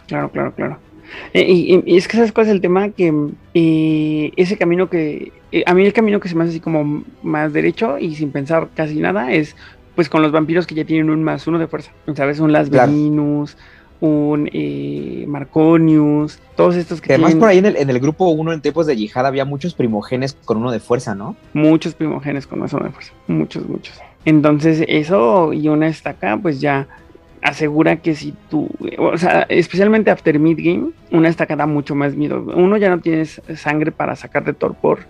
claro, 0.07 0.31
claro, 0.31 0.55
claro. 0.55 0.79
Eh, 1.33 1.45
y, 1.49 1.83
y- 1.85 1.97
es 1.97 2.09
que 2.09 2.17
sabes 2.17 2.33
cuál 2.33 2.47
es 2.47 2.53
el 2.53 2.61
tema 2.61 2.89
que 2.91 3.13
eh, 3.55 4.33
ese 4.37 4.57
camino 4.57 4.89
que 4.89 5.33
eh, 5.53 5.63
a 5.67 5.75
mí 5.75 5.85
el 5.85 5.93
camino 5.93 6.19
que 6.21 6.29
se 6.29 6.35
me 6.35 6.43
hace 6.45 6.51
así 6.53 6.61
como 6.61 7.05
más 7.23 7.53
derecho 7.53 7.99
y 7.99 8.15
sin 8.15 8.33
pensar 8.33 8.69
casi 8.75 8.97
nada 9.01 9.33
es 9.33 9.55
pues 9.95 10.09
con 10.09 10.23
los 10.23 10.33
vampiros 10.33 10.67
que 10.67 10.75
ya 10.75 10.85
tienen 10.85 11.11
un 11.11 11.23
más 11.23 11.47
uno 11.47 11.59
de 11.59 11.69
fuerza, 11.69 11.93
sabes 12.17 12.41
un 12.41 12.51
Las 12.53 12.69
Claro. 12.71 12.91
Veninus, 12.91 13.57
un 14.01 14.51
eh, 14.53 15.25
Marconius, 15.27 16.39
todos 16.57 16.77
estos 16.77 17.01
que 17.01 17.13
además 17.15 17.31
tienen 17.31 17.41
por 17.41 17.49
ahí 17.49 17.59
en 17.59 17.67
el, 17.67 17.77
en 17.77 17.91
el 17.91 18.01
grupo 18.01 18.29
1 18.29 18.53
en 18.53 18.61
tiempos 18.61 18.87
de 18.87 18.97
yihad 18.97 19.27
había 19.27 19.45
muchos 19.45 19.75
primogenes 19.75 20.37
con 20.45 20.59
uno 20.59 20.71
de 20.71 20.81
fuerza, 20.81 21.15
¿no? 21.15 21.37
muchos 21.53 21.95
primogenes 21.95 22.47
con 22.47 22.61
uno 22.61 22.69
de 22.69 22.91
fuerza, 22.91 23.13
muchos, 23.27 23.67
muchos. 23.69 23.99
Entonces 24.25 24.85
eso 24.89 25.53
y 25.53 25.69
una 25.69 25.89
estaca 25.89 26.37
pues 26.37 26.61
ya 26.61 26.87
asegura 27.45 27.97
que 27.97 28.15
si 28.15 28.35
tú, 28.49 28.69
o 28.99 29.19
sea, 29.19 29.43
especialmente 29.51 30.11
after 30.11 30.39
mid 30.39 30.57
game, 30.59 30.93
una 31.11 31.29
estaca 31.29 31.55
da 31.55 31.67
mucho 31.67 31.95
más 31.95 32.17
miedo. 32.17 32.43
Uno 32.57 32.79
ya 32.79 32.89
no 32.89 33.01
tienes 33.01 33.43
sangre 33.55 33.93
para 33.93 34.17
sacar 34.17 34.45
de 34.45 34.55
torpor, 34.55 35.01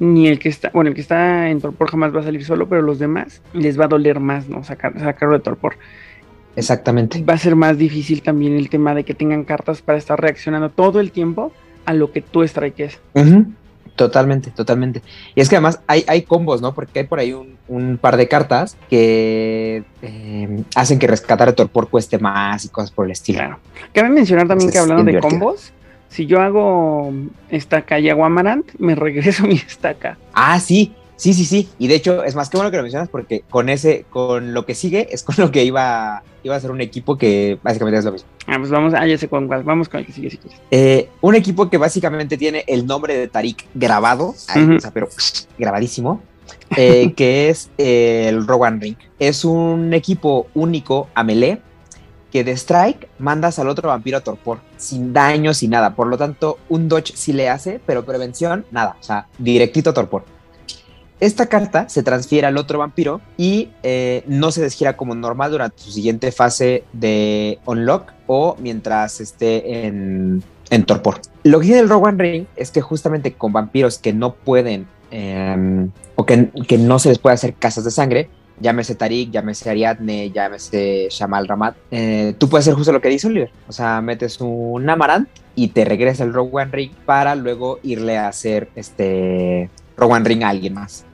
ni 0.00 0.26
el 0.26 0.38
que 0.38 0.48
está, 0.48 0.70
bueno, 0.72 0.88
el 0.88 0.94
que 0.94 1.02
está 1.02 1.50
en 1.50 1.60
torpor 1.60 1.90
jamás 1.90 2.16
va 2.16 2.20
a 2.20 2.24
salir 2.24 2.44
solo, 2.46 2.66
pero 2.66 2.80
los 2.80 2.98
demás 2.98 3.42
les 3.52 3.78
va 3.78 3.84
a 3.84 3.88
doler 3.88 4.20
más, 4.20 4.48
¿no? 4.48 4.64
Sacar, 4.64 4.98
sacarlo 4.98 5.34
de 5.34 5.44
torpor. 5.44 5.76
Exactamente. 6.56 7.22
Va 7.22 7.34
a 7.34 7.38
ser 7.38 7.56
más 7.56 7.78
difícil 7.78 8.22
también 8.22 8.54
el 8.56 8.68
tema 8.68 8.94
de 8.94 9.04
que 9.04 9.14
tengan 9.14 9.44
cartas 9.44 9.82
para 9.82 9.98
estar 9.98 10.20
reaccionando 10.20 10.68
todo 10.70 11.00
el 11.00 11.10
tiempo 11.10 11.52
a 11.84 11.94
lo 11.94 12.12
que 12.12 12.20
tú 12.22 12.46
strikes. 12.46 12.98
Ujú. 13.14 13.46
Totalmente, 13.96 14.50
totalmente. 14.50 15.02
Y 15.34 15.42
es 15.42 15.50
que 15.50 15.56
además 15.56 15.80
hay, 15.86 16.02
hay 16.08 16.22
combos, 16.22 16.62
¿no? 16.62 16.72
Porque 16.72 17.00
hay 17.00 17.06
por 17.06 17.18
ahí 17.18 17.34
un, 17.34 17.58
un 17.68 17.98
par 17.98 18.16
de 18.16 18.26
cartas 18.26 18.76
que 18.88 19.84
eh, 20.00 20.62
hacen 20.74 20.98
que 20.98 21.06
rescatar 21.06 21.48
el 21.48 21.54
torpor 21.54 21.90
cueste 21.90 22.18
más 22.18 22.64
y 22.64 22.68
cosas 22.70 22.90
por 22.90 23.04
el 23.04 23.12
estilo. 23.12 23.40
Claro. 23.40 23.58
Cabe 23.92 24.08
mencionar 24.08 24.48
también 24.48 24.70
Entonces, 24.70 24.72
que 24.72 24.78
hablando 24.78 25.04
de 25.04 25.10
divertido. 25.10 25.40
combos, 25.40 25.72
si 26.08 26.24
yo 26.26 26.40
hago 26.40 27.12
estaca 27.50 27.98
y 27.98 28.08
hago 28.08 28.24
Amarant, 28.24 28.66
me 28.78 28.94
regreso 28.94 29.42
mi 29.46 29.56
estaca. 29.56 30.16
Ah, 30.32 30.58
sí, 30.58 30.94
sí, 31.16 31.34
sí, 31.34 31.44
sí. 31.44 31.68
Y 31.78 31.88
de 31.88 31.94
hecho, 31.94 32.24
es 32.24 32.34
más 32.34 32.48
que 32.48 32.56
bueno 32.56 32.70
que 32.70 32.76
lo 32.76 32.82
mencionas 32.82 33.08
porque 33.08 33.44
con 33.50 33.68
ese, 33.68 34.04
con 34.10 34.54
lo 34.54 34.66
que 34.66 34.74
sigue, 34.74 35.08
es 35.10 35.22
con 35.22 35.34
lo 35.38 35.50
que 35.50 35.64
iba, 35.64 36.22
iba 36.42 36.56
a 36.56 36.60
ser 36.60 36.70
un 36.70 36.80
equipo 36.80 37.16
que 37.16 37.58
básicamente 37.62 37.98
es 37.98 38.04
lo 38.04 38.12
mismo. 38.12 38.28
Ah, 38.46 38.56
pues 38.58 38.70
vamos, 38.70 38.94
ah, 38.94 39.06
ya 39.06 39.16
sé 39.18 39.28
con 39.28 39.46
cuál, 39.46 39.62
vamos 39.62 39.88
con 39.88 40.00
el 40.00 40.06
que 40.06 40.12
sigue 40.12 40.30
si 40.30 40.38
quieres. 40.38 40.60
Eh, 40.70 41.08
un 41.20 41.34
equipo 41.34 41.70
que 41.70 41.78
básicamente 41.78 42.36
tiene 42.36 42.64
el 42.66 42.86
nombre 42.86 43.16
de 43.16 43.28
Tarik 43.28 43.66
grabado, 43.74 44.34
ahí, 44.48 44.62
Ujú. 44.64 44.74
o 44.76 44.80
sea, 44.80 44.90
pero 44.90 45.08
grabadísimo, 45.58 46.22
eh, 46.76 47.12
que 47.16 47.48
es 47.48 47.70
eh, 47.78 48.26
el 48.28 48.46
Rowan 48.46 48.80
Ring. 48.80 48.96
Es 49.18 49.44
un 49.44 49.94
equipo 49.94 50.48
único 50.54 51.08
a 51.14 51.22
melee 51.22 51.60
que 52.32 52.44
de 52.44 52.52
strike 52.52 53.08
mandas 53.18 53.58
al 53.58 53.68
otro 53.68 53.90
vampiro 53.90 54.16
a 54.16 54.20
torpor, 54.22 54.60
sin 54.78 55.12
daño, 55.12 55.52
sin 55.52 55.70
nada. 55.70 55.94
Por 55.94 56.06
lo 56.06 56.16
tanto, 56.16 56.58
un 56.70 56.88
dodge 56.88 57.12
sí 57.14 57.34
le 57.34 57.50
hace, 57.50 57.78
pero 57.84 58.06
prevención, 58.06 58.64
nada. 58.70 58.96
O 58.98 59.02
sea, 59.02 59.26
directito 59.38 59.90
a 59.90 59.94
torpor. 59.94 60.24
Esta 61.22 61.46
carta 61.46 61.88
se 61.88 62.02
transfiere 62.02 62.48
al 62.48 62.56
otro 62.56 62.80
vampiro 62.80 63.20
y 63.36 63.68
eh, 63.84 64.24
no 64.26 64.50
se 64.50 64.60
desgira 64.60 64.96
como 64.96 65.14
normal 65.14 65.52
durante 65.52 65.80
su 65.80 65.92
siguiente 65.92 66.32
fase 66.32 66.82
de 66.92 67.60
unlock 67.64 68.12
o 68.26 68.56
mientras 68.58 69.20
esté 69.20 69.86
en, 69.86 70.42
torpor. 70.84 71.20
Lo 71.44 71.60
que 71.60 71.66
tiene 71.66 71.80
el 71.82 71.88
Rowan 71.88 72.18
Ring 72.18 72.46
es 72.56 72.72
que 72.72 72.80
justamente 72.80 73.34
con 73.34 73.52
vampiros 73.52 73.98
que 73.98 74.12
no 74.12 74.34
pueden 74.34 74.88
eh, 75.12 75.86
o 76.16 76.26
que, 76.26 76.50
no 76.76 76.98
se 76.98 77.10
les 77.10 77.20
puede 77.20 77.34
hacer 77.34 77.54
casas 77.54 77.84
de 77.84 77.92
sangre, 77.92 78.28
llámese 78.58 78.96
Tarik, 78.96 79.30
llámese 79.30 79.70
Ariadne, 79.70 80.32
llámese 80.32 81.06
Shamal 81.08 81.46
Ramat, 81.46 81.76
eh, 81.92 82.34
tú 82.36 82.48
puedes 82.48 82.66
hacer 82.66 82.74
justo 82.74 82.90
lo 82.90 83.00
que 83.00 83.10
dice 83.10 83.28
Oliver. 83.28 83.52
O 83.68 83.72
sea, 83.72 84.00
metes 84.00 84.40
un 84.40 84.90
Amarant 84.90 85.28
y 85.54 85.68
te 85.68 85.84
regresa 85.84 86.24
el 86.24 86.32
Rowan 86.32 86.72
Ring 86.72 86.90
para 87.06 87.36
luego 87.36 87.78
irle 87.84 88.18
a 88.18 88.26
hacer 88.26 88.70
este 88.74 89.70
Rowan 89.96 90.24
Ring 90.24 90.42
a 90.42 90.48
alguien 90.48 90.74
más. 90.74 91.06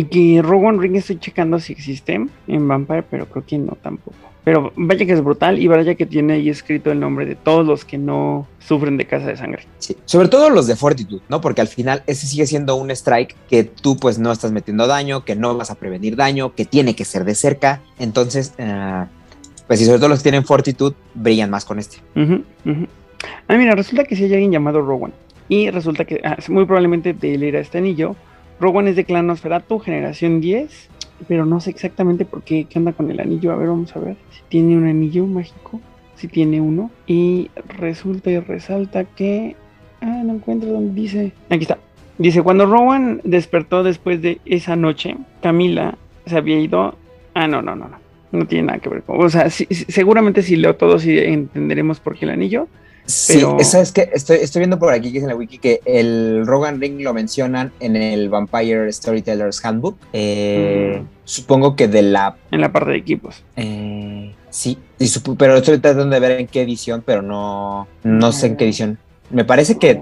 Y 0.00 0.04
que 0.04 0.40
Rowan 0.40 0.80
Ring 0.80 0.96
estoy 0.96 1.18
checando 1.18 1.60
si 1.60 1.74
existe 1.74 2.18
en 2.48 2.68
Vampire, 2.68 3.02
pero 3.02 3.26
creo 3.26 3.44
que 3.44 3.58
no 3.58 3.76
tampoco. 3.82 4.16
Pero 4.44 4.72
vaya 4.74 5.04
que 5.04 5.12
es 5.12 5.22
brutal 5.22 5.58
y 5.58 5.66
vaya 5.66 5.94
que 5.94 6.06
tiene 6.06 6.32
ahí 6.32 6.48
escrito 6.48 6.90
el 6.90 6.98
nombre 6.98 7.26
de 7.26 7.34
todos 7.34 7.66
los 7.66 7.84
que 7.84 7.98
no 7.98 8.46
sufren 8.60 8.96
de 8.96 9.04
casa 9.04 9.26
de 9.26 9.36
sangre. 9.36 9.64
Sí, 9.78 9.98
sobre 10.06 10.28
todo 10.28 10.48
los 10.48 10.66
de 10.66 10.74
Fortitude, 10.74 11.20
¿no? 11.28 11.42
Porque 11.42 11.60
al 11.60 11.68
final 11.68 12.02
ese 12.06 12.26
sigue 12.26 12.46
siendo 12.46 12.76
un 12.76 12.90
strike 12.90 13.36
que 13.50 13.64
tú 13.64 13.98
pues 13.98 14.18
no 14.18 14.32
estás 14.32 14.52
metiendo 14.52 14.86
daño, 14.86 15.22
que 15.26 15.36
no 15.36 15.54
vas 15.54 15.70
a 15.70 15.74
prevenir 15.74 16.16
daño, 16.16 16.54
que 16.54 16.64
tiene 16.64 16.96
que 16.96 17.04
ser 17.04 17.26
de 17.26 17.34
cerca. 17.34 17.82
Entonces, 17.98 18.54
eh, 18.56 19.04
pues 19.66 19.82
y 19.82 19.84
sobre 19.84 19.98
todo 19.98 20.08
los 20.08 20.20
que 20.20 20.30
tienen 20.30 20.46
Fortitude 20.46 20.96
brillan 21.12 21.50
más 21.50 21.66
con 21.66 21.78
este. 21.78 21.98
Ujú, 22.16 22.42
ujú. 22.64 22.86
Ah, 23.48 23.56
mira, 23.58 23.74
resulta 23.74 24.04
que 24.04 24.16
sí 24.16 24.24
hay 24.24 24.32
alguien 24.32 24.52
llamado 24.52 24.80
Rowan. 24.80 25.12
Y 25.50 25.68
resulta 25.68 26.06
que 26.06 26.22
ah, 26.24 26.38
muy 26.48 26.64
probablemente 26.64 27.12
de 27.12 27.34
él 27.34 27.42
era 27.42 27.60
este 27.60 27.76
anillo. 27.76 28.16
Rowan 28.60 28.88
es 28.88 28.96
de 28.96 29.04
clan 29.04 29.26
Nosferatu, 29.26 29.78
generación 29.78 30.40
10. 30.40 30.88
Pero 31.28 31.44
no 31.44 31.60
sé 31.60 31.70
exactamente 31.70 32.24
por 32.24 32.42
qué, 32.42 32.66
onda 32.74 32.92
con 32.92 33.10
el 33.10 33.20
anillo. 33.20 33.52
A 33.52 33.56
ver, 33.56 33.68
vamos 33.68 33.94
a 33.96 34.00
ver. 34.00 34.16
Si 34.30 34.42
tiene 34.48 34.76
un 34.76 34.86
anillo 34.86 35.26
mágico. 35.26 35.80
Si 36.16 36.28
tiene 36.28 36.60
uno. 36.60 36.90
Y 37.06 37.50
resulta 37.78 38.30
y 38.30 38.38
resalta 38.38 39.04
que... 39.04 39.56
Ah, 40.00 40.22
no 40.24 40.34
encuentro 40.34 40.70
dónde 40.70 40.98
dice. 40.98 41.32
Aquí 41.50 41.62
está. 41.62 41.78
Dice, 42.18 42.42
cuando 42.42 42.66
Rowan 42.66 43.20
despertó 43.24 43.82
después 43.82 44.22
de 44.22 44.40
esa 44.44 44.76
noche, 44.76 45.16
Camila 45.42 45.96
se 46.26 46.36
había 46.36 46.58
ido... 46.58 46.96
Ah, 47.34 47.46
no, 47.46 47.62
no, 47.62 47.76
no, 47.76 47.88
no. 47.88 47.98
No 48.32 48.46
tiene 48.46 48.68
nada 48.68 48.78
que 48.78 48.88
ver 48.88 49.02
con. 49.02 49.20
O 49.22 49.28
sea, 49.28 49.50
sí, 49.50 49.66
seguramente 49.70 50.42
si 50.42 50.56
leo 50.56 50.76
todo, 50.76 50.98
sí 50.98 51.18
entenderemos 51.18 51.98
por 52.00 52.16
qué 52.16 52.26
el 52.26 52.30
anillo. 52.30 52.68
Sí, 53.06 53.34
Pero- 53.34 53.58
¿sabes 53.64 53.90
qué? 53.92 54.10
Estoy, 54.12 54.38
estoy 54.38 54.60
viendo 54.60 54.78
por 54.78 54.92
aquí 54.92 55.10
que 55.10 55.18
es 55.18 55.24
en 55.24 55.30
la 55.30 55.36
wiki 55.36 55.58
que 55.58 55.80
el 55.84 56.46
Rogan 56.46 56.80
Ring 56.80 57.00
lo 57.00 57.12
mencionan 57.12 57.72
en 57.80 57.96
el 57.96 58.28
Vampire 58.28 58.92
Storytellers 58.92 59.64
Handbook. 59.64 59.96
Eh, 60.12 61.00
Mm. 61.02 61.06
Supongo 61.24 61.76
que 61.76 61.86
de 61.86 62.02
la... 62.02 62.36
En 62.50 62.60
la 62.60 62.72
parte 62.72 62.90
de 62.90 62.96
equipos. 62.96 63.44
eh, 63.56 64.34
sí, 64.50 64.78
y 64.98 65.06
pero 65.38 65.56
estoy 65.56 65.78
tratando 65.78 66.12
de 66.12 66.18
ver 66.20 66.40
en 66.40 66.46
qué 66.48 66.62
edición, 66.62 67.02
pero 67.06 67.22
no, 67.22 67.86
no 68.02 68.32
sé 68.32 68.48
en 68.48 68.56
qué 68.56 68.64
edición. 68.64 68.98
Me 69.30 69.44
parece 69.44 69.78
que 69.78 70.00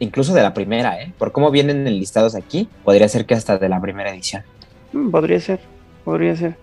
incluso 0.00 0.34
de 0.34 0.42
la 0.42 0.52
primera, 0.52 1.00
¿eh? 1.00 1.14
Por 1.16 1.32
cómo 1.32 1.50
vienen 1.50 1.84
listados 1.98 2.34
aquí, 2.34 2.68
podría 2.84 3.08
ser 3.08 3.24
que 3.24 3.32
hasta 3.34 3.56
de 3.56 3.70
la 3.70 3.80
primera 3.80 4.10
edición. 4.10 4.42
Mm, 4.92 5.10
Podría 5.10 5.40
ser, 5.40 5.60
podría 6.04 6.36
ser. 6.36 6.56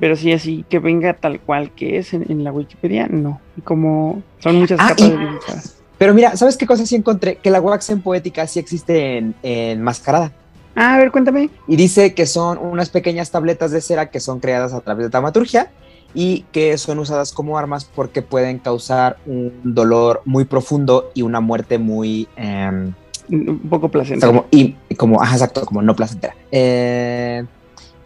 Pero 0.00 0.16
sí, 0.16 0.32
así 0.32 0.64
que 0.68 0.78
venga 0.78 1.14
tal 1.14 1.40
cual 1.40 1.70
que 1.72 1.98
es 1.98 2.12
en, 2.14 2.30
en 2.30 2.44
la 2.44 2.52
Wikipedia, 2.52 3.06
no. 3.08 3.40
Y 3.56 3.60
como 3.62 4.22
son 4.38 4.56
muchas 4.56 4.78
Ah, 4.80 4.88
capas 4.88 5.06
y- 5.06 5.10
de 5.10 5.18
limitadas. 5.18 5.76
Pero 5.98 6.14
mira, 6.14 6.36
¿sabes 6.36 6.56
qué 6.56 6.66
cosa 6.66 6.84
sí 6.84 6.96
encontré? 6.96 7.36
Que 7.36 7.50
la 7.50 7.60
wax 7.60 7.90
en 7.90 8.00
poética 8.02 8.46
sí 8.46 8.58
existe 8.58 9.18
en, 9.18 9.34
en 9.42 9.82
mascarada. 9.82 10.32
Ah, 10.74 10.94
a 10.94 10.98
ver, 10.98 11.12
cuéntame. 11.12 11.50
Y 11.68 11.76
dice 11.76 12.14
que 12.14 12.26
son 12.26 12.58
unas 12.58 12.88
pequeñas 12.90 13.30
tabletas 13.30 13.70
de 13.70 13.80
cera 13.80 14.10
que 14.10 14.18
son 14.18 14.40
creadas 14.40 14.72
a 14.72 14.80
través 14.80 15.04
de 15.06 15.10
taumaturgia 15.10 15.70
y 16.14 16.44
que 16.50 16.76
son 16.78 16.98
usadas 16.98 17.32
como 17.32 17.56
armas 17.56 17.84
porque 17.84 18.20
pueden 18.22 18.58
causar 18.58 19.16
un 19.26 19.52
dolor 19.62 20.22
muy 20.24 20.44
profundo 20.44 21.10
y 21.14 21.22
una 21.22 21.40
muerte 21.40 21.78
muy... 21.78 22.26
em, 22.36 22.92
Un 23.30 23.58
poco 23.70 23.86
o 23.86 23.88
sea, 23.88 23.92
placentero. 23.92 24.32
como, 24.32 24.46
y, 24.50 24.74
como, 24.96 25.22
ajá, 25.22 25.34
exacto, 25.36 25.64
como 25.64 25.82
no 25.82 25.94
placentera. 25.94 26.34
Eh, 26.50 27.44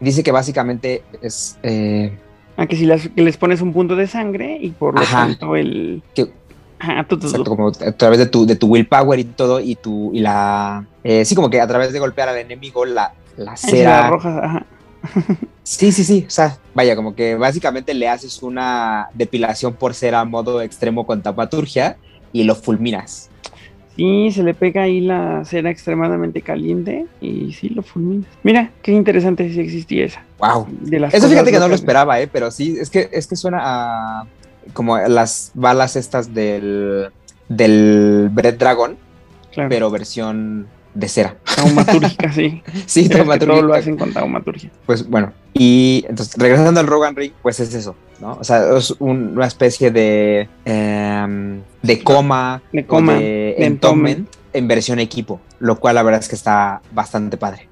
dice 0.01 0.23
que 0.23 0.33
básicamente 0.33 1.03
es... 1.23 1.59
eh, 1.63 2.17
Ah, 2.59 2.67
que 2.67 2.75
si 2.77 2.87
las, 2.87 3.07
que 3.09 3.21
les 3.21 3.37
pones 3.37 3.61
un 3.61 3.75
punto 3.75 3.97
de 3.97 4.07
sangre 4.07 4.57
y 4.59 4.71
por 4.71 4.95
lo 4.95 5.01
Ajá. 5.03 5.27
tanto 5.27 5.57
el. 5.57 6.03
Que- 6.15 6.33
Ajá, 6.79 7.05
tú, 7.09 7.19
tú, 7.19 7.45
como 7.45 7.69
a 7.69 7.93
través 7.93 8.19
de 8.19 8.27
tu, 8.27 8.47
de 8.47 8.57
tu 8.57 8.67
willpower 8.67 9.19
y 9.19 9.25
todo, 9.25 9.61
y 9.61 9.75
tu, 9.77 10.11
y 10.15 10.21
la, 10.21 10.87
eh, 11.05 11.25
sí, 11.25 11.35
como 11.35 11.49
que 11.51 11.61
a 11.61 11.67
través 11.67 11.93
de 11.93 11.99
golpear 11.99 12.29
al 12.31 12.37
enemigo, 12.39 12.85
la, 12.85 13.13
la 13.37 13.57
cera, 13.57 14.01
las 14.03 14.11
rojas, 14.11 14.43
ajá. 14.43 14.67
sí, 15.63 15.93
sí, 15.93 16.05
sí, 16.05 16.25
o 16.27 16.31
sea, 16.31 16.59
vaya, 16.75 16.95
como 16.97 17.15
que 17.15 17.35
básicamente 17.35 17.95
le 17.95 18.09
haces 18.09 18.43
una 18.43 19.09
depilación 19.15 19.75
por 19.75 19.95
cera 19.95 20.21
a 20.21 20.25
modo 20.27 20.61
extremo 20.63 21.07
con 21.07 21.23
tapaturgia 21.23 21.97
y 22.33 22.45
lo 22.45 22.55
fulminas. 22.55 23.31
Sí, 23.97 24.31
se 24.31 24.43
le 24.43 24.53
pega 24.55 24.83
ahí 24.83 25.01
la 25.01 25.45
cera 25.47 25.71
extremadamente 25.71 26.43
caliente 26.43 27.07
y 27.21 27.53
sí 27.55 27.71
lo 27.71 27.83
fulminas. 27.83 28.27
Mira, 28.43 28.71
qué 28.83 28.93
interesante 28.93 29.51
si 29.53 29.59
existía 29.61 30.05
esa. 30.05 30.23
Wow. 30.39 30.67
De 30.71 31.01
las 31.01 31.15
Eso 31.15 31.29
fíjate 31.29 31.51
que 31.51 31.59
no 31.59 31.69
lo 31.69 31.75
esperaba, 31.75 32.21
eh, 32.21 32.29
pero 32.31 32.51
sí, 32.51 32.77
es 32.79 32.91
que, 32.91 33.09
es 33.11 33.27
que 33.27 33.37
suena 33.37 33.59
a 33.63 34.27
como 34.75 34.99
las 34.99 35.51
balas 35.55 35.97
estas 35.97 36.35
del, 36.35 37.09
del 37.49 38.29
Bread 38.33 38.55
Dragon, 38.59 38.97
Claro. 39.53 39.71
pero 39.71 39.91
versión 39.91 40.67
de 40.97 41.09
cera. 41.09 41.37
Taumatúrgica, 41.57 42.33
sí. 42.33 42.63
Sí, 42.87 43.09
taumaturgia. 43.09 43.55
todo 43.57 43.63
lo 43.67 43.75
hacen 43.75 43.97
con 43.97 44.13
taumaturgia. 44.13 44.71
Pues 44.87 45.09
bueno, 45.09 45.33
y 45.55 46.05
entonces 46.09 46.35
regresando 46.39 46.81
al 46.81 46.87
Rogan 46.87 47.15
Ring, 47.17 47.33
pues 47.43 47.61
es 47.61 47.75
eso, 47.75 47.95
¿no? 48.21 48.35
O 48.41 48.45
sea, 48.45 48.77
es 48.77 48.93
un- 48.99 49.33
una 49.37 49.47
especie 49.47 49.91
de, 49.91 50.49
em, 50.65 51.61
de 51.83 52.03
coma, 52.03 52.63
De 52.73 52.87
coma, 52.87 53.15
de 53.15 54.25
en 54.53 54.69
versión 54.69 54.99
equipo, 55.01 55.41
lo 55.59 55.79
cual 55.79 55.97
la 55.97 56.03
verdad 56.03 56.21
es 56.21 56.29
que 56.29 56.35
está 56.37 56.81
bastante 56.93 57.37
padre. 57.37 57.69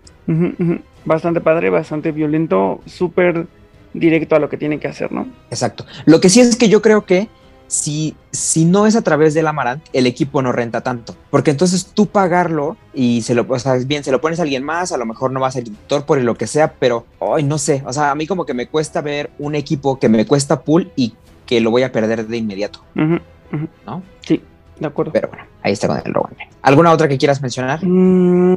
Bastante 1.06 1.40
padre, 1.40 1.70
bastante 1.70 2.12
violento, 2.12 2.80
súper 2.86 3.46
directo 3.94 4.36
a 4.36 4.38
lo 4.38 4.48
que 4.48 4.56
tiene 4.56 4.78
que 4.78 4.88
hacer, 4.88 5.12
¿no? 5.12 5.26
Exacto. 5.50 5.86
Lo 6.04 6.20
que 6.20 6.28
sí 6.28 6.40
es 6.40 6.56
que 6.56 6.68
yo 6.68 6.82
creo 6.82 7.04
que 7.06 7.28
si, 7.66 8.16
si 8.30 8.64
no 8.64 8.86
es 8.86 8.96
a 8.96 9.02
través 9.02 9.34
del 9.34 9.46
Amarant, 9.46 9.82
el 9.92 10.06
equipo 10.06 10.42
no 10.42 10.52
renta 10.52 10.82
tanto. 10.82 11.14
Porque 11.30 11.50
entonces 11.50 11.86
tú 11.86 12.06
pagarlo 12.06 12.76
y 12.92 13.22
se 13.22 13.34
lo, 13.34 13.46
o 13.48 13.58
sea, 13.58 13.74
bien, 13.74 14.04
se 14.04 14.12
lo 14.12 14.20
pones 14.20 14.38
a 14.38 14.42
alguien 14.42 14.62
más, 14.62 14.92
a 14.92 14.96
lo 14.96 15.06
mejor 15.06 15.30
no 15.32 15.40
va 15.40 15.48
a 15.48 15.52
ser 15.52 15.64
tutor 15.64 16.04
por 16.04 16.20
lo 16.20 16.36
que 16.36 16.46
sea, 16.46 16.74
pero 16.74 17.06
hoy 17.18 17.42
no 17.42 17.58
sé. 17.58 17.82
O 17.86 17.92
sea, 17.92 18.10
a 18.10 18.14
mí 18.14 18.26
como 18.26 18.46
que 18.46 18.54
me 18.54 18.68
cuesta 18.68 19.00
ver 19.00 19.30
un 19.38 19.54
equipo 19.54 19.98
que 19.98 20.08
me 20.08 20.26
cuesta 20.26 20.62
pool 20.62 20.92
y 20.96 21.14
que 21.46 21.60
lo 21.60 21.70
voy 21.70 21.82
a 21.82 21.92
perder 21.92 22.26
de 22.26 22.36
inmediato, 22.36 22.80
¿no? 22.94 24.02
Sí, 24.20 24.42
de 24.78 24.86
acuerdo. 24.86 25.12
Pero 25.12 25.28
bueno, 25.28 25.44
ahí 25.62 25.72
está 25.72 25.86
con 25.88 25.98
el 26.04 26.12
Rogan. 26.12 26.34
¿Alguna 26.62 26.92
otra 26.92 27.08
que 27.08 27.18
quieras 27.18 27.40
mencionar? 27.42 27.80
Mm, 27.84 28.56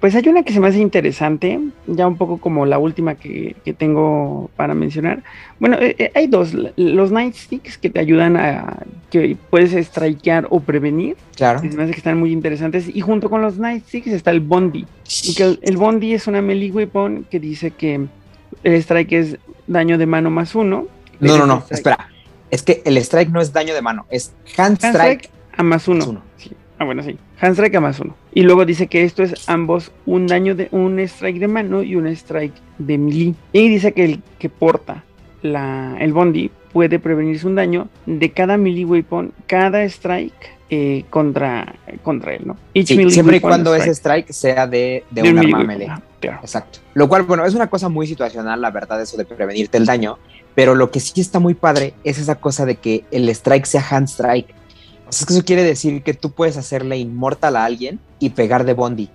pues 0.00 0.14
hay 0.14 0.28
una 0.28 0.42
que 0.42 0.52
se 0.52 0.60
me 0.60 0.68
hace 0.68 0.78
interesante, 0.78 1.58
ya 1.86 2.06
un 2.06 2.16
poco 2.16 2.38
como 2.38 2.64
la 2.66 2.78
última 2.78 3.14
que, 3.16 3.56
que 3.64 3.72
tengo 3.74 4.50
para 4.56 4.74
mencionar. 4.74 5.22
Bueno, 5.58 5.76
eh, 5.80 5.94
eh, 5.98 6.12
hay 6.14 6.26
dos, 6.28 6.54
los 6.76 7.10
Nightsticks 7.10 7.78
que 7.78 7.90
te 7.90 8.00
ayudan 8.00 8.36
a 8.36 8.78
que 9.10 9.36
puedes 9.50 9.72
strikear 9.86 10.46
o 10.50 10.60
prevenir, 10.60 11.16
Claro. 11.36 11.60
que 11.60 11.70
se 11.70 11.76
me 11.76 11.82
hace 11.84 11.92
que 11.92 11.98
están 11.98 12.18
muy 12.18 12.32
interesantes. 12.32 12.88
Y 12.94 13.00
junto 13.00 13.28
con 13.28 13.42
los 13.42 13.58
Nightsticks 13.58 14.08
está 14.08 14.30
el 14.30 14.40
Bondi. 14.40 14.86
Que 15.36 15.42
el, 15.42 15.58
el 15.62 15.76
Bondi 15.76 16.14
es 16.14 16.26
una 16.26 16.40
melee 16.42 16.70
weapon 16.70 17.26
que 17.30 17.40
dice 17.40 17.72
que 17.72 18.06
el 18.62 18.74
strike 18.74 19.12
es 19.12 19.36
daño 19.66 19.98
de 19.98 20.06
mano 20.06 20.30
más 20.30 20.54
uno. 20.54 20.86
No, 21.20 21.36
no, 21.36 21.46
no, 21.46 21.64
espera. 21.70 22.08
Es 22.50 22.62
que 22.62 22.80
el 22.84 22.96
strike 22.98 23.30
no 23.30 23.40
es 23.40 23.52
daño 23.52 23.74
de 23.74 23.82
mano, 23.82 24.06
es 24.10 24.32
Hand 24.56 24.78
strike. 24.82 25.30
A 25.58 25.62
más 25.62 25.86
uno. 25.88 25.98
más 25.98 26.08
uno. 26.08 26.22
Sí. 26.38 26.52
Ah, 26.78 26.84
bueno, 26.84 27.02
sí. 27.02 27.18
Hand 27.40 27.54
strike 27.54 27.74
a 27.74 27.80
más 27.80 28.00
uno. 28.00 28.14
Y 28.32 28.42
luego 28.42 28.64
dice 28.64 28.86
que 28.86 29.02
esto 29.02 29.22
es 29.22 29.48
ambos 29.48 29.92
un 30.06 30.26
daño 30.26 30.54
de 30.54 30.68
un 30.70 30.98
strike 31.00 31.40
de 31.40 31.48
mano 31.48 31.82
y 31.82 31.96
un 31.96 32.06
strike 32.06 32.54
de 32.78 32.96
melee. 32.96 33.34
Y 33.52 33.68
dice 33.68 33.92
que 33.92 34.04
el 34.04 34.22
que 34.38 34.48
porta 34.48 35.04
la, 35.42 35.96
el 35.98 36.12
bondi 36.12 36.50
puede 36.72 36.98
prevenirse 36.98 37.46
un 37.46 37.56
daño 37.56 37.88
de 38.06 38.30
cada 38.30 38.56
melee 38.56 38.84
weapon, 38.84 39.32
cada 39.46 39.82
strike 39.84 40.58
eh, 40.70 41.04
contra, 41.10 41.74
contra 42.02 42.34
él, 42.34 42.42
¿no? 42.46 42.56
Each 42.74 42.86
Sí, 42.86 43.10
siempre 43.10 43.38
y 43.38 43.40
cuando 43.40 43.74
strike 43.74 43.82
ese 43.82 43.94
strike 43.94 44.32
sea 44.32 44.66
de, 44.66 45.04
de, 45.10 45.22
de 45.22 45.30
un 45.30 45.38
arma 45.38 45.64
melee. 45.64 45.88
Claro. 46.20 46.38
Exacto. 46.42 46.80
Lo 46.94 47.08
cual, 47.08 47.22
bueno, 47.22 47.44
es 47.44 47.54
una 47.54 47.68
cosa 47.68 47.88
muy 47.88 48.06
situacional, 48.06 48.60
la 48.60 48.70
verdad, 48.70 49.00
eso 49.00 49.16
de 49.16 49.24
prevenirte 49.24 49.78
el 49.78 49.86
daño. 49.86 50.18
Pero 50.54 50.74
lo 50.74 50.90
que 50.90 51.00
sí 51.00 51.20
está 51.20 51.38
muy 51.38 51.54
padre 51.54 51.94
es 52.02 52.18
esa 52.18 52.34
cosa 52.36 52.66
de 52.66 52.76
que 52.76 53.04
el 53.10 53.28
strike 53.28 53.64
sea 53.64 53.84
hand 53.88 54.08
strike. 54.08 54.54
Es 55.10 55.24
que 55.24 55.34
eso 55.34 55.44
quiere 55.44 55.62
decir 55.62 56.02
que 56.02 56.14
tú 56.14 56.30
puedes 56.30 56.56
hacerle 56.56 56.98
inmortal 56.98 57.56
a 57.56 57.64
alguien 57.64 57.98
y 58.18 58.30
pegar 58.30 58.64
de 58.64 58.74
bondi. 58.74 59.08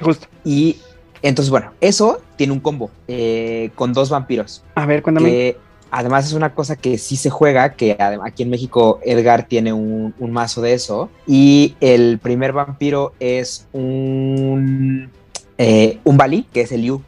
Justo. 0.00 0.26
Y 0.44 0.78
entonces, 1.22 1.50
bueno, 1.50 1.72
eso 1.80 2.20
tiene 2.36 2.52
un 2.52 2.60
combo 2.60 2.90
eh, 3.06 3.70
con 3.74 3.92
dos 3.92 4.10
vampiros. 4.10 4.62
A 4.74 4.86
ver, 4.86 5.02
cuéntame. 5.02 5.30
Que 5.30 5.56
además 5.90 6.26
es 6.26 6.32
una 6.32 6.54
cosa 6.54 6.76
que 6.76 6.98
sí 6.98 7.16
se 7.16 7.30
juega, 7.30 7.74
que 7.74 7.96
aquí 8.24 8.42
en 8.42 8.50
México 8.50 9.00
Edgar 9.04 9.46
tiene 9.46 9.72
un, 9.72 10.14
un 10.18 10.30
mazo 10.32 10.62
de 10.62 10.72
eso. 10.72 11.10
Y 11.26 11.76
el 11.80 12.18
primer 12.18 12.52
vampiro 12.52 13.12
es 13.20 13.66
un, 13.72 15.10
eh, 15.58 15.98
un 16.04 16.16
Bali, 16.16 16.46
que 16.52 16.62
es 16.62 16.72
el 16.72 16.82
Yu. 16.82 17.02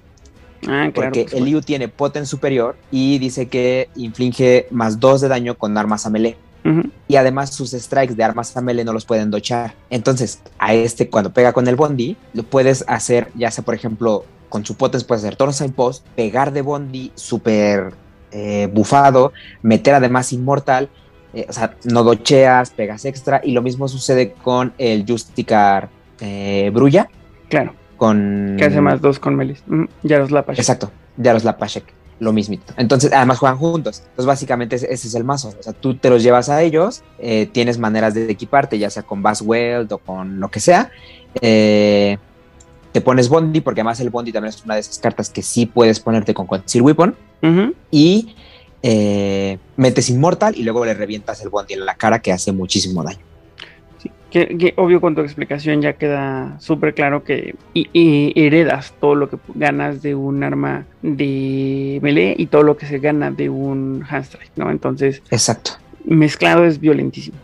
ah, 0.68 0.90
claro. 0.92 0.92
Porque 0.94 1.24
por 1.24 1.34
el. 1.38 1.44
Liu 1.44 1.60
tiene 1.62 1.88
poten 1.88 2.26
superior 2.26 2.76
y 2.90 3.18
dice 3.18 3.48
que 3.48 3.88
inflige 3.96 4.66
más 4.70 5.00
2 5.00 5.22
de 5.22 5.28
daño 5.28 5.56
con 5.56 5.76
armas 5.78 6.06
a 6.06 6.10
melee. 6.10 6.36
Y 7.08 7.16
además 7.16 7.50
sus 7.54 7.72
strikes 7.72 8.14
de 8.14 8.22
armas 8.22 8.56
a 8.56 8.60
melee 8.60 8.84
no 8.84 8.92
los 8.92 9.04
pueden 9.04 9.30
dochar. 9.30 9.74
Entonces, 9.90 10.40
a 10.58 10.74
este 10.74 11.10
cuando 11.10 11.32
pega 11.32 11.52
con 11.52 11.66
el 11.66 11.76
Bondi, 11.76 12.16
lo 12.34 12.44
puedes 12.44 12.84
hacer, 12.86 13.28
ya 13.34 13.50
sea 13.50 13.64
por 13.64 13.74
ejemplo, 13.74 14.24
con 14.48 14.64
su 14.64 14.76
potens 14.76 15.02
puedes 15.04 15.24
hacer 15.24 15.36
Tornsign 15.36 15.72
Post, 15.72 16.06
pegar 16.14 16.52
de 16.52 16.62
Bondi 16.62 17.10
súper 17.14 17.94
eh, 18.30 18.68
bufado, 18.72 19.32
meter 19.62 19.94
además 19.94 20.32
Inmortal, 20.32 20.88
eh, 21.34 21.46
o 21.48 21.52
sea, 21.52 21.74
no 21.84 22.04
docheas, 22.04 22.70
pegas 22.70 23.04
extra. 23.06 23.40
Y 23.42 23.52
lo 23.52 23.62
mismo 23.62 23.88
sucede 23.88 24.32
con 24.32 24.72
el 24.78 25.04
Justicar 25.08 25.88
eh, 26.20 26.70
Brulla, 26.72 27.08
Claro. 27.48 27.74
con... 27.96 28.54
Que 28.58 28.66
hace 28.66 28.80
más 28.80 29.00
dos 29.00 29.18
con 29.18 29.34
melis. 29.34 29.62
Ujú, 29.66 29.88
Yaroslav 30.02 30.44
Pashek. 30.44 30.60
Exacto, 30.60 30.90
Jaroslav 31.22 31.58
Pashek, 31.58 31.84
lo 32.22 32.32
mismito. 32.32 32.72
Entonces, 32.76 33.12
además 33.12 33.38
juegan 33.38 33.58
juntos. 33.58 33.98
Entonces, 34.00 34.26
básicamente 34.26 34.76
ese, 34.76 34.92
ese 34.92 35.08
es 35.08 35.14
el 35.14 35.24
mazo. 35.24 35.52
O 35.58 35.62
sea, 35.62 35.72
tú 35.72 35.96
te 35.96 36.08
los 36.08 36.22
llevas 36.22 36.48
a 36.48 36.62
ellos, 36.62 37.02
eh, 37.18 37.48
tienes 37.50 37.78
maneras 37.78 38.14
de 38.14 38.30
equiparte, 38.30 38.78
ya 38.78 38.90
sea 38.90 39.02
con 39.02 39.22
Bass 39.22 39.42
Weld 39.42 39.92
o 39.92 39.98
con 39.98 40.38
lo 40.38 40.48
que 40.48 40.60
sea. 40.60 40.90
Eh, 41.40 42.18
te 42.92 43.00
pones 43.00 43.28
Bondi, 43.28 43.60
porque 43.60 43.80
además 43.80 43.98
el 44.00 44.10
Bondi 44.10 44.32
también 44.32 44.54
es 44.54 44.64
una 44.64 44.74
de 44.74 44.80
esas 44.80 44.98
cartas 45.00 45.30
que 45.30 45.42
sí 45.42 45.66
puedes 45.66 45.98
ponerte 45.98 46.32
con 46.32 46.46
Conceal 46.46 46.82
Weapon. 46.82 47.16
Y 47.90 48.36
eh, 48.84 49.58
metes 49.76 50.08
Immortal 50.08 50.56
y 50.56 50.62
luego 50.62 50.84
le 50.84 50.94
revientas 50.94 51.42
el 51.42 51.48
Bondi 51.48 51.74
en 51.74 51.84
la 51.84 51.96
cara 51.96 52.20
que 52.20 52.30
hace 52.30 52.52
muchísimo 52.52 53.02
daño. 53.02 53.31
Sí, 54.32 54.46
que, 54.46 54.56
que 54.56 54.74
obvio 54.76 55.00
con 55.00 55.14
tu 55.14 55.20
explicación 55.20 55.82
ya 55.82 55.92
queda 55.94 56.56
súper 56.58 56.94
claro 56.94 57.22
que 57.22 57.54
y, 57.74 57.88
y 57.92 58.32
heredas 58.34 58.94
todo 59.00 59.14
lo 59.14 59.28
que 59.28 59.36
ganas 59.54 60.02
de 60.02 60.14
un 60.14 60.42
arma 60.42 60.86
de 61.02 61.98
melee 62.02 62.34
y 62.36 62.46
todo 62.46 62.62
lo 62.62 62.76
que 62.76 62.86
se 62.86 62.98
gana 62.98 63.30
de 63.30 63.50
un 63.50 64.04
handstrike, 64.08 64.52
¿no? 64.56 64.70
Entonces, 64.70 65.22
Exacto. 65.30 65.72
mezclado 66.04 66.64
es 66.64 66.80
violentísimo. 66.80 67.36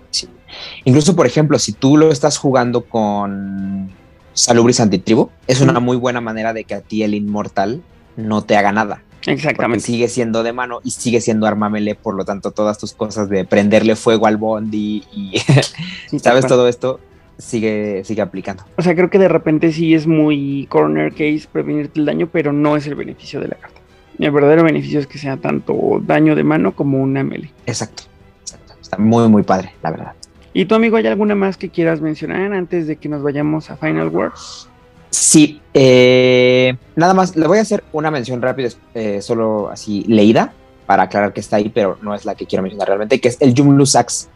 Incluso, 0.85 1.15
por 1.15 1.27
ejemplo, 1.27 1.59
si 1.59 1.73
tú 1.73 1.97
lo 1.97 2.10
estás 2.10 2.39
jugando 2.39 2.82
con 2.82 3.90
Salubris 4.32 4.81
Antitribu, 4.81 5.31
es 5.47 5.60
una 5.60 5.81
muy 5.81 5.97
buena 5.97 6.20
manera 6.20 6.52
de 6.52 6.65
que 6.65 6.74
a 6.74 6.81
ti 6.81 7.02
el 7.02 7.15
inmortal 7.15 7.82
no 8.16 8.43
te 8.43 8.56
haga 8.56 8.73
nada. 8.73 9.02
Exactamente. 9.27 9.85
sigue 9.85 10.09
siendo 10.09 10.43
de 10.43 10.53
mano 10.53 10.81
y 10.85 10.93
sigue 10.93 11.20
siendo 11.20 11.47
arma 11.47 11.69
melee, 11.69 11.95
por 11.95 12.15
lo 12.15 12.24
tanto, 12.24 12.51
todas 12.51 12.78
tus 12.78 12.93
cosas 12.93 13.28
de 13.28 13.45
prenderle 13.45 13.97
fuego 13.97 14.27
al 14.27 14.36
bondi 14.36 15.05
y, 15.12 15.40
¿sabes? 16.19 16.47
Todo 16.47 16.69
esto 16.69 17.01
sigue, 17.36 18.03
sigue 18.05 18.23
aplicando. 18.23 18.65
O 18.77 18.82
sea, 18.82 18.95
creo 18.95 19.11
que 19.11 19.19
de 19.19 19.28
repente 19.28 19.73
sí 19.73 19.95
es 19.95 20.07
muy 20.07 20.66
corner 20.70 21.12
case 21.12 21.49
prevenirte 21.51 22.01
el 22.01 22.07
daño, 22.07 22.28
pero 22.31 22.53
no 22.53 22.77
es 22.77 22.86
el 22.86 22.95
beneficio 22.95 23.40
de 23.40 23.49
la 23.49 23.57
carta. 23.57 23.81
El 24.19 24.32
verdadero 24.32 24.65
beneficio 24.65 24.99
es 24.99 25.07
que 25.07 25.19
sea 25.19 25.36
tanto 25.36 26.01
daño 26.05 26.35
de 26.35 26.45
mano 26.45 26.74
como 26.74 27.01
una 27.01 27.23
melee. 27.23 27.53
Exacto, 27.66 28.05
exacto. 28.40 28.74
Está 28.81 28.99
muy, 28.99 29.28
muy 29.28 29.43
padre, 29.43 29.74
la 29.82 29.90
verdad. 29.90 30.12
¿Y 30.53 30.65
tu 30.65 30.74
amigo 30.74 30.97
hay 30.97 31.07
alguna 31.07 31.36
más 31.36 31.57
que 31.57 31.69
quieras 31.69 32.01
mencionar 32.01 32.53
antes 32.53 32.86
de 32.89 32.97
que 32.97 33.09
nos 33.09 33.23
vayamos 33.23 33.70
a 33.70 33.77
Final 33.77 34.09
Wars? 34.09 34.68
Sí, 35.10 35.60
eh, 35.74 36.76
nada 36.97 37.14
más, 37.14 37.36
le 37.36 37.47
voy 37.47 37.59
a 37.59 37.62
hacer 37.62 37.85
una 37.93 38.10
mención 38.10 38.43
rápida, 38.43 38.68
eh, 38.94 39.22
solo 39.22 39.70
así 39.70 40.05
leída, 40.06 40.52
para 40.86 41.05
aclarar 41.05 41.32
que 41.32 41.40
está 41.40 41.56
ahí, 41.56 41.68
pero 41.68 41.98
no 42.02 42.14
es 42.14 42.24
la 42.24 42.35
que 42.35 42.47
quiero 42.47 42.62
mencionar 42.62 42.89
realmente, 42.89 43.20
que 43.20 43.28
es 43.28 43.36
el 43.40 43.55
Jumlu 43.56 43.86
Sax. 43.86 44.28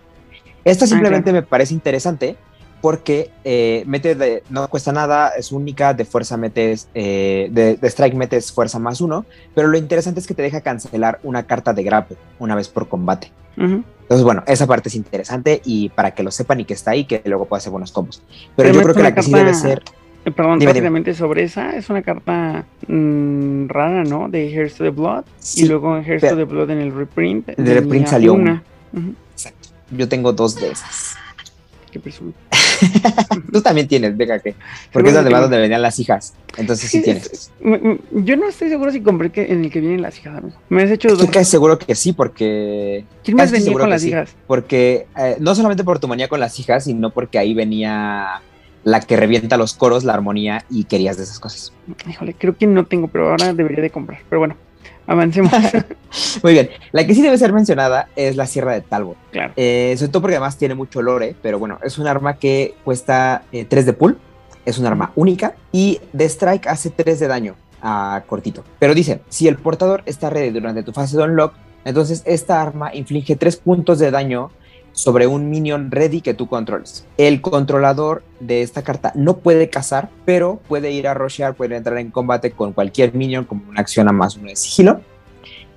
Esta 0.64 0.86
simplemente 0.86 1.32
me 1.32 1.42
parece 1.42 1.74
interesante 1.74 2.36
porque 2.82 3.30
eh, 3.44 3.84
mete 3.86 4.16
de, 4.16 4.42
no 4.50 4.68
cuesta 4.68 4.92
nada, 4.92 5.28
es 5.30 5.52
única, 5.52 5.94
de 5.94 6.04
fuerza 6.04 6.36
metes, 6.36 6.88
eh, 6.94 7.48
de, 7.52 7.78
strike 7.88 8.14
metes 8.14 8.52
fuerza 8.52 8.80
más 8.80 9.00
uno, 9.00 9.24
pero 9.54 9.68
lo 9.68 9.78
interesante 9.78 10.18
es 10.18 10.26
que 10.26 10.34
te 10.34 10.42
deja 10.42 10.60
cancelar 10.60 11.20
una 11.22 11.44
carta 11.44 11.72
de 11.72 11.84
grapple 11.84 12.16
una 12.40 12.56
vez 12.56 12.68
por 12.68 12.88
combate. 12.88 13.32
Entonces, 13.56 14.24
bueno, 14.24 14.42
esa 14.46 14.66
parte 14.66 14.88
es 14.88 14.94
interesante 14.94 15.62
y 15.64 15.90
para 15.90 16.12
que 16.12 16.22
lo 16.22 16.30
sepan 16.30 16.60
y 16.60 16.64
que 16.64 16.74
está 16.74 16.90
ahí, 16.90 17.04
que 17.04 17.22
luego 17.24 17.44
pueda 17.44 17.58
hacer 17.58 17.70
buenos 17.70 17.92
combos. 17.92 18.22
Pero, 18.56 18.72
yo 18.72 18.82
creo 18.82 18.94
que 18.94 19.02
la 19.02 19.14
que 19.14 19.22
sí 19.22 19.32
debe 19.32 19.54
ser... 19.54 19.82
Eh, 20.24 20.30
perdón, 20.30 20.60
rápidamente 20.60 21.14
sobre 21.14 21.42
esa, 21.42 21.76
es 21.76 21.90
una 21.90 22.02
carta 22.02 22.64
mm, 22.86 23.66
rara, 23.66 24.04
¿no? 24.04 24.28
De 24.28 24.48
Hearts 24.50 24.74
to 24.74 24.84
the 24.84 24.90
Blood. 24.90 25.24
y 25.56 25.66
luego 25.66 25.96
en 25.96 26.04
Hearts 26.04 26.28
to 26.28 26.36
the 26.36 26.44
Blood 26.44 26.70
en 26.70 26.78
el 26.78 26.94
reprint. 26.94 27.48
En 27.48 27.66
el 27.66 27.74
reprint 27.74 28.06
salió 28.06 28.34
una. 28.34 28.62
Exacto. 29.32 29.68
Yo 29.90 30.08
tengo 30.08 30.32
dos 30.32 30.54
de 30.56 30.70
esas. 30.70 31.16
Qué 31.90 32.00
presumido. 32.00 32.38
Tú 33.52 33.60
también 33.60 33.86
tienes, 33.86 34.16
venga 34.16 34.38
que. 34.38 34.54
Porque 34.92 35.10
es 35.10 35.16
además 35.16 35.42
donde 35.42 35.58
venían 35.58 35.82
las 35.82 35.98
hijas. 35.98 36.34
Entonces 36.56 36.90
sí 36.90 37.02
tienes. 37.02 37.50
Yo 38.12 38.36
no 38.36 38.48
estoy 38.48 38.68
seguro 38.70 38.90
si 38.90 39.02
compré 39.02 39.30
en 39.34 39.64
el 39.64 39.70
que 39.70 39.80
vienen 39.80 40.02
las 40.02 40.18
hijas, 40.18 40.38
amigo. 40.38 40.56
Me 40.68 40.84
has 40.84 40.90
hecho 40.90 41.08
dos. 41.08 41.22
Estoy 41.22 41.44
seguro 41.44 41.78
que 41.78 41.94
sí, 41.94 42.12
porque. 42.12 43.04
¿Quién 43.22 43.36
más 43.36 43.50
venía 43.50 43.72
con 43.72 43.90
las 43.90 44.04
hijas? 44.04 44.34
Porque 44.46 45.06
eh, 45.18 45.36
no 45.40 45.54
solamente 45.54 45.84
por 45.84 45.98
tu 45.98 46.08
manía 46.08 46.28
con 46.28 46.40
las 46.40 46.58
hijas, 46.58 46.84
sino 46.84 47.10
porque 47.10 47.38
ahí 47.38 47.52
venía 47.52 48.40
la 48.84 49.00
que 49.00 49.16
revienta 49.16 49.56
los 49.56 49.74
coros, 49.74 50.04
la 50.04 50.14
armonía 50.14 50.64
y 50.70 50.84
querías 50.84 51.16
de 51.16 51.24
esas 51.24 51.38
cosas. 51.38 51.72
Híjole, 52.08 52.34
creo 52.34 52.56
que 52.56 52.66
no 52.66 52.84
tengo, 52.84 53.08
pero 53.08 53.30
ahora 53.30 53.52
debería 53.54 53.82
de 53.82 53.90
comprar. 53.90 54.20
Pero 54.28 54.40
bueno, 54.40 54.56
avancemos. 55.06 55.52
Muy 56.42 56.52
bien. 56.52 56.70
La 56.92 57.06
que 57.06 57.14
sí 57.14 57.22
debe 57.22 57.38
ser 57.38 57.52
mencionada 57.52 58.08
es 58.16 58.36
la 58.36 58.46
Sierra 58.46 58.72
de 58.72 58.80
Talbot. 58.80 59.16
Claro. 59.30 59.52
Eh, 59.56 59.94
sobre 59.96 60.10
todo 60.10 60.22
porque 60.22 60.36
además 60.36 60.58
tiene 60.58 60.74
mucho 60.74 61.02
lore, 61.02 61.34
pero 61.42 61.58
bueno, 61.58 61.78
es 61.82 61.98
un 61.98 62.06
arma 62.06 62.36
que 62.36 62.74
cuesta 62.84 63.44
3 63.50 63.66
eh, 63.70 63.84
de 63.84 63.92
pool, 63.92 64.18
es 64.64 64.78
un 64.78 64.86
arma 64.86 65.12
única 65.16 65.54
y 65.72 66.00
de 66.12 66.24
strike 66.24 66.66
hace 66.66 66.90
3 66.90 67.20
de 67.20 67.26
daño 67.28 67.54
a 67.80 68.22
cortito. 68.26 68.64
Pero 68.78 68.94
dice, 68.94 69.20
si 69.28 69.48
el 69.48 69.56
portador 69.56 70.02
está 70.06 70.30
ready 70.30 70.50
durante 70.50 70.82
tu 70.82 70.92
fase 70.92 71.16
de 71.16 71.24
unlock, 71.24 71.54
entonces 71.84 72.22
esta 72.26 72.62
arma 72.62 72.94
inflige 72.94 73.34
3 73.34 73.56
puntos 73.56 73.98
de 73.98 74.10
daño 74.10 74.50
sobre 74.92 75.26
un 75.26 75.50
minion 75.50 75.90
ready 75.90 76.20
que 76.20 76.34
tú 76.34 76.46
controles. 76.46 77.06
El 77.16 77.40
controlador 77.40 78.22
de 78.40 78.62
esta 78.62 78.82
carta 78.82 79.12
no 79.14 79.38
puede 79.38 79.70
cazar, 79.70 80.10
pero 80.24 80.60
puede 80.68 80.92
ir 80.92 81.08
a 81.08 81.14
rushear, 81.14 81.54
puede 81.54 81.76
entrar 81.76 81.98
en 81.98 82.10
combate 82.10 82.52
con 82.52 82.72
cualquier 82.72 83.14
minion 83.14 83.44
como 83.44 83.68
una 83.68 83.80
acción 83.80 84.08
a 84.08 84.12
más 84.12 84.36
uno 84.36 84.48
de 84.48 84.56
sigilo. 84.56 85.00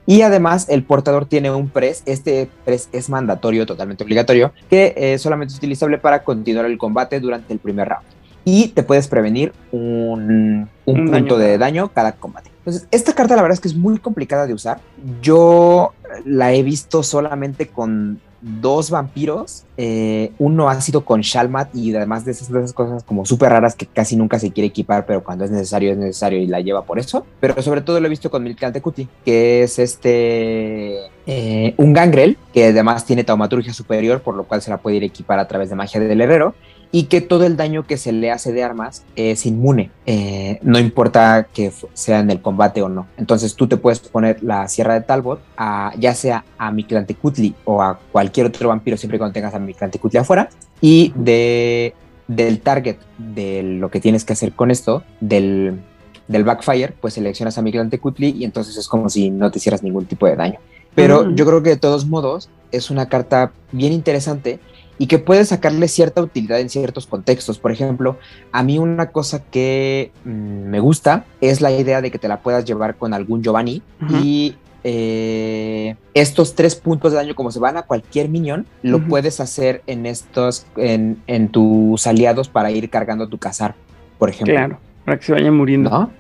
Y 0.08 0.22
además 0.22 0.68
el 0.70 0.84
portador 0.84 1.26
tiene 1.26 1.50
un 1.50 1.70
press, 1.70 2.04
este 2.06 2.48
press 2.64 2.90
es 2.92 3.10
mandatorio, 3.10 3.66
totalmente 3.66 4.04
obligatorio, 4.04 4.54
que 4.70 4.94
eh, 4.96 5.18
solamente 5.18 5.54
es 5.54 5.58
utilizable 5.58 5.98
para 5.98 6.24
continuar 6.24 6.66
el 6.66 6.78
combate 6.78 7.20
durante 7.20 7.54
el 7.54 7.60
primer 7.60 7.90
round. 7.90 8.06
Y 8.48 8.68
te 8.68 8.84
puedes 8.84 9.08
prevenir 9.08 9.54
un, 9.72 10.70
punto 10.86 11.40
de 11.40 11.58
daño 11.58 11.92
cada 11.92 12.12
combate. 12.12 12.52
Entonces, 12.60 12.88
esta 12.92 13.14
carta 13.14 13.36
la 13.36 13.42
verdad 13.42 13.56
es 13.56 13.60
que 13.60 13.68
es 13.68 13.76
muy 13.76 13.98
complicada 13.98 14.46
de 14.46 14.54
usar. 14.54 14.80
Yo 15.22 15.94
la 16.26 16.54
he 16.54 16.62
visto 16.62 17.02
solamente 17.02 17.68
con 17.68 18.22
dos 18.42 18.90
vampiros. 18.90 19.64
Eh, 19.78 20.32
uno 20.38 20.70
ha 20.70 20.80
sido 20.82 21.04
con 21.04 21.22
Shalmat 21.22 21.76
y 21.76 21.96
además 21.96 22.26
de 22.26 22.32
esas, 22.32 22.74
cosas 22.74 23.04
como 23.04 23.26
súper 23.26 23.50
raras 23.50 23.76
que 23.76 23.86
casi 23.86 24.16
nunca 24.16 24.40
se 24.40 24.52
quiere 24.52 24.68
equipar, 24.68 25.06
pero 25.06 25.24
cuando 25.24 25.46
es 25.46 25.52
necesario 25.52 25.92
es 25.92 25.98
necesario 25.98 26.40
y 26.40 26.48
la 26.48 26.62
lleva 26.62 26.84
por 26.84 27.00
eso. 27.00 27.26
Pero 27.40 27.62
sobre 27.62 27.82
todo 27.82 28.00
lo 28.00 28.08
he 28.08 28.10
visto 28.10 28.30
con 28.30 28.44
Milkante 28.44 28.82
Kuti, 28.82 29.08
que 29.24 29.64
es 29.64 29.80
este 29.80 31.08
eh, 31.26 31.74
un 31.78 31.94
gangrel 31.94 32.38
que 32.54 32.66
además 32.66 33.06
tiene 33.06 33.24
taumaturgia 33.24 33.74
superior, 33.74 34.22
por 34.22 34.36
lo 34.36 34.44
cual 34.44 34.62
se 34.62 34.70
la 34.70 34.78
puede 34.78 34.98
ir 34.98 35.04
equipar 35.04 35.40
a 35.40 35.48
través 35.48 35.70
de 35.70 35.76
magia 35.76 36.00
del 36.00 36.22
herrero 36.22 36.56
y 36.92 37.04
que 37.04 37.22
todo 37.22 37.46
el 37.46 37.58
daño 37.58 37.86
que 37.86 37.98
se 37.98 38.12
le 38.12 38.32
hace 38.32 38.54
de 38.54 38.64
armas 38.64 39.04
es 39.16 39.46
inmune, 39.46 39.92
eh, 40.06 40.60
no 40.62 40.80
importa 40.80 41.48
que 41.54 41.72
sea 41.94 42.20
en 42.20 42.32
el 42.32 42.42
combate 42.42 42.82
o 42.82 42.90
no. 42.90 43.08
Entonces 43.18 43.56
tú 43.56 43.68
te 43.68 43.78
puedes 43.78 44.00
poner 44.00 44.44
la 44.44 44.68
Sierra 44.68 44.94
de 44.94 45.02
Talbot, 45.02 45.42
a, 45.58 45.94
ya 45.98 46.14
sea 46.16 46.46
a 46.58 46.72
Mictlantecutli 46.72 47.56
o 47.66 47.82
a 47.82 48.00
cualquier 48.12 48.48
otro 48.48 48.70
vampiro, 48.70 48.98
siempre 48.98 49.18
cuando 49.18 49.34
tengas 49.34 49.54
a 49.54 49.60
Mictlantecutli 49.60 50.20
afuera, 50.20 50.50
y 50.82 51.14
de, 51.16 51.94
del 52.28 52.62
target 52.62 52.98
de 53.18 53.64
lo 53.64 53.90
que 53.90 54.00
tienes 54.00 54.24
que 54.24 54.34
hacer 54.34 54.54
con 54.54 54.72
esto, 54.72 55.04
del, 55.20 55.82
del 56.28 56.44
backfire, 56.44 56.94
pues 57.00 57.16
seleccionas 57.16 57.58
a 57.58 57.62
Mictlantecutli 57.62 58.30
y 58.38 58.46
entonces 58.46 58.78
es 58.78 58.88
como 58.88 59.10
si 59.10 59.30
no 59.30 59.52
te 59.52 59.60
hicieras 59.60 59.84
ningún 59.84 60.06
tipo 60.06 60.28
de 60.28 60.36
daño. 60.36 60.60
Pero 60.96 61.30
yo 61.36 61.46
creo 61.46 61.62
que 61.62 61.72
de 61.72 61.78
todos 61.78 62.06
modos 62.06 62.50
es 62.72 62.90
una 62.90 63.08
carta 63.08 63.52
bien 63.74 63.92
interesante 63.92 64.60
y 64.98 65.08
que 65.08 65.20
puede 65.20 65.46
sacarle 65.46 65.88
cierta 65.88 66.22
utilidad 66.22 66.60
en 66.60 66.70
ciertos 66.70 67.06
contextos. 67.06 67.60
Por 67.60 67.72
ejemplo, 67.72 68.18
a 68.52 68.64
mí 68.64 68.78
una 68.78 69.12
cosa 69.12 69.44
que 69.44 70.12
mm, 70.24 70.30
me 70.30 70.80
gusta 70.80 71.26
es 71.42 71.62
la 71.62 71.72
idea 71.72 72.02
de 72.02 72.12
que 72.12 72.20
te 72.20 72.28
la 72.28 72.42
puedas 72.42 72.66
llevar 72.66 72.96
con 72.96 73.14
algún 73.14 73.44
Giovanni 73.44 73.82
y 74.10 74.56
eh, 74.84 75.96
estos 76.14 76.54
tres 76.54 76.76
puntos 76.76 77.12
de 77.12 77.18
daño, 77.18 77.34
como 77.34 77.52
se 77.52 77.60
van 77.60 77.76
a 77.76 77.82
cualquier 77.84 78.30
minion, 78.30 78.68
lo 78.84 79.06
puedes 79.08 79.40
hacer 79.40 79.82
en 79.88 80.06
estos, 80.06 80.68
en, 80.78 81.18
en, 81.26 81.50
tus 81.50 82.06
aliados 82.06 82.50
para 82.50 82.70
ir 82.70 82.90
cargando 82.92 83.28
tu 83.28 83.40
cazar, 83.40 83.74
por 84.20 84.30
ejemplo. 84.30 84.54
Claro, 84.54 84.78
para 85.04 85.18
que 85.18 85.26
se 85.26 85.32
vayan 85.34 85.56
muriendo. 85.56 86.12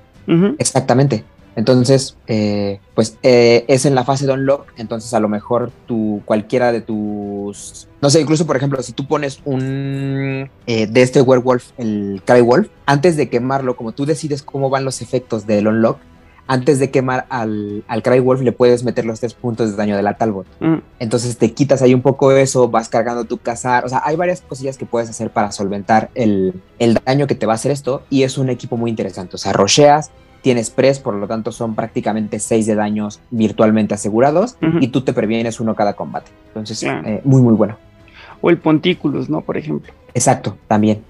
Exactamente. 0.57 1.23
Entonces, 1.55 2.17
eh, 2.27 2.79
pues 2.95 3.17
eh, 3.23 3.63
es 3.67 3.85
en 3.85 3.95
la 3.95 4.03
fase 4.03 4.25
de 4.27 4.33
unlock, 4.33 4.67
entonces 4.77 5.13
a 5.13 5.19
lo 5.19 5.29
mejor 5.29 5.71
tu, 5.85 6.21
cualquiera 6.25 6.73
de 6.73 6.81
tus, 6.81 7.87
no 8.01 8.09
sé, 8.09 8.19
incluso 8.19 8.45
por 8.45 8.57
ejemplo, 8.57 8.81
si 8.83 8.91
tú 8.91 9.07
pones 9.07 9.39
un 9.45 10.49
eh, 10.67 10.87
de 10.87 11.01
este 11.01 11.21
werewolf, 11.21 11.71
el 11.77 12.21
Cry 12.25 12.41
Wolf, 12.41 12.67
antes 12.85 13.15
de 13.15 13.29
quemarlo, 13.29 13.77
como 13.77 13.93
tú 13.93 14.05
decides 14.05 14.43
cómo 14.43 14.69
van 14.69 14.83
los 14.83 15.01
efectos 15.01 15.47
del 15.47 15.67
unlock, 15.67 15.97
antes 16.47 16.77
de 16.79 16.91
quemar 16.91 17.25
al, 17.29 17.83
al 17.87 18.03
Cry 18.03 18.19
Wolf 18.19 18.41
le 18.41 18.51
puedes 18.51 18.83
meter 18.83 19.05
los 19.05 19.19
tres 19.19 19.33
puntos 19.33 19.71
de 19.71 19.77
daño 19.77 19.95
de 19.95 20.03
la 20.03 20.15
Talbot. 20.15 20.45
Mm. 20.59 20.75
Entonces 20.99 21.37
te 21.37 21.53
quitas 21.53 21.81
ahí 21.81 21.93
un 21.93 22.01
poco 22.01 22.31
eso, 22.31 22.69
vas 22.69 22.89
cargando 22.89 23.25
tu 23.25 23.37
cazar. 23.39 23.85
O 23.85 23.89
sea, 23.89 24.01
hay 24.05 24.15
varias 24.15 24.41
cosillas 24.41 24.77
que 24.77 24.85
puedes 24.85 25.09
hacer 25.09 25.31
para 25.31 25.51
solventar 25.51 26.11
el, 26.13 26.61
el, 26.77 26.99
daño 27.05 27.25
que 27.25 27.35
te 27.35 27.45
va 27.45 27.53
a 27.53 27.55
hacer 27.55 27.71
esto. 27.71 28.03
Y 28.09 28.23
es 28.23 28.37
un 28.37 28.49
equipo 28.49 28.77
muy 28.77 28.91
interesante. 28.91 29.35
O 29.35 29.39
sea, 29.39 29.53
rocheas, 29.53 30.11
tienes 30.45 30.69
press, 30.69 30.99
por 30.99 31.15
lo 31.15 31.25
tanto 31.25 31.51
son 31.51 31.73
prácticamente 31.73 32.37
6 32.37 32.67
de 32.67 32.75
daños 32.75 33.19
virtualmente 33.31 33.95
asegurados 33.95 34.57
y 34.79 34.89
tú 34.89 35.01
te 35.01 35.11
previenes 35.11 35.59
uno 35.59 35.73
cada 35.73 35.93
combate. 35.93 36.29
Entonces, 36.49 36.83
eh, 36.83 37.19
muy, 37.23 37.41
muy 37.41 37.55
bueno. 37.55 37.77
O 38.41 38.51
el 38.51 38.59
Pontículos, 38.59 39.27
¿no? 39.27 39.41
Por 39.41 39.57
ejemplo. 39.57 39.91
Exacto, 40.13 40.55
también 40.67 41.01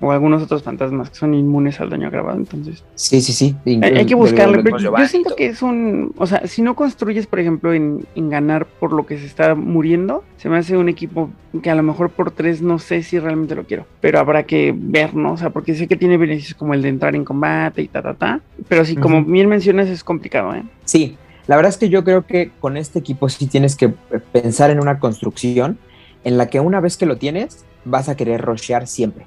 o 0.00 0.12
algunos 0.12 0.42
otros 0.42 0.62
fantasmas 0.62 1.10
que 1.10 1.16
son 1.16 1.34
inmunes 1.34 1.80
al 1.80 1.90
daño 1.90 2.08
agravado, 2.08 2.36
entonces. 2.36 2.84
Sí, 2.94 3.20
sí, 3.20 3.32
sí. 3.32 3.56
Hay, 3.82 4.04
que 4.04 4.14
buscarlo. 4.14 4.62
yo 4.78 5.06
siento 5.06 5.34
que 5.34 5.46
es 5.46 5.62
un, 5.62 6.12
o 6.18 6.26
sea, 6.26 6.46
si 6.46 6.62
no 6.62 6.74
construyes, 6.74 7.26
por 7.26 7.40
ejemplo, 7.40 7.72
en, 7.72 8.06
ganar 8.14 8.66
por 8.66 8.92
lo 8.92 9.06
que 9.06 9.18
se 9.18 9.26
está 9.26 9.54
muriendo, 9.54 10.24
se 10.36 10.48
me 10.48 10.58
hace 10.58 10.76
un 10.76 10.88
equipo 10.88 11.30
que 11.62 11.70
a 11.70 11.74
lo 11.74 11.82
mejor 11.82 12.10
por 12.10 12.30
tres 12.30 12.60
no 12.60 12.78
sé 12.78 13.02
si 13.02 13.18
realmente 13.18 13.54
lo 13.54 13.64
quiero, 13.64 13.86
pero 14.00 14.18
habrá 14.18 14.42
que 14.42 14.74
ver, 14.76 15.14
¿no? 15.14 15.32
O 15.32 15.36
sea, 15.36 15.50
porque 15.50 15.74
sé 15.74 15.86
que 15.86 15.96
tiene 15.96 16.16
beneficios 16.18 16.54
como 16.54 16.74
el 16.74 16.82
de 16.82 16.88
entrar 16.88 17.14
en 17.14 17.24
combate 17.24 17.82
y 17.82 17.88
ta, 17.88 18.02
ta, 18.02 18.14
ta, 18.14 18.40
pero 18.68 18.84
sí, 18.84 18.96
como 18.96 19.24
bien 19.24 19.48
mencionas, 19.48 19.88
es 19.88 20.04
complicado, 20.04 20.54
¿eh? 20.54 20.62
Sí, 20.84 21.16
la 21.46 21.56
verdad 21.56 21.70
es 21.70 21.78
que 21.78 21.88
yo 21.88 22.04
creo 22.04 22.26
que 22.26 22.50
con 22.60 22.76
este 22.76 22.98
equipo 22.98 23.28
sí 23.28 23.46
tienes 23.46 23.76
que 23.76 23.88
pensar 23.88 24.70
en 24.70 24.80
una 24.80 24.98
construcción 24.98 25.78
en 26.24 26.38
la 26.38 26.48
que 26.48 26.60
una 26.60 26.80
vez 26.80 26.96
que 26.96 27.06
lo 27.06 27.16
tienes, 27.16 27.64
vas 27.84 28.08
a 28.08 28.16
querer 28.16 28.40
rushear 28.40 28.86
siempre. 28.88 29.26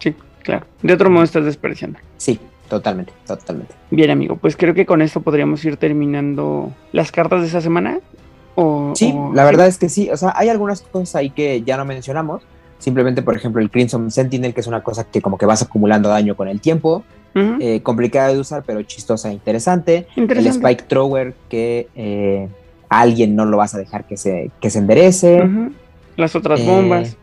Sí, 0.00 0.14
claro. 0.42 0.66
De 0.82 0.92
otro 0.92 1.08
modo 1.10 1.22
estás 1.22 1.44
desperdiciando. 1.44 1.98
Sí, 2.16 2.40
totalmente, 2.68 3.12
totalmente. 3.26 3.74
Bien, 3.90 4.10
amigo, 4.10 4.36
pues 4.36 4.56
creo 4.56 4.74
que 4.74 4.86
con 4.86 5.02
esto 5.02 5.20
podríamos 5.20 5.64
ir 5.64 5.76
terminando 5.76 6.72
las 6.92 7.12
cartas 7.12 7.42
de 7.42 7.46
esa 7.46 7.60
semana. 7.60 8.00
O, 8.56 8.92
sí, 8.96 9.14
la 9.32 9.44
verdad 9.44 9.68
es 9.68 9.78
que 9.78 9.88
sí. 9.88 10.10
O 10.10 10.16
sea, 10.16 10.32
hay 10.34 10.48
algunas 10.48 10.82
cosas 10.82 11.14
ahí 11.14 11.30
que 11.30 11.62
ya 11.62 11.76
no 11.76 11.84
mencionamos. 11.84 12.42
Simplemente, 12.78 13.22
por 13.22 13.36
ejemplo, 13.36 13.60
el 13.60 13.70
Crimson 13.70 14.10
Sentinel, 14.10 14.54
que 14.54 14.60
es 14.60 14.66
una 14.66 14.82
cosa 14.82 15.04
que 15.04 15.20
como 15.20 15.36
que 15.38 15.46
vas 15.46 15.62
acumulando 15.62 16.08
daño 16.08 16.34
con 16.34 16.48
el 16.48 16.60
tiempo. 16.60 17.04
eh, 17.34 17.80
complicada 17.82 18.32
de 18.32 18.40
usar, 18.40 18.64
pero 18.66 18.82
chistosa 18.82 19.30
e 19.30 19.34
interesante. 19.34 20.08
El 20.16 20.46
Spike 20.46 20.84
Thrower 20.88 21.32
que 21.48 21.88
eh, 21.94 22.48
a 22.88 23.00
alguien 23.00 23.36
no 23.36 23.44
lo 23.44 23.56
vas 23.56 23.74
a 23.74 23.78
dejar 23.78 24.04
que 24.04 24.16
se, 24.16 24.50
que 24.60 24.68
se 24.68 24.78
enderece. 24.80 25.48
Las 26.16 26.34
otras 26.34 26.64
bombas. 26.66 27.16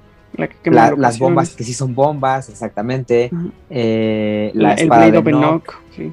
Las 0.64 1.20
bombas 1.20 1.56
que 1.56 1.64
sí 1.64 1.74
son 1.74 1.95
bombas, 1.95 2.49
exactamente. 2.49 3.30
la, 3.70 4.74
espada 4.74 5.12
de 5.12 5.32
Nock, 5.32 5.76
sí. 5.95 6.12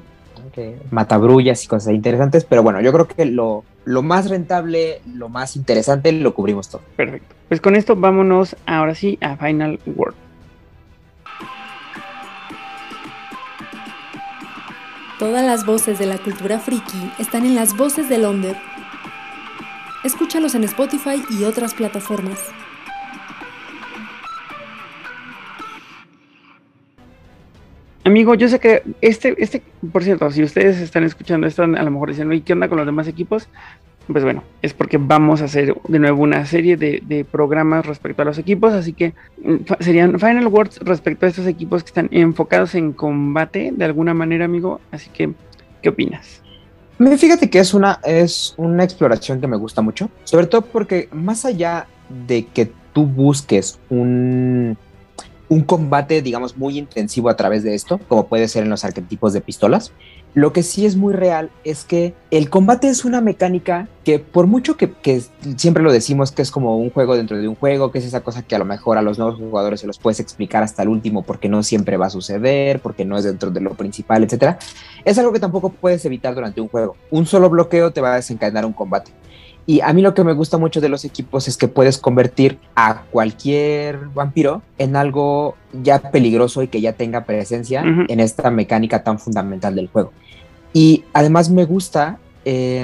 matabrullas 0.91 1.63
y 1.63 1.67
cosas 1.67 1.93
interesantes. 1.93 2.45
Pero 2.45 2.63
bueno, 2.63 2.81
yo 2.81 2.91
creo 2.91 3.07
que 3.07 3.25
lo, 3.25 3.63
lo 3.85 4.01
más 4.01 4.29
rentable, 4.29 5.01
lo 5.13 5.29
más 5.29 5.55
interesante, 5.55 6.11
lo 6.11 6.33
cubrimos 6.33 6.69
todo. 6.69 6.81
Perfecto. 6.95 7.35
Pues 7.47 7.61
con 7.61 7.75
esto 7.75 7.95
vámonos 7.95 8.55
ahora 8.65 8.95
sí 8.95 9.17
a 9.21 9.37
Final 9.37 9.79
Word. 9.85 10.15
Todas 15.19 15.45
las 15.45 15.65
voces 15.65 15.97
de 15.97 16.07
la 16.07 16.17
cultura 16.17 16.59
friki 16.59 17.11
están 17.19 17.45
en 17.45 17.55
las 17.55 17.77
voces 17.77 18.09
de 18.09 18.17
Londres. 18.17 18.57
Escúchalos 20.03 20.55
en 20.55 20.65
Spotify 20.65 21.23
y 21.29 21.45
otras 21.45 21.73
plataformas. 21.73 22.37
Amigo, 28.05 28.35
yo 28.35 28.47
sé 28.47 28.59
que 28.59 28.83
este, 29.01 29.33
este, 29.39 29.63
por 29.91 30.03
cierto, 30.03 30.29
si 30.29 30.43
ustedes 30.43 30.79
están 30.79 31.03
escuchando 31.03 31.47
esto, 31.47 31.63
a 31.63 31.67
lo 31.67 31.89
mejor 31.89 32.09
dicen, 32.09 32.31
¿y 32.31 32.41
qué 32.41 32.53
onda 32.53 32.69
con 32.69 32.77
los 32.77 32.85
demás 32.85 33.07
equipos? 33.07 33.49
Pues 34.05 34.23
bueno, 34.23 34.43
es 34.61 34.75
porque 34.75 34.99
vamos 34.99 35.41
a 35.41 35.45
hacer 35.45 35.75
de 35.87 35.97
nuevo 35.97 36.21
una 36.21 36.45
serie 36.45 36.77
de, 36.77 37.25
programas 37.31 37.83
respecto 37.83 38.21
a 38.21 38.25
los 38.25 38.37
equipos, 38.37 38.73
así 38.73 38.93
que 38.93 39.15
mm, 39.43 39.55
serían 39.79 40.19
Final 40.19 40.45
Words 40.45 40.81
respecto 40.81 41.25
a 41.25 41.29
estos 41.29 41.47
equipos 41.47 41.83
que 41.83 41.87
están 41.87 42.07
enfocados 42.11 42.75
en 42.75 42.93
combate 42.93 43.73
de 43.75 43.85
alguna 43.85 44.13
manera, 44.13 44.45
amigo. 44.45 44.81
Así 44.91 45.09
que, 45.09 45.33
¿qué 45.81 45.89
opinas? 45.89 46.43
Fíjate 47.17 47.49
que 47.49 47.57
es 47.57 47.73
una, 47.73 47.99
es 48.05 48.53
una 48.57 48.83
exploración 48.83 49.41
que 49.41 49.47
me 49.47 49.57
gusta 49.57 49.81
mucho, 49.81 50.11
sobre 50.25 50.45
todo 50.45 50.61
porque 50.61 51.09
más 51.11 51.43
allá 51.43 51.87
de 52.27 52.45
que 52.45 52.71
tú 52.93 53.07
busques 53.07 53.79
un, 53.89 54.77
un 55.49 55.61
combate, 55.61 56.21
digamos, 56.21 56.57
muy 56.57 56.77
intensivo 56.77 57.29
a 57.29 57.35
través 57.35 57.63
de 57.63 57.75
esto, 57.75 57.99
como 58.07 58.27
puede 58.27 58.47
ser 58.47 58.63
en 58.63 58.69
los 58.69 58.83
arquetipos 58.83 59.33
de 59.33 59.41
pistolas. 59.41 59.91
Lo 60.33 60.51
que 60.51 60.63
sí 60.63 60.85
es 60.85 60.97
muy 60.97 61.13
real 61.13 61.49
es 61.63 61.85
que 61.85 62.13
el 62.29 62.49
combate 62.49 62.89
es 62.89 63.05
una 63.05 63.21
mecánica 63.21 63.87
que 64.03 64.19
por 64.19 64.47
mucho 64.47 64.75
que, 64.75 64.91
siempre 65.55 65.81
lo 65.81 65.93
decimos 65.93 66.33
que 66.33 66.41
es 66.41 66.51
como 66.51 66.77
un 66.77 66.89
juego 66.89 67.15
dentro 67.15 67.37
de 67.37 67.47
un 67.47 67.55
juego, 67.55 67.89
que 67.89 67.99
es 67.99 68.05
esa 68.05 68.19
cosa 68.19 68.41
que 68.41 68.53
a 68.53 68.59
lo 68.59 68.65
mejor 68.65 68.97
a 68.97 69.01
los 69.01 69.17
nuevos 69.17 69.39
jugadores 69.39 69.79
se 69.79 69.87
los 69.87 69.97
puedes 69.97 70.19
explicar 70.19 70.61
hasta 70.61 70.83
el 70.83 70.89
último 70.89 71.21
porque 71.21 71.47
no 71.47 71.63
siempre 71.63 71.95
va 71.95 72.07
a 72.07 72.09
suceder, 72.09 72.81
porque 72.81 73.05
no 73.05 73.17
es 73.17 73.23
dentro 73.23 73.49
de 73.49 73.61
lo 73.61 73.75
principal, 73.75 74.25
etcétera, 74.25 74.59
es 75.05 75.17
algo 75.17 75.31
que 75.31 75.39
tampoco 75.39 75.69
puedes 75.69 76.03
evitar 76.03 76.35
durante 76.35 76.59
un 76.59 76.67
juego. 76.67 76.97
Un 77.11 77.25
solo 77.25 77.49
bloqueo 77.49 77.91
te 77.91 78.01
va 78.01 78.11
a 78.11 78.15
desencadenar 78.17 78.65
un 78.65 78.73
combate. 78.73 79.11
Y 79.67 79.81
a 79.81 79.91
mí 79.93 80.01
lo 80.01 80.13
que 80.13 80.23
me 80.23 80.33
gusta 80.33 80.57
mucho 80.57 80.79
de 80.79 80.89
los 80.89 81.05
equipos 81.05 81.47
es 81.47 81.57
que 81.57 81.67
puedes 81.67 81.97
convertir 81.97 82.59
a 82.75 83.03
cualquier 83.09 83.97
vampiro 84.13 84.61
en 84.77 84.95
algo 84.95 85.55
ya 85.73 86.11
peligroso 86.11 86.61
y 86.61 86.67
que 86.67 86.81
ya 86.81 86.93
tenga 86.93 87.25
presencia 87.25 87.83
en 87.83 88.19
esta 88.19 88.51
mecánica 88.51 89.03
tan 89.03 89.17
fundamental 89.17 89.73
del 89.75 89.87
juego. 89.87 90.11
Y 90.71 91.05
además 91.13 91.49
me 91.49 91.65
gusta, 91.65 92.19
eh, 92.43 92.83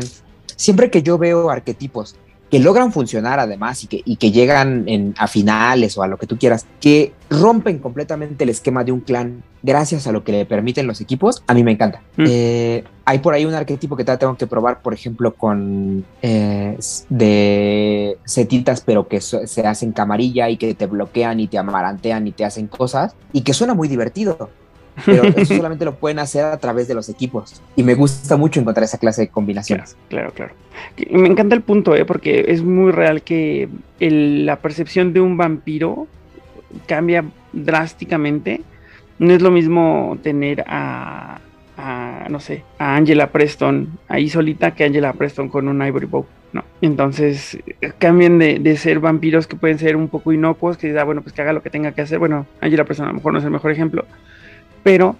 siempre 0.55 0.89
que 0.89 1.03
yo 1.03 1.19
veo 1.19 1.51
arquetipos 1.51 2.15
que 2.51 2.59
logran 2.59 2.91
funcionar 2.91 3.39
además 3.39 3.83
y 3.85 3.87
que, 3.87 4.01
y 4.03 4.17
que 4.17 4.31
llegan 4.31 4.83
en, 4.87 5.15
a 5.17 5.27
finales 5.27 5.97
o 5.97 6.03
a 6.03 6.07
lo 6.07 6.17
que 6.17 6.27
tú 6.27 6.37
quieras, 6.37 6.65
que 6.81 7.13
rompen 7.29 7.79
completamente 7.79 8.43
el 8.43 8.49
esquema 8.49 8.83
de 8.83 8.91
un 8.91 8.99
clan 8.99 9.41
gracias 9.63 10.05
a 10.05 10.11
lo 10.11 10.25
que 10.25 10.33
le 10.33 10.45
permiten 10.45 10.85
los 10.85 10.99
equipos, 10.99 11.43
a 11.47 11.53
mí 11.53 11.63
me 11.63 11.71
encanta. 11.71 12.01
Mm. 12.17 12.25
Eh, 12.27 12.83
hay 13.05 13.19
por 13.19 13.33
ahí 13.33 13.45
un 13.45 13.53
arquetipo 13.53 13.95
que 13.95 14.03
tengo 14.03 14.35
que 14.35 14.47
probar, 14.47 14.81
por 14.81 14.93
ejemplo, 14.93 15.33
con 15.33 16.03
eh, 16.21 16.77
de 17.09 18.17
setitas, 18.25 18.81
pero 18.81 19.07
que 19.07 19.21
se 19.21 19.65
hacen 19.65 19.93
camarilla 19.93 20.49
y 20.49 20.57
que 20.57 20.73
te 20.73 20.87
bloquean 20.87 21.39
y 21.39 21.47
te 21.47 21.57
amarantean 21.57 22.27
y 22.27 22.33
te 22.33 22.43
hacen 22.43 22.67
cosas 22.67 23.15
y 23.31 23.41
que 23.41 23.53
suena 23.53 23.73
muy 23.73 23.87
divertido 23.87 24.49
pero 25.05 25.23
eso 25.23 25.55
solamente 25.55 25.85
lo 25.85 25.95
pueden 25.95 26.19
hacer 26.19 26.45
a 26.45 26.57
través 26.57 26.87
de 26.87 26.93
los 26.93 27.09
equipos. 27.09 27.61
Y 27.75 27.83
me 27.83 27.95
gusta 27.95 28.37
mucho 28.37 28.59
encontrar 28.59 28.83
esa 28.83 28.97
clase 28.97 29.21
de 29.21 29.27
combinaciones. 29.29 29.95
Claro, 30.09 30.31
claro. 30.31 30.53
Me 31.09 31.27
encanta 31.27 31.55
el 31.55 31.61
punto, 31.61 31.95
¿eh? 31.95 32.05
porque 32.05 32.45
es 32.47 32.63
muy 32.63 32.91
real 32.91 33.21
que 33.21 33.69
la 33.99 34.57
percepción 34.57 35.13
de 35.13 35.21
un 35.21 35.37
vampiro 35.37 36.07
cambia 36.85 37.25
drásticamente. 37.53 38.61
No 39.19 39.33
es 39.33 39.41
lo 39.41 39.51
mismo 39.51 40.17
tener 40.23 40.63
a, 40.67 41.39
no 42.29 42.39
sé, 42.39 42.63
a 42.79 42.95
Angela 42.95 43.31
Preston 43.31 43.99
ahí 44.07 44.29
solita 44.29 44.71
que 44.71 44.83
Angela 44.83 45.13
Preston 45.13 45.49
con 45.49 45.67
un 45.67 45.85
Ivory 45.85 46.07
Bow. 46.07 46.25
¿no? 46.53 46.65
Entonces 46.81 47.57
cambian 47.97 48.39
de, 48.39 48.75
ser 48.77 48.99
vampiros 48.99 49.47
que 49.47 49.55
pueden 49.55 49.79
ser 49.79 49.95
un 49.95 50.09
poco 50.09 50.33
inocuos, 50.33 50.77
que 50.77 50.91
da, 50.91 51.03
bueno, 51.03 51.21
pues 51.21 51.33
que 51.33 51.41
haga 51.41 51.53
lo 51.53 51.63
que 51.63 51.69
tenga 51.69 51.91
que 51.93 52.01
hacer. 52.01 52.19
Bueno, 52.19 52.45
Angela 52.59 52.83
Preston 52.83 53.05
a 53.05 53.09
lo 53.09 53.15
mejor 53.15 53.33
no 53.33 53.39
es 53.39 53.45
el 53.45 53.51
mejor 53.51 53.71
ejemplo, 53.71 54.05
pero 54.83 55.15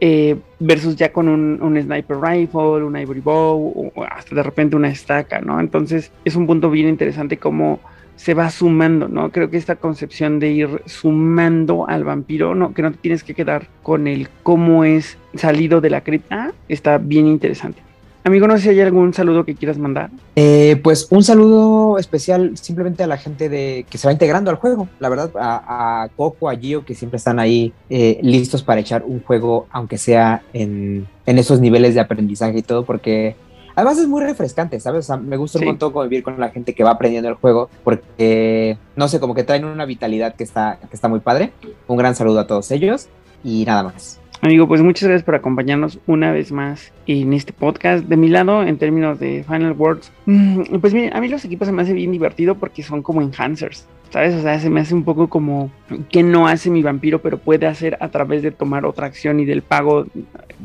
eh, 0.00 0.36
versus 0.58 0.96
ya 0.96 1.12
con 1.12 1.28
un, 1.28 1.82
sniper 1.82 2.18
rifle, 2.20 2.84
un 2.84 2.96
ivory 2.96 3.20
bow, 3.20 3.92
o 3.94 4.04
hasta 4.04 4.34
de 4.34 4.42
repente 4.42 4.76
una 4.76 4.88
estaca, 4.88 5.40
¿no? 5.40 5.58
Entonces 5.58 6.12
es 6.24 6.36
un 6.36 6.46
punto 6.46 6.70
bien 6.70 6.88
interesante 6.88 7.38
cómo 7.38 7.80
se 8.16 8.34
va 8.34 8.50
sumando, 8.50 9.08
¿no? 9.08 9.30
Creo 9.30 9.50
que 9.50 9.56
esta 9.56 9.76
concepción 9.76 10.38
de 10.38 10.50
ir 10.50 10.82
sumando 10.86 11.86
al 11.88 12.04
vampiro, 12.04 12.54
no, 12.54 12.74
que 12.74 12.82
no 12.82 12.90
te 12.90 12.98
tienes 12.98 13.22
que 13.22 13.34
quedar 13.34 13.68
con 13.82 14.06
el 14.06 14.28
cómo 14.42 14.84
es 14.84 15.18
salido 15.34 15.80
de 15.80 15.90
la 15.90 16.02
cripta, 16.02 16.52
está 16.68 16.98
bien 16.98 17.26
interesante. 17.26 17.82
Amigo, 18.26 18.48
no 18.48 18.56
sé 18.56 18.64
si 18.64 18.68
hay 18.70 18.80
algún 18.80 19.14
saludo 19.14 19.44
que 19.44 19.54
quieras 19.54 19.78
mandar. 19.78 20.10
Eh, 20.34 20.80
pues 20.82 21.06
un 21.10 21.22
saludo 21.22 21.96
especial 21.96 22.58
simplemente 22.58 23.04
a 23.04 23.06
la 23.06 23.18
gente 23.18 23.48
de 23.48 23.86
que 23.88 23.98
se 23.98 24.08
va 24.08 24.12
integrando 24.12 24.50
al 24.50 24.56
juego. 24.56 24.88
La 24.98 25.08
verdad, 25.08 25.30
a, 25.36 26.08
Coco, 26.16 26.50
a 26.50 26.56
Gio, 26.56 26.84
que 26.84 26.96
siempre 26.96 27.18
están 27.18 27.38
ahí 27.38 27.72
eh, 27.88 28.18
listos 28.22 28.64
para 28.64 28.80
echar 28.80 29.04
un 29.04 29.22
juego, 29.22 29.68
aunque 29.70 29.96
sea 29.96 30.42
en, 30.52 31.06
esos 31.24 31.60
niveles 31.60 31.94
de 31.94 32.00
aprendizaje 32.00 32.58
y 32.58 32.62
todo, 32.62 32.84
porque 32.84 33.36
además 33.76 33.96
es 33.98 34.08
muy 34.08 34.22
refrescante, 34.22 34.80
¿sabes? 34.80 35.08
me 35.22 35.36
gusta 35.36 35.60
un 35.60 35.66
montón 35.66 35.92
convivir 35.92 36.24
con 36.24 36.40
la 36.40 36.48
gente 36.48 36.74
que 36.74 36.82
va 36.82 36.90
aprendiendo 36.90 37.28
el 37.28 37.36
juego, 37.36 37.70
porque, 37.84 38.76
no 38.96 39.06
sé, 39.06 39.20
como 39.20 39.36
que 39.36 39.44
traen 39.44 39.64
una 39.64 39.84
vitalidad 39.84 40.34
que 40.34 40.42
está, 40.42 40.80
que 40.80 40.96
está 40.96 41.06
muy 41.06 41.20
padre. 41.20 41.52
Un 41.86 41.96
gran 41.96 42.16
saludo 42.16 42.40
a 42.40 42.48
todos 42.48 42.72
ellos 42.72 43.06
y 43.44 43.64
nada 43.64 43.84
más. 43.84 44.18
Amigo, 44.42 44.68
pues 44.68 44.82
muchas 44.82 45.08
gracias 45.08 45.24
por 45.24 45.34
acompañarnos 45.34 45.98
una 46.06 46.30
vez 46.30 46.52
más 46.52 46.92
en 47.06 47.32
este 47.32 47.52
podcast. 47.52 48.04
De 48.04 48.16
mi 48.16 48.28
lado, 48.28 48.62
en 48.62 48.76
términos 48.76 49.18
de 49.18 49.44
Final 49.44 49.72
Words, 49.72 50.12
mm, 50.26 50.76
pues 50.80 50.94
a 50.94 51.20
mí 51.20 51.28
los 51.28 51.44
equipos 51.44 51.66
se 51.66 51.72
me 51.72 51.82
hace 51.82 51.94
bien 51.94 52.12
divertido 52.12 52.54
porque 52.56 52.82
son 52.82 53.02
como 53.02 53.22
enhancers, 53.22 53.88
¿sabes? 54.10 54.34
O 54.34 54.42
sea, 54.42 54.60
se 54.60 54.68
me 54.68 54.80
hace 54.80 54.94
un 54.94 55.04
poco 55.04 55.28
como 55.28 55.70
que 56.10 56.22
no 56.22 56.46
hace 56.46 56.70
mi 56.70 56.82
vampiro, 56.82 57.22
pero 57.22 57.38
puede 57.38 57.66
hacer 57.66 57.96
a 58.00 58.08
través 58.08 58.42
de 58.42 58.50
tomar 58.50 58.84
otra 58.84 59.06
acción 59.06 59.40
y 59.40 59.46
del 59.46 59.62
pago 59.62 60.06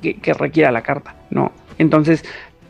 que, 0.02 0.34
requiera 0.34 0.72
la 0.72 0.82
carta, 0.82 1.16
¿no? 1.30 1.54
Entonces, 1.78 2.26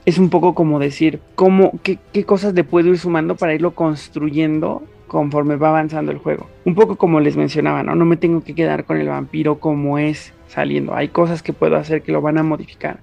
es 0.05 0.19
un 0.19 0.29
poco 0.29 0.53
como 0.53 0.77
decir, 0.77 1.19
cómo, 1.33 1.73
qué, 1.81 1.97
qué 2.13 2.25
cosas 2.25 2.53
le 2.53 2.63
puedo 2.63 2.89
ir 2.89 2.99
sumando 2.99 3.35
para 3.35 3.55
irlo 3.55 3.71
construyendo 3.71 4.83
conforme 5.07 5.55
va 5.55 5.69
avanzando 5.69 6.11
el 6.11 6.19
juego. 6.19 6.47
Un 6.63 6.75
poco 6.75 6.95
como 6.95 7.19
les 7.19 7.35
mencionaba, 7.35 7.81
¿no? 7.83 7.95
No 7.95 8.05
me 8.05 8.17
tengo 8.17 8.43
que 8.43 8.55
quedar 8.55 8.85
con 8.85 8.97
el 8.97 9.09
vampiro 9.09 9.59
como 9.59 9.97
es 9.97 10.31
saliendo. 10.51 10.93
Hay 10.93 11.07
cosas 11.07 11.41
que 11.41 11.53
puedo 11.53 11.75
hacer 11.75 12.01
que 12.01 12.11
lo 12.11 12.21
van 12.21 12.37
a 12.37 12.43
modificar. 12.43 12.99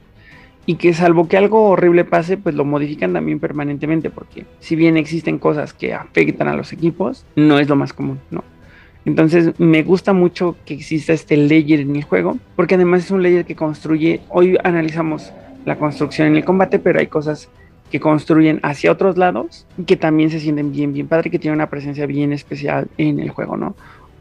Y 0.67 0.75
que 0.75 0.93
salvo 0.93 1.29
que 1.29 1.39
algo 1.39 1.71
horrible 1.71 2.05
pase, 2.05 2.37
pues 2.37 2.55
lo 2.55 2.65
modifican 2.65 3.15
también 3.15 3.41
permanentemente, 3.41 4.11
porque 4.11 4.45
si 4.61 4.77
bien 4.77 4.99
existen 4.99 5.39
cosas 5.39 5.73
que 5.73 5.95
afectan 5.95 6.47
a 6.47 6.55
los 6.55 6.75
equipos, 6.75 7.25
no 7.37 7.59
es 7.59 7.69
lo 7.69 7.77
más 7.77 7.95
común, 7.95 8.21
¿no? 8.31 8.45
Entonces 9.07 9.59
me 9.59 9.83
gusta 9.83 10.13
mucho 10.13 10.57
que 10.67 10.75
exista 10.75 11.15
este 11.15 11.39
layer 11.39 11.81
en 11.81 11.97
el 11.97 12.05
juego, 12.05 12.37
porque 12.55 12.75
además 12.75 13.07
es 13.07 13.11
un 13.11 13.23
layer 13.23 13.47
que 13.47 13.57
construye, 13.57 14.21
hoy 14.29 14.59
analizamos 14.63 15.33
la 15.65 15.79
construcción 15.79 16.29
en 16.29 16.37
el 16.37 16.45
combate, 16.45 16.79
pero 16.79 17.01
hay 17.01 17.07
cosas 17.07 17.49
que 17.91 18.01
construyen 18.01 18.61
hacia 18.63 18.93
otros 18.93 19.17
lados 19.17 19.67
que 19.87 19.97
también 19.97 20.31
se 20.31 20.41
sienten 20.41 20.73
bien, 20.73 20.93
bien 20.93 21.09
padre, 21.09 21.31
que 21.31 21.39
tienen 21.39 21.57
una 21.57 21.71
presencia 21.71 22.05
bien 22.05 22.35
especial 22.35 22.89
en 22.99 23.19
el 23.21 23.31
juego, 23.31 23.57
¿no? 23.57 23.75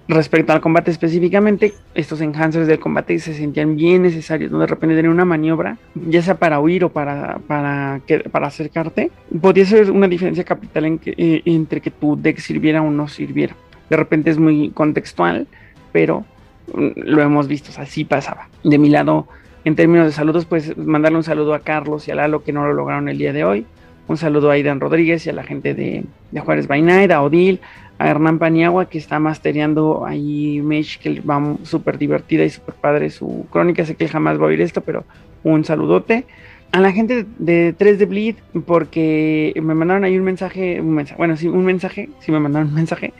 Respecto 0.08 0.54
al 0.54 0.62
combate 0.62 0.90
específicamente, 0.90 1.74
estos 1.94 2.22
enhancers 2.22 2.66
del 2.66 2.80
combate 2.80 3.20
se 3.20 3.34
sentían 3.34 3.76
bien 3.76 4.04
necesarios, 4.04 4.52
¿no? 4.52 4.60
De 4.60 4.68
repente 4.68 4.96
tener 4.96 5.12
una 5.12 5.26
maniobra, 5.26 5.78
ya 5.96 6.22
sea 6.22 6.36
para 6.36 6.62
huir 6.62 6.86
o 6.86 6.90
para, 6.90 7.40
para, 7.46 8.00
que, 8.08 8.20
para 8.20 8.48
acercarte, 8.48 9.12
podía 9.42 9.66
ser 9.66 9.92
una 9.92 10.08
diferencia 10.08 10.46
capital 10.46 10.86
en 10.86 11.00
que, 11.00 11.14
eh, 11.18 11.42
entre 11.44 11.82
que 11.82 11.92
tu 11.92 12.16
deck 12.16 12.40
sirviera 12.40 12.82
o 12.82 12.90
no 12.90 13.10
sirviera. 13.10 13.54
De 13.90 13.98
repente 13.98 14.30
es 14.30 14.38
muy 14.38 14.70
contextual, 14.70 15.46
pero 15.92 16.26
mm, 16.74 16.88
lo 16.96 17.22
hemos 17.22 17.50
visto, 17.50 17.70
así 17.78 18.06
pasaba. 18.06 18.48
De 18.64 18.78
mi 18.78 18.90
lado, 18.90 19.28
en 19.66 19.76
términos 19.76 20.06
de 20.06 20.14
saludos, 20.14 20.46
pues 20.46 20.78
mandarle 20.78 21.18
un 21.18 21.24
saludo 21.26 21.54
a 21.54 21.60
Carlos 21.60 22.08
y 22.08 22.12
a 22.12 22.16
Lalo 22.16 22.46
que 22.46 22.54
no 22.54 22.66
lo 22.66 22.72
lograron 22.72 23.10
el 23.10 23.18
día 23.18 23.34
de 23.34 23.44
hoy. 23.44 23.66
Un 24.08 24.16
saludo 24.16 24.50
a 24.50 24.54
Aidan 24.54 24.80
Rodríguez 24.80 25.26
y 25.26 25.30
a 25.30 25.34
la 25.34 25.44
gente 25.44 25.74
de, 25.74 26.06
Juárez 26.40 26.68
by 26.68 26.82
Night, 26.82 27.12
a 27.12 27.22
Odil, 27.22 27.60
a 28.00 28.08
Hernán 28.08 28.40
Paniagua 28.40 28.90
que 28.90 28.98
está 28.98 29.20
mastereando 29.20 30.06
ahí 30.06 30.62
Mesh, 30.62 31.00
que 31.00 31.20
va 31.22 31.56
súper 31.64 31.98
divertida 31.98 32.44
y 32.44 32.50
súper 32.50 32.76
padre 32.76 33.10
su 33.10 33.48
crónica. 33.50 33.86
Sé 33.86 33.96
que 33.96 34.08
jamás 34.08 34.40
va 34.40 34.44
a 34.44 34.48
oír 34.48 34.62
esto, 34.62 34.82
pero 34.82 35.04
un 35.44 35.66
saludote. 35.66 36.26
A 36.72 36.82
la 36.82 36.92
gente 36.92 37.26
de 37.40 37.74
3 37.74 37.98
de 37.98 38.06
Bleed, 38.06 38.36
porque 38.66 39.54
me 39.56 39.74
mandaron 39.74 40.04
ahí 40.04 40.18
un 40.18 40.26
mensaje, 40.26 40.82
un 40.82 40.96
mensaje, 40.96 41.18
bueno, 41.18 41.38
sí, 41.38 41.48
un 41.48 41.64
mensaje, 41.64 42.10
sí 42.20 42.32
me 42.32 42.42
mandaron 42.42 42.68
un 42.68 42.76
mensaje 42.76 43.14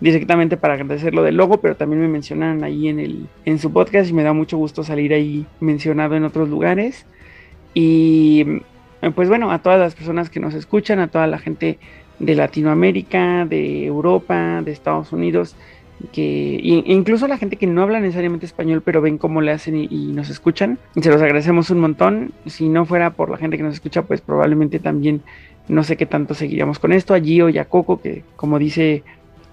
directamente 0.00 0.56
para 0.56 0.74
agradecer 0.74 1.14
lo 1.14 1.22
del 1.22 1.36
logo, 1.36 1.60
pero 1.60 1.76
también 1.76 2.00
me 2.00 2.08
mencionan 2.08 2.64
ahí 2.64 2.88
en, 2.88 2.98
el, 2.98 3.26
en 3.44 3.58
su 3.58 3.72
podcast 3.72 4.08
y 4.08 4.14
me 4.14 4.22
da 4.22 4.32
mucho 4.32 4.56
gusto 4.56 4.82
salir 4.84 5.12
ahí 5.12 5.46
mencionado 5.60 6.16
en 6.16 6.24
otros 6.24 6.48
lugares. 6.48 7.04
Y 7.74 8.62
pues 9.14 9.28
bueno, 9.28 9.50
a 9.50 9.60
todas 9.60 9.78
las 9.78 9.94
personas 9.94 10.30
que 10.30 10.40
nos 10.40 10.54
escuchan, 10.54 10.98
a 10.98 11.08
toda 11.08 11.26
la 11.26 11.38
gente 11.38 11.78
de 12.18 12.34
Latinoamérica, 12.34 13.44
de 13.44 13.84
Europa, 13.84 14.62
de 14.62 14.72
Estados 14.72 15.12
Unidos, 15.12 15.56
que 16.12 16.60
incluso 16.62 17.28
la 17.28 17.38
gente 17.38 17.56
que 17.56 17.66
no 17.66 17.82
habla 17.82 18.00
necesariamente 18.00 18.46
español, 18.46 18.82
pero 18.84 19.00
ven 19.00 19.18
cómo 19.18 19.40
le 19.40 19.52
hacen 19.52 19.76
y, 19.76 20.12
nos 20.12 20.28
escuchan. 20.30 20.78
Se 21.00 21.10
los 21.10 21.22
agradecemos 21.22 21.70
un 21.70 21.80
montón. 21.80 22.32
Si 22.46 22.68
no 22.68 22.84
fuera 22.84 23.10
por 23.10 23.30
la 23.30 23.38
gente 23.38 23.56
que 23.56 23.62
nos 23.62 23.74
escucha, 23.74 24.02
pues 24.02 24.20
probablemente 24.20 24.78
también 24.78 25.22
no 25.68 25.82
sé 25.82 25.96
qué 25.96 26.06
tanto 26.06 26.34
seguiríamos 26.34 26.78
con 26.78 26.92
esto. 26.92 27.14
A 27.14 27.20
Gio 27.20 27.48
y 27.48 27.58
a 27.58 27.64
Coco, 27.66 28.00
que 28.00 28.22
como 28.36 28.58
dice 28.58 29.02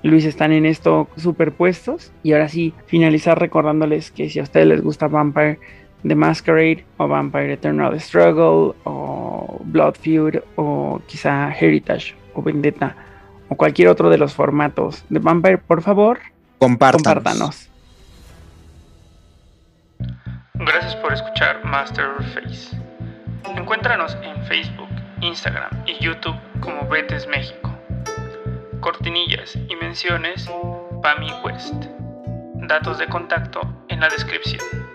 Luis, 0.03 0.25
están 0.25 0.51
en 0.51 0.65
esto 0.65 1.07
superpuestos. 1.15 2.11
Y 2.23 2.33
ahora 2.33 2.49
sí, 2.49 2.73
finalizar 2.87 3.39
recordándoles 3.39 4.11
que 4.11 4.29
si 4.29 4.39
a 4.39 4.43
ustedes 4.43 4.67
les 4.67 4.81
gusta 4.81 5.07
Vampire 5.07 5.59
The 6.05 6.15
Masquerade 6.15 6.83
o 6.97 7.07
Vampire 7.07 7.53
Eternal 7.53 7.99
Struggle 7.99 8.73
o 8.83 9.61
Blood 9.63 9.95
Feud 10.01 10.35
o 10.55 10.99
quizá 11.07 11.53
Heritage 11.53 12.15
o 12.33 12.41
Vendetta 12.41 12.95
o 13.49 13.55
cualquier 13.55 13.89
otro 13.89 14.09
de 14.09 14.17
los 14.17 14.33
formatos 14.33 15.03
de 15.09 15.19
Vampire, 15.19 15.57
por 15.57 15.81
favor, 15.81 16.19
compártanos. 16.57 17.69
Gracias 20.53 20.95
por 20.97 21.11
escuchar 21.11 21.65
Master 21.65 22.11
Face. 22.33 22.77
Encuéntranos 23.55 24.15
en 24.21 24.41
Facebook, 24.45 24.89
Instagram 25.21 25.71
y 25.85 26.03
YouTube 26.03 26.35
como 26.59 26.87
Betes 26.87 27.27
México. 27.27 27.75
Cortinillas 28.79 29.57
y 29.67 29.75
menciones 29.75 30.49
Pami 31.01 31.31
West. 31.43 31.73
Datos 32.67 32.99
de 32.99 33.07
contacto 33.07 33.61
en 33.89 33.99
la 33.99 34.07
descripción. 34.09 34.90